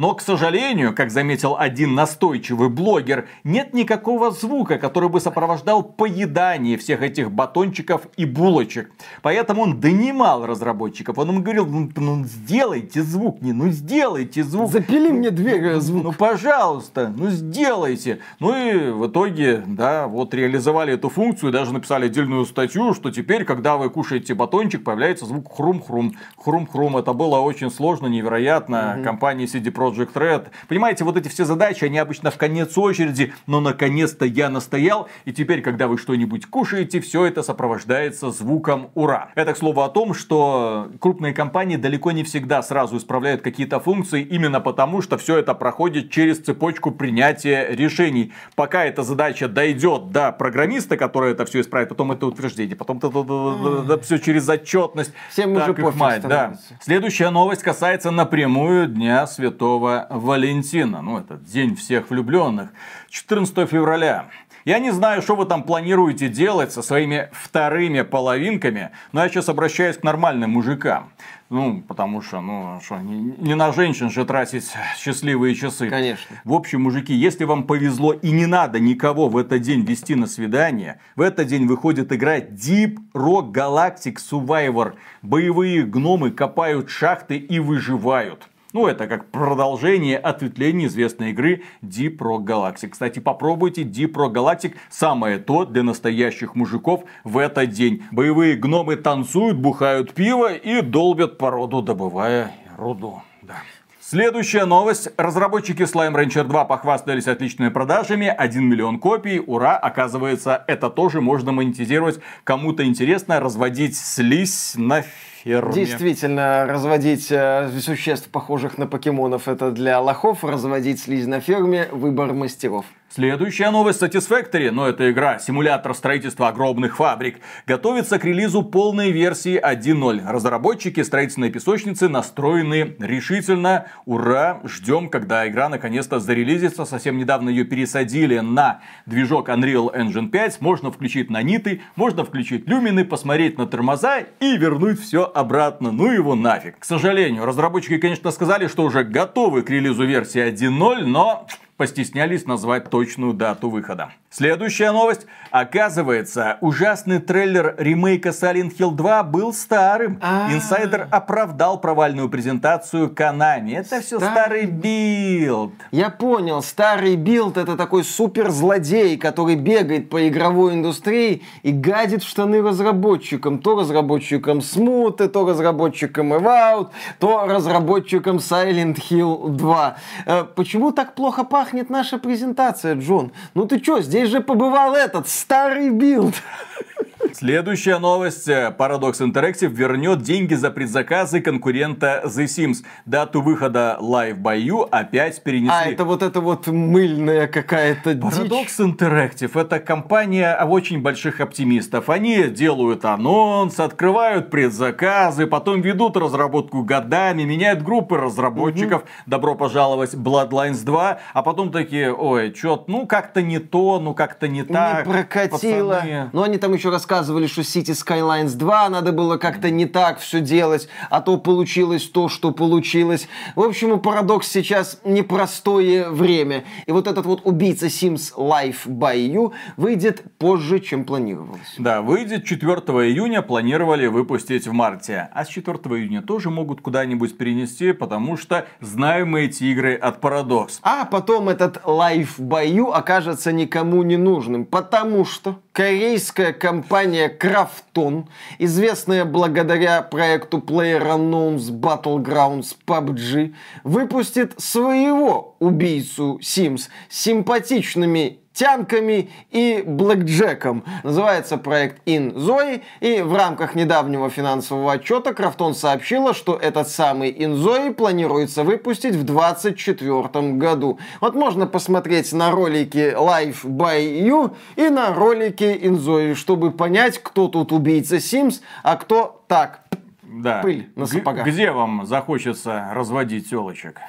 Но, 0.00 0.14
к 0.14 0.22
сожалению, 0.22 0.94
как 0.94 1.10
заметил 1.10 1.56
один 1.58 1.94
настойчивый 1.94 2.70
блогер, 2.70 3.28
нет 3.44 3.74
никакого 3.74 4.30
звука, 4.30 4.78
который 4.78 5.10
бы 5.10 5.20
сопровождал 5.20 5.82
поедание 5.82 6.78
всех 6.78 7.02
этих 7.02 7.30
батончиков 7.30 8.08
и 8.16 8.24
булочек. 8.24 8.90
Поэтому 9.20 9.60
он 9.60 9.78
донимал 9.78 10.46
разработчиков. 10.46 11.18
Он 11.18 11.28
им 11.28 11.42
говорил, 11.42 11.66
ну, 11.66 11.90
ну 11.96 12.24
сделайте 12.24 13.02
звук, 13.02 13.42
не, 13.42 13.52
ну 13.52 13.68
сделайте 13.68 14.42
звук. 14.42 14.70
Запили 14.70 15.10
мне 15.10 15.30
дверь 15.30 15.74
звук. 15.80 16.04
Ну, 16.04 16.12
пожалуйста, 16.12 17.12
ну 17.14 17.28
сделайте. 17.28 18.20
Ну 18.38 18.56
и 18.56 18.90
в 18.92 19.06
итоге, 19.06 19.62
да, 19.66 20.08
вот 20.08 20.32
реализовали 20.32 20.94
эту 20.94 21.10
функцию, 21.10 21.52
даже 21.52 21.74
написали 21.74 22.06
отдельную 22.06 22.46
статью, 22.46 22.94
что 22.94 23.10
теперь, 23.10 23.44
когда 23.44 23.76
вы 23.76 23.90
кушаете 23.90 24.32
батончик, 24.32 24.82
появляется 24.82 25.26
звук 25.26 25.54
хрум-хрум. 25.54 26.14
Хрум-хрум. 26.42 26.96
Это 26.96 27.12
было 27.12 27.40
очень 27.40 27.70
сложно, 27.70 28.06
невероятно. 28.06 28.94
Угу. 28.96 29.04
Компания 29.04 29.44
CD 29.44 29.70
Projekt 29.70 29.89
Project 29.90 30.12
Red. 30.14 30.46
Понимаете, 30.68 31.04
вот 31.04 31.16
эти 31.16 31.28
все 31.28 31.44
задачи, 31.44 31.84
они 31.84 31.98
обычно 31.98 32.30
в 32.30 32.36
конец 32.36 32.76
очереди, 32.76 33.32
но 33.46 33.60
наконец-то 33.60 34.24
я 34.24 34.48
настоял, 34.48 35.08
и 35.24 35.32
теперь, 35.32 35.62
когда 35.62 35.88
вы 35.88 35.98
что-нибудь 35.98 36.46
кушаете, 36.46 37.00
все 37.00 37.26
это 37.26 37.42
сопровождается 37.42 38.30
звуком 38.30 38.90
«Ура». 38.94 39.30
Это, 39.34 39.54
к 39.54 39.56
слову, 39.56 39.82
о 39.82 39.88
том, 39.88 40.14
что 40.14 40.88
крупные 41.00 41.32
компании 41.32 41.76
далеко 41.76 42.12
не 42.12 42.24
всегда 42.24 42.62
сразу 42.62 42.96
исправляют 42.96 43.42
какие-то 43.42 43.80
функции, 43.80 44.22
именно 44.22 44.60
потому, 44.60 45.02
что 45.02 45.18
все 45.18 45.38
это 45.38 45.54
проходит 45.54 46.10
через 46.10 46.38
цепочку 46.38 46.90
принятия 46.90 47.68
решений. 47.70 48.32
Пока 48.54 48.84
эта 48.84 49.02
задача 49.02 49.48
дойдет 49.48 50.10
до 50.10 50.32
программиста, 50.32 50.96
который 50.96 51.32
это 51.32 51.44
все 51.44 51.60
исправит, 51.60 51.88
потом 51.88 52.12
это 52.12 52.26
утверждение, 52.26 52.76
потом 52.76 52.98
это 52.98 53.98
все 54.02 54.18
через 54.18 54.48
отчетность. 54.48 55.12
Всем 55.30 55.52
уже 55.52 55.74
пофиг 55.74 56.22
да. 56.22 56.54
Следующая 56.80 57.30
новость 57.30 57.62
касается 57.62 58.10
напрямую 58.10 58.88
Дня 58.88 59.26
Святого 59.26 59.69
Святого 59.70 60.06
Валентина. 60.10 61.00
Ну, 61.00 61.18
это 61.18 61.36
день 61.36 61.76
всех 61.76 62.10
влюбленных. 62.10 62.70
14 63.08 63.68
февраля. 63.68 64.26
Я 64.64 64.80
не 64.80 64.90
знаю, 64.90 65.22
что 65.22 65.36
вы 65.36 65.46
там 65.46 65.62
планируете 65.62 66.28
делать 66.28 66.72
со 66.72 66.82
своими 66.82 67.30
вторыми 67.32 68.02
половинками, 68.02 68.90
но 69.12 69.22
я 69.22 69.28
сейчас 69.28 69.48
обращаюсь 69.48 69.96
к 69.96 70.02
нормальным 70.02 70.50
мужикам. 70.50 71.12
Ну, 71.50 71.82
потому 71.86 72.20
что, 72.20 72.40
ну, 72.40 72.80
что, 72.84 72.98
не, 72.98 73.34
не 73.38 73.54
на 73.54 73.72
женщин 73.72 74.10
же 74.10 74.24
тратить 74.24 74.70
счастливые 74.98 75.54
часы. 75.54 75.88
Конечно. 75.88 76.36
В 76.44 76.52
общем, 76.52 76.82
мужики, 76.82 77.14
если 77.14 77.44
вам 77.44 77.64
повезло 77.64 78.12
и 78.12 78.30
не 78.32 78.46
надо 78.46 78.80
никого 78.80 79.28
в 79.28 79.36
этот 79.36 79.62
день 79.62 79.82
вести 79.82 80.16
на 80.16 80.26
свидание, 80.26 81.00
в 81.16 81.20
этот 81.20 81.46
день 81.46 81.66
выходит 81.66 82.12
играть 82.12 82.50
Deep 82.50 82.98
Rock 83.14 83.52
Galactic 83.52 84.16
Survivor. 84.16 84.94
Боевые 85.22 85.84
гномы 85.84 86.32
копают 86.32 86.90
шахты 86.90 87.36
и 87.36 87.60
выживают. 87.60 88.48
Ну, 88.72 88.86
это 88.86 89.08
как 89.08 89.30
продолжение 89.30 90.16
ответвления 90.16 90.86
известной 90.86 91.30
игры 91.30 91.62
Deep 91.82 92.18
Rock 92.18 92.44
Galactic. 92.44 92.90
Кстати, 92.90 93.18
попробуйте 93.18 93.82
Deep 93.82 94.12
Rock 94.12 94.32
Galactic. 94.32 94.74
Самое 94.88 95.38
то 95.38 95.64
для 95.64 95.82
настоящих 95.82 96.54
мужиков 96.54 97.02
в 97.24 97.38
этот 97.38 97.70
день. 97.70 98.04
Боевые 98.12 98.54
гномы 98.54 98.94
танцуют, 98.94 99.58
бухают 99.58 100.14
пиво 100.14 100.52
и 100.52 100.82
долбят 100.82 101.36
породу, 101.36 101.82
добывая 101.82 102.52
руду. 102.78 103.22
Да. 103.42 103.56
Следующая 104.00 104.64
новость. 104.64 105.08
Разработчики 105.16 105.82
Slime 105.82 106.14
Rancher 106.14 106.44
2 106.44 106.64
похвастались 106.64 107.28
отличными 107.28 107.68
продажами. 107.68 108.26
1 108.26 108.64
миллион 108.64 108.98
копий. 108.98 109.40
Ура! 109.40 109.76
Оказывается, 109.76 110.64
это 110.66 110.90
тоже 110.90 111.20
можно 111.20 111.52
монетизировать. 111.52 112.20
Кому-то 112.44 112.84
интересно 112.84 113.40
разводить 113.40 113.96
слизь 113.96 114.74
на 114.76 115.04
ферме. 115.42 115.72
Действительно, 115.72 116.66
разводить 116.66 117.30
э, 117.30 117.70
существ, 117.80 118.28
похожих 118.30 118.78
на 118.78 118.86
покемонов, 118.86 119.48
это 119.48 119.70
для 119.70 120.00
лохов, 120.00 120.44
разводить 120.44 121.00
слизь 121.00 121.26
на 121.26 121.40
ферме– 121.40 121.88
выбор 121.92 122.32
мастеров. 122.32 122.84
Следующая 123.12 123.72
новость 123.72 124.00
Satisfactory, 124.00 124.70
но 124.70 124.86
это 124.86 125.10
игра, 125.10 125.40
симулятор 125.40 125.96
строительства 125.96 126.46
огромных 126.46 126.94
фабрик, 126.94 127.40
готовится 127.66 128.20
к 128.20 128.24
релизу 128.24 128.62
полной 128.62 129.10
версии 129.10 129.60
1.0. 129.60 130.30
Разработчики 130.30 131.02
строительной 131.02 131.50
песочницы 131.50 132.08
настроены 132.08 132.94
решительно. 133.00 133.88
Ура! 134.04 134.60
Ждем, 134.62 135.08
когда 135.08 135.48
игра 135.48 135.68
наконец-то 135.68 136.20
зарелизится. 136.20 136.84
Совсем 136.84 137.18
недавно 137.18 137.48
ее 137.48 137.64
пересадили 137.64 138.38
на 138.38 138.80
движок 139.06 139.48
Unreal 139.48 139.92
Engine 139.92 140.28
5. 140.28 140.60
Можно 140.60 140.92
включить 140.92 141.30
наниты, 141.30 141.82
можно 141.96 142.24
включить 142.24 142.68
люмины, 142.68 143.04
посмотреть 143.04 143.58
на 143.58 143.66
тормоза 143.66 144.20
и 144.38 144.56
вернуть 144.56 145.00
все 145.00 145.24
обратно. 145.24 145.90
Ну 145.90 146.12
его 146.12 146.36
нафиг. 146.36 146.78
К 146.78 146.84
сожалению, 146.84 147.44
разработчики, 147.44 147.98
конечно, 147.98 148.30
сказали, 148.30 148.68
что 148.68 148.84
уже 148.84 149.02
готовы 149.02 149.62
к 149.62 149.70
релизу 149.70 150.04
версии 150.04 150.40
1.0, 150.40 151.06
но 151.06 151.48
постеснялись 151.80 152.44
назвать 152.44 152.90
точную 152.90 153.32
дату 153.32 153.70
выхода. 153.70 154.10
Следующая 154.28 154.92
новость. 154.92 155.26
Оказывается, 155.50 156.58
ужасный 156.60 157.20
трейлер 157.20 157.74
ремейка 157.78 158.28
Silent 158.28 158.76
Hill 158.76 158.90
2 158.90 159.22
был 159.22 159.54
старым. 159.54 160.18
А-а-а. 160.20 160.52
Инсайдер 160.52 161.08
оправдал 161.10 161.80
провальную 161.80 162.28
презентацию 162.28 163.08
Konami. 163.08 163.78
Это 163.78 164.02
все 164.02 164.20
старый 164.20 164.66
билд. 164.66 165.72
Я 165.90 166.10
понял. 166.10 166.62
Старый 166.62 167.16
билд 167.16 167.56
это 167.56 167.78
такой 167.78 168.04
супер 168.04 168.50
злодей, 168.50 169.16
который 169.16 169.56
бегает 169.56 170.10
по 170.10 170.28
игровой 170.28 170.74
индустрии 170.74 171.42
и 171.62 171.72
гадит 171.72 172.22
в 172.22 172.28
штаны 172.28 172.60
разработчикам. 172.60 173.58
То 173.58 173.80
разработчикам 173.80 174.60
Смуты, 174.60 175.28
то 175.28 175.48
разработчикам 175.48 176.34
Avowed, 176.34 176.90
то 177.18 177.46
разработчикам 177.46 178.36
Silent 178.36 178.98
Hill 179.10 179.48
2. 179.48 179.96
Э, 180.26 180.44
почему 180.54 180.92
так 180.92 181.14
плохо 181.14 181.42
пахнет 181.42 181.69
наша 181.90 182.18
презентация, 182.18 182.94
Джон? 182.94 183.32
Ну 183.54 183.66
ты 183.66 183.78
здесь 183.78 184.00
Здесь 184.00 184.28
же 184.28 184.40
побывал 184.40 184.94
этот 184.94 185.28
старый 185.28 185.90
билд. 185.90 186.34
Следующая 187.36 187.98
новость. 187.98 188.48
Paradox 188.48 189.20
Interactive 189.20 189.68
вернет 189.68 190.22
деньги 190.22 190.54
за 190.54 190.70
предзаказы 190.70 191.40
конкурента 191.40 192.22
The 192.24 192.44
Sims. 192.44 192.78
Дату 193.06 193.40
выхода 193.40 193.98
Life 194.00 194.40
by 194.40 194.60
You 194.60 194.88
опять 194.90 195.42
перенесли. 195.42 195.70
А, 195.72 195.84
это 195.90 196.04
вот 196.04 196.22
это 196.22 196.40
вот 196.40 196.66
мыльная 196.66 197.46
какая-то 197.46 198.12
Paradox 198.12 198.78
Interactive 198.78 199.60
это 199.60 199.78
компания 199.78 200.56
очень 200.64 201.00
больших 201.02 201.40
оптимистов. 201.40 202.08
Они 202.08 202.44
делают 202.44 203.04
анонс, 203.04 203.78
открывают 203.78 204.50
предзаказы, 204.50 205.46
потом 205.46 205.80
ведут 205.80 206.16
разработку 206.16 206.82
годами, 206.82 207.42
меняют 207.42 207.82
группы 207.82 208.16
разработчиков. 208.16 209.02
Угу. 209.02 209.08
Добро 209.26 209.54
пожаловать 209.54 210.14
Bloodlines 210.14 210.84
2. 210.84 211.18
А 211.32 211.42
потом 211.42 211.70
такие, 211.70 212.12
ой, 212.12 212.52
чё, 212.52 212.84
ну 212.86 213.06
как-то 213.06 213.42
не 213.42 213.58
то, 213.58 214.00
ну 214.00 214.14
как-то 214.14 214.48
не 214.48 214.62
так. 214.62 215.06
Не 215.06 215.12
прокатило. 215.12 215.94
Пацаны. 215.94 216.30
Но 216.32 216.42
они 216.42 216.58
там 216.58 216.72
еще 216.72 216.90
рассказывали, 217.20 217.46
что 217.46 217.60
City 217.60 217.92
Skylines 217.92 218.56
2 218.56 218.88
надо 218.88 219.12
было 219.12 219.36
как-то 219.36 219.70
не 219.70 219.84
так 219.84 220.20
все 220.20 220.40
делать, 220.40 220.88
а 221.10 221.20
то 221.20 221.36
получилось 221.36 222.04
то, 222.04 222.30
что 222.30 222.50
получилось. 222.50 223.28
В 223.56 223.60
общем, 223.60 223.92
Paradox 223.96 224.44
сейчас 224.44 225.00
непростое 225.04 226.08
время. 226.08 226.64
И 226.86 226.92
вот 226.92 227.06
этот 227.06 227.26
вот 227.26 227.42
убийца 227.44 227.86
Sims 227.86 228.34
Life 228.36 228.86
by 228.86 229.16
You 229.16 229.52
выйдет 229.76 230.24
позже, 230.38 230.80
чем 230.80 231.04
планировалось. 231.04 231.74
Да, 231.76 232.00
выйдет 232.00 232.44
4 232.46 232.70
июня, 233.10 233.42
планировали 233.42 234.06
выпустить 234.06 234.66
в 234.66 234.72
марте. 234.72 235.28
А 235.34 235.44
с 235.44 235.48
4 235.48 235.76
июня 235.76 236.22
тоже 236.22 236.48
могут 236.48 236.80
куда-нибудь 236.80 237.36
перенести, 237.36 237.92
потому 237.92 238.38
что 238.38 238.64
знаем 238.80 239.32
мы 239.32 239.42
эти 239.42 239.64
игры 239.64 239.94
от 239.94 240.24
Paradox. 240.24 240.78
А 240.82 241.04
потом 241.04 241.50
этот 241.50 241.84
Life 241.84 242.38
by 242.38 242.66
You 242.66 242.92
окажется 242.92 243.52
никому 243.52 244.02
не 244.04 244.16
нужным, 244.16 244.64
потому 244.64 245.26
что 245.26 245.58
корейская 245.72 246.52
компания 246.52 247.28
Krafton, 247.28 248.26
известная 248.58 249.24
благодаря 249.24 250.02
проекту 250.02 250.58
PlayerUnknown's 250.58 251.70
Battlegrounds 251.70 252.76
PUBG, 252.86 253.54
выпустит 253.84 254.60
своего 254.60 255.56
убийцу 255.60 256.38
Sims 256.42 256.88
с 257.08 257.20
симпатичными 257.20 258.39
тянками 258.52 259.30
и 259.50 259.82
блэкджеком. 259.86 260.84
Называется 261.02 261.56
проект 261.56 262.06
In 262.06 262.34
Zoe, 262.34 262.82
и 263.00 263.22
в 263.22 263.34
рамках 263.34 263.74
недавнего 263.74 264.28
финансового 264.28 264.92
отчета 264.92 265.34
Крафтон 265.34 265.74
сообщила, 265.74 266.34
что 266.34 266.56
этот 266.56 266.88
самый 266.88 267.30
In 267.30 267.54
Zoe 267.54 267.92
планируется 267.92 268.64
выпустить 268.64 269.14
в 269.14 269.24
2024 269.24 270.52
году. 270.52 270.98
Вот 271.20 271.34
можно 271.34 271.66
посмотреть 271.66 272.32
на 272.32 272.50
ролики 272.50 273.14
Live 273.16 273.64
by 273.64 274.22
You 274.22 274.54
и 274.76 274.88
на 274.88 275.14
ролики 275.14 275.64
In 275.64 275.96
Zoe, 275.98 276.34
чтобы 276.34 276.70
понять, 276.70 277.22
кто 277.22 277.48
тут 277.48 277.72
убийца 277.72 278.16
Sims, 278.16 278.60
а 278.82 278.96
кто 278.96 279.42
так, 279.46 279.84
да. 280.22 280.60
пыль 280.62 280.90
на 280.96 281.06
сапогах. 281.06 281.46
Где 281.46 281.70
вам 281.70 282.06
захочется 282.06 282.88
разводить 282.92 283.50
телочек? 283.50 284.00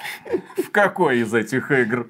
В 0.58 0.72
какой 0.72 1.20
из 1.20 1.34
этих 1.34 1.72
игр? 1.72 2.08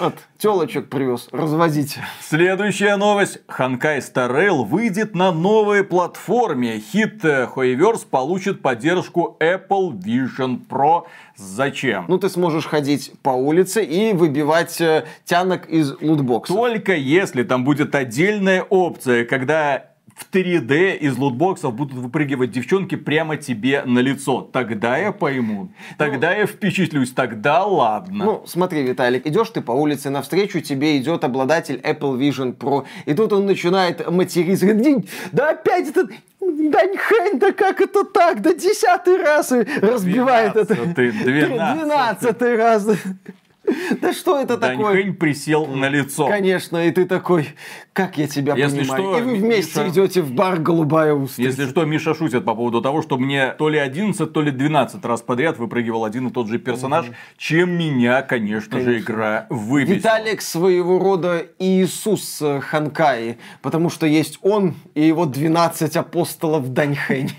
Вот, 0.00 0.14
телочек 0.38 0.88
привез, 0.88 1.28
развозите. 1.30 2.00
Следующая 2.22 2.96
новость. 2.96 3.40
Ханкай 3.46 3.98
Star 3.98 4.34
Rail 4.34 4.64
выйдет 4.64 5.14
на 5.14 5.30
новой 5.30 5.84
платформе. 5.84 6.80
Хит 6.80 7.22
Hoiverse 7.22 8.06
получит 8.08 8.62
поддержку 8.62 9.36
Apple 9.40 9.92
Vision 9.92 10.58
Pro. 10.66 11.02
Зачем? 11.36 12.06
Ну, 12.08 12.16
ты 12.16 12.30
сможешь 12.30 12.64
ходить 12.64 13.12
по 13.22 13.30
улице 13.30 13.84
и 13.84 14.14
выбивать 14.14 14.80
э, 14.80 15.04
тянок 15.26 15.68
из 15.68 15.92
лутбокса. 16.00 16.52
Только 16.52 16.94
если 16.94 17.42
там 17.42 17.64
будет 17.64 17.94
отдельная 17.94 18.62
опция, 18.62 19.26
когда 19.26 19.89
в 20.20 20.30
3D 20.32 20.96
из 20.98 21.16
лутбоксов 21.16 21.74
будут 21.74 21.94
выпрыгивать 21.94 22.50
девчонки 22.50 22.94
прямо 22.94 23.36
тебе 23.36 23.82
на 23.84 24.00
лицо. 24.00 24.42
Тогда 24.52 24.98
я 24.98 25.12
пойму. 25.12 25.70
Тогда 25.96 26.30
ну, 26.30 26.38
я 26.38 26.46
впечатлюсь. 26.46 27.12
Тогда 27.12 27.64
ладно. 27.64 28.24
Ну, 28.24 28.42
смотри, 28.46 28.82
Виталик, 28.82 29.26
идешь 29.26 29.50
ты 29.50 29.62
по 29.62 29.72
улице, 29.72 30.10
навстречу 30.10 30.60
тебе 30.60 30.98
идет 30.98 31.24
обладатель 31.24 31.80
Apple 31.82 32.18
Vision 32.18 32.56
Pro. 32.56 32.84
И 33.06 33.14
тут 33.14 33.32
он 33.32 33.46
начинает 33.46 34.08
материться. 34.10 34.66
Говорит, 34.66 35.08
да 35.32 35.50
опять 35.50 35.88
этот 35.88 36.10
Дань 36.40 36.96
Хэнь, 36.96 37.38
да 37.38 37.52
как 37.52 37.80
это 37.80 38.04
так? 38.04 38.42
Да 38.42 38.54
десятый 38.54 39.16
раз 39.22 39.52
разбивает 39.52 40.52
12, 40.52 40.70
это. 40.70 41.24
Двенадцатый 41.24 42.56
раз. 42.56 42.86
Да 44.00 44.12
что 44.12 44.40
это 44.40 44.56
Дань 44.56 44.76
такое? 44.76 44.94
Хэнь 44.94 45.14
присел 45.14 45.66
на 45.66 45.88
лицо. 45.88 46.26
Конечно, 46.26 46.86
и 46.86 46.90
ты 46.90 47.04
такой, 47.04 47.48
как 47.92 48.18
я 48.18 48.26
тебя 48.26 48.54
Если 48.54 48.80
понимаю. 48.80 49.02
Что, 49.02 49.18
и 49.18 49.22
вы 49.22 49.34
вместе 49.36 49.80
Миша... 49.80 49.90
идете 49.90 50.22
в 50.22 50.32
бар 50.32 50.58
«Голубая 50.60 51.12
устрица». 51.12 51.42
Если 51.42 51.70
что, 51.70 51.84
Миша 51.84 52.14
шутит 52.14 52.44
по 52.44 52.54
поводу 52.54 52.80
того, 52.80 53.02
что 53.02 53.18
мне 53.18 53.52
то 53.52 53.68
ли 53.68 53.78
11, 53.78 54.32
то 54.32 54.42
ли 54.42 54.50
12 54.50 55.04
раз 55.04 55.22
подряд 55.22 55.58
выпрыгивал 55.58 56.04
один 56.04 56.28
и 56.28 56.30
тот 56.30 56.48
же 56.48 56.58
персонаж, 56.58 57.06
угу. 57.06 57.14
чем 57.36 57.70
меня, 57.70 58.22
конечно, 58.22 58.72
конечно. 58.72 58.92
же, 58.92 58.98
игра 58.98 59.46
выбесила. 59.50 59.96
Виталик 59.96 60.42
своего 60.42 60.98
рода 60.98 61.46
Иисус 61.58 62.42
Ханкаи, 62.60 63.38
потому 63.62 63.90
что 63.90 64.06
есть 64.06 64.38
он 64.42 64.74
и 64.94 65.06
его 65.06 65.26
12 65.26 65.96
апостолов 65.96 66.72
Даньхэнь. 66.72 67.30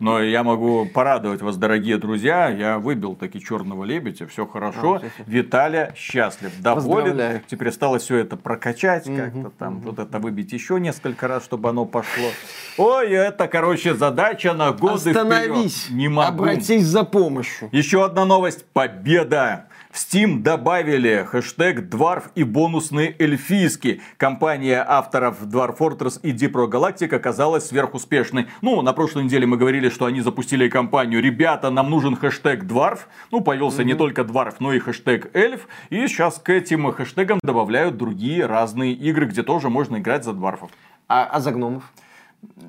Но 0.00 0.22
я 0.22 0.42
могу 0.42 0.86
порадовать 0.86 1.42
вас, 1.42 1.58
дорогие 1.58 1.98
друзья. 1.98 2.48
Я 2.48 2.78
выбил 2.78 3.14
таки 3.14 3.38
черного 3.38 3.84
лебедя, 3.84 4.26
все 4.26 4.46
хорошо. 4.46 5.02
А, 5.02 5.22
Виталя 5.26 5.92
счастлив, 5.94 6.50
доволен. 6.58 7.42
Теперь 7.46 7.68
осталось 7.68 8.04
все 8.04 8.16
это 8.16 8.38
прокачать, 8.38 9.06
угу, 9.06 9.16
как-то 9.16 9.50
там 9.50 9.76
угу. 9.76 9.90
вот 9.90 9.98
это 9.98 10.18
выбить 10.18 10.52
еще 10.52 10.80
несколько 10.80 11.28
раз, 11.28 11.44
чтобы 11.44 11.68
оно 11.68 11.84
пошло. 11.84 12.30
Ой, 12.78 13.10
это, 13.10 13.46
короче, 13.46 13.94
задача 13.94 14.54
на 14.54 14.72
годы 14.72 15.10
Остановись, 15.10 15.84
вперед. 15.84 15.98
Не 15.98 16.08
могу. 16.08 16.44
обратись 16.44 16.86
за 16.86 17.04
помощью. 17.04 17.68
Еще 17.70 18.02
одна 18.02 18.24
новость. 18.24 18.64
Победа! 18.72 19.66
В 19.90 19.96
Steam 19.96 20.42
добавили 20.42 21.26
хэштег 21.28 21.92
Dwarf 21.92 22.30
и 22.36 22.44
бонусные 22.44 23.16
эльфийские. 23.18 24.00
Компания 24.18 24.84
авторов 24.86 25.42
Dwarf 25.42 25.78
Fortress 25.78 26.20
и 26.22 26.30
Deep 26.30 26.52
Rock 26.52 26.70
Galactic 26.70 27.12
оказалась 27.12 27.66
сверхуспешной. 27.66 28.46
Ну, 28.62 28.82
на 28.82 28.92
прошлой 28.92 29.24
неделе 29.24 29.48
мы 29.48 29.56
говорили, 29.56 29.88
что 29.88 30.04
они 30.04 30.20
запустили 30.20 30.68
кампанию 30.68 31.20
«Ребята, 31.20 31.70
нам 31.70 31.90
нужен 31.90 32.14
хэштег 32.14 32.62
Dwarf». 32.62 33.00
Ну, 33.32 33.40
появился 33.40 33.82
mm-hmm. 33.82 33.86
не 33.86 33.94
только 33.94 34.22
Dwarf, 34.22 34.54
но 34.60 34.72
и 34.72 34.78
хэштег 34.78 35.34
Эльф. 35.34 35.66
И 35.88 36.06
сейчас 36.06 36.38
к 36.38 36.50
этим 36.50 36.92
хэштегам 36.92 37.40
добавляют 37.42 37.96
другие 37.96 38.46
разные 38.46 38.92
игры, 38.92 39.26
где 39.26 39.42
тоже 39.42 39.70
можно 39.70 39.96
играть 39.96 40.22
за 40.22 40.34
дварфов. 40.34 40.70
А, 41.08 41.24
а 41.24 41.40
за 41.40 41.50
гномов? 41.50 41.82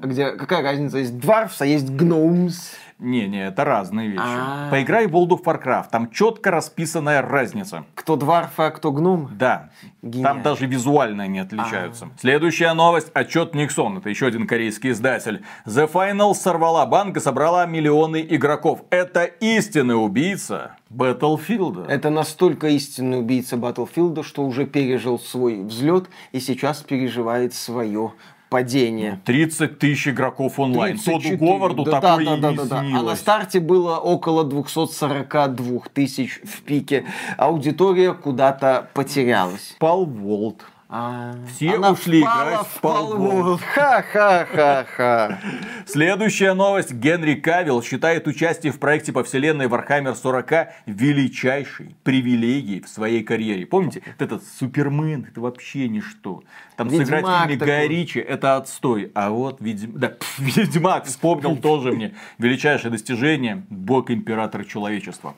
Где, 0.02 0.32
какая 0.32 0.64
разница? 0.64 0.98
Есть 0.98 1.20
дварфс, 1.20 1.62
а 1.62 1.68
есть 1.68 1.92
гномс. 1.92 2.72
Не, 3.02 3.28
не, 3.28 3.48
это 3.48 3.66
разные 3.66 4.10
вещи. 4.10 4.22
А-а-а. 4.22 4.70
Поиграй 4.70 5.08
в 5.08 5.16
World 5.16 5.30
of 5.30 5.44
Warcraft, 5.44 5.88
там 5.92 6.12
четко 6.12 6.52
расписанная 6.52 7.24
разница. 7.24 7.84
Кто 7.96 8.16
дварф, 8.16 8.60
а 8.60 8.70
кто 8.70 8.92
гном? 8.92 9.32
Да. 9.34 9.72
Гениально. 10.04 10.30
Там 10.30 10.44
даже 10.44 10.68
визуально 10.68 11.28
не 11.28 11.40
отличаются. 11.40 12.06
А-а-а. 12.06 12.20
Следующая 12.20 12.74
новость. 12.74 13.10
Отчет 13.16 13.56
Никсон. 13.56 13.98
Это 13.98 14.10
еще 14.10 14.28
один 14.28 14.46
корейский 14.46 14.92
издатель. 14.92 15.44
The 15.66 15.92
Final 15.92 16.36
сорвала 16.36 16.86
банк 16.86 17.18
и 17.18 17.20
собрала 17.20 17.66
миллионы 17.66 18.24
игроков. 18.30 18.84
Это 18.92 19.24
истинный 19.24 19.96
убийца 19.96 20.76
Battlefield. 20.92 21.88
Это 21.88 22.12
настолько 22.12 22.68
истинный 22.68 23.20
убийца 23.20 23.56
Battlefield, 23.56 24.22
что 24.24 24.46
уже 24.46 24.68
пережил 24.68 25.18
свой 25.18 25.64
взлет 25.64 26.08
и 26.34 26.40
сейчас 26.40 26.82
переживает 26.82 27.56
свое 27.56 28.14
падение. 28.52 29.22
30 29.24 29.80
тысяч 29.80 30.10
игроков 30.10 30.60
онлайн. 30.60 31.00
Тоду 31.00 31.38
Говарду 31.38 31.86
да, 31.86 32.02
такое 32.02 32.26
да, 32.26 32.36
да, 32.36 32.50
и 32.50 32.52
не 32.52 32.58
да, 32.58 32.66
да, 32.66 32.80
А 32.80 33.02
на 33.02 33.16
старте 33.16 33.62
было 33.62 33.98
около 33.98 34.44
242 34.44 35.80
тысяч 35.94 36.42
в 36.44 36.62
пике. 36.62 37.06
Аудитория 37.38 38.14
куда-то 38.14 38.90
потерялась. 38.94 39.76
Пал 39.80 40.06
Волт. 40.06 40.66
А, 40.94 41.36
Все 41.48 41.76
она 41.76 41.92
ушли 41.92 42.20
играть 42.20 42.68
в 42.68 42.84
Palworld. 42.84 43.62
Ха-ха-ха-ха. 43.74 45.40
Следующая 45.86 46.54
новость. 46.54 46.92
Генри 46.92 47.36
Кавилл 47.36 47.82
считает 47.82 48.28
участие 48.28 48.74
в 48.74 48.80
проекте 48.80 49.14
по 49.14 49.24
вселенной 49.24 49.68
Warhammer 49.68 50.14
40 50.14 50.74
величайшей 50.88 51.96
привилегией 52.04 52.82
в 52.82 52.90
своей 52.90 53.24
карьере. 53.24 53.66
Помните, 53.66 54.02
вот 54.06 54.22
этот 54.22 54.44
Супермен, 54.46 55.28
это 55.32 55.40
вообще 55.40 55.88
ничто. 55.88 56.44
Там 56.76 56.90
Ведьмак 56.90 57.08
сыграть 57.08 57.26
в 57.26 57.58
фильме 57.60 58.24
это 58.26 58.58
отстой. 58.58 59.14
А 59.16 59.30
вот 59.30 59.62
Ведьм... 59.62 59.98
да, 59.98 60.18
Ведьмак 60.40 61.06
вспомнил 61.06 61.56
тоже 61.56 61.94
мне. 61.94 62.16
Величайшее 62.38 62.92
достижение. 62.92 63.64
Бог 63.70 64.12
император 64.12 64.66
человечества. 64.66 65.36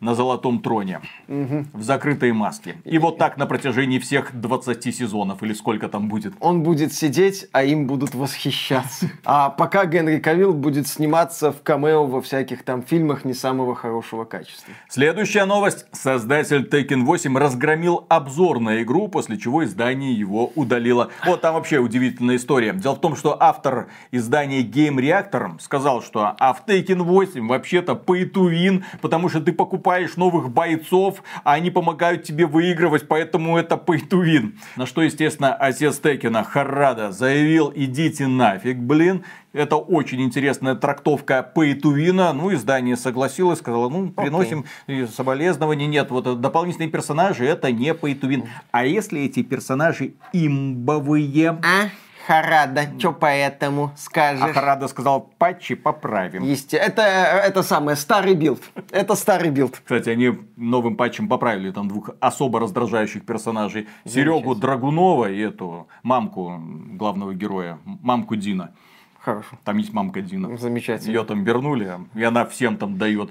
На 0.00 0.14
золотом 0.14 0.60
троне. 0.60 1.00
В 1.26 1.82
закрытой 1.82 2.32
маске. 2.32 2.76
И 2.84 2.98
вот 2.98 3.18
так 3.18 3.36
на 3.36 3.46
протяжении 3.46 3.98
всех 3.98 4.38
20 4.38 4.94
сезонов, 4.94 5.42
или 5.42 5.52
сколько 5.52 5.88
там 5.88 6.08
будет. 6.08 6.34
Он 6.40 6.62
будет 6.62 6.92
сидеть, 6.92 7.48
а 7.52 7.64
им 7.64 7.86
будут 7.86 8.14
восхищаться. 8.14 9.10
А 9.24 9.50
пока 9.50 9.86
Генри 9.86 10.18
Кавилл 10.18 10.52
будет 10.54 10.86
сниматься 10.86 11.52
в 11.52 11.62
камео 11.62 12.06
во 12.06 12.20
всяких 12.20 12.62
там 12.62 12.82
фильмах 12.82 13.24
не 13.24 13.34
самого 13.34 13.74
хорошего 13.74 14.24
качества. 14.24 14.72
Следующая 14.88 15.44
новость. 15.44 15.86
Создатель 15.92 16.68
Tekken 16.70 17.04
8 17.04 17.36
разгромил 17.36 18.06
обзор 18.08 18.60
на 18.60 18.82
игру, 18.82 19.08
после 19.08 19.38
чего 19.38 19.64
издание 19.64 20.12
его 20.12 20.52
удалило. 20.54 21.10
Вот 21.26 21.40
там 21.40 21.54
вообще 21.54 21.78
удивительная 21.78 22.36
история. 22.36 22.72
Дело 22.72 22.94
в 22.94 23.00
том, 23.00 23.16
что 23.16 23.36
автор 23.40 23.88
издания 24.12 24.62
Game 24.62 24.96
Reactor 24.96 25.58
сказал, 25.60 26.02
что 26.02 26.34
а 26.38 26.52
в 26.52 26.64
Tekken 26.66 27.02
8 27.02 27.48
вообще-то 27.48 27.92
pay 27.92 28.30
to 28.30 28.50
win, 28.50 28.84
потому 29.00 29.28
что 29.28 29.40
ты 29.40 29.52
покупаешь 29.52 29.87
новых 30.16 30.50
бойцов, 30.50 31.22
а 31.44 31.54
они 31.54 31.70
помогают 31.70 32.22
тебе 32.22 32.46
выигрывать, 32.46 33.08
поэтому 33.08 33.56
это 33.56 33.74
pay 33.76 34.08
to 34.08 34.22
win. 34.22 34.52
На 34.76 34.86
что, 34.86 35.02
естественно, 35.02 35.54
отец 35.54 35.98
Tekken 35.98 36.44
а 36.44 36.53
Харада 36.53 37.12
заявил, 37.12 37.72
идите 37.74 38.26
нафиг, 38.26 38.78
блин, 38.78 39.24
это 39.52 39.76
очень 39.76 40.20
интересная 40.20 40.74
трактовка 40.74 41.50
win. 41.94 42.32
Ну, 42.32 42.52
издание 42.52 42.96
согласилось, 42.96 43.58
сказало, 43.58 43.88
ну, 43.88 44.10
приносим 44.10 44.64
okay. 44.86 45.06
соболезнования. 45.08 45.86
Нет, 45.86 46.10
вот 46.10 46.40
дополнительные 46.40 46.90
персонажи, 46.90 47.44
это 47.44 47.72
не 47.72 47.94
win. 48.22 48.46
А 48.70 48.84
если 48.84 49.22
эти 49.22 49.42
персонажи 49.42 50.14
имбовые? 50.32 51.58
А? 51.62 51.88
Харада, 52.28 52.82
что 52.98 53.12
поэтому 53.14 53.90
скажешь? 53.96 54.44
А 54.44 54.52
Харада 54.52 54.86
сказал, 54.88 55.32
патчи 55.38 55.74
поправим. 55.74 56.42
Есте... 56.42 56.76
Это, 56.76 57.00
это 57.00 57.62
самое, 57.62 57.96
старый 57.96 58.34
билд. 58.34 58.60
Это 58.90 59.14
старый 59.14 59.50
билд. 59.50 59.80
Кстати, 59.82 60.10
они 60.10 60.38
новым 60.56 60.96
патчем 60.96 61.26
поправили 61.26 61.70
там 61.70 61.88
двух 61.88 62.10
особо 62.20 62.60
раздражающих 62.60 63.24
персонажей. 63.24 63.88
Серегу 64.04 64.54
Драгунова 64.54 65.30
и 65.30 65.38
эту 65.40 65.88
мамку 66.02 66.60
главного 66.98 67.32
героя, 67.32 67.78
мамку 67.84 68.36
Джина. 68.36 68.74
Хорошо. 69.20 69.58
Там 69.64 69.78
есть 69.78 69.94
мамка 69.94 70.20
Джина. 70.20 70.54
Замечательно. 70.58 71.10
Ее 71.10 71.24
там 71.24 71.44
вернули, 71.44 71.92
и 72.14 72.22
она 72.22 72.44
всем 72.44 72.76
там 72.76 72.98
дает 72.98 73.30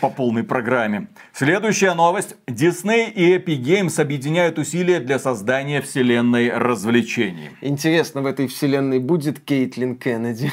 по 0.00 0.10
полной 0.10 0.44
программе. 0.44 1.08
Следующая 1.32 1.94
новость. 1.94 2.36
Disney 2.46 3.10
и 3.10 3.36
Epic 3.36 3.62
Games 3.62 4.00
объединяют 4.00 4.58
усилия 4.58 5.00
для 5.00 5.18
создания 5.18 5.80
вселенной 5.80 6.50
развлечений. 6.50 7.50
Интересно, 7.60 8.22
в 8.22 8.26
этой 8.26 8.46
вселенной 8.46 8.98
будет 8.98 9.40
Кейтлин 9.40 9.96
Кеннеди? 9.96 10.50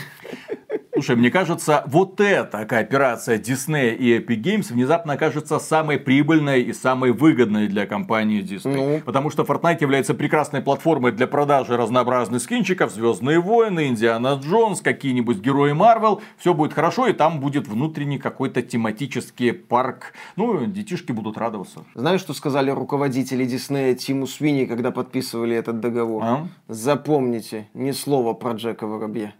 Слушай, 0.97 1.15
мне 1.15 1.29
кажется, 1.29 1.83
вот 1.85 2.19
эта 2.19 2.65
кооперация 2.65 3.37
Disney 3.37 3.95
и 3.95 4.17
Epic 4.17 4.41
Games 4.41 4.73
внезапно 4.73 5.13
окажется 5.13 5.59
самой 5.59 5.99
прибыльной 5.99 6.63
и 6.63 6.73
самой 6.73 7.11
выгодной 7.11 7.67
для 7.67 7.85
компании 7.85 8.41
Disney. 8.41 8.95
Ну. 8.95 9.01
Потому 9.05 9.29
что 9.29 9.43
Fortnite 9.43 9.77
является 9.79 10.15
прекрасной 10.15 10.61
платформой 10.61 11.11
для 11.11 11.27
продажи 11.27 11.77
разнообразных 11.77 12.41
скинчиков, 12.41 12.91
Звездные 12.91 13.39
войны, 13.39 13.89
Индиана 13.89 14.41
Джонс, 14.43 14.81
какие-нибудь 14.81 15.37
герои 15.37 15.73
Марвел. 15.73 16.19
Все 16.39 16.55
будет 16.55 16.73
хорошо, 16.73 17.05
и 17.05 17.13
там 17.13 17.41
будет 17.41 17.67
внутренний 17.67 18.17
какой-то 18.17 18.63
тематический 18.63 19.53
парк. 19.53 20.13
Ну, 20.35 20.65
детишки 20.65 21.11
будут 21.11 21.37
радоваться. 21.37 21.83
Знаешь, 21.93 22.21
что 22.21 22.33
сказали 22.33 22.71
руководители 22.71 23.45
Диснея 23.45 23.93
Тиму 23.93 24.25
Свини, 24.25 24.65
когда 24.65 24.89
подписывали 24.89 25.55
этот 25.55 25.79
договор? 25.79 26.23
А? 26.25 26.47
Запомните, 26.67 27.67
ни 27.75 27.91
слова 27.91 28.33
про 28.33 28.53
Джека 28.53 28.87
Воробья. 28.87 29.35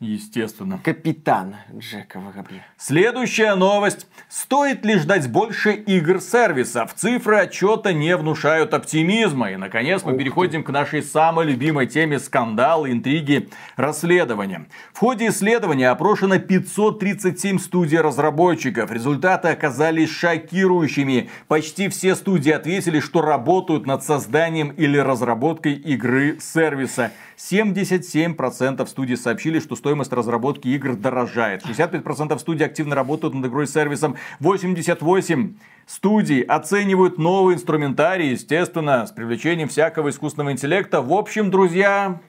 Естественно. 0.00 0.80
Капитан 0.84 1.56
Джека 1.76 2.20
Воробья. 2.20 2.64
Следующая 2.76 3.56
новость. 3.56 4.06
Стоит 4.28 4.84
ли 4.84 4.96
ждать 4.96 5.28
больше 5.28 5.72
игр-сервисов? 5.72 6.94
Цифры 6.94 7.38
отчета 7.38 7.92
не 7.92 8.16
внушают 8.16 8.74
оптимизма. 8.74 9.50
И, 9.50 9.56
наконец, 9.56 10.04
мы 10.04 10.12
Ух 10.12 10.18
переходим 10.18 10.62
ты. 10.62 10.68
к 10.68 10.70
нашей 10.70 11.02
самой 11.02 11.46
любимой 11.46 11.88
теме 11.88 12.20
скандалы, 12.20 12.92
интриги, 12.92 13.48
расследования. 13.74 14.66
В 14.92 15.00
ходе 15.00 15.28
исследования 15.28 15.90
опрошено 15.90 16.38
537 16.38 17.58
студий 17.58 17.98
разработчиков. 17.98 18.92
Результаты 18.92 19.48
оказались 19.48 20.10
шокирующими. 20.10 21.28
Почти 21.48 21.88
все 21.88 22.14
студии 22.14 22.52
ответили, 22.52 23.00
что 23.00 23.20
работают 23.20 23.84
над 23.84 24.04
созданием 24.04 24.68
или 24.68 24.96
разработкой 24.96 25.74
игры-сервиса. 25.74 27.10
77% 27.36 28.86
студий 28.86 29.16
сообщили, 29.16 29.60
что 29.60 29.76
стоимость 29.88 30.12
разработки 30.12 30.68
игр 30.68 30.96
дорожает. 30.96 31.64
65% 31.64 32.38
студий 32.38 32.66
активно 32.66 32.94
работают 32.94 33.32
над 33.32 33.46
игрой 33.46 33.66
сервисом. 33.66 34.16
88% 34.38 35.54
студий 35.86 36.42
оценивают 36.42 37.16
новый 37.16 37.54
инструментарий, 37.54 38.32
естественно, 38.32 39.06
с 39.06 39.12
привлечением 39.12 39.68
всякого 39.68 40.10
искусственного 40.10 40.52
интеллекта. 40.52 41.00
В 41.00 41.14
общем, 41.14 41.50
друзья, 41.50 42.20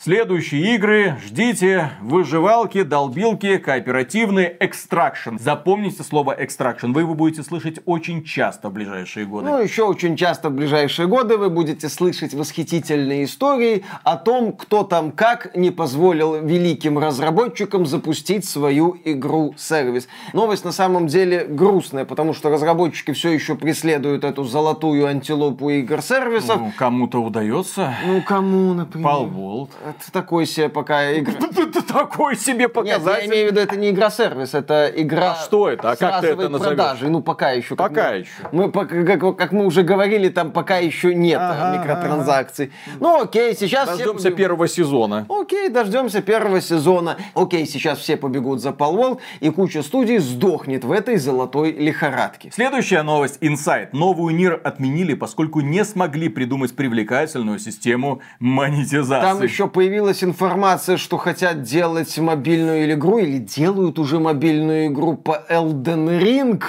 Следующие 0.00 0.76
игры 0.76 1.16
ждите. 1.26 1.90
Выживалки, 2.00 2.84
долбилки, 2.84 3.58
кооперативный, 3.58 4.44
экстракшн. 4.60 5.38
Запомните 5.40 6.04
слово 6.04 6.36
экстракшн. 6.38 6.92
Вы 6.92 7.00
его 7.00 7.14
будете 7.14 7.42
слышать 7.42 7.80
очень 7.84 8.22
часто 8.22 8.68
в 8.68 8.74
ближайшие 8.74 9.26
годы. 9.26 9.48
Ну, 9.48 9.60
еще 9.60 9.82
очень 9.82 10.16
часто 10.16 10.50
в 10.50 10.52
ближайшие 10.52 11.08
годы 11.08 11.36
вы 11.36 11.50
будете 11.50 11.88
слышать 11.88 12.32
восхитительные 12.32 13.24
истории 13.24 13.84
о 14.04 14.16
том, 14.16 14.52
кто 14.52 14.84
там 14.84 15.10
как 15.10 15.56
не 15.56 15.72
позволил 15.72 16.46
великим 16.46 16.96
разработчикам 16.96 17.84
запустить 17.84 18.44
свою 18.44 18.96
игру-сервис. 19.04 20.06
Новость 20.32 20.64
на 20.64 20.70
самом 20.70 21.08
деле 21.08 21.44
грустная, 21.44 22.04
потому 22.04 22.34
что 22.34 22.50
разработчики 22.50 23.10
все 23.10 23.30
еще 23.30 23.56
преследуют 23.56 24.22
эту 24.22 24.44
золотую 24.44 25.08
антилопу 25.08 25.70
игр-сервисов. 25.70 26.56
Ну, 26.56 26.72
кому-то 26.76 27.20
удается. 27.20 27.96
Ну, 28.06 28.22
кому, 28.22 28.74
например? 28.74 29.08
Palworld. 29.08 29.70
Это 29.88 30.12
такой 30.12 30.46
себе 30.46 30.68
пока 30.68 31.16
игра. 31.18 31.34
Такой 31.88 32.36
себе 32.36 32.68
показатель. 32.68 33.06
Нет, 33.06 33.22
я 33.22 33.26
имею 33.26 33.48
в 33.48 33.50
виду, 33.52 33.60
это 33.60 33.76
не 33.76 33.90
игра-сервис, 33.90 34.54
это 34.54 34.92
игра 34.94 35.32
а 35.32 35.34
что 35.36 35.68
это? 35.68 35.92
А 35.92 35.96
как 35.96 36.20
ты 36.20 36.28
это 36.28 36.48
назовешь? 36.48 36.76
продажи. 36.76 37.08
Ну, 37.08 37.22
пока 37.22 37.52
еще. 37.52 37.76
Пока 37.76 38.10
мы, 38.10 38.16
еще. 38.18 38.30
Мы, 38.52 38.70
как, 38.70 39.36
как 39.36 39.52
мы 39.52 39.64
уже 39.64 39.82
говорили, 39.82 40.28
там 40.28 40.52
пока 40.52 40.78
еще 40.78 41.14
нет 41.14 41.40
ага, 41.40 41.78
микротранзакций. 41.78 42.72
Ага. 42.86 42.96
Ну, 43.00 43.22
окей, 43.22 43.54
сейчас 43.54 43.88
Дождемся 43.88 44.28
все... 44.28 44.30
первого 44.30 44.68
сезона. 44.68 45.26
Окей, 45.28 45.68
дождемся 45.68 46.20
первого 46.22 46.60
сезона. 46.60 47.16
Окей, 47.34 47.66
сейчас 47.66 47.98
все 47.98 48.16
побегут 48.16 48.60
за 48.60 48.70
Palworld, 48.70 49.20
и 49.40 49.50
куча 49.50 49.82
студий 49.82 50.18
сдохнет 50.18 50.84
в 50.84 50.92
этой 50.92 51.16
золотой 51.16 51.72
лихорадке. 51.72 52.50
Следующая 52.52 53.02
новость. 53.02 53.38
Insight. 53.40 53.88
Новую 53.92 54.34
НИР 54.34 54.60
отменили, 54.62 55.14
поскольку 55.14 55.60
не 55.60 55.84
смогли 55.84 56.28
придумать 56.28 56.74
привлекательную 56.76 57.58
систему 57.58 58.20
монетизации. 58.40 59.26
Там 59.26 59.42
еще 59.42 59.68
появилась 59.78 60.24
информация, 60.24 60.96
что 60.96 61.18
хотят 61.18 61.62
делать 61.62 62.18
мобильную 62.18 62.92
игру 62.94 63.18
или 63.18 63.38
делают 63.38 64.00
уже 64.00 64.18
мобильную 64.18 64.88
игру 64.88 65.16
по 65.16 65.44
Elden 65.48 66.20
Ring. 66.20 66.60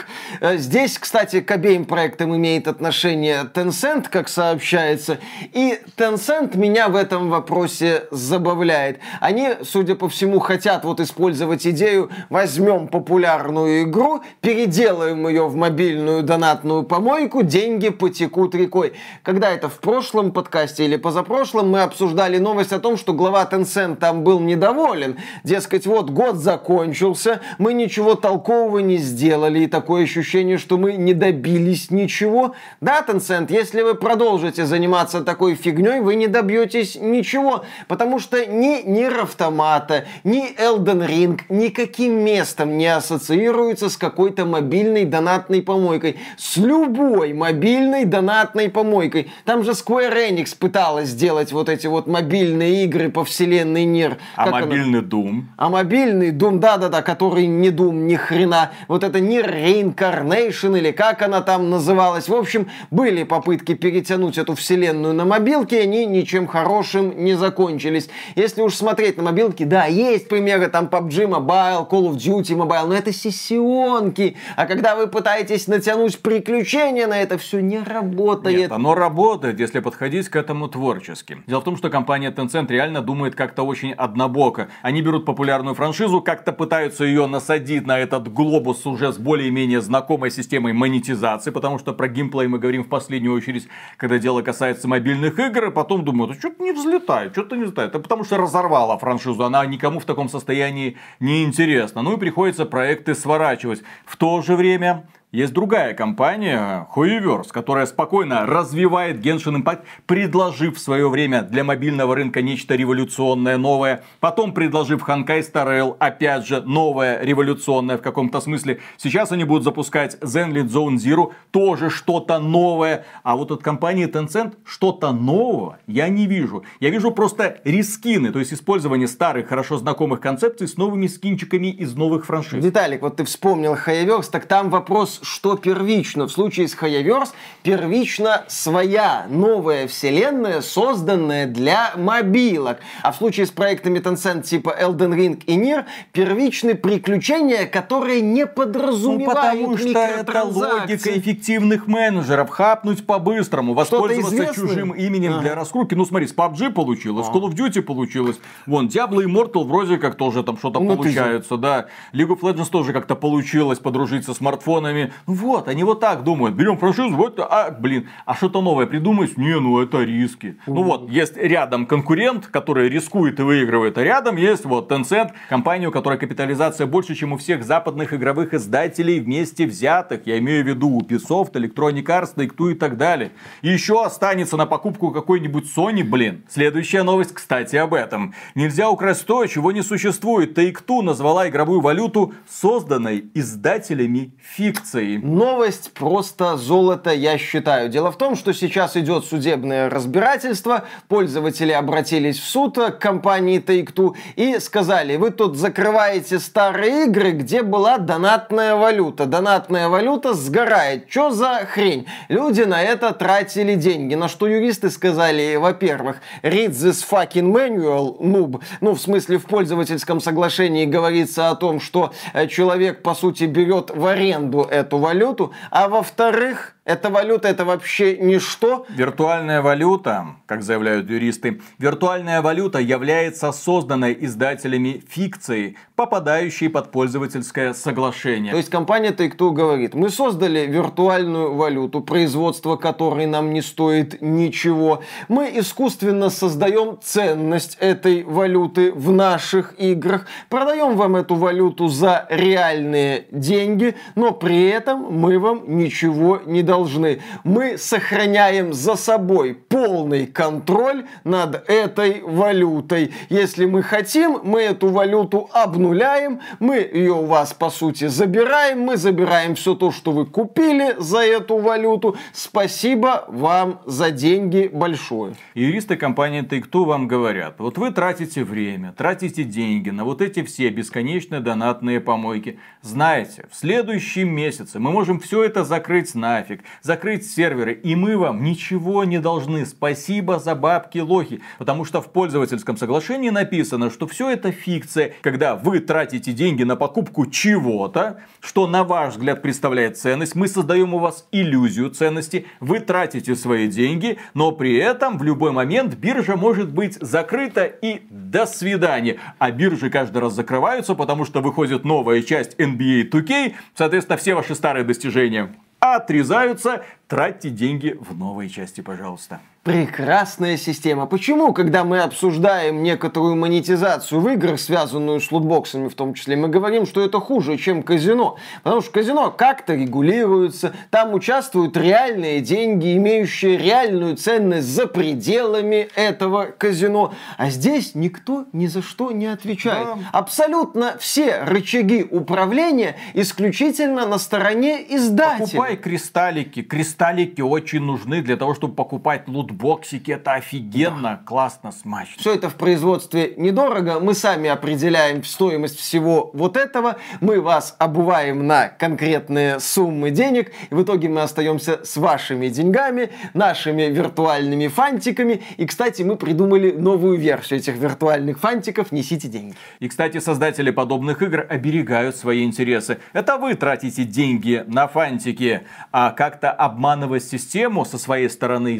Э, 0.41 0.57
здесь, 0.57 0.99
кстати, 0.99 1.41
к 1.41 1.49
обеим 1.49 1.85
проектам 1.85 2.35
имеет 2.35 2.67
отношение 2.67 3.49
Tencent, 3.51 4.09
как 4.11 4.29
сообщается. 4.29 5.17
И 5.53 5.79
Tencent 5.97 6.55
меня 6.55 6.87
в 6.87 6.95
этом 6.95 7.31
вопросе 7.31 8.03
забавляет. 8.11 8.99
Они, 9.21 9.55
судя 9.63 9.95
по 9.95 10.07
всему, 10.07 10.37
хотят 10.37 10.85
вот 10.85 10.99
использовать 10.99 11.65
идею 11.65 12.11
возьмем 12.29 12.87
популярную 12.89 13.85
игру, 13.85 14.21
переделаем 14.39 15.27
ее 15.27 15.47
в 15.47 15.55
мобильную 15.55 16.21
донатную 16.21 16.83
помойку, 16.83 17.41
деньги 17.41 17.89
потекут 17.89 18.53
рекой. 18.53 18.93
Когда 19.23 19.49
это 19.49 19.67
в 19.67 19.79
прошлом 19.79 20.31
подкасте 20.31 20.85
или 20.85 20.95
позапрошлом 20.95 21.71
мы 21.71 21.81
обсуждали 21.81 22.37
новость 22.37 22.71
о 22.71 22.77
том, 22.77 22.98
что 22.99 23.13
глава 23.13 23.47
Tencent 23.49 23.95
там 23.95 24.23
был 24.23 24.39
недоволен. 24.39 25.17
Дескать, 25.43 25.87
вот 25.87 26.09
год 26.11 26.35
закончился, 26.35 27.41
мы 27.57 27.73
ничего 27.73 28.15
толкового 28.15 28.79
не 28.79 28.97
сделали, 28.97 29.61
и 29.61 29.67
такое 29.67 30.03
ощущение, 30.03 30.57
что 30.57 30.77
мы 30.77 30.93
не 30.93 31.13
добились 31.13 31.89
ничего. 31.89 32.53
Да, 32.81 33.03
Tencent, 33.07 33.47
если 33.49 33.81
вы 33.81 33.95
продолжите 33.95 34.65
заниматься 34.65 35.21
такой 35.21 35.55
фигней, 35.55 36.01
вы 36.01 36.15
не 36.15 36.27
добьетесь 36.27 36.97
ничего, 36.99 37.63
потому 37.87 38.19
что 38.19 38.45
ни 38.45 38.83
Нир 38.83 39.21
Автомата, 39.21 40.05
ни 40.23 40.53
Elden 40.55 41.07
Ring 41.07 41.39
никаким 41.49 42.23
местом 42.23 42.77
не 42.77 42.87
ассоциируются 42.87 43.89
с 43.89 43.95
какой-то 43.95 44.45
мобильной 44.45 45.05
донатной 45.05 45.61
помойкой. 45.61 46.17
С 46.37 46.57
любой 46.57 47.33
мобильной 47.33 48.05
донатной 48.05 48.69
помойкой. 48.69 49.31
Там 49.45 49.63
же 49.63 49.71
Square 49.71 50.29
Enix 50.29 50.57
пыталась 50.57 51.09
сделать 51.09 51.51
вот 51.51 51.69
эти 51.69 51.87
вот 51.87 52.07
мобильные 52.07 52.83
игры, 52.83 52.88
игры 52.89 53.09
по 53.09 53.23
вселенной 53.23 53.85
Нир. 53.85 54.17
А 54.35 54.45
как 54.45 54.65
мобильный 54.65 55.01
Doom? 55.01 55.43
А 55.57 55.69
мобильный 55.69 56.31
Doom, 56.31 56.57
да-да-да, 56.57 57.01
который 57.01 57.45
не 57.45 57.69
Doom 57.69 57.93
ни 57.93 58.15
хрена. 58.15 58.71
Вот 58.87 59.03
это 59.03 59.19
Нир 59.19 59.47
Reincarnation 59.49 60.77
или 60.77 60.91
как 60.91 61.21
она 61.21 61.41
там 61.41 61.69
называлась. 61.69 62.27
В 62.27 62.33
общем, 62.33 62.67
были 62.89 63.23
попытки 63.23 63.75
перетянуть 63.75 64.37
эту 64.37 64.55
вселенную 64.55 65.13
на 65.13 65.25
мобилке, 65.25 65.81
они 65.81 66.05
ничем 66.05 66.47
хорошим 66.47 67.23
не 67.23 67.35
закончились. 67.35 68.09
Если 68.35 68.61
уж 68.61 68.73
смотреть 68.75 69.17
на 69.17 69.23
мобилки, 69.23 69.63
да, 69.63 69.85
есть 69.85 70.27
примеры 70.27 70.67
там 70.67 70.87
PUBG 70.87 71.27
Mobile, 71.27 71.89
Call 71.89 72.11
of 72.11 72.15
Duty 72.15 72.55
Mobile, 72.55 72.87
но 72.87 72.95
это 72.95 73.13
сессионки. 73.13 74.35
А 74.55 74.65
когда 74.65 74.95
вы 74.95 75.07
пытаетесь 75.07 75.67
натянуть 75.67 76.19
приключения 76.19 77.07
на 77.07 77.21
это, 77.21 77.37
все 77.37 77.61
не 77.61 77.79
работает. 77.79 78.57
Нет, 78.57 78.71
оно 78.71 78.95
работает, 78.95 79.59
если 79.59 79.79
подходить 79.79 80.27
к 80.29 80.35
этому 80.35 80.67
творчески. 80.67 81.37
Дело 81.45 81.61
в 81.61 81.63
том, 81.63 81.77
что 81.77 81.89
компания 81.89 82.31
Tencent 82.31 82.67
реально 82.79 83.01
думает 83.01 83.35
как-то 83.35 83.63
очень 83.63 83.91
однобоко. 83.91 84.69
Они 84.83 85.01
берут 85.01 85.25
популярную 85.25 85.75
франшизу, 85.75 86.21
как-то 86.21 86.53
пытаются 86.53 87.03
ее 87.03 87.27
насадить 87.27 87.85
на 87.85 87.99
этот 87.99 88.31
глобус 88.31 88.85
уже 88.85 89.11
с 89.11 89.17
более-менее 89.17 89.81
знакомой 89.81 90.31
системой 90.31 90.71
монетизации, 90.71 91.51
потому 91.51 91.77
что 91.77 91.91
про 91.91 92.07
геймплей 92.07 92.47
мы 92.47 92.57
говорим 92.57 92.85
в 92.85 92.87
последнюю 92.87 93.35
очередь, 93.35 93.67
когда 93.97 94.17
дело 94.17 94.41
касается 94.43 94.87
мобильных 94.87 95.37
игр, 95.39 95.65
и 95.65 95.71
потом 95.71 96.05
думают, 96.05 96.31
а 96.31 96.39
что-то 96.39 96.63
не 96.63 96.71
взлетает, 96.71 97.33
что-то 97.33 97.57
не 97.57 97.63
взлетает. 97.63 97.89
Это 97.89 97.99
потому 97.99 98.23
что 98.23 98.37
разорвала 98.37 98.97
франшизу, 98.97 99.43
она 99.43 99.65
никому 99.65 99.99
в 99.99 100.05
таком 100.05 100.29
состоянии 100.29 100.95
не 101.19 101.43
интересна. 101.43 102.01
Ну 102.01 102.13
и 102.13 102.17
приходится 102.17 102.65
проекты 102.65 103.13
сворачивать. 103.13 103.83
В 104.05 104.15
то 104.15 104.41
же 104.41 104.55
время 104.55 105.05
есть 105.31 105.53
другая 105.53 105.93
компания, 105.93 106.87
Huiverse, 106.95 107.51
которая 107.51 107.85
спокойно 107.85 108.47
развивает 108.47 109.23
Genshin 109.23 109.61
Impact, 109.61 109.81
предложив 110.07 110.77
в 110.77 110.79
свое 110.79 111.07
время 111.07 111.43
для 111.43 111.63
мобильного 111.63 112.15
рынка 112.15 112.41
нечто 112.41 112.73
революционное, 112.73 113.57
новое. 113.57 114.03
Потом 114.19 114.53
предложив 114.53 115.07
Honkai 115.07 115.41
Star 115.41 115.67
Rail, 115.67 115.95
опять 115.99 116.47
же, 116.47 116.61
новое, 116.61 117.21
революционное 117.21 117.99
в 117.99 118.01
каком-то 118.01 118.41
смысле. 118.41 118.79
Сейчас 118.97 119.31
они 119.31 119.43
будут 119.43 119.63
запускать 119.63 120.17
Zenlit 120.21 120.69
Zone 120.69 120.95
Zero, 120.95 121.31
тоже 121.51 121.91
что-то 121.91 122.39
новое. 122.39 123.05
А 123.21 123.35
вот 123.35 123.51
от 123.51 123.61
компании 123.61 124.07
Tencent 124.07 124.55
что-то 124.65 125.11
нового 125.11 125.77
я 125.85 126.07
не 126.07 126.25
вижу. 126.25 126.63
Я 126.79 126.89
вижу 126.89 127.11
просто 127.11 127.61
рискины, 127.65 128.31
то 128.31 128.39
есть 128.39 128.51
использование 128.51 129.07
старых, 129.07 129.49
хорошо 129.49 129.77
знакомых 129.77 130.21
концепций 130.21 130.67
с 130.67 130.75
новыми 130.75 131.05
скинчиками 131.05 131.67
из 131.67 131.95
новых 131.95 132.25
франшиз. 132.25 132.65
Виталик, 132.65 133.03
вот 133.03 133.17
ты 133.17 133.25
вспомнил 133.25 133.75
Huiverse, 133.75 134.31
так 134.31 134.47
там 134.47 134.71
вопрос 134.71 135.18
что 135.21 135.55
первично. 135.55 136.27
В 136.27 136.31
случае 136.31 136.67
с 136.67 136.75
Hayaverse 136.75 137.29
первично 137.63 138.43
своя 138.47 139.25
новая 139.29 139.87
вселенная, 139.87 140.61
созданная 140.61 141.47
для 141.47 141.93
мобилок. 141.95 142.79
А 143.03 143.11
в 143.11 143.17
случае 143.17 143.45
с 143.45 143.51
проектами 143.51 143.99
Tencent 143.99 144.43
типа 144.43 144.75
Elden 144.79 145.15
Ring 145.15 145.43
и 145.45 145.57
Nier 145.57 145.85
первичны 146.11 146.75
приключения, 146.75 147.65
которые 147.65 148.21
не 148.21 148.45
подразумевают 148.45 149.59
ну, 149.59 149.75
потому 149.75 149.77
что 149.77 149.99
это 149.99 150.43
логика 150.43 151.17
эффективных 151.17 151.87
менеджеров. 151.87 152.49
Хапнуть 152.49 153.05
по-быстрому, 153.05 153.73
воспользоваться 153.73 154.53
чужим 154.53 154.91
именем 154.91 155.33
ага. 155.33 155.41
для 155.41 155.55
раскрутки. 155.55 155.95
Ну 155.95 156.05
смотри, 156.05 156.27
с 156.27 156.33
PUBG 156.33 156.71
получилось, 156.71 157.27
с 157.27 157.29
Call 157.29 157.49
of 157.49 157.55
Duty 157.55 157.81
получилось. 157.81 158.39
Вон, 158.65 158.87
Diablo 158.87 159.23
Immortal 159.23 159.65
вроде 159.65 159.97
как 159.97 160.15
тоже 160.15 160.43
там 160.43 160.57
что-то 160.57 160.79
ну, 160.79 160.95
получается, 160.95 161.57
да. 161.57 161.87
League 162.13 162.29
of 162.29 162.39
Legends 162.41 162.69
тоже 162.69 162.93
как-то 162.93 163.15
получилось 163.15 163.79
подружиться 163.79 164.33
с 164.33 164.37
смартфонами. 164.37 165.08
Вот, 165.25 165.67
они 165.67 165.83
вот 165.83 165.99
так 165.99 166.23
думают. 166.23 166.55
Берем 166.55 166.77
франшизу, 166.77 167.15
вот, 167.15 167.39
а, 167.39 167.71
блин, 167.71 168.09
а 168.25 168.35
что-то 168.35 168.61
новое 168.61 168.85
придумать? 168.85 169.37
Не, 169.37 169.59
ну 169.59 169.79
это 169.79 170.03
риски. 170.03 170.47
Mm-hmm. 170.47 170.73
Ну 170.73 170.83
вот, 170.83 171.09
есть 171.09 171.37
рядом 171.37 171.85
конкурент, 171.85 172.47
который 172.47 172.89
рискует 172.89 173.39
и 173.39 173.43
выигрывает, 173.43 173.97
а 173.97 174.03
рядом 174.03 174.37
есть 174.37 174.65
вот 174.65 174.91
Tencent, 174.91 175.31
компания, 175.49 175.87
у 175.87 175.91
которой 175.91 176.17
капитализация 176.17 176.87
больше, 176.87 177.15
чем 177.15 177.33
у 177.33 177.37
всех 177.37 177.63
западных 177.63 178.13
игровых 178.13 178.53
издателей 178.53 179.19
вместе 179.19 179.65
взятых. 179.65 180.21
Я 180.25 180.37
имею 180.39 180.63
в 180.63 180.67
виду 180.67 180.99
Ubisoft, 180.99 181.53
Electronic 181.53 182.05
Arts, 182.05 182.35
Take-Two 182.35 182.71
и 182.71 182.75
так 182.75 182.97
далее. 182.97 183.31
И 183.61 183.69
еще 183.69 184.03
останется 184.03 184.57
на 184.57 184.65
покупку 184.65 185.11
какой-нибудь 185.11 185.65
Sony, 185.75 186.03
блин. 186.03 186.43
Следующая 186.49 187.03
новость, 187.03 187.33
кстати, 187.33 187.75
об 187.75 187.93
этом. 187.93 188.33
Нельзя 188.55 188.89
украсть 188.89 189.25
то, 189.25 189.45
чего 189.45 189.71
не 189.71 189.81
существует. 189.81 190.57
Take-Two 190.57 191.01
назвала 191.01 191.47
игровую 191.47 191.81
валюту 191.81 192.33
созданной 192.47 193.25
издателями 193.33 194.33
фикции 194.39 194.98
информацией. 194.99 195.17
Новость 195.17 195.91
просто 195.93 196.57
золото, 196.57 197.11
я 197.11 197.37
считаю. 197.37 197.89
Дело 197.89 198.11
в 198.11 198.17
том, 198.17 198.35
что 198.35 198.53
сейчас 198.53 198.95
идет 198.97 199.25
судебное 199.25 199.89
разбирательство. 199.89 200.85
Пользователи 201.07 201.71
обратились 201.71 202.39
в 202.39 202.47
суд 202.47 202.77
к 202.77 202.99
компании 202.99 203.61
Take-Two 203.61 204.13
и 204.35 204.59
сказали, 204.59 205.15
вы 205.17 205.31
тут 205.31 205.57
закрываете 205.57 206.39
старые 206.39 207.05
игры, 207.05 207.31
где 207.31 207.63
была 207.63 207.97
донатная 207.97 208.75
валюта. 208.75 209.25
Донатная 209.25 209.89
валюта 209.89 210.33
сгорает. 210.33 211.05
Что 211.09 211.31
за 211.31 211.65
хрень? 211.65 212.07
Люди 212.29 212.61
на 212.61 212.81
это 212.81 213.13
тратили 213.13 213.75
деньги. 213.75 214.15
На 214.15 214.27
что 214.27 214.47
юристы 214.47 214.89
сказали, 214.89 215.55
во-первых, 215.55 216.17
read 216.43 216.69
this 216.69 217.03
fucking 217.09 217.51
manual, 217.51 218.17
noob. 218.19 218.61
Ну, 218.81 218.93
в 218.93 219.01
смысле, 219.01 219.37
в 219.37 219.45
пользовательском 219.45 220.21
соглашении 220.21 220.85
говорится 220.85 221.49
о 221.49 221.55
том, 221.55 221.79
что 221.79 222.13
э, 222.33 222.47
человек, 222.47 223.01
по 223.01 223.15
сути, 223.15 223.45
берет 223.45 223.91
в 223.93 224.05
аренду 224.05 224.61
эту 224.61 224.88
эту 224.89 224.97
валюту, 224.97 225.53
а 225.69 225.87
во-вторых, 225.87 226.75
эта 226.83 227.11
валюта 227.11 227.47
это 227.47 227.65
вообще 227.65 228.17
ничто. 228.17 228.87
Виртуальная 228.89 229.61
валюта, 229.61 230.37
как 230.47 230.63
заявляют 230.63 231.07
юристы, 231.07 231.61
виртуальная 231.77 232.41
валюта 232.41 232.79
является 232.79 233.51
созданной 233.51 234.17
издателями 234.19 235.03
фикцией, 235.07 235.77
попадающей 235.95 236.67
под 236.67 236.91
пользовательское 236.91 237.73
соглашение. 237.73 238.51
То 238.51 238.57
есть 238.57 238.71
компания 238.71 239.11
Take-Two 239.11 239.51
говорит, 239.51 239.93
мы 239.93 240.09
создали 240.09 240.65
виртуальную 240.65 241.53
валюту, 241.53 242.01
производство 242.01 242.75
которой 242.75 243.27
нам 243.27 243.53
не 243.53 243.61
стоит 243.61 244.19
ничего. 244.21 245.03
Мы 245.27 245.51
искусственно 245.53 246.31
создаем 246.31 246.97
ценность 247.03 247.77
этой 247.79 248.23
валюты 248.23 248.91
в 248.91 249.11
наших 249.11 249.79
играх, 249.79 250.25
продаем 250.49 250.95
вам 250.95 251.17
эту 251.17 251.35
валюту 251.35 251.87
за 251.87 252.25
реальные 252.31 253.25
деньги, 253.29 253.95
но 254.15 254.31
при 254.31 254.69
этом 254.69 254.78
мы 254.87 255.39
вам 255.39 255.63
ничего 255.77 256.41
не 256.45 256.63
должны. 256.63 257.21
Мы 257.43 257.77
сохраняем 257.77 258.73
за 258.73 258.95
собой 258.95 259.53
полный 259.53 260.25
контроль 260.25 261.05
над 261.23 261.69
этой 261.69 262.21
валютой. 262.21 263.11
Если 263.29 263.65
мы 263.65 263.83
хотим, 263.83 264.39
мы 264.43 264.61
эту 264.61 264.89
валюту 264.89 265.49
обнуляем, 265.53 266.39
мы 266.59 266.77
ее 266.77 267.13
у 267.13 267.25
вас, 267.25 267.53
по 267.53 267.69
сути, 267.69 268.07
забираем, 268.07 268.81
мы 268.81 268.97
забираем 268.97 269.55
все 269.55 269.75
то, 269.75 269.91
что 269.91 270.11
вы 270.11 270.25
купили 270.25 270.95
за 270.97 271.19
эту 271.19 271.57
валюту. 271.57 272.17
Спасибо 272.33 273.25
вам 273.27 273.81
за 273.85 274.11
деньги 274.11 274.69
большое. 274.71 275.35
Юристы 275.53 275.95
компании 275.95 276.41
Take-Two 276.41 276.85
вам 276.85 277.07
говорят, 277.07 277.55
вот 277.59 277.77
вы 277.77 277.91
тратите 277.91 278.43
время, 278.43 278.93
тратите 278.97 279.43
деньги 279.43 279.89
на 279.89 280.03
вот 280.03 280.21
эти 280.21 280.43
все 280.43 280.69
бесконечные 280.69 281.41
донатные 281.41 281.99
помойки. 281.99 282.59
Знаете, 282.81 283.47
в 283.51 283.55
следующем 283.55 284.29
месяце 284.69 284.79
мы 284.79 284.91
можем 284.91 285.19
все 285.19 285.43
это 285.43 285.63
закрыть 285.63 286.15
нафиг 286.15 286.61
закрыть 286.81 287.29
серверы, 287.29 287.73
и 287.73 287.95
мы 287.95 288.17
вам 288.17 288.43
ничего 288.43 289.03
не 289.03 289.19
должны. 289.19 289.65
Спасибо 289.65 290.39
за 290.39 290.55
бабки 290.55 290.99
лохи. 290.99 291.41
Потому 291.57 291.85
что 291.85 292.01
в 292.01 292.11
пользовательском 292.11 292.77
соглашении 292.77 293.29
написано, 293.29 293.89
что 293.89 294.07
все 294.07 294.29
это 294.29 294.51
фикция, 294.51 295.13
когда 295.21 295.55
вы 295.55 295.79
тратите 295.79 296.31
деньги 296.31 296.63
на 296.63 296.75
покупку 296.75 297.25
чего-то, 297.25 298.21
что 298.39 298.67
на 298.67 298.83
ваш 298.83 299.13
взгляд 299.13 299.41
представляет 299.41 299.97
ценность, 299.97 300.35
мы 300.35 300.47
создаем 300.47 300.93
у 300.93 300.99
вас 300.99 301.27
иллюзию 301.31 301.89
ценности, 301.89 302.45
вы 302.59 302.79
тратите 302.79 303.35
свои 303.35 303.67
деньги, 303.67 304.17
но 304.33 304.51
при 304.51 304.75
этом 304.75 305.17
в 305.17 305.23
любой 305.23 305.51
момент 305.51 305.95
биржа 305.95 306.35
может 306.35 306.71
быть 306.71 306.97
закрыта 307.01 307.65
и 307.65 308.01
до 308.09 308.45
свидания. 308.45 309.17
А 309.37 309.51
биржи 309.51 309.89
каждый 309.89 310.19
раз 310.19 310.33
закрываются, 310.33 310.95
потому 310.95 311.25
что 311.25 311.41
выходит 311.41 311.83
новая 311.83 312.21
часть 312.21 312.55
NBA 312.59 313.09
2K, 313.09 313.53
соответственно, 313.75 314.17
все 314.17 314.35
ваши 314.35 314.48
старые 314.55 314.83
достижения 314.83 315.55
отрезаются, 315.79 316.83
тратьте 317.07 317.49
деньги 317.49 317.97
в 317.99 318.17
новые 318.17 318.49
части, 318.49 318.81
пожалуйста. 318.81 319.39
Прекрасная 319.63 320.55
система. 320.55 321.05
Почему, 321.05 321.51
когда 321.51 321.83
мы 321.83 321.99
обсуждаем 321.99 322.81
некоторую 322.81 323.35
монетизацию 323.35 324.21
в 324.21 324.29
играх, 324.29 324.57
связанную 324.57 325.19
с 325.19 325.31
лутбоксами 325.33 325.89
в 325.89 325.95
том 325.95 326.13
числе, 326.13 326.37
мы 326.37 326.47
говорим, 326.47 326.85
что 326.85 327.03
это 327.03 327.19
хуже, 327.19 327.57
чем 327.57 327.83
казино? 327.83 328.37
Потому 328.63 328.81
что 328.81 328.91
казино 328.91 329.31
как-то 329.31 329.75
регулируется, 329.75 330.73
там 330.91 331.13
участвуют 331.13 331.75
реальные 331.75 332.39
деньги, 332.39 332.95
имеющие 332.95 333.57
реальную 333.57 334.15
ценность 334.15 334.67
за 334.67 334.87
пределами 334.87 335.89
этого 335.93 336.45
казино. 336.57 337.13
А 337.37 337.49
здесь 337.49 337.95
никто 337.95 338.45
ни 338.53 338.67
за 338.67 338.81
что 338.81 339.11
не 339.11 339.25
отвечает. 339.25 339.87
Да. 339.87 339.97
Абсолютно 340.13 340.95
все 340.99 341.43
рычаги 341.43 342.07
управления 342.09 342.95
исключительно 343.13 344.07
на 344.07 344.19
стороне 344.19 344.85
издателя. 344.95 345.45
Покупай 345.47 345.75
кристаллики, 345.75 346.61
кристаллики 346.61 347.41
очень 347.41 347.81
нужны 347.81 348.21
для 348.21 348.37
того, 348.37 348.55
чтобы 348.55 348.73
покупать 348.73 349.27
лутбоксики. 349.59 350.11
Это 350.11 350.33
офигенно, 350.33 351.21
классно, 351.25 351.71
смачно. 351.71 352.15
Все 352.17 352.33
это 352.33 352.49
в 352.49 352.55
производстве 352.55 353.33
недорого. 353.37 353.99
Мы 353.99 354.13
сами 354.13 354.49
определяем 354.49 355.23
стоимость 355.23 355.77
всего 355.77 356.31
вот 356.33 356.57
этого. 356.57 356.97
Мы 357.21 357.41
вас 357.41 357.75
обуваем 357.77 358.47
на 358.47 358.69
конкретные 358.69 359.59
суммы 359.59 360.11
денег. 360.11 360.51
И 360.69 360.75
в 360.75 360.83
итоге 360.83 361.09
мы 361.09 361.21
остаемся 361.21 361.81
с 361.83 361.97
вашими 361.97 362.47
деньгами, 362.47 363.09
нашими 363.33 363.83
виртуальными 363.83 364.67
фантиками. 364.67 365.41
И, 365.57 365.65
кстати, 365.65 366.03
мы 366.03 366.15
придумали 366.15 366.71
новую 366.71 367.17
версию 367.17 367.59
этих 367.59 367.75
виртуальных 367.75 368.39
фантиков. 368.39 368.91
Несите 368.91 369.27
деньги. 369.27 369.55
И, 369.79 369.89
кстати, 369.89 370.19
создатели 370.19 370.71
подобных 370.71 371.21
игр 371.21 371.45
оберегают 371.49 372.15
свои 372.15 372.43
интересы. 372.43 372.99
Это 373.13 373.37
вы 373.37 373.55
тратите 373.55 374.03
деньги 374.03 374.63
на 374.67 374.87
фантики, 374.87 375.61
а 375.91 376.11
как-то 376.11 376.51
обманывать 376.51 377.23
систему 377.23 377.85
со 377.85 377.97
своей 377.97 378.29
стороны 378.29 378.77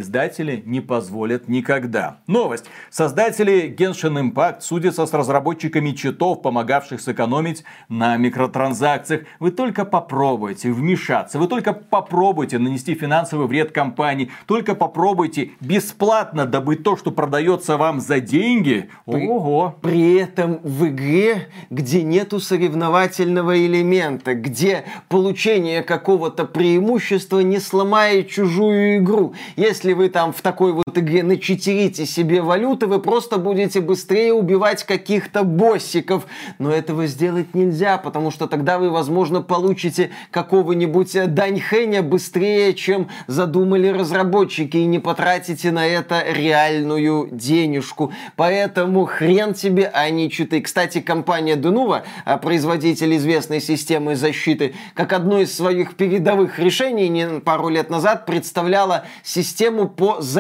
не 0.66 0.82
позволят 0.82 1.48
никогда. 1.48 2.20
Новость. 2.28 2.66
Создатели 2.90 3.76
Genshin 3.78 4.32
Impact 4.32 4.62
судятся 4.62 5.06
с 5.06 5.14
разработчиками 5.14 5.92
читов, 5.92 6.42
помогавших 6.42 7.02
сэкономить 7.02 7.64
на 7.88 8.18
микротранзакциях. 8.18 9.24
Вы 9.40 9.52
только 9.52 9.86
попробуйте 9.86 10.72
вмешаться, 10.72 11.40
вы 11.40 11.48
только 11.48 11.74
попробуйте 11.74 12.58
нанести 12.60 12.96
финансовый 12.96 13.48
вред 13.48 13.72
компании, 13.72 14.32
только 14.46 14.76
попробуйте 14.76 15.52
бесплатно 15.60 16.46
добыть 16.46 16.84
то, 16.84 16.98
что 16.98 17.12
продается 17.12 17.78
вам 17.78 18.00
за 18.00 18.20
деньги. 18.20 18.90
Ого! 19.06 19.76
При 19.82 20.16
этом 20.16 20.60
в 20.64 20.88
игре, 20.88 21.50
где 21.70 22.04
нету 22.04 22.40
соревновательного 22.40 23.66
элемента, 23.66 24.36
где 24.36 24.86
получение 25.08 25.84
какого-то 25.84 26.46
преимущества 26.46 27.40
не 27.40 27.60
сломает 27.60 28.30
чужую 28.30 28.98
игру. 28.98 29.34
Если 29.56 29.94
вы 29.94 30.10
там 30.10 30.34
в 30.34 30.42
такой 30.50 30.74
вот 30.74 30.98
игре 30.98 31.22
начитерите 31.22 32.08
себе 32.08 32.42
валюты, 32.42 32.88
вы 32.88 33.00
просто 33.00 33.38
будете 33.38 33.82
быстрее 33.82 34.34
убивать 34.34 34.84
каких-то 34.84 35.44
боссиков. 35.44 36.26
Но 36.58 36.72
этого 36.72 37.06
сделать 37.06 37.54
нельзя, 37.54 38.00
потому 38.00 38.32
что 38.32 38.48
тогда 38.48 38.80
вы, 38.80 38.90
возможно, 38.90 39.44
получите 39.44 40.10
какого-нибудь 40.32 41.36
Даньхэня 41.36 42.02
быстрее, 42.02 42.74
чем 42.74 43.10
задумали 43.28 43.90
разработчики, 43.90 44.78
и 44.78 44.86
не 44.86 44.98
потратите 44.98 45.70
на 45.70 45.86
это 45.86 46.24
реальную 46.28 47.30
денежку. 47.32 48.12
Поэтому 48.36 49.06
хрен 49.06 49.54
тебе, 49.54 49.92
а 49.94 50.10
не 50.10 50.32
читы. 50.32 50.62
Кстати, 50.62 51.00
компания 51.00 51.58
Denuvo, 51.58 52.02
а, 52.26 52.38
производитель 52.38 53.16
известной 53.18 53.62
системы 53.62 54.16
защиты, 54.16 54.74
как 54.96 55.14
одно 55.14 55.42
из 55.42 55.56
своих 55.56 55.96
передовых 55.96 56.58
решений 56.58 57.40
пару 57.40 57.70
лет 57.70 57.92
назад 57.92 58.26
представляла 58.26 59.06
систему 59.22 59.88
по 59.88 60.22
защите 60.22 60.39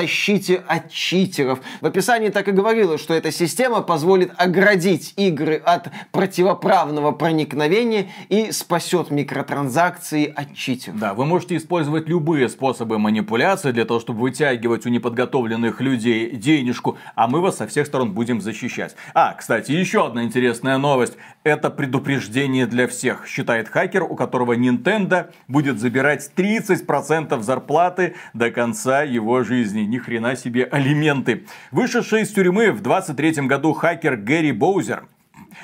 от 0.67 0.91
читеров. 0.91 1.59
В 1.81 1.85
описании 1.85 2.29
так 2.29 2.47
и 2.47 2.51
говорилось, 2.51 3.01
что 3.01 3.13
эта 3.13 3.31
система 3.31 3.81
позволит 3.81 4.31
оградить 4.37 5.13
игры 5.17 5.55
от 5.55 5.89
противоправного 6.11 7.11
проникновения 7.11 8.09
и 8.29 8.51
спасет 8.51 9.11
микротранзакции 9.11 10.31
от 10.33 10.53
читеров. 10.53 10.99
Да, 10.99 11.13
вы 11.13 11.25
можете 11.25 11.57
использовать 11.57 12.07
любые 12.07 12.49
способы 12.49 12.99
манипуляции 12.99 13.71
для 13.71 13.85
того, 13.85 13.99
чтобы 13.99 14.21
вытягивать 14.21 14.85
у 14.85 14.89
неподготовленных 14.89 15.81
людей 15.81 16.31
денежку, 16.35 16.97
а 17.15 17.27
мы 17.27 17.41
вас 17.41 17.57
со 17.57 17.67
всех 17.67 17.87
сторон 17.87 18.13
будем 18.13 18.41
защищать. 18.41 18.95
А, 19.13 19.33
кстати, 19.33 19.71
еще 19.71 20.05
одна 20.05 20.23
интересная 20.23 20.77
новость. 20.77 21.13
Это 21.43 21.69
предупреждение 21.69 22.67
для 22.67 22.87
всех, 22.87 23.27
считает 23.27 23.69
хакер, 23.69 24.03
у 24.03 24.15
которого 24.15 24.55
Nintendo 24.55 25.31
будет 25.47 25.79
забирать 25.79 26.29
30% 26.35 27.41
зарплаты 27.41 28.15
до 28.33 28.51
конца 28.51 29.03
его 29.03 29.43
жизни. 29.43 29.81
Ни 29.89 29.97
хрена 29.97 30.35
себе 30.35 30.65
алименты. 30.65 31.47
Вышедший 31.71 32.21
из 32.21 32.29
тюрьмы 32.29 32.71
в 32.71 32.81
23 32.81 33.47
году 33.47 33.73
хакер 33.73 34.17
Гэри 34.17 34.51
Боузер 34.51 35.07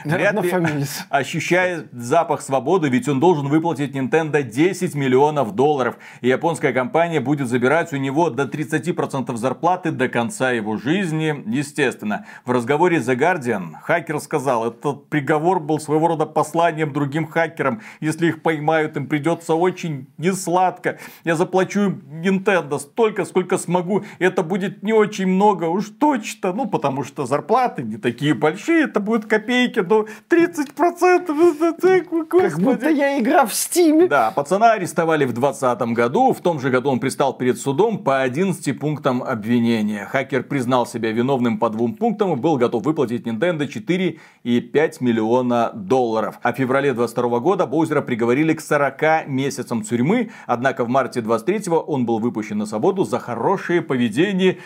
Вряд 0.04 0.42
ли 0.44 0.86
ощущает 1.10 1.88
запах 1.94 2.42
свободы, 2.42 2.90
ведь 2.90 3.08
он 3.08 3.20
должен 3.20 3.48
выплатить 3.48 3.96
Nintendo 3.96 4.44
10 4.44 4.96
миллионов 4.96 5.56
долларов. 5.56 5.98
И 6.22 6.28
японская 6.28 6.74
компания 6.74 7.20
будет 7.20 7.48
забирать 7.48 7.94
у 7.94 7.98
него 7.98 8.30
до 8.30 8.44
30% 8.44 9.36
зарплаты 9.38 9.92
до 9.92 10.10
конца 10.10 10.52
его 10.52 10.78
жизни. 10.78 11.44
Естественно, 11.48 12.26
в 12.46 12.52
разговоре 12.52 12.98
The 12.98 13.16
Guardian 13.16 13.76
хакер 13.82 14.20
сказал, 14.20 14.68
этот 14.68 15.08
приговор 15.10 15.60
был 15.60 15.80
своего 15.80 16.08
рода 16.08 16.26
посланием 16.26 16.92
другим 16.92 17.28
хакерам. 17.28 17.82
Если 18.00 18.28
их 18.28 18.42
поймают, 18.42 18.98
им 18.98 19.08
придется 19.08 19.56
очень 19.56 20.08
несладко. 20.18 21.00
Я 21.24 21.36
заплачу 21.36 21.92
Nintendo 22.12 22.80
столько, 22.80 23.26
сколько 23.26 23.58
смогу. 23.58 24.04
Это 24.20 24.44
будет 24.44 24.84
не 24.84 24.94
очень 24.94 25.28
много, 25.28 25.66
уж 25.66 25.90
точно. 25.90 26.54
Ну, 26.54 26.66
потому 26.68 27.04
что 27.04 27.26
зарплаты 27.26 27.84
не 27.84 27.98
такие 27.98 28.34
большие, 28.34 28.86
это 28.86 29.00
будут 29.00 29.26
копейки 29.26 29.80
ну 29.90 30.08
30%. 30.30 32.28
Как 32.28 32.60
будто 32.60 32.90
я 32.90 33.20
игра 33.20 33.46
в 33.46 33.54
Стиме. 33.54 34.08
Да, 34.08 34.32
пацана 34.32 34.74
арестовали 34.74 35.26
в 35.26 35.34
2020 35.34 35.94
году. 35.94 36.34
В 36.34 36.42
том 36.42 36.60
же 36.60 36.70
году 36.70 36.90
он 36.90 37.00
пристал 37.00 37.34
перед 37.38 37.58
судом 37.58 38.00
по 38.00 38.22
11 38.22 38.80
пунктам 38.80 39.24
обвинения. 39.24 40.06
Хакер 40.06 40.44
признал 40.44 40.86
себя 40.86 41.12
виновным 41.12 41.58
по 41.58 41.70
двум 41.70 41.96
пунктам 41.96 42.34
и 42.34 42.36
был 42.36 42.58
готов 42.58 42.84
выплатить 42.84 43.26
Nintendo 43.26 43.68
4,5 43.68 44.98
миллиона 45.00 45.72
долларов. 45.74 46.40
А 46.42 46.54
в 46.54 46.58
феврале 46.58 46.94
22 46.94 47.40
года 47.40 47.66
Боузера 47.66 48.02
приговорили 48.02 48.54
к 48.54 48.62
40 48.62 49.28
месяцам 49.28 49.84
тюрьмы. 49.84 50.32
Однако 50.48 50.86
в 50.86 50.90
марте 50.90 51.22
23 51.22 51.72
он 51.72 52.06
был 52.06 52.20
выпущен 52.20 52.58
на 52.58 52.66
свободу 52.66 53.04
за 53.04 53.20
хорошее 53.20 53.82
поведение 53.82 54.58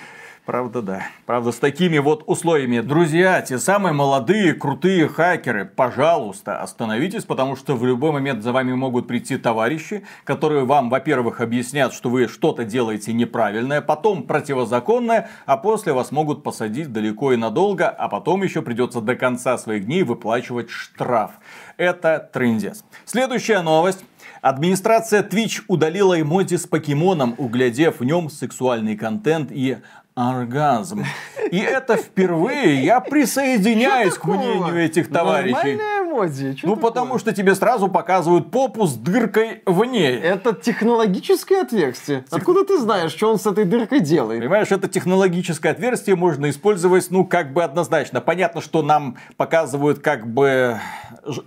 Правда, 0.49 0.81
да. 0.81 1.03
Правда, 1.27 1.51
с 1.51 1.57
такими 1.57 1.99
вот 1.99 2.23
условиями. 2.25 2.79
Друзья, 2.79 3.39
те 3.43 3.59
самые 3.59 3.93
молодые, 3.93 4.55
крутые 4.55 5.07
хакеры, 5.07 5.63
пожалуйста, 5.63 6.59
остановитесь, 6.59 7.23
потому 7.23 7.55
что 7.55 7.75
в 7.75 7.85
любой 7.85 8.11
момент 8.11 8.41
за 8.41 8.51
вами 8.51 8.73
могут 8.73 9.07
прийти 9.07 9.37
товарищи, 9.37 10.03
которые 10.23 10.65
вам, 10.65 10.89
во-первых, 10.89 11.41
объяснят, 11.41 11.93
что 11.93 12.09
вы 12.09 12.27
что-то 12.27 12.63
делаете 12.63 13.13
неправильное, 13.13 13.79
потом 13.79 14.23
противозаконное, 14.23 15.29
а 15.45 15.55
после 15.55 15.93
вас 15.93 16.11
могут 16.11 16.41
посадить 16.41 16.91
далеко 16.91 17.31
и 17.31 17.35
надолго, 17.35 17.87
а 17.87 18.09
потом 18.09 18.41
еще 18.41 18.63
придется 18.63 19.01
до 19.01 19.15
конца 19.15 19.55
своих 19.59 19.85
дней 19.85 20.01
выплачивать 20.01 20.71
штраф. 20.71 21.33
Это 21.77 22.27
трендец. 22.33 22.83
Следующая 23.05 23.61
новость. 23.61 24.03
Администрация 24.41 25.21
Twitch 25.21 25.63
удалила 25.67 26.19
эмодзи 26.19 26.55
с 26.55 26.65
покемоном, 26.65 27.35
углядев 27.37 27.99
в 27.99 28.05
нем 28.05 28.29
сексуальный 28.29 28.95
контент 28.95 29.51
и 29.51 29.79
оргазм. 30.15 31.05
И 31.51 31.57
это 31.57 31.95
впервые 31.95 32.83
я 32.83 32.99
присоединяюсь 32.99 34.15
к 34.15 34.25
мнению 34.25 34.83
этих 34.83 35.09
товарищей. 35.09 35.79
эмодзи. 36.09 36.57
ну, 36.63 36.75
потому 36.75 37.17
что 37.17 37.33
тебе 37.33 37.55
сразу 37.55 37.87
показывают 37.87 38.51
попу 38.51 38.85
с 38.85 38.95
дыркой 38.95 39.61
в 39.65 39.83
ней. 39.85 40.17
Это 40.17 40.53
технологическое 40.53 41.61
отверстие. 41.61 42.25
Откуда 42.29 42.65
ты 42.65 42.77
знаешь, 42.79 43.11
что 43.11 43.31
он 43.31 43.39
с 43.39 43.45
этой 43.45 43.65
дыркой 43.65 43.99
делает? 43.99 44.41
Понимаешь, 44.41 44.71
это 44.71 44.87
технологическое 44.87 45.71
отверстие 45.71 46.15
можно 46.15 46.49
использовать, 46.49 47.07
ну, 47.09 47.25
как 47.25 47.53
бы 47.53 47.63
однозначно. 47.63 48.21
Понятно, 48.21 48.61
что 48.61 48.81
нам 48.81 49.17
показывают 49.37 49.99
как 49.99 50.27
бы 50.27 50.79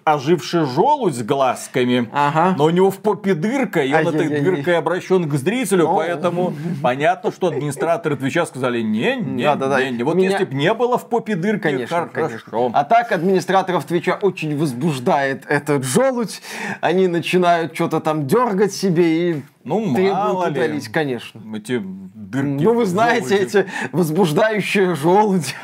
оживший 0.05 0.67
желудь 0.67 1.15
с 1.15 1.23
глазками, 1.23 2.09
ага. 2.13 2.55
но 2.57 2.65
у 2.65 2.71
него 2.71 2.91
в 2.91 2.99
попе 2.99 3.35
дырка, 3.35 3.83
и 3.83 3.93
он 3.93 4.09
этой 4.09 4.41
дыркой 4.41 4.79
обращен 4.79 5.29
к 5.29 5.35
зрителю, 5.35 5.89
поэтому 5.95 6.55
понятно, 6.83 7.33
что 7.33 7.49
администраторы 7.49 8.17
Твича 8.17 8.47
сказали, 8.63 8.81
не, 8.83 9.17
не, 9.17 9.43
да, 9.43 9.57
да, 9.57 9.69
да. 9.69 9.91
не, 9.91 10.03
вот 10.05 10.15
Меня... 10.15 10.31
если 10.31 10.45
бы 10.45 10.55
не 10.55 10.73
было 10.73 10.97
в 10.97 11.09
попе 11.09 11.35
дырки, 11.35 11.63
конечно, 11.63 12.09
хорошо. 12.13 12.13
Конечно. 12.13 12.71
А 12.75 12.85
так 12.85 13.11
администраторов 13.11 13.85
Твича 13.85 14.19
очень 14.23 14.57
возбуждает 14.57 15.45
этот 15.49 15.85
желудь, 15.85 16.41
они 16.81 17.09
начинают 17.09 17.75
что-то 17.75 18.01
там 18.01 18.29
дергать 18.29 18.73
себе 18.73 19.31
и 19.31 19.43
ну, 19.65 19.81
мало 19.81 20.49
удалить, 20.49 20.87
ли. 20.87 20.93
конечно. 20.93 21.41
Эти 21.57 21.81
дырки 21.83 22.63
Ну, 22.63 22.75
вы 22.75 22.87
знаете, 22.87 23.37
эти 23.37 23.67
возбуждающие 23.91 24.95
желуди. 24.95 25.55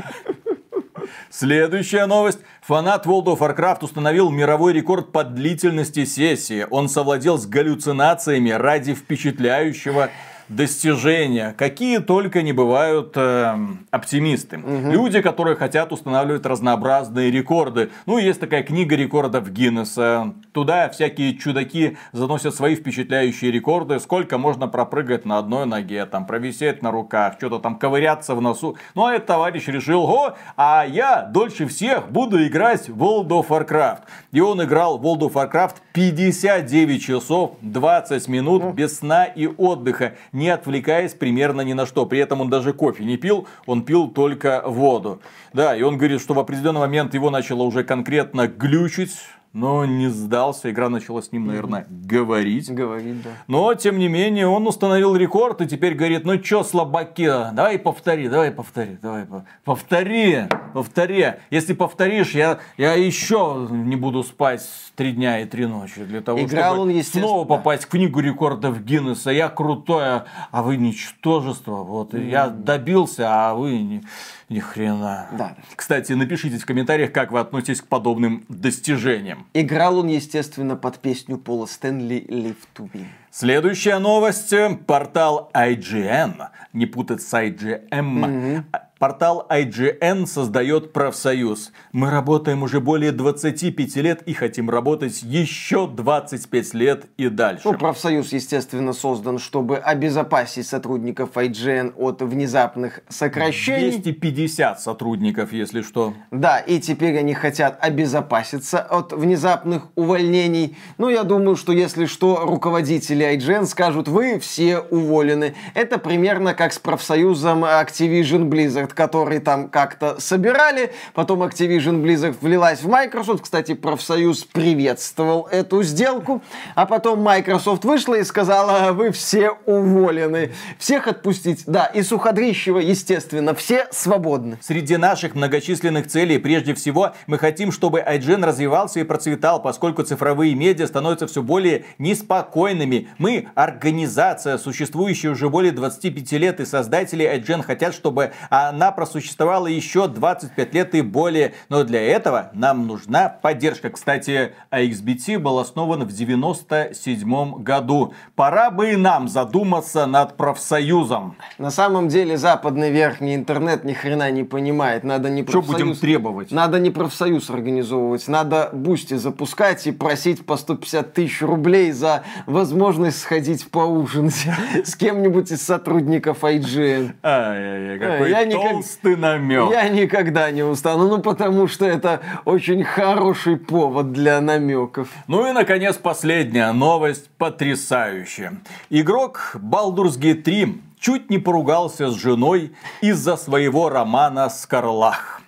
Следующая 1.30 2.06
новость. 2.06 2.40
Фанат 2.62 3.06
World 3.06 3.26
of 3.26 3.38
Warcraft 3.38 3.78
установил 3.82 4.30
мировой 4.30 4.72
рекорд 4.72 5.12
по 5.12 5.22
длительности 5.22 6.04
сессии. 6.04 6.66
Он 6.68 6.88
совладел 6.88 7.38
с 7.38 7.46
галлюцинациями 7.46 8.50
ради 8.50 8.94
впечатляющего 8.94 10.10
достижения, 10.48 11.54
какие 11.56 11.98
только 11.98 12.42
не 12.42 12.52
бывают 12.52 13.12
э, 13.16 13.56
оптимисты. 13.90 14.58
Угу. 14.58 14.90
Люди, 14.90 15.20
которые 15.20 15.56
хотят 15.56 15.92
устанавливать 15.92 16.46
разнообразные 16.46 17.30
рекорды. 17.30 17.90
Ну, 18.06 18.18
есть 18.18 18.40
такая 18.40 18.62
книга 18.62 18.96
рекордов 18.96 19.50
Гиннесса. 19.50 20.34
Туда 20.52 20.88
всякие 20.88 21.36
чудаки 21.36 21.96
заносят 22.12 22.54
свои 22.54 22.76
впечатляющие 22.76 23.50
рекорды. 23.50 24.00
Сколько 24.00 24.38
можно 24.38 24.68
пропрыгать 24.68 25.24
на 25.24 25.38
одной 25.38 25.66
ноге, 25.66 26.06
там, 26.06 26.26
провисеть 26.26 26.82
на 26.82 26.90
руках, 26.90 27.34
что-то 27.38 27.58
там 27.58 27.78
ковыряться 27.78 28.34
в 28.34 28.40
носу. 28.40 28.76
Ну, 28.94 29.04
а 29.04 29.14
этот 29.14 29.26
товарищ 29.26 29.66
решил, 29.68 30.04
о, 30.04 30.36
а 30.56 30.84
я 30.88 31.22
дольше 31.22 31.66
всех 31.66 32.10
буду 32.10 32.44
играть 32.46 32.88
в 32.88 33.02
World 33.02 33.28
of 33.28 33.48
Warcraft. 33.48 34.02
И 34.32 34.40
он 34.40 34.62
играл 34.62 34.98
в 34.98 35.04
World 35.04 35.30
of 35.30 35.32
Warcraft 35.32 35.76
59 35.92 37.02
часов 37.02 37.52
20 37.60 38.28
минут 38.28 38.64
без 38.74 38.98
сна 38.98 39.24
и 39.24 39.46
отдыха, 39.46 40.14
не 40.38 40.48
отвлекаясь 40.48 41.14
примерно 41.14 41.62
ни 41.62 41.72
на 41.72 41.84
что. 41.84 42.06
При 42.06 42.18
этом 42.20 42.40
он 42.40 42.48
даже 42.48 42.72
кофе 42.72 43.04
не 43.04 43.16
пил, 43.16 43.46
он 43.66 43.82
пил 43.82 44.08
только 44.08 44.62
воду. 44.64 45.20
Да, 45.52 45.76
и 45.76 45.82
он 45.82 45.98
говорит, 45.98 46.20
что 46.20 46.34
в 46.34 46.38
определенный 46.38 46.80
момент 46.80 47.14
его 47.14 47.30
начало 47.30 47.62
уже 47.62 47.84
конкретно 47.84 48.46
глючить, 48.46 49.16
но 49.52 49.84
не 49.84 50.08
сдался. 50.08 50.70
Игра 50.70 50.88
начала 50.88 51.22
с 51.22 51.32
ним, 51.32 51.46
наверное, 51.46 51.86
говорить. 51.88 52.70
Говорить, 52.70 53.22
да. 53.22 53.30
Но, 53.46 53.74
тем 53.74 53.98
не 53.98 54.08
менее, 54.08 54.46
он 54.46 54.66
установил 54.66 55.16
рекорд 55.16 55.60
и 55.62 55.66
теперь 55.66 55.94
говорит, 55.94 56.24
ну 56.24 56.38
чё, 56.38 56.62
слабаки, 56.62 57.26
давай 57.52 57.78
повтори, 57.78 58.28
давай 58.28 58.50
повтори, 58.50 58.98
давай 59.00 59.26
повтори, 59.64 60.44
повтори. 60.74 61.34
Если 61.50 61.72
повторишь, 61.72 62.32
я, 62.32 62.58
я 62.76 62.94
еще 62.94 63.66
не 63.70 63.96
буду 63.96 64.22
спать 64.22 64.62
три 64.96 65.12
дня 65.12 65.40
и 65.40 65.44
три 65.44 65.66
ночи 65.66 66.04
для 66.04 66.20
того, 66.20 66.40
Играл 66.40 66.74
чтобы 66.74 66.96
он, 66.96 67.02
снова 67.02 67.44
попасть 67.44 67.84
в 67.84 67.88
книгу 67.88 68.20
рекордов 68.20 68.82
Гиннесса. 68.82 69.30
Я 69.30 69.48
крутое, 69.48 70.24
а 70.50 70.62
вы 70.62 70.76
ничтожество. 70.76 71.76
Вот, 71.76 72.14
mm. 72.14 72.30
я 72.30 72.48
добился, 72.48 73.26
а 73.28 73.54
вы 73.54 73.78
не... 73.78 74.02
Ни 74.48 74.60
хрена. 74.60 75.28
Да. 75.32 75.56
Кстати, 75.76 76.12
напишите 76.12 76.58
в 76.58 76.64
комментариях, 76.64 77.12
как 77.12 77.32
вы 77.32 77.40
относитесь 77.40 77.82
к 77.82 77.86
подобным 77.86 78.44
достижениям. 78.48 79.46
Играл 79.52 79.98
он, 79.98 80.08
естественно, 80.08 80.74
под 80.76 80.98
песню 80.98 81.36
Пола 81.36 81.66
Стэнли 81.66 82.24
«Live 82.28 82.56
to 82.74 82.90
Win». 82.92 83.06
Следующая 83.30 83.98
новость. 83.98 84.54
Портал 84.86 85.50
IGN. 85.54 86.48
Не 86.72 86.86
путать 86.86 87.22
с 87.22 87.32
IGM. 87.34 87.90
Mm-hmm 87.90 88.62
Портал 88.98 89.46
IGN 89.48 90.26
создает 90.26 90.92
профсоюз. 90.92 91.70
Мы 91.92 92.10
работаем 92.10 92.64
уже 92.64 92.80
более 92.80 93.12
25 93.12 93.96
лет 93.96 94.22
и 94.22 94.32
хотим 94.32 94.68
работать 94.68 95.22
еще 95.22 95.86
25 95.86 96.74
лет 96.74 97.06
и 97.16 97.28
дальше. 97.28 97.62
Ну, 97.64 97.74
профсоюз, 97.74 98.32
естественно, 98.32 98.92
создан, 98.92 99.38
чтобы 99.38 99.76
обезопасить 99.76 100.66
сотрудников 100.66 101.36
IGN 101.36 101.94
от 101.96 102.22
внезапных 102.22 102.98
сокращений. 103.08 103.90
250 103.92 104.80
сотрудников, 104.80 105.52
если 105.52 105.82
что. 105.82 106.14
Да, 106.32 106.58
и 106.58 106.80
теперь 106.80 107.16
они 107.18 107.34
хотят 107.34 107.78
обезопаситься 107.80 108.80
от 108.80 109.12
внезапных 109.12 109.84
увольнений. 109.94 110.76
Ну, 110.98 111.08
я 111.08 111.22
думаю, 111.22 111.54
что 111.54 111.70
если 111.70 112.06
что, 112.06 112.40
руководители 112.44 113.24
IGN 113.36 113.66
скажут, 113.66 114.08
вы 114.08 114.40
все 114.40 114.80
уволены. 114.80 115.54
Это 115.74 115.98
примерно 115.98 116.52
как 116.54 116.72
с 116.72 116.80
профсоюзом 116.80 117.64
Activision 117.64 118.48
Blizzard 118.48 118.87
Blizzard, 118.88 118.94
который 118.94 119.40
там 119.40 119.68
как-то 119.68 120.20
собирали. 120.20 120.92
Потом 121.14 121.42
Activision 121.42 122.02
Blizzard 122.02 122.36
влилась 122.40 122.80
в 122.82 122.88
Microsoft. 122.88 123.44
Кстати, 123.44 123.74
профсоюз 123.74 124.44
приветствовал 124.44 125.48
эту 125.50 125.82
сделку. 125.82 126.42
А 126.74 126.86
потом 126.86 127.20
Microsoft 127.20 127.84
вышла 127.84 128.14
и 128.14 128.24
сказала, 128.24 128.92
вы 128.92 129.10
все 129.10 129.52
уволены. 129.66 130.52
Всех 130.78 131.06
отпустить. 131.06 131.64
Да, 131.66 131.86
и 131.86 132.02
Суходрищева, 132.02 132.78
естественно, 132.78 133.54
все 133.54 133.86
свободны. 133.90 134.58
Среди 134.60 134.96
наших 134.96 135.34
многочисленных 135.34 136.08
целей, 136.08 136.38
прежде 136.38 136.74
всего, 136.74 137.12
мы 137.26 137.38
хотим, 137.38 137.72
чтобы 137.72 138.00
IGN 138.00 138.44
развивался 138.44 139.00
и 139.00 139.04
процветал, 139.04 139.60
поскольку 139.62 140.02
цифровые 140.02 140.54
медиа 140.54 140.86
становятся 140.86 141.26
все 141.26 141.42
более 141.42 141.84
неспокойными. 141.98 143.08
Мы 143.18 143.48
организация, 143.54 144.58
существующая 144.58 145.30
уже 145.30 145.48
более 145.48 145.72
25 145.72 146.32
лет, 146.32 146.60
и 146.60 146.64
создатели 146.64 147.24
IGN 147.24 147.62
хотят, 147.62 147.94
чтобы 147.94 148.32
она 148.50 148.77
она 148.78 148.92
просуществовала 148.92 149.66
еще 149.66 150.06
25 150.06 150.72
лет 150.72 150.94
и 150.94 151.02
более. 151.02 151.54
Но 151.68 151.82
для 151.82 152.00
этого 152.00 152.50
нам 152.52 152.86
нужна 152.86 153.28
поддержка. 153.28 153.90
Кстати, 153.90 154.52
AXBT 154.70 155.40
был 155.40 155.58
основан 155.58 156.04
в 156.04 156.12
97 156.12 157.62
году. 157.62 158.14
Пора 158.36 158.70
бы 158.70 158.92
и 158.92 158.96
нам 158.96 159.28
задуматься 159.28 160.06
над 160.06 160.36
профсоюзом. 160.36 161.34
На 161.58 161.72
самом 161.72 162.06
деле 162.06 162.36
западный 162.36 162.92
верхний 162.92 163.34
интернет 163.34 163.82
ни 163.82 163.94
хрена 163.94 164.30
не 164.30 164.44
понимает. 164.44 165.02
Надо 165.02 165.28
не 165.28 165.42
профсоюз. 165.42 165.64
Что 165.64 165.72
будем 165.72 165.96
требовать? 165.96 166.52
Надо 166.52 166.78
не 166.78 166.90
профсоюз 166.90 167.50
организовывать. 167.50 168.28
Надо 168.28 168.70
Boosty 168.72 169.14
запускать 169.14 169.88
и 169.88 169.90
просить 169.90 170.46
по 170.46 170.56
150 170.56 171.14
тысяч 171.14 171.42
рублей 171.42 171.90
за 171.90 172.22
возможность 172.46 173.20
сходить 173.20 173.68
поужинать 173.72 174.46
с 174.84 174.94
кем-нибудь 174.94 175.50
из 175.50 175.62
сотрудников 175.62 176.44
IGN. 176.44 177.14
Ай-яй-яй, 177.24 177.98
какой 177.98 178.30
я 178.30 178.44
толстый 178.72 179.16
намек. 179.16 179.70
Я 179.70 179.88
никогда 179.88 180.50
не 180.50 180.62
устану, 180.62 181.08
ну 181.08 181.18
потому 181.18 181.68
что 181.68 181.86
это 181.86 182.20
очень 182.44 182.84
хороший 182.84 183.56
повод 183.56 184.12
для 184.12 184.40
намеков. 184.40 185.08
Ну 185.26 185.48
и, 185.48 185.52
наконец, 185.52 185.96
последняя 185.96 186.72
новость 186.72 187.30
потрясающая. 187.38 188.60
Игрок 188.90 189.56
Baldur's 189.56 190.18
Gate 190.18 190.42
3 190.42 190.82
чуть 191.00 191.30
не 191.30 191.38
поругался 191.38 192.10
с 192.10 192.14
женой 192.14 192.72
из-за 193.00 193.36
своего 193.36 193.88
романа 193.88 194.48
«Скарлах». 194.48 195.40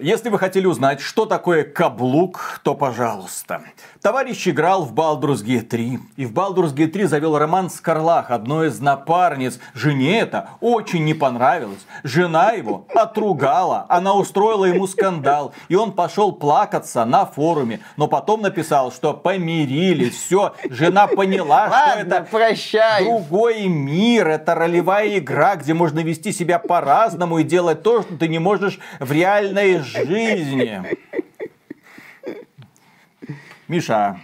Если 0.00 0.28
вы 0.28 0.38
хотели 0.38 0.66
узнать, 0.66 1.00
что 1.00 1.26
такое 1.26 1.64
каблук, 1.64 2.60
то 2.62 2.74
пожалуйста. 2.74 3.62
Товарищ 4.02 4.48
играл 4.48 4.84
в 4.86 4.94
Baldur's 4.94 5.44
Gate 5.44 5.66
3. 5.66 5.98
И 6.16 6.24
в 6.24 6.32
Baldur's 6.32 6.74
Gate 6.74 6.86
3 6.88 7.04
завел 7.04 7.36
роман 7.36 7.68
с 7.68 7.80
Карлах, 7.82 8.30
одной 8.30 8.68
из 8.68 8.80
напарниц. 8.80 9.60
Жене 9.74 10.20
это 10.20 10.48
очень 10.62 11.04
не 11.04 11.12
понравилось. 11.12 11.84
Жена 12.02 12.52
его 12.52 12.86
отругала. 12.94 13.84
Она 13.90 14.14
устроила 14.14 14.64
ему 14.64 14.86
скандал. 14.86 15.52
И 15.68 15.74
он 15.74 15.92
пошел 15.92 16.32
плакаться 16.32 17.04
на 17.04 17.26
форуме. 17.26 17.80
Но 17.98 18.08
потом 18.08 18.40
написал, 18.40 18.90
что 18.90 19.12
помирились. 19.12 20.14
Все, 20.14 20.54
жена 20.70 21.06
поняла, 21.06 21.68
Ладно, 21.70 21.92
что 21.92 22.00
это 22.00 22.28
прощай. 22.30 23.04
другой 23.04 23.66
мир. 23.66 24.28
Это 24.28 24.54
ролевая 24.54 25.18
игра, 25.18 25.56
где 25.56 25.74
можно 25.74 26.00
вести 26.00 26.32
себя 26.32 26.58
по-разному 26.58 27.40
и 27.40 27.44
делать 27.44 27.82
то, 27.82 28.00
что 28.00 28.16
ты 28.16 28.28
не 28.28 28.38
можешь 28.38 28.78
в 28.98 29.12
реальной 29.12 29.80
жизни. 29.80 30.82
Миша, 33.70 34.20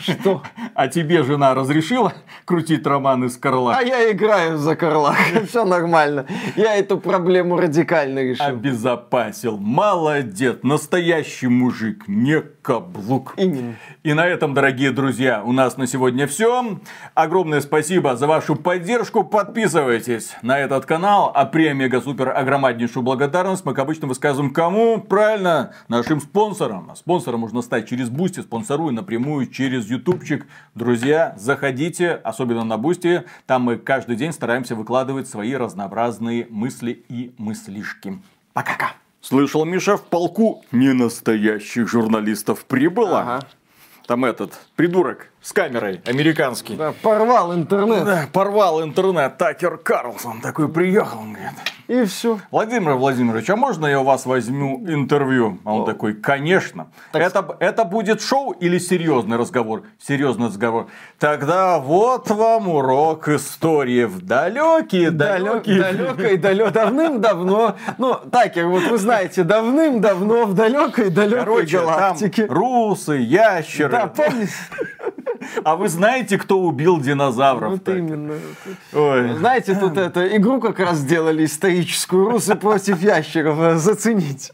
что? 0.00 0.42
А 0.74 0.88
тебе 0.88 1.22
жена 1.22 1.54
разрешила 1.54 2.12
крутить 2.44 2.86
роман 2.86 3.24
с 3.24 3.36
Карлах? 3.36 3.76
А 3.76 3.82
я 3.82 4.10
играю 4.12 4.58
за 4.58 4.76
Карлах. 4.76 5.14
Все 5.48 5.64
нормально. 5.64 6.26
Я 6.56 6.76
эту 6.76 6.98
проблему 6.98 7.56
радикально 7.56 8.20
решил. 8.20 8.46
Обезопасил. 8.46 9.58
Молодец. 9.58 10.58
Настоящий 10.62 11.48
мужик. 11.48 12.04
Не 12.06 12.40
каблук. 12.40 13.34
Именно. 13.36 13.76
И 14.02 14.12
на 14.12 14.26
этом, 14.26 14.54
дорогие 14.54 14.90
друзья, 14.90 15.42
у 15.44 15.52
нас 15.52 15.76
на 15.76 15.86
сегодня 15.86 16.26
все. 16.26 16.78
Огромное 17.14 17.60
спасибо 17.60 18.16
за 18.16 18.26
вашу 18.26 18.56
поддержку. 18.56 19.24
Подписывайтесь 19.24 20.36
на 20.42 20.58
этот 20.58 20.86
канал. 20.86 21.32
А 21.34 21.44
премия 21.44 21.88
супер 22.00 22.30
огромнейшую 22.36 23.02
благодарность 23.02 23.64
мы, 23.64 23.74
как 23.74 23.84
обычно, 23.84 24.06
высказываем 24.06 24.52
кому? 24.52 25.00
Правильно, 25.00 25.72
нашим 25.88 26.20
спонсорам. 26.20 26.90
А 26.90 26.96
спонсором 26.96 27.40
можно 27.40 27.62
стать 27.62 27.88
через 27.88 28.08
Boosty, 28.08 28.40
спонсоруя 28.40 28.92
напрямую 28.92 29.27
через 29.50 29.88
ютубчик. 29.90 30.46
Друзья, 30.74 31.34
заходите, 31.36 32.12
особенно 32.12 32.64
на 32.64 32.78
Boosty. 32.78 33.24
Там 33.46 33.62
мы 33.62 33.76
каждый 33.76 34.16
день 34.16 34.32
стараемся 34.32 34.74
выкладывать 34.74 35.28
свои 35.28 35.54
разнообразные 35.54 36.46
мысли 36.50 37.04
и 37.08 37.32
мыслишки. 37.38 38.20
Пока-ка. 38.52 38.92
Слышал, 39.20 39.64
Миша, 39.64 39.96
в 39.96 40.04
полку 40.04 40.64
ненастоящих 40.72 41.88
журналистов 41.88 42.64
прибыло. 42.64 43.20
Ага. 43.20 43.40
Там 44.06 44.24
этот 44.24 44.58
придурок 44.74 45.30
с 45.42 45.52
камерой 45.52 46.00
американский. 46.06 46.76
Да, 46.76 46.92
порвал 47.02 47.54
интернет. 47.54 48.04
Да, 48.04 48.28
порвал 48.32 48.82
интернет. 48.82 49.36
Такер 49.36 49.76
Карлсон 49.76 50.40
такой 50.40 50.68
приехал, 50.68 51.20
он 51.20 51.34
говорит. 51.34 51.52
И 51.88 52.04
все. 52.04 52.38
Владимир 52.50 52.92
Владимирович, 52.96 53.48
а 53.48 53.56
можно 53.56 53.86
я 53.86 54.02
у 54.02 54.04
вас 54.04 54.26
возьму 54.26 54.84
интервью? 54.86 55.58
А 55.64 55.72
он 55.72 55.82
О. 55.82 55.84
такой, 55.86 56.12
конечно. 56.12 56.88
Так... 57.12 57.22
Это, 57.22 57.56
это 57.60 57.84
будет 57.84 58.20
шоу 58.20 58.50
или 58.52 58.76
серьезный 58.78 59.38
разговор? 59.38 59.84
Серьезный 59.98 60.48
разговор. 60.48 60.88
Тогда 61.18 61.78
вот 61.78 62.30
вам 62.30 62.68
урок 62.68 63.28
истории 63.28 64.04
в 64.04 64.20
далекие, 64.20 65.10
далекие. 65.10 65.80
Далекой, 65.80 66.36
далекой, 66.36 66.72
давным-давно. 66.72 67.76
Ну, 67.96 68.16
Такер, 68.30 68.66
вот 68.66 68.82
вы 68.82 68.98
знаете, 68.98 69.42
давным-давно 69.42 70.44
в 70.44 70.54
далекой, 70.54 71.08
далекой 71.08 71.40
Короче, 71.40 71.78
галактике. 71.78 72.46
Там 72.48 72.54
русы, 72.54 73.14
ящеры. 73.14 73.92
Да, 73.92 74.06
помните? 74.08 74.52
А 75.64 75.76
вы 75.76 75.88
знаете, 75.88 76.38
кто 76.38 76.60
убил 76.60 77.00
динозавров? 77.00 77.72
Вот 77.72 77.88
именно. 77.88 78.34
Ой. 78.92 79.34
Знаете, 79.34 79.74
тут 79.74 79.96
это 79.96 80.36
игру 80.36 80.60
как 80.60 80.78
раз 80.78 80.98
сделали 80.98 81.46
историческую 81.78 82.30
русы 82.30 82.54
против 82.54 83.00
ящеров. 83.02 83.58
э, 83.60 83.76
Зацените. 83.76 84.52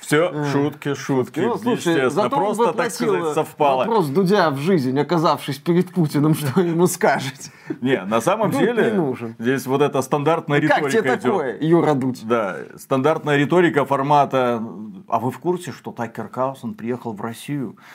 Все, 0.00 0.44
шутки, 0.52 0.94
шутки. 0.94 1.40
Ну, 1.40 1.56
слушай, 1.56 1.94
Естественно, 1.94 2.28
просто, 2.28 2.72
так 2.74 2.90
сказать, 2.90 3.34
совпало. 3.34 3.78
Вопрос 3.84 4.08
Дудя 4.08 4.50
в 4.50 4.58
жизнь, 4.58 4.98
оказавшись 5.00 5.58
перед 5.58 5.92
Путиным, 5.92 6.34
что 6.34 6.60
ему 6.60 6.86
скажете? 6.86 7.50
Не, 7.80 8.02
на 8.04 8.20
самом 8.20 8.50
Дудь 8.50 8.60
деле, 8.60 8.90
не 8.90 8.96
нужен. 8.98 9.34
здесь 9.38 9.64
вот 9.66 9.80
эта 9.80 10.02
стандартная 10.02 10.60
Как 10.60 10.76
тебе 10.76 10.88
риторика 10.88 11.08
идет. 11.08 11.22
такое, 11.22 11.58
Юра 11.60 11.94
Дудь? 11.94 12.20
Да, 12.26 12.58
стандартная 12.76 13.36
риторика 13.36 13.86
формата. 13.86 14.62
А 15.08 15.18
вы 15.18 15.30
в 15.30 15.38
курсе, 15.38 15.72
что 15.72 15.90
Такер 15.90 16.28
Карлсон 16.28 16.74
приехал 16.74 17.12
в 17.12 17.20
Россию? 17.20 17.76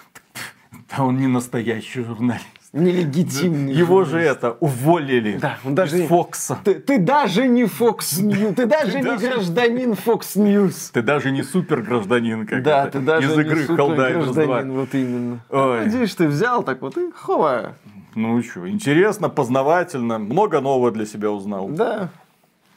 Да 0.95 1.03
он 1.03 1.17
не 1.17 1.27
настоящий 1.27 2.03
журналист. 2.03 2.45
Нелегитимный. 2.71 3.73
Его 3.73 4.03
же 4.03 4.19
это 4.19 4.51
уволили 4.59 5.37
Да, 5.37 5.57
он 5.65 5.73
даже- 5.75 6.03
из 6.03 6.07
Фокса. 6.07 6.59
Ты, 6.63 6.75
ты 6.75 6.99
даже 6.99 7.47
не 7.47 7.63
Fox 7.63 8.21
News, 8.21 8.53
ты 8.55 8.65
даже 8.67 8.97
не 8.99 9.03
даже- 9.03 9.27
гражданин 9.29 9.91
Fox 9.93 10.35
News. 10.35 10.91
Ты 10.93 11.01
даже 11.01 11.31
не 11.31 11.41
супер 11.43 11.81
гражданин, 11.81 12.45
как 12.45 12.61
Да, 12.63 12.83
это, 12.83 12.99
ты 12.99 13.05
даже 13.05 13.27
из 13.27 13.35
не 13.35 13.41
игры 13.41 13.65
Helldivers 13.65 13.95
2. 13.95 14.09
гражданин, 14.11 14.71
вот 14.73 14.93
именно. 14.93 15.39
Ой. 15.49 15.85
Надеюсь, 15.85 16.13
ты 16.15 16.27
взял 16.27 16.63
так 16.63 16.81
вот 16.81 16.97
и 16.97 17.09
хова. 17.11 17.73
Ну 18.15 18.41
что, 18.43 18.69
интересно, 18.69 19.29
познавательно, 19.29 20.19
много 20.19 20.61
нового 20.61 20.91
для 20.91 21.05
себя 21.05 21.31
узнал. 21.31 21.69
Да. 21.69 22.09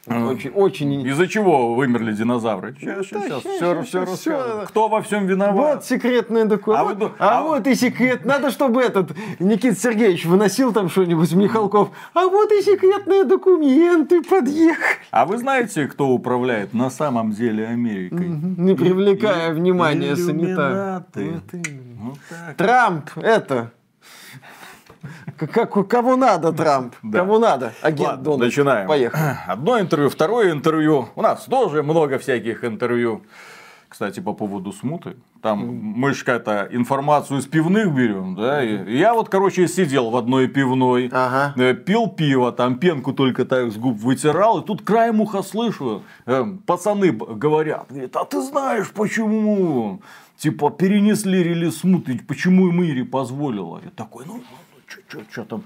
Очень, 0.07 0.51
очень 0.51 1.07
Из-за 1.07 1.29
чего 1.29 1.75
вымерли 1.75 2.13
динозавры? 2.13 2.75
Сейчас, 2.81 2.97
да, 2.97 3.03
сейчас, 3.05 3.29
щас, 3.29 3.41
все, 3.41 3.51
щас, 3.59 3.87
все 3.87 4.01
расскажем. 4.01 4.17
всё. 4.17 4.65
Кто 4.67 4.89
во 4.89 5.01
всем 5.01 5.23
Вот 5.23 5.31
виноват? 5.31 5.85
секретный 5.85 6.45
документ. 6.45 6.81
А 6.81 6.91
А, 6.91 6.95
вот, 6.95 7.13
а 7.21 7.39
а- 7.39 7.43
вот 7.43 7.67
и 7.69 7.75
секрет. 7.77 8.25
Надо, 8.25 8.51
чтобы 8.51 8.83
этот 8.83 9.13
Никита 9.39 9.77
Сергеевич 9.77 10.25
выносил 10.27 10.73
там 10.73 10.89
что-нибудь, 10.89 11.33
Михалков. 11.35 11.91
А 12.15 12.27
вот 12.27 12.51
и 12.51 12.63
секретные 12.63 13.23
документы 13.25 14.23
подъехали. 14.23 14.97
А 15.13 15.25
вы 15.25 15.39
знаете, 15.39 15.87
кто 15.87 16.09
управляет 16.09 16.75
на 16.75 16.91
самом 16.91 17.31
деле 17.31 17.67
Америкой? 17.69 18.27
Не 18.27 18.75
привлекая 18.75 19.51
И- 19.53 19.55
внимания 19.55 20.17
санитаров. 20.17 21.05
Вот 21.15 21.15
именно. 21.55 22.01
Вот 22.01 22.19
так. 22.29 22.57
Трамп, 22.57 23.11
это... 23.17 23.71
Как, 25.37 25.89
кого 25.89 26.17
надо, 26.17 26.53
Трамп? 26.53 26.95
Да. 27.03 27.19
Кому 27.21 27.39
надо? 27.39 27.73
Агент 27.83 28.09
Ладно, 28.09 28.25
Дональд. 28.25 28.43
начинаем. 28.43 28.89
Поехали. 28.89 29.37
Одно 29.47 29.81
интервью, 29.81 30.09
второе 30.11 30.53
интервью. 30.53 31.09
У 31.15 31.23
нас 31.23 31.45
тоже 31.45 31.83
много 31.83 32.19
всяких 32.19 32.65
интервью. 32.65 33.23
Кстати, 33.89 34.21
по 34.21 34.33
поводу 34.33 34.73
смуты. 34.73 35.17
Там 35.43 35.59
мы 35.67 36.15
же 36.15 36.25
какая-то 36.25 36.69
информацию 36.71 37.41
из 37.41 37.47
пивных 37.47 37.93
берем, 37.95 38.35
да. 38.37 38.65
И 38.65 38.97
я 38.97 39.13
вот, 39.13 39.29
короче, 39.29 39.69
сидел 39.69 40.09
в 40.09 40.17
одной 40.17 40.47
пивной, 40.49 41.11
Ага. 41.13 41.53
э, 41.61 41.75
пил 41.75 42.09
пиво, 42.09 42.53
там 42.53 42.77
пенку 42.79 43.13
только 43.13 43.45
так 43.45 43.71
с 43.71 43.77
губ 43.77 43.99
вытирал, 43.99 44.61
и 44.61 44.65
тут 44.65 44.81
краем 44.81 45.21
уха 45.21 45.43
слышу, 45.43 46.03
э, 46.25 46.45
пацаны 46.65 47.11
говорят, 47.13 47.87
говорит, 47.91 48.17
а 48.17 48.25
ты 48.25 48.41
знаешь 48.41 48.91
почему? 48.93 50.01
Типа 50.39 50.71
перенесли 50.71 51.43
релиз 51.43 51.81
смуты, 51.81 52.19
почему 52.27 52.69
им 52.69 52.83
Ири 52.83 53.03
позволила? 53.03 53.81
Я 53.85 53.91
такой, 53.91 54.25
ну, 54.27 54.41
что 55.31 55.45
там? 55.45 55.65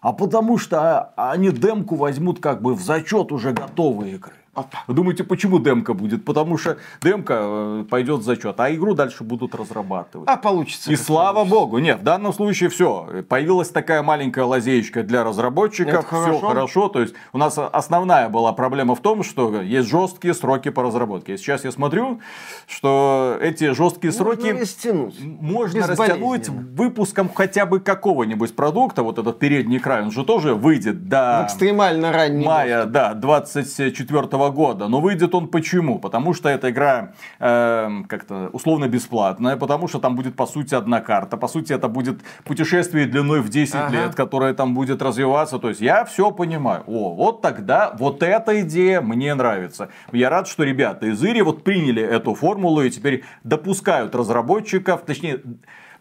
А 0.00 0.12
потому 0.12 0.58
что 0.58 1.12
а, 1.16 1.32
они 1.32 1.50
демку 1.50 1.96
возьмут 1.96 2.40
как 2.40 2.62
бы 2.62 2.74
в 2.74 2.80
зачет 2.82 3.32
уже 3.32 3.52
готовые 3.52 4.14
игры. 4.14 4.39
Вы 4.88 4.94
думаете, 4.94 5.22
почему 5.22 5.58
демка 5.60 5.94
будет? 5.94 6.24
Потому 6.24 6.58
что 6.58 6.76
демка 7.02 7.38
э, 7.40 7.84
пойдет 7.88 8.20
в 8.20 8.22
зачет, 8.24 8.58
а 8.58 8.74
игру 8.74 8.94
дальше 8.94 9.22
будут 9.22 9.54
разрабатывать. 9.54 10.28
А 10.28 10.36
получится. 10.36 10.90
И 10.90 10.96
слава 10.96 11.34
получится. 11.34 11.54
богу, 11.54 11.78
нет, 11.78 12.00
в 12.00 12.02
данном 12.02 12.32
случае 12.32 12.68
все. 12.68 13.24
Появилась 13.28 13.68
такая 13.68 14.02
маленькая 14.02 14.44
лазеечка 14.44 15.02
для 15.04 15.22
разработчиков, 15.22 15.94
Это 15.94 16.02
все 16.06 16.16
хорошо. 16.24 16.48
хорошо. 16.48 16.88
То 16.88 17.00
есть 17.00 17.14
у 17.32 17.38
нас 17.38 17.56
основная 17.58 18.28
была 18.28 18.52
проблема 18.52 18.94
в 18.96 19.00
том, 19.00 19.22
что 19.22 19.62
есть 19.62 19.88
жесткие 19.88 20.34
сроки 20.34 20.70
по 20.70 20.82
разработке. 20.82 21.34
И 21.34 21.36
Сейчас 21.36 21.64
я 21.64 21.70
смотрю, 21.70 22.20
что 22.66 23.36
эти 23.40 23.72
жесткие 23.72 24.12
сроки 24.12 24.46
Можно 24.46 24.60
растянуть. 24.60 25.20
можно 25.20 25.86
растянуть 25.86 26.48
выпуском 26.48 27.30
хотя 27.32 27.66
бы 27.66 27.80
какого-нибудь 27.80 28.54
продукта. 28.56 29.02
Вот 29.02 29.18
этот 29.18 29.38
передний 29.38 29.78
край, 29.78 30.02
он 30.02 30.10
же 30.10 30.24
тоже 30.24 30.54
выйдет 30.54 30.96
В 30.96 31.08
до 31.08 31.42
экстремально 31.46 32.12
ранний 32.12 32.44
мая, 32.44 32.84
да, 32.84 33.14
24 33.14 34.39
года. 34.48 34.88
Но 34.88 35.00
выйдет 35.00 35.34
он 35.34 35.48
почему? 35.48 35.98
Потому 35.98 36.32
что 36.32 36.48
эта 36.48 36.70
игра 36.70 37.12
эм, 37.38 38.04
как-то 38.04 38.48
условно 38.52 38.88
бесплатная, 38.88 39.56
потому 39.56 39.88
что 39.88 39.98
там 39.98 40.16
будет 40.16 40.34
по 40.36 40.46
сути 40.46 40.74
одна 40.74 41.00
карта. 41.00 41.36
По 41.36 41.48
сути 41.48 41.74
это 41.74 41.88
будет 41.88 42.20
путешествие 42.44 43.06
длиной 43.06 43.40
в 43.40 43.50
10 43.50 43.74
Ага. 43.74 43.92
лет, 43.92 44.14
которое 44.14 44.54
там 44.54 44.74
будет 44.74 45.02
развиваться. 45.02 45.58
То 45.58 45.68
есть 45.68 45.82
я 45.82 46.04
все 46.04 46.30
понимаю. 46.30 46.84
О, 46.86 47.14
вот 47.14 47.42
тогда 47.42 47.94
вот 47.98 48.22
эта 48.22 48.62
идея 48.62 49.02
мне 49.02 49.34
нравится. 49.34 49.90
Я 50.12 50.30
рад, 50.30 50.48
что 50.48 50.64
ребята 50.64 51.06
из 51.06 51.22
Ири 51.22 51.42
вот 51.42 51.62
приняли 51.64 52.02
эту 52.02 52.34
формулу 52.34 52.82
и 52.82 52.90
теперь 52.90 53.24
допускают 53.44 54.14
разработчиков, 54.14 55.02
точнее 55.02 55.40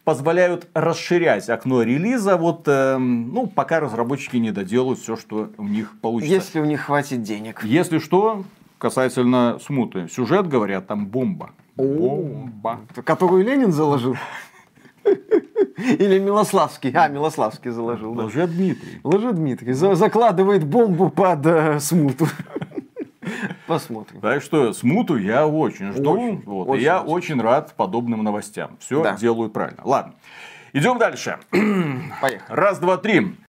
позволяют 0.10 0.68
расширять 0.74 1.48
окно 1.50 1.84
релиза, 1.84 2.36
вот, 2.36 2.64
эм, 2.68 3.32
ну, 3.32 3.46
пока 3.46 3.80
разработчики 3.80 4.38
не 4.38 4.50
доделают 4.50 4.98
все, 4.98 5.16
что 5.16 5.52
у 5.60 5.66
них 5.66 5.94
получится. 6.02 6.34
Если 6.34 6.60
у 6.60 6.66
них 6.66 6.82
хватит 6.82 7.22
денег. 7.22 7.64
Если 7.64 8.00
что, 8.00 8.44
касательно 8.80 9.60
смуты. 9.64 10.08
Сюжет, 10.10 10.48
говорят, 10.48 10.88
там 10.88 11.06
бомба. 11.06 11.52
Бомба. 11.76 12.80
Которую 13.06 13.46
Ленин 13.46 13.72
заложил? 13.72 14.18
Или 15.78 16.18
Милославский? 16.18 16.90
А, 16.96 17.08
Милославский 17.08 17.70
заложил, 17.70 18.16
да. 18.16 18.24
Лже 18.24 18.48
Дмитрий. 18.48 19.00
Лжи 19.04 19.32
Дмитрий 19.32 19.74
за- 19.74 19.94
закладывает 19.94 20.64
бомбу 20.66 21.12
под 21.12 21.46
э, 21.46 21.80
смуту. 21.80 22.28
Посмотрим. 23.68 24.22
Так 24.22 24.42
что 24.42 24.74
смуту 24.74 25.18
я 25.18 25.48
очень 25.48 25.92
жду. 25.94 26.12
Очень, 26.14 26.42
вот, 26.46 26.68
и 26.68 26.70
очень, 26.72 26.84
я 26.84 27.02
очень. 27.02 27.36
очень 27.36 27.42
рад 27.42 27.74
подобным 27.76 28.24
новостям. 28.24 28.78
Все 28.80 29.04
Да. 29.04 29.16
делаю 29.16 29.50
правильно. 29.50 29.82
Ладно. 29.84 30.14
Идем 30.74 30.98
дальше. 31.00 31.40
Поехали. 32.22 32.44
Раз, 32.48 32.80
два, 32.80 32.98
три. 32.98 33.36